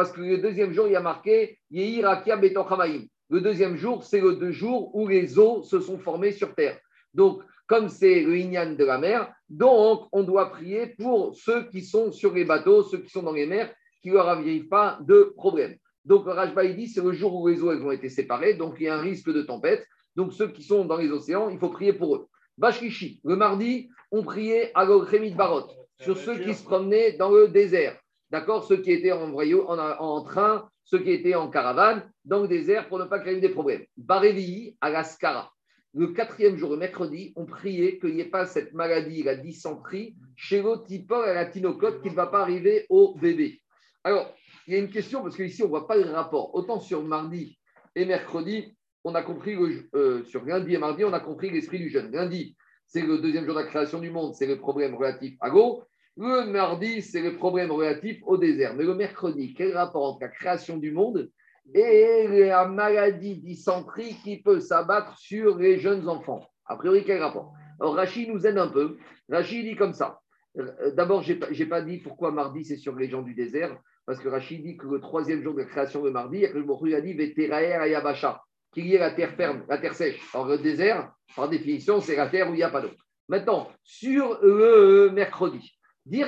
Parce 0.00 0.12
que 0.12 0.22
le 0.22 0.38
deuxième 0.38 0.72
jour, 0.72 0.86
il 0.86 0.92
y 0.92 0.96
a 0.96 1.02
marqué 1.02 1.58
Yehi 1.70 2.02
Rakia 2.02 2.38
Betochamaim. 2.38 3.02
Le 3.28 3.42
deuxième 3.42 3.76
jour, 3.76 4.02
c'est 4.02 4.22
le 4.22 4.34
deux 4.36 4.50
jours 4.50 4.96
où 4.96 5.06
les 5.06 5.38
eaux 5.38 5.62
se 5.62 5.78
sont 5.78 5.98
formées 5.98 6.32
sur 6.32 6.54
terre. 6.54 6.78
Donc, 7.12 7.42
comme 7.66 7.90
c'est 7.90 8.22
le 8.22 8.34
Inyan 8.38 8.76
de 8.76 8.84
la 8.86 8.96
mer, 8.96 9.30
donc 9.50 10.08
on 10.12 10.22
doit 10.22 10.48
prier 10.52 10.94
pour 10.98 11.36
ceux 11.36 11.64
qui 11.64 11.82
sont 11.82 12.12
sur 12.12 12.32
les 12.32 12.46
bateaux, 12.46 12.82
ceux 12.82 12.96
qui 12.96 13.10
sont 13.10 13.22
dans 13.22 13.34
les 13.34 13.44
mers, 13.44 13.70
qui 14.00 14.08
ne 14.08 14.14
leur 14.14 14.30
arrivent 14.30 14.68
pas 14.68 14.98
de 15.02 15.34
problème. 15.36 15.76
Donc, 16.06 16.24
Rajba, 16.24 16.66
dit 16.68 16.88
c'est 16.88 17.04
le 17.04 17.12
jour 17.12 17.34
où 17.34 17.48
les 17.48 17.62
eaux 17.62 17.70
elles 17.70 17.82
ont 17.82 17.92
été 17.92 18.08
séparées, 18.08 18.54
donc 18.54 18.76
il 18.80 18.84
y 18.84 18.88
a 18.88 18.96
un 18.96 19.02
risque 19.02 19.30
de 19.30 19.42
tempête. 19.42 19.86
Donc, 20.16 20.32
ceux 20.32 20.48
qui 20.48 20.62
sont 20.62 20.86
dans 20.86 20.96
les 20.96 21.10
océans, 21.10 21.50
il 21.50 21.58
faut 21.58 21.68
prier 21.68 21.92
pour 21.92 22.16
eux. 22.16 22.26
Bashkishi, 22.56 23.20
le 23.22 23.36
mardi, 23.36 23.90
on 24.10 24.22
priait 24.22 24.70
à 24.74 24.86
l'Ochémit 24.86 25.34
Barot, 25.34 25.68
sur 25.98 26.16
ceux 26.16 26.38
qui 26.38 26.54
se 26.54 26.64
promenaient 26.64 27.12
dans 27.18 27.30
le 27.30 27.48
désert. 27.48 27.99
D'accord 28.30 28.64
Ceux 28.64 28.76
qui 28.78 28.92
étaient 28.92 29.12
en, 29.12 29.32
en, 29.34 30.22
train, 30.22 30.68
ceux 30.84 31.00
qui 31.02 31.10
étaient 31.10 31.34
en 31.34 31.48
caravane, 31.50 32.10
dans 32.24 32.42
le 32.42 32.48
désert 32.48 32.88
pour 32.88 32.98
ne 32.98 33.04
pas 33.04 33.18
créer 33.18 33.40
des 33.40 33.48
problèmes. 33.48 33.84
Barévi, 33.96 34.76
à 34.80 34.90
la 34.90 35.02
Skara. 35.04 35.52
Le 35.92 36.08
quatrième 36.08 36.56
jour, 36.56 36.70
le 36.70 36.76
mercredi, 36.76 37.32
on 37.34 37.46
priait 37.46 37.98
qu'il 37.98 38.14
n'y 38.14 38.20
ait 38.20 38.30
pas 38.30 38.46
cette 38.46 38.72
maladie, 38.72 39.24
la 39.24 39.34
dysenterie, 39.34 40.14
chez 40.36 40.62
l'otipor 40.62 41.26
et 41.26 41.34
la 41.34 41.46
tinocote 41.46 42.00
qui 42.02 42.10
ne 42.10 42.14
va 42.14 42.28
pas 42.28 42.42
arriver 42.42 42.86
au 42.88 43.16
bébé. 43.16 43.60
Alors, 44.04 44.32
il 44.68 44.74
y 44.74 44.76
a 44.76 44.78
une 44.78 44.90
question, 44.90 45.22
parce 45.22 45.36
qu'ici, 45.36 45.62
on 45.62 45.66
ne 45.66 45.70
voit 45.70 45.88
pas 45.88 45.96
le 45.96 46.08
rapport. 46.08 46.54
Autant 46.54 46.78
sur 46.78 47.02
mardi 47.02 47.58
et 47.96 48.04
mercredi, 48.04 48.76
on 49.02 49.16
a 49.16 49.22
compris, 49.22 49.56
le- 49.56 49.88
euh, 49.96 50.22
sur 50.24 50.44
lundi 50.44 50.74
et 50.74 50.78
mardi, 50.78 51.04
on 51.04 51.12
a 51.12 51.18
compris 51.20 51.50
l'esprit 51.50 51.80
du 51.80 51.88
jeûne. 51.88 52.12
Lundi, 52.12 52.56
c'est 52.86 53.02
le 53.02 53.18
deuxième 53.18 53.44
jour 53.44 53.54
de 53.56 53.60
la 53.60 53.66
création 53.66 53.98
du 53.98 54.10
monde, 54.10 54.34
c'est 54.34 54.46
le 54.46 54.58
problème 54.58 54.94
relatif 54.94 55.36
à 55.40 55.48
l'eau. 55.48 55.82
Le 56.16 56.46
mardi, 56.46 57.02
c'est 57.02 57.22
le 57.22 57.36
problème 57.36 57.70
relatif 57.70 58.20
au 58.26 58.36
désert. 58.36 58.74
Mais 58.74 58.84
le 58.84 58.94
mercredi, 58.94 59.54
quel 59.54 59.76
rapport 59.76 60.04
entre 60.04 60.22
la 60.22 60.28
création 60.28 60.76
du 60.76 60.92
monde 60.92 61.30
et 61.74 62.26
la 62.28 62.66
maladie 62.66 63.36
dysenterie 63.36 64.16
qui 64.24 64.42
peut 64.42 64.60
s'abattre 64.60 65.16
sur 65.18 65.58
les 65.58 65.78
jeunes 65.78 66.08
enfants? 66.08 66.44
A 66.66 66.76
priori, 66.76 67.04
quel 67.04 67.22
rapport? 67.22 67.52
Alors, 67.80 67.94
Rachid 67.94 68.28
nous 68.28 68.46
aide 68.46 68.58
un 68.58 68.68
peu. 68.68 68.98
Rachid 69.28 69.64
dit 69.64 69.76
comme 69.76 69.94
ça. 69.94 70.20
Euh, 70.58 70.90
D'abord, 70.92 71.22
je 71.22 71.32
n'ai 71.32 71.66
pas 71.66 71.80
dit 71.80 71.98
pourquoi 71.98 72.32
mardi, 72.32 72.64
c'est 72.64 72.76
sur 72.76 72.94
les 72.96 73.08
gens 73.08 73.22
du 73.22 73.34
désert. 73.34 73.76
Parce 74.04 74.18
que 74.18 74.28
Rachid 74.28 74.62
dit 74.62 74.76
que 74.76 74.86
le 74.86 75.00
troisième 75.00 75.42
jour 75.42 75.54
de 75.54 75.60
la 75.60 75.66
création 75.66 76.02
le 76.02 76.10
mardi, 76.10 76.42
que 76.42 76.58
le 76.58 76.94
a 76.96 77.00
dit 77.00 77.14
Veteraer 77.14 77.74
Ayabasha, 77.74 78.42
qu'il 78.72 78.86
y 78.86 78.94
ait 78.94 78.98
la 78.98 79.12
terre 79.12 79.34
ferme, 79.36 79.64
la 79.68 79.78
terre 79.78 79.94
sèche. 79.94 80.20
Alors, 80.34 80.48
le 80.48 80.58
désert, 80.58 81.12
par 81.34 81.48
définition, 81.48 82.00
c'est 82.00 82.16
la 82.16 82.28
terre 82.28 82.50
où 82.50 82.52
il 82.52 82.56
n'y 82.56 82.62
a 82.62 82.70
pas 82.70 82.80
d'eau. 82.80 82.90
Maintenant, 83.28 83.68
sur 83.84 84.40
le 84.42 85.10
mercredi, 85.10 85.79
dit 86.06 86.22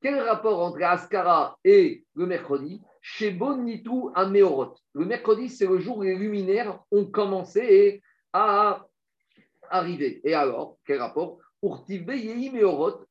quel 0.00 0.18
rapport 0.18 0.60
entre 0.60 0.82
Ascara 0.82 1.56
et 1.64 2.04
le 2.14 2.26
mercredi 2.26 2.82
Chez 3.00 3.30
Bonitou 3.30 4.10
à 4.14 4.26
Meorot. 4.26 4.74
Le 4.94 5.04
mercredi, 5.04 5.48
c'est 5.48 5.66
le 5.66 5.78
jour 5.78 5.98
où 5.98 6.02
les 6.02 6.16
luminaires 6.16 6.80
ont 6.90 7.06
commencé 7.06 8.02
à 8.32 8.84
arriver. 9.70 10.20
Et 10.24 10.34
alors, 10.34 10.78
quel 10.84 10.98
rapport 11.00 11.38
Meorot. 11.62 13.04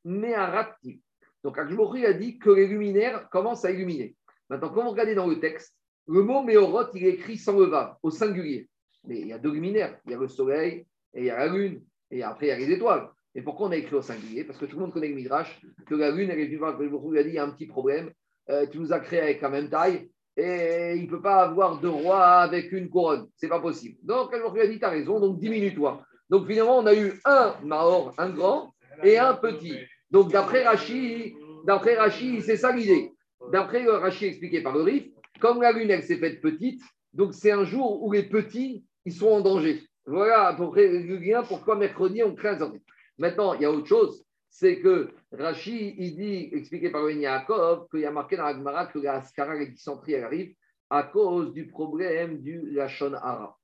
Donc, 1.42 1.58
Akjmouri 1.58 2.06
a 2.06 2.12
dit 2.12 2.38
que 2.38 2.50
les 2.50 2.66
luminaires 2.66 3.28
commencent 3.30 3.64
à 3.64 3.70
illuminer. 3.70 4.14
Maintenant, 4.50 4.68
quand 4.68 4.82
vous 4.82 4.90
regardez 4.90 5.14
dans 5.14 5.26
le 5.26 5.40
texte, 5.40 5.74
le 6.06 6.22
mot 6.22 6.42
Meorot, 6.42 6.92
il 6.94 7.06
est 7.06 7.14
écrit 7.14 7.38
sans 7.38 7.58
le 7.58 7.70
au 8.02 8.10
singulier. 8.10 8.68
Mais 9.04 9.20
il 9.20 9.28
y 9.28 9.32
a 9.32 9.38
deux 9.38 9.52
luminaires. 9.52 9.98
Il 10.04 10.12
y 10.12 10.14
a 10.14 10.18
le 10.18 10.28
soleil 10.28 10.86
et 11.14 11.20
il 11.20 11.24
y 11.24 11.30
a 11.30 11.38
la 11.38 11.46
lune. 11.46 11.82
Et 12.10 12.22
après, 12.22 12.46
il 12.46 12.48
y 12.50 12.52
a 12.52 12.58
les 12.58 12.70
étoiles. 12.70 13.08
Et 13.34 13.42
pourquoi 13.42 13.68
on 13.68 13.70
a 13.70 13.76
écrit 13.76 13.94
au 13.94 14.02
singulier? 14.02 14.44
Parce 14.44 14.58
que 14.58 14.66
tout 14.66 14.76
le 14.76 14.82
monde 14.82 14.92
connaît 14.92 15.08
le 15.08 15.14
Midrash, 15.14 15.60
que 15.86 15.94
la 15.94 16.10
lune, 16.10 16.30
elle 16.30 16.40
est 16.40 16.50
que 16.50 17.10
lui 17.10 17.18
a 17.18 17.22
dit 17.22 17.30
il 17.30 17.34
y 17.34 17.38
a 17.38 17.44
un 17.44 17.50
petit 17.50 17.66
problème. 17.66 18.10
Euh, 18.50 18.66
tu 18.66 18.78
nous 18.78 18.92
as 18.92 19.00
créé 19.00 19.20
avec 19.20 19.40
la 19.40 19.48
même 19.48 19.70
taille 19.70 20.10
et 20.36 20.94
il 20.96 21.04
ne 21.04 21.08
peut 21.08 21.22
pas 21.22 21.42
avoir 21.42 21.80
deux 21.80 21.88
rois 21.88 22.40
avec 22.40 22.72
une 22.72 22.88
couronne. 22.88 23.28
C'est 23.36 23.48
pas 23.48 23.60
possible. 23.60 23.98
Donc, 24.02 24.32
elle 24.32 24.60
a 24.60 24.66
dit 24.66 24.78
tu 24.78 24.84
as 24.84 24.90
raison, 24.90 25.20
donc 25.20 25.38
diminue-toi. 25.38 26.02
Donc, 26.28 26.46
finalement, 26.46 26.78
on 26.78 26.86
a 26.86 26.94
eu 26.94 27.20
un 27.24 27.54
Mahor, 27.62 28.14
un 28.18 28.30
grand, 28.30 28.74
et 29.02 29.18
un 29.18 29.34
petit. 29.34 29.76
Donc, 30.10 30.30
d'après 30.30 30.64
Rachid, 30.64 31.34
d'après 31.66 31.96
c'est 32.40 32.56
ça 32.56 32.72
l'idée. 32.72 33.12
D'après 33.50 33.82
le 33.82 33.92
Rachid 33.92 34.28
expliqué 34.28 34.60
par 34.62 34.74
le 34.74 34.82
Rif, 34.82 35.04
comme 35.40 35.60
la 35.60 35.72
lune, 35.72 35.90
elle 35.90 36.02
s'est 36.02 36.16
faite 36.16 36.40
petite, 36.40 36.82
donc 37.12 37.34
c'est 37.34 37.50
un 37.50 37.64
jour 37.64 38.02
où 38.02 38.12
les 38.12 38.22
petits, 38.22 38.84
ils 39.04 39.12
sont 39.12 39.28
en 39.28 39.40
danger. 39.40 39.82
Voilà 40.06 40.48
à 40.48 40.54
peu 40.54 40.68
près 40.70 40.88
le 40.88 41.16
lien 41.16 41.42
pourquoi 41.42 41.76
mercredi, 41.76 42.22
on 42.22 42.34
crée 42.34 42.50
un. 42.50 42.72
Maintenant, 43.18 43.54
il 43.54 43.62
y 43.62 43.64
a 43.64 43.70
autre 43.70 43.86
chose, 43.86 44.24
c'est 44.48 44.80
que 44.80 45.10
Rachid, 45.32 45.94
il 45.98 46.16
dit, 46.16 46.50
expliqué 46.52 46.90
par 46.90 47.02
le 47.04 47.14
Yaakov, 47.14 47.88
qu'il 47.90 48.00
y 48.00 48.04
a 48.04 48.10
marqué 48.10 48.36
dans 48.36 48.44
la 48.44 48.54
Gemara 48.54 48.86
que 48.86 48.98
la 48.98 49.14
Ascara, 49.14 49.54
la 49.54 49.64
dysenterie, 49.64 50.12
elle 50.12 50.24
arrive 50.24 50.54
à 50.90 51.04
cause 51.04 51.52
du 51.54 51.66
problème 51.66 52.42
du 52.42 52.70
Lachon 52.70 53.14
Hara. 53.14 53.56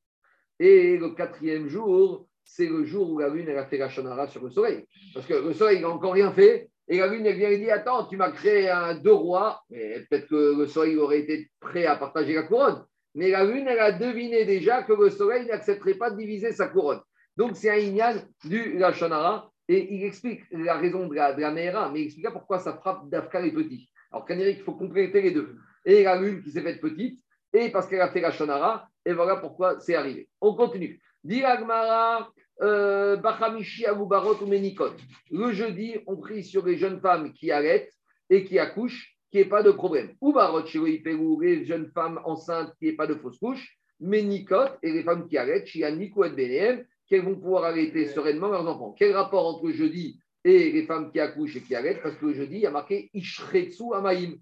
Et 0.59 0.97
le 0.97 1.11
quatrième 1.11 1.69
jour, 1.69 2.27
c'est 2.43 2.67
le 2.67 2.85
jour 2.85 3.11
où 3.11 3.19
la 3.19 3.29
lune, 3.29 3.51
a 3.51 3.67
fait 3.67 3.77
Lachon 3.77 4.07
Hara 4.07 4.27
sur 4.29 4.43
le 4.43 4.51
soleil. 4.51 4.87
Parce 5.13 5.27
que 5.27 5.35
le 5.35 5.53
soleil, 5.53 5.77
il 5.77 5.83
n'a 5.83 5.91
encore 5.91 6.15
rien 6.15 6.33
fait. 6.33 6.71
Et 6.89 6.99
la 6.99 7.07
lune, 7.07 7.31
vient 7.31 7.51
et 7.51 7.59
dit 7.59 7.71
Attends, 7.71 8.07
tu 8.07 8.17
m'as 8.17 8.31
créé 8.31 8.71
un 8.71 8.95
deux 8.95 9.13
rois. 9.13 9.61
Mais 9.69 10.07
peut-être 10.09 10.27
que 10.27 10.59
le 10.59 10.67
soleil 10.67 10.97
aurait 10.97 11.21
été 11.21 11.51
prêt 11.61 11.85
à 11.85 11.97
partager 11.97 12.33
la 12.33 12.45
couronne. 12.45 12.83
Mais 13.15 13.31
la 13.31 13.45
lune, 13.45 13.67
elle 13.69 13.79
a 13.79 13.93
deviné 13.93 14.47
déjà 14.47 14.83
que 14.83 14.95
le 14.95 15.11
soleil 15.11 15.47
n'accepterait 15.47 15.95
pas 15.95 16.11
de 16.11 16.17
diviser 16.17 16.53
sa 16.53 16.69
couronne. 16.69 17.01
Donc, 17.39 17.57
c'est 17.57 17.71
un 17.71 17.77
ignan 17.77 18.17
du 18.45 18.77
Lachonara. 18.79 19.51
Et 19.71 19.95
il 19.95 20.05
explique 20.05 20.41
la 20.51 20.79
raison 20.79 21.07
de 21.07 21.15
la, 21.15 21.35
de 21.35 21.93
mais 21.93 22.01
il 22.01 22.07
explique 22.07 22.31
pourquoi 22.31 22.59
ça 22.59 22.73
frappe 22.73 23.09
d'Afka 23.11 23.41
les 23.41 23.53
petits. 23.53 23.91
Alors, 24.11 24.25
Kanéric, 24.25 24.59
il 24.59 24.65
faut 24.65 24.73
compléter 24.73 25.21
les 25.21 25.31
deux. 25.31 25.57
Et 25.85 26.05
la 26.05 26.19
lune 26.19 26.43
qui 26.43 26.51
s'est 26.51 26.63
faite 26.63 26.81
petite, 26.81 27.21
et 27.53 27.71
parce 27.71 27.87
qu'elle 27.87 28.01
a 28.01 28.09
fait 28.09 28.23
la 28.23 28.89
et 29.05 29.13
voilà 29.13 29.37
pourquoi 29.37 29.79
c'est 29.79 29.95
arrivé. 29.95 30.27
On 30.41 30.55
continue. 30.55 30.99
Diragmara, 31.23 32.33
Bachamishi, 32.59 33.87
Agubarot 33.87 34.43
ou 34.43 34.47
Menikot. 34.47 34.95
Le 35.31 35.53
jeudi, 35.53 35.97
on 36.07 36.17
prie 36.17 36.43
sur 36.43 36.65
les 36.65 36.79
jeunes 36.79 37.01
femmes 37.01 37.33
qui 37.35 37.53
allaitent 37.53 37.93
et 38.31 38.45
qui 38.45 38.59
accouchent, 38.59 39.17
qu'il 39.31 39.41
n'y 39.41 39.47
ait 39.47 39.51
pas 39.51 39.63
de 39.63 39.71
problème. 39.71 40.15
Ou 40.23 40.33
Barot, 40.33 40.65
les 40.65 41.65
jeunes 41.67 41.91
femmes 41.95 42.21
enceintes, 42.25 42.75
qu'il 42.79 42.89
n'y 42.89 42.97
pas 42.97 43.07
de 43.07 43.15
fausse 43.15 43.39
couche. 43.39 43.77
Menikot 44.01 44.79
et 44.83 44.93
les 44.93 45.03
femmes 45.03 45.29
qui 45.29 45.37
allaitent, 45.37 45.67
Shianikou 45.67 46.25
et 46.25 46.31
Benem, 46.31 46.85
qu'elles 47.09 47.25
vont 47.25 47.35
pouvoir 47.35 47.65
allaiter 47.65 48.07
sereinement 48.07 48.49
leurs 48.49 48.67
enfants. 48.67 48.95
Quel 48.97 49.17
rapport 49.17 49.47
entre 49.47 49.67
le 49.67 49.73
jeudi 49.73 50.21
et 50.45 50.71
les 50.73 50.85
femmes 50.85 51.11
qui 51.11 51.21
accouchent 51.21 51.57
et 51.57 51.63
qui 51.63 51.75
allaitent 51.75 52.03
Parce 52.03 52.17
que 52.17 52.27
le 52.27 52.35
jeudi, 52.35 52.57
il 52.57 52.61
y 52.61 52.67
a 52.67 52.71
marqué 52.71 53.11
Ishretsu 53.15 53.95
Amaim. 53.95 54.35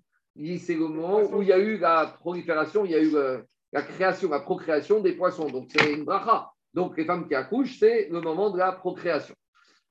C'est 0.59 0.75
le 0.75 0.89
moment 0.89 1.23
où 1.33 1.41
il 1.41 1.49
y 1.49 1.53
a 1.53 1.59
eu 1.59 1.79
la 1.79 2.15
prolifération, 2.21 2.85
il 2.85 2.91
y 2.91 2.95
a 2.95 3.01
eu 3.01 3.15
euh, 3.15 3.39
la 3.73 3.83
création, 3.83 4.29
la 4.29 4.41
procréation 4.41 5.01
des 5.01 5.13
poissons. 5.13 5.49
Donc 5.49 5.69
c'est 5.71 5.93
une 5.93 6.05
bracha. 6.05 6.51
Donc 6.75 6.97
les 6.99 7.07
femmes 7.07 7.27
qui 7.27 7.35
accouchent, 7.35 7.79
c'est 7.79 8.09
le 8.11 8.21
moment 8.21 8.51
de 8.51 8.59
la 8.59 8.73
procréation. 8.73 9.35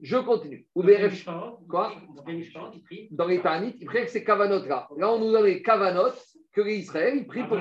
Je 0.01 0.17
continue. 0.17 0.67
Dans 0.75 0.83
les 0.83 0.97
BRF, 0.97 1.11
Mishparot, 1.11 1.57
Quoi? 1.69 1.93
Dans 2.15 2.25
les 2.25 2.33
Mishparot, 2.35 2.71
il 2.73 2.83
prie. 2.83 3.07
dans 3.11 3.25
les 3.25 3.41
Ta'anit, 3.41 3.75
il 3.79 3.85
prie 3.85 3.99
avec 3.99 4.09
ces 4.09 4.23
Kavanot 4.23 4.65
là. 4.65 4.87
Là, 4.97 5.11
on 5.13 5.19
nous 5.19 5.31
donne 5.31 5.45
les 5.45 5.61
Kavanot 5.61 6.13
que 6.51 6.61
les 6.61 6.75
Israël, 6.77 7.17
ils 7.17 7.25
prient 7.25 7.47
pour. 7.47 7.57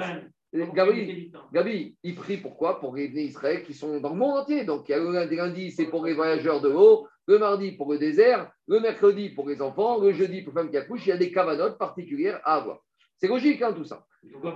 Gabi, 0.55 1.33
Gabi, 1.53 1.97
il 2.05 2.15
prie 2.15 2.37
pourquoi? 2.37 2.79
Pour 2.79 2.95
les 2.95 3.07
Israël 3.07 3.65
qui 3.65 3.75
sont 3.75 3.99
dans 3.99 4.11
le 4.11 4.17
monde 4.17 4.39
entier. 4.39 4.65
Donc, 4.65 4.89
il 4.89 4.93
y 4.93 4.95
a 4.95 4.99
le 4.99 5.35
lundi, 5.35 5.73
c'est 5.73 5.87
pour 5.87 6.07
les 6.07 6.15
voyageurs 6.15 6.61
de 6.61 6.69
haut, 6.69 7.09
le 7.27 7.39
mardi 7.39 7.73
pour 7.73 7.93
le 7.93 7.99
désert, 7.99 8.53
le 8.69 8.79
mercredi 8.79 9.31
pour 9.31 9.49
les 9.49 9.61
enfants, 9.61 10.01
le 10.01 10.13
jeudi 10.13 10.43
pour 10.43 10.53
les 10.53 10.63
femmes 10.63 10.71
qui 10.71 10.77
accouchent. 10.77 11.07
Il 11.07 11.11
y 11.11 11.13
a 11.13 11.17
des 11.17 11.33
Kavanot 11.33 11.75
particulières 11.75 12.41
à 12.45 12.57
avoir. 12.57 12.79
C'est 13.17 13.27
logique, 13.27 13.63
hein, 13.63 13.73
tout 13.73 13.85
ça. 13.85 14.07
Hein. 14.45 14.53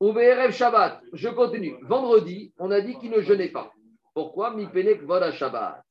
BRF 0.00 0.56
Shabbat, 0.56 1.02
je 1.12 1.28
continue. 1.28 1.76
Vendredi, 1.82 2.52
on 2.58 2.70
a 2.72 2.80
dit 2.80 2.98
qu'il 2.98 3.10
ne 3.10 3.20
jeûnait 3.20 3.50
pas. 3.50 3.72
Pourquoi? 4.14 4.54
Mi 4.54 4.66
Pelek 4.66 5.02
Voda 5.02 5.30
Shabbat. 5.30 5.84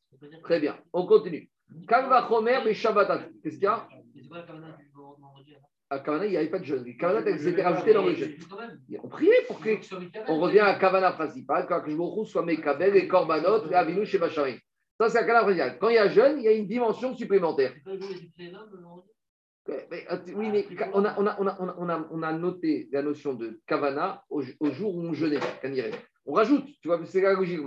Très 0.44 0.60
bien, 0.60 0.78
on 0.92 1.06
continue. 1.06 1.50
Kalva 1.88 2.28
Chomer, 2.28 2.60
mais 2.66 2.74
Shabbat. 2.74 3.30
Qu'est-ce 3.42 3.56
qu'il 3.56 3.64
y 3.64 3.68
a 3.68 3.88
C'est 4.14 4.28
quoi 4.28 4.40
la 4.40 4.44
Kavana 4.44 4.76
du 4.78 4.90
vendredi 4.94 5.56
alors 5.56 5.77
À 5.90 6.00
Kavana, 6.00 6.26
il 6.26 6.32
n'y 6.32 6.38
avait 6.38 6.50
pas 6.50 6.60
de 6.60 6.66
jeûne. 6.66 6.84
Les 6.84 6.98
Kavana, 6.98 7.26
elles 7.26 7.40
s'étaient 7.40 7.64
rajoutées 7.64 7.94
dans 7.94 8.06
le 8.06 8.14
jeûne. 8.14 8.36
On 9.04 9.08
priait 9.08 9.44
pour 9.48 9.60
que. 9.62 9.70
On 10.28 10.40
revient 10.40 10.60
à 10.60 10.76
Kavana 10.76 11.14
principale, 11.14 11.66
quand 11.68 11.82
je 11.88 12.26
soit 12.26 12.44
Mekabel, 12.44 12.94
les 12.94 13.08
Korbanot, 13.08 13.66
les 13.70 13.76
Avinu 13.76 14.06
chez 14.06 14.18
Bachari. 14.18 14.60
Ça, 15.00 15.08
c'est 15.10 15.22
la 15.22 15.28
Kavana 15.28 15.44
principale. 15.46 15.78
Quand 15.80 15.90
il 15.90 15.96
y 15.96 16.00
a 16.00 16.10
jeûne, 16.10 16.40
il 16.40 16.44
y 16.44 16.48
a 16.50 16.52
une 16.52 16.68
dimension 16.68 17.16
supplémentaire. 17.16 17.74
Euh, 19.70 20.18
oui, 20.36 20.50
mais 20.50 20.66
on 20.94 21.04
a, 21.04 21.20
on, 21.20 21.26
a, 21.28 21.38
on, 21.40 21.48
a, 21.48 21.58
on, 21.60 21.68
a, 21.68 21.76
on, 21.78 21.90
a, 21.90 22.08
on 22.12 22.24
a 22.24 22.34
noté 22.34 22.88
la 22.92 23.02
notion 23.02 23.34
de 23.34 23.60
Kavana 23.68 24.24
au, 24.30 24.42
au 24.60 24.72
jour 24.72 24.96
où 24.96 25.02
on 25.02 25.14
jeûnait. 25.14 25.40
On 26.26 26.34
rajoute, 26.34 26.66
tu 26.82 26.88
vois, 26.88 27.00
c'est 27.06 27.22
la 27.22 27.34
logique. 27.34 27.60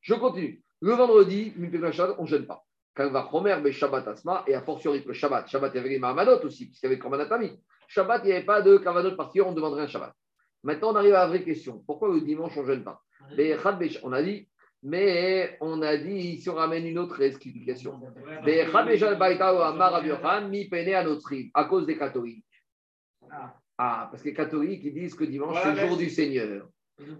Je 0.00 0.14
continue. 0.14 0.62
Le 0.80 0.92
vendredi, 0.92 1.52
on 1.56 2.22
ne 2.22 2.26
jeûne 2.26 2.46
pas. 2.46 2.64
Kalva 2.94 3.28
Chomer, 3.30 3.56
mais 3.62 3.72
Shabbat 3.72 4.06
Asma, 4.08 4.44
et 4.46 4.54
a 4.54 4.62
fortiori 4.62 5.04
que 5.04 5.12
Shabbat. 5.12 5.48
Shabbat, 5.48 5.72
il 5.74 5.76
y 5.76 5.80
avait 5.80 5.88
les 5.88 5.98
Mahamanot 5.98 6.44
aussi, 6.44 6.66
puisqu'il 6.66 6.86
y 6.86 6.88
avait 6.88 6.98
Korbanatami. 6.98 7.60
Shabbat, 7.88 8.22
il 8.24 8.28
n'y 8.28 8.32
avait 8.32 8.44
pas 8.44 8.62
de 8.62 8.76
Kavanot 8.78 9.16
particulier, 9.16 9.48
on 9.48 9.52
demanderait 9.52 9.82
un 9.82 9.88
Shabbat. 9.88 10.12
Maintenant, 10.62 10.92
on 10.92 10.96
arrive 10.96 11.14
à 11.14 11.20
la 11.20 11.26
vraie 11.26 11.42
question. 11.42 11.82
Pourquoi 11.86 12.08
le 12.08 12.20
dimanche, 12.20 12.56
on 12.56 12.62
ne 12.62 12.66
jeûne 12.66 12.84
pas 12.84 13.02
On 14.02 14.12
a 14.12 14.22
dit, 14.22 14.48
mais 14.82 15.56
on 15.60 15.82
a 15.82 15.96
dit, 15.96 16.38
si 16.38 16.48
on 16.48 16.54
ramène 16.54 16.86
une 16.86 16.98
autre 16.98 17.20
explication. 17.20 18.00
À 21.54 21.64
cause 21.64 21.86
des 21.86 21.98
catholiques. 21.98 22.44
Ah, 23.76 24.08
parce 24.10 24.22
que 24.22 24.28
les 24.28 24.34
catholiques, 24.34 24.82
ils 24.84 24.94
disent 24.94 25.14
que 25.14 25.24
dimanche, 25.24 25.58
c'est 25.62 25.74
le 25.74 25.88
jour 25.88 25.96
du 25.96 26.08
Seigneur. 26.08 26.68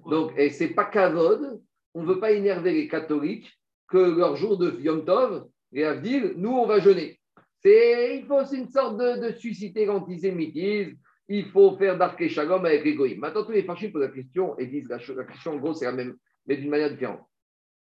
Donc, 0.06 0.32
et 0.36 0.50
c'est 0.50 0.68
pas 0.68 0.84
Kavod, 0.84 1.60
on 1.94 2.02
ne 2.02 2.06
veut 2.06 2.20
pas 2.20 2.30
énerver 2.30 2.72
les 2.72 2.86
catholiques 2.86 3.52
que 3.88 3.98
leur 3.98 4.36
jour 4.36 4.56
de 4.56 4.78
Yom 4.80 5.04
Tov, 5.04 5.48
et 5.74 6.00
dire, 6.00 6.32
nous, 6.36 6.52
on 6.52 6.66
va 6.66 6.78
jeûner. 6.78 7.18
C'est, 7.58 8.18
il 8.18 8.26
faut 8.26 8.44
une 8.52 8.68
sorte 8.68 8.98
de, 8.98 9.32
susciter 9.32 9.86
l'antisémitisme, 9.86 10.96
il 11.28 11.46
faut 11.46 11.76
faire 11.76 11.98
d'arc 11.98 12.28
shalom 12.28 12.64
avec 12.64 12.84
les 12.84 12.94
goïms. 12.94 13.18
Maintenant, 13.18 13.44
tous 13.44 13.52
les 13.52 13.64
fachis 13.64 13.88
posent 13.88 14.02
la 14.02 14.08
question 14.08 14.56
et 14.58 14.66
disent, 14.66 14.88
la, 14.88 14.98
la 14.98 15.24
question, 15.24 15.52
en 15.52 15.56
gros, 15.56 15.74
c'est 15.74 15.86
la 15.86 15.92
même, 15.92 16.16
mais 16.46 16.56
d'une 16.56 16.70
manière 16.70 16.90
différente. 16.90 17.22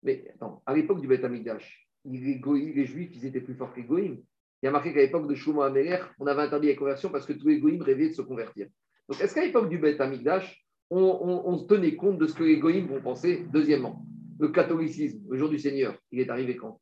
Mais 0.02 0.24
attends, 0.34 0.62
à 0.66 0.74
l'époque 0.74 1.00
du 1.00 1.06
Beth 1.06 1.24
Amikdash, 1.24 1.88
les, 2.04 2.86
juifs, 2.86 3.10
ils 3.14 3.26
étaient 3.26 3.40
plus 3.40 3.54
forts 3.54 3.74
que. 3.74 3.80
Il 3.80 4.64
y 4.64 4.68
a 4.68 4.70
marqué 4.70 4.92
qu'à 4.92 5.00
l'époque 5.00 5.28
de 5.28 5.34
Shlomo 5.34 5.62
Améler, 5.62 5.98
on 6.18 6.26
avait 6.26 6.42
interdit 6.42 6.68
les 6.68 6.76
conversions 6.76 7.10
parce 7.10 7.26
que 7.26 7.34
tous 7.34 7.48
les 7.48 7.58
goïms 7.58 7.82
rêvaient 7.82 8.08
de 8.08 8.14
se 8.14 8.22
convertir. 8.22 8.68
Donc, 9.08 9.20
est-ce 9.20 9.34
qu'à 9.34 9.44
l'époque 9.44 9.68
du 9.68 9.78
Beth 9.78 10.00
Amikdash, 10.00 10.64
on, 10.88 11.00
on, 11.00 11.52
on 11.52 11.66
tenait 11.66 11.94
compte 11.94 12.18
de 12.18 12.26
ce 12.26 12.34
que 12.34 12.44
les 12.44 12.58
goïms 12.58 12.86
vont 12.86 13.02
penser 13.02 13.44
Deuxièmement, 13.52 14.02
le 14.38 14.48
catholicisme, 14.48 15.20
le 15.28 15.36
jour 15.36 15.50
du 15.50 15.58
Seigneur, 15.58 15.96
il 16.10 16.20
est 16.20 16.30
arrivé 16.30 16.56
quand? 16.56 16.80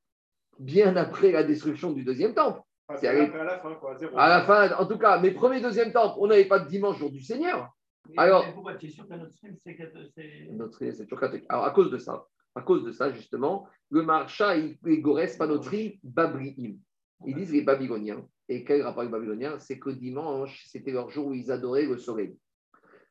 Bien 0.58 0.96
après 0.96 1.32
la 1.32 1.42
destruction 1.42 1.92
du 1.92 2.04
deuxième 2.04 2.34
temple. 2.34 2.60
C'est 3.00 3.08
à 3.08 3.12
la- 3.14 3.40
à 3.40 3.44
la 3.44 3.58
fin, 3.60 3.74
quoi. 3.74 3.96
Zéro. 3.96 4.16
À 4.18 4.28
la 4.28 4.42
fin, 4.42 4.70
en 4.76 4.86
tout 4.86 4.98
cas, 4.98 5.18
mes 5.18 5.30
premiers 5.30 5.60
deuxième 5.60 5.90
temple, 5.92 6.16
on 6.18 6.26
n'avait 6.26 6.44
pas 6.44 6.58
de 6.58 6.68
dimanche 6.68 6.98
jour 6.98 7.10
du 7.10 7.20
Seigneur. 7.20 7.70
Alors- 8.16 8.44
Mais 8.46 8.52
pourquoi 8.52 8.74
tu 8.74 8.86
es 8.86 8.90
sûr 8.90 9.08
que 9.08 9.14
notre 9.14 9.34
film, 9.34 9.56
c'est. 9.64 10.48
Notre 10.52 10.78
c'est 10.78 11.04
toujours 11.04 11.20
catholique. 11.20 11.46
Alors, 11.48 11.64
à 11.64 11.70
cause 11.70 11.90
de 11.90 11.96
ça, 11.96 12.26
à 12.54 12.60
cause 12.60 12.84
de 12.84 12.92
ça, 12.92 13.10
justement, 13.10 13.66
le 13.90 14.02
marcha, 14.02 14.56
il 14.56 14.76
les 14.84 15.00
Gores 15.00 15.36
Panotrim, 15.38 15.92
Babriim. 16.02 16.76
Ils 17.26 17.34
disent 17.34 17.52
les 17.52 17.62
Babyloniens. 17.62 18.22
Et 18.50 18.62
quel 18.64 18.82
rapport 18.82 19.00
avec 19.00 19.10
les 19.12 19.18
Babyloniens? 19.18 19.58
C'est 19.58 19.78
que 19.78 19.88
dimanche, 19.88 20.64
c'était 20.68 20.92
leur 20.92 21.08
jour 21.08 21.28
où 21.28 21.34
ils 21.34 21.50
adoraient 21.50 21.86
le 21.86 21.96
soleil. 21.96 22.36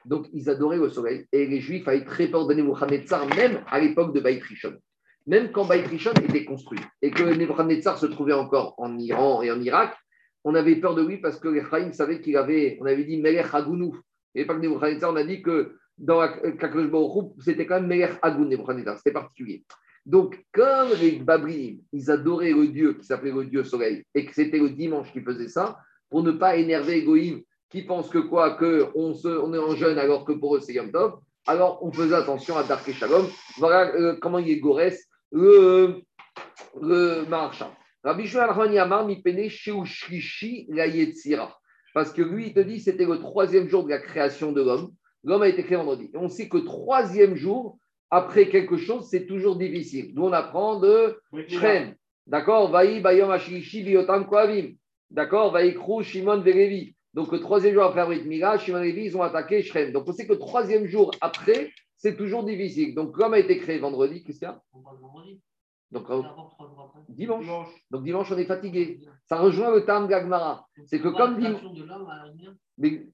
Donc, 0.05 0.27
ils 0.33 0.47
adoraient 0.51 0.77
le 0.77 0.89
soleil. 0.89 1.25
Et 1.31 1.47
les 1.47 1.59
Juifs 1.59 1.87
avaient 1.87 2.05
très 2.05 2.27
peur 2.27 2.45
de 2.45 2.53
Nebuchadnezzar, 2.53 3.25
même 3.35 3.63
à 3.71 3.79
l'époque 3.79 4.13
de 4.13 4.19
Baït 4.19 4.43
Rishon. 4.43 4.77
Même 5.26 5.51
quand 5.51 5.65
Baït 5.65 5.88
Rishon 5.88 6.11
était 6.11 6.45
construit 6.45 6.80
et 7.01 7.11
que 7.11 7.24
Nebuchadnezzar 7.24 7.97
se 7.97 8.05
trouvait 8.05 8.34
encore 8.34 8.76
en 8.78 8.97
Iran 8.99 9.41
et 9.41 9.51
en 9.51 9.61
Irak, 9.61 9.95
on 10.43 10.55
avait 10.55 10.76
peur 10.76 10.95
de 10.95 11.05
lui 11.05 11.17
parce 11.17 11.39
que 11.39 11.47
les 11.47 11.63
Chaïm 11.63 11.93
savaient 11.93 12.19
qu'il 12.19 12.36
avait, 12.36 12.78
on 12.82 12.86
avait 12.86 13.05
dit 13.05 13.21
Melech 13.21 13.53
Hagounou. 13.53 13.97
Et 14.36 14.45
pas 14.45 14.55
que 14.55 14.59
Nebuchadnezzar, 14.59 15.13
on 15.13 15.15
a 15.15 15.24
dit 15.24 15.41
que 15.41 15.76
dans 15.97 16.24
Hu, 16.26 17.32
c'était 17.39 17.65
quand 17.65 17.76
même 17.76 17.88
Melech 17.88 18.17
Hagoun 18.21 18.49
Nebuchadnezzar, 18.49 18.97
c'était 18.97 19.13
particulier. 19.13 19.63
Donc, 20.05 20.43
comme 20.51 20.89
les 20.99 21.19
Babrim, 21.19 21.78
ils 21.93 22.11
adoraient 22.11 22.51
le 22.51 22.67
dieu 22.67 22.93
qui 22.93 23.05
s'appelait 23.05 23.32
le 23.32 23.45
dieu 23.45 23.63
soleil, 23.63 24.03
et 24.13 24.26
que 24.26 24.34
c'était 24.34 24.59
le 24.59 24.71
dimanche 24.71 25.13
qui 25.13 25.21
faisait 25.21 25.47
ça, 25.47 25.78
pour 26.09 26.24
ne 26.24 26.32
pas 26.32 26.57
énerver 26.57 26.95
les 26.95 27.03
Goïm 27.03 27.41
qui 27.69 27.84
pensent 27.84 28.09
que 28.09 28.19
quoi, 28.19 28.51
que 28.51 28.89
on, 28.95 29.13
se, 29.13 29.28
on 29.28 29.53
est 29.53 29.57
en 29.57 29.76
jeûne 29.76 29.97
alors 29.97 30.26
que 30.26 30.34
pour 30.34 30.55
eux 30.55 30.59
c'est 30.59 30.74
Yom 30.74 30.91
Tov, 30.91 31.19
alors 31.47 31.80
on 31.84 31.91
faisait 31.91 32.13
attention 32.13 32.55
à 32.55 32.63
Dark 32.63 32.88
et 32.88 32.93
Shalom. 32.93 33.26
Voilà 33.57 33.95
euh, 33.95 34.15
comment 34.21 34.38
il 34.38 34.51
est 34.51 34.59
Gorès, 34.59 35.09
le, 35.34 36.01
le 36.81 37.25
Maharsha. 37.27 37.75
Rabbi 38.03 38.25
Yamar 38.25 39.07
la. 40.67 41.57
Parce 41.93 42.11
que 42.11 42.21
lui, 42.21 42.47
il 42.47 42.53
te 42.53 42.59
dit 42.59 42.79
c'était 42.79 43.05
le 43.05 43.19
troisième 43.19 43.67
jour 43.67 43.84
de 43.84 43.89
la 43.89 43.99
création 43.99 44.51
de 44.51 44.61
l'homme. 44.61 44.91
L'homme 45.23 45.41
a 45.41 45.47
été 45.47 45.63
créé 45.63 45.77
vendredi. 45.77 46.09
Et 46.13 46.17
on 46.17 46.27
sait 46.27 46.49
que 46.49 46.57
troisième 46.57 47.36
jour, 47.36 47.77
après 48.09 48.49
quelque 48.49 48.77
chose, 48.77 49.07
c'est 49.09 49.25
toujours 49.25 49.57
difficile. 49.57 50.13
D'où 50.13 50.23
on 50.23 50.34
apprend 50.34 50.79
de 50.79 51.19
Shrem. 51.47 51.95
D'accord? 52.27 52.69
Vaï 52.71 53.01
bayom 53.01 53.31
ashlishi 53.31 53.84
biotam 53.84 54.27
koavim. 54.27 54.73
D'accord? 55.09 55.51
Vaïkrou 55.51 56.03
Shimon 56.03 56.41
Verevi. 56.41 56.95
Donc 57.14 57.32
le 57.32 57.39
troisième 57.39 57.74
jour 57.74 57.84
après 57.84 58.01
Abrit 58.01 58.24
Mila, 58.24 58.57
Shimon 58.57 58.82
et 58.82 58.91
Lévi, 58.91 59.05
ils 59.05 59.18
ont 59.18 59.22
attaqué 59.22 59.61
Shrem. 59.61 59.91
Donc 59.91 60.07
on 60.07 60.14
sait 60.14 60.26
que 60.26 60.34
le 60.34 60.39
troisième 60.39 60.86
jour 60.88 61.11
après, 61.22 61.72
c'est 61.97 62.18
toujours 62.18 62.43
difficile. 62.43 62.95
Donc 62.95 63.18
l'homme 63.18 63.34
a 63.34 63.39
été 63.39 63.57
créé 63.59 63.78
vendredi, 63.78 64.24
qu'est-ce 64.24 64.39
qu'il 64.39 64.47
y 64.47 64.51
a? 64.51 64.61
On 64.74 64.82
parle 64.82 64.97
vendredi. 64.99 65.39
Donc 65.91 66.05
C'est 66.07 66.14
euh, 66.14 66.22
dimanche. 67.09 67.45
Dimanche. 67.45 67.86
Donc 67.91 68.03
dimanche, 68.03 68.32
on 68.32 68.38
est 68.38 68.45
fatigué. 68.45 68.99
Ça 69.26 69.38
rejoint 69.38 69.72
le 69.74 69.86
Tam 69.86 70.07
Gagmara. 70.07 70.66
C'est 70.88 70.99
que 70.99 71.09
comme 71.09 71.38
dit. 71.38 71.43
dim- 71.43 71.74
de 71.74 71.84
l'homme 71.84 72.09
à 72.09 72.26
la 72.26 72.32
lumière, 72.32 72.53
Mais. 72.78 73.05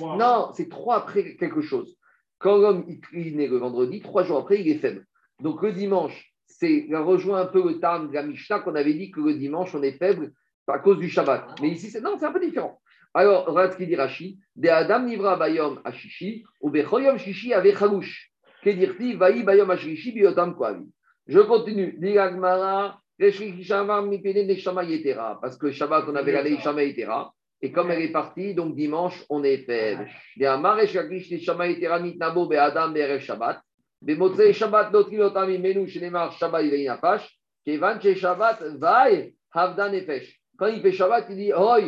Non, 0.00 0.50
c'est 0.54 0.68
trois 0.68 0.96
après 0.96 1.36
quelque 1.36 1.60
chose. 1.60 1.96
Quand 2.38 2.56
l'homme 2.56 2.84
il, 3.12 3.36
naît 3.36 3.46
le 3.46 3.56
vendredi, 3.58 4.00
trois 4.00 4.24
jours 4.24 4.38
après, 4.38 4.60
il 4.60 4.68
est 4.68 4.78
faible. 4.78 5.06
Donc 5.40 5.62
le 5.62 5.72
dimanche, 5.72 6.32
c'est 6.46 6.86
ça 6.90 7.00
rejoint 7.02 7.40
un 7.40 7.46
peu 7.46 7.62
le 7.62 8.12
la 8.12 8.22
Mishnah 8.22 8.60
qu'on 8.60 8.74
avait 8.74 8.94
dit 8.94 9.10
que 9.10 9.20
le 9.20 9.34
dimanche, 9.34 9.74
on 9.74 9.82
est 9.82 9.98
faible 9.98 10.32
à 10.66 10.78
cause 10.78 10.98
du 10.98 11.08
Shabbat. 11.08 11.60
Mais 11.60 11.70
ici, 11.70 11.90
c'est 11.90 12.00
non, 12.00 12.16
c'est 12.18 12.26
un 12.26 12.32
peu 12.32 12.40
différent. 12.40 12.80
Alors, 13.14 13.46
regarde 13.46 13.72
ce 13.72 13.76
qu'il 13.76 13.86
dit 13.86 13.96
Rashi. 13.96 14.40
De 14.56 14.68
Adam 14.68 15.04
Nivra 15.04 15.36
Bayom 15.36 15.80
Ashishi, 15.84 16.44
ou 16.60 16.70
Bechoyom 16.70 17.16
Shishi 17.16 17.54
avec 17.54 17.78
Chalouch. 17.78 18.30
Kedirti 18.62 19.14
Vaï 19.14 19.44
Bayom 19.44 19.70
Ashishi 19.70 20.12
Biotam 20.12 20.56
Koavi. 20.56 20.90
Je 21.26 21.38
continue. 21.40 21.96
Dit 21.98 22.18
Agmara, 22.18 22.98
Reshri 23.20 23.62
Shamar 23.62 24.04
Neshama 24.04 24.82
Yetera. 24.84 25.38
Parce 25.40 25.56
que 25.56 25.70
Shabbat, 25.70 26.04
on 26.08 26.16
avait 26.16 26.32
la 26.32 26.42
Neshama 26.42 26.82
Yetera. 26.82 27.32
Et 27.62 27.70
comme 27.70 27.90
elle 27.90 28.02
est 28.02 28.12
partie, 28.12 28.54
donc 28.54 28.74
dimanche, 28.74 29.24
on 29.30 29.42
est 29.44 29.58
faible. 29.58 30.08
Des 30.36 30.46
Amaresh 30.46 30.94
Yakish 30.94 31.30
Neshama 31.30 31.68
Yetera 31.68 32.00
Nitnabo 32.00 32.46
Be'adam 32.46 32.92
Be'erev 32.92 33.20
Shabbat. 33.20 33.60
Bemotzei 34.02 34.52
Shabbat 34.52 34.90
Notri 34.92 35.20
Otam 35.20 35.50
Imenu 35.50 35.86
Shenemar 35.86 36.32
Shabbat 36.32 36.64
Ilei 36.64 36.86
Nafash. 36.86 37.28
Kevan 37.64 38.00
Che 38.00 38.14
Shabbat 38.14 38.60
Vaï 38.78 39.34
Havdan 39.54 39.92
Nefesh. 39.92 40.43
Quand 40.56 40.66
il 40.66 40.80
fait 40.80 40.92
Shabbat, 40.92 41.26
il 41.30 41.36
dit 41.36 41.52
Oi, 41.52 41.80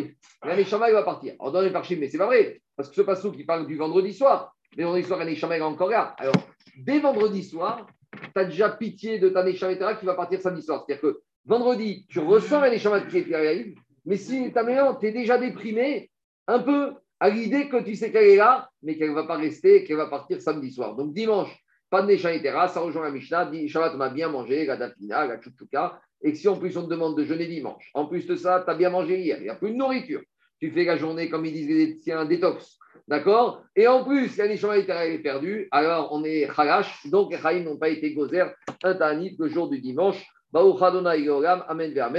la 0.45 0.57
Neshama, 0.57 0.89
il 0.89 0.95
va 0.95 1.03
partir. 1.03 1.35
Alors 1.39 1.53
dans 1.53 1.61
les 1.61 1.71
parchim, 1.71 1.97
mais 2.01 2.09
c'est 2.09 2.19
pas 2.19 2.27
vrai. 2.27 2.61
Parce 2.77 2.89
que 2.89 2.95
ce 2.95 3.03
passou 3.03 3.33
qui 3.33 3.45
parle 3.45 3.67
du 3.67 3.77
vendredi 3.77 4.13
soir. 4.13 4.55
Mais 4.77 4.85
vendredi 4.85 5.07
soir, 5.07 5.19
la 5.19 5.25
Neshama, 5.25 5.57
est 5.57 5.61
encore 5.61 5.89
là. 5.89 6.15
Alors, 6.19 6.35
dès 6.79 6.99
vendredi 6.99 7.43
soir, 7.43 7.87
tu 8.13 8.41
as 8.41 8.45
déjà 8.45 8.71
pitié 8.71 9.19
de 9.19 9.29
ta 9.29 9.45
Neshama 9.45 9.95
qui 9.95 10.07
va 10.07 10.15
partir 10.15 10.41
samedi 10.41 10.63
soir. 10.63 10.85
C'est-à-dire 10.87 11.03
que 11.03 11.21
vendredi, 11.45 12.07
tu 12.09 12.19
ressens 12.19 12.61
la 12.61 12.71
Neshama 12.71 13.03
qui 13.03 13.35
arrive. 13.35 13.77
Mais 14.05 14.17
si 14.17 14.53
ta 14.53 14.63
mère, 14.63 14.99
tu 14.99 15.07
es 15.07 15.13
déjà 15.13 15.39
déprimé, 15.39 16.11
un 16.47 16.61
peu 16.61 16.95
à 17.19 17.31
l'idée 17.31 17.69
que 17.69 17.83
tu 17.83 17.95
sais 17.95 18.13
qu'elle 18.13 18.29
est 18.29 18.37
là, 18.37 18.69
mais 18.83 18.97
qu'elle 18.97 19.11
ne 19.11 19.15
va 19.15 19.25
pas 19.25 19.37
rester, 19.37 19.85
qu'elle 19.85 19.97
va 19.97 20.09
partir 20.09 20.41
samedi 20.41 20.71
soir. 20.71 20.95
Donc 20.95 21.13
dimanche, 21.13 21.51
pas 21.89 22.03
de 22.03 22.09
Neshama 22.09 22.69
ça 22.69 22.81
rejoint 22.81 23.05
la 23.05 23.11
Mishnah. 23.11 23.47
Dit 23.47 23.69
Shabbat, 23.69 23.95
on 23.97 24.01
a 24.01 24.11
bien 24.11 24.29
mangé, 24.29 24.67
la 24.67 24.77
dapina, 24.77 25.27
la 25.27 25.41
chouchouka. 25.41 26.01
Et 26.23 26.35
si 26.35 26.49
en 26.49 26.57
plus 26.57 26.77
on 26.77 26.85
te 26.85 26.91
demande 26.91 27.17
de 27.17 27.25
jeûner 27.25 27.47
dimanche, 27.47 27.91
en 27.95 28.07
plus 28.07 28.27
de 28.27 28.37
ça, 28.37 28.63
tu 28.65 28.71
as 28.71 28.75
bien 28.75 28.91
mangé 28.91 29.21
hier, 29.21 29.39
il 29.39 29.45
n'y 29.45 29.49
a 29.49 29.55
plus 29.55 29.71
de 29.71 29.77
nourriture. 29.77 30.21
Tu 30.61 30.71
fais 30.71 30.85
la 30.85 30.97
journée, 30.97 31.29
comme 31.29 31.45
ils 31.45 31.53
disent 31.53 31.69
les 31.69 31.97
tiens, 31.97 32.25
détox. 32.25 32.79
D'accord? 33.07 33.63
Et 33.77 33.87
en 33.87 34.05
plus, 34.05 34.37
la 34.37 34.49
Neshama 34.49 34.79
Yetera 34.79 35.07
est 35.07 35.19
perdue, 35.19 35.69
alors 35.71 36.09
on 36.13 36.25
est 36.25 36.49
khalash. 36.55 37.07
Donc 37.07 37.33
les 37.33 37.39
Chaïm 37.39 37.65
n'ont 37.65 37.77
pas 37.77 37.91
été 37.91 38.15
gozer 38.15 38.47
un 38.83 38.95
ta'anit 38.95 39.37
le 39.39 39.49
jour 39.49 39.69
du 39.69 39.81
dimanche. 39.81 40.25
Amen. 40.55 41.95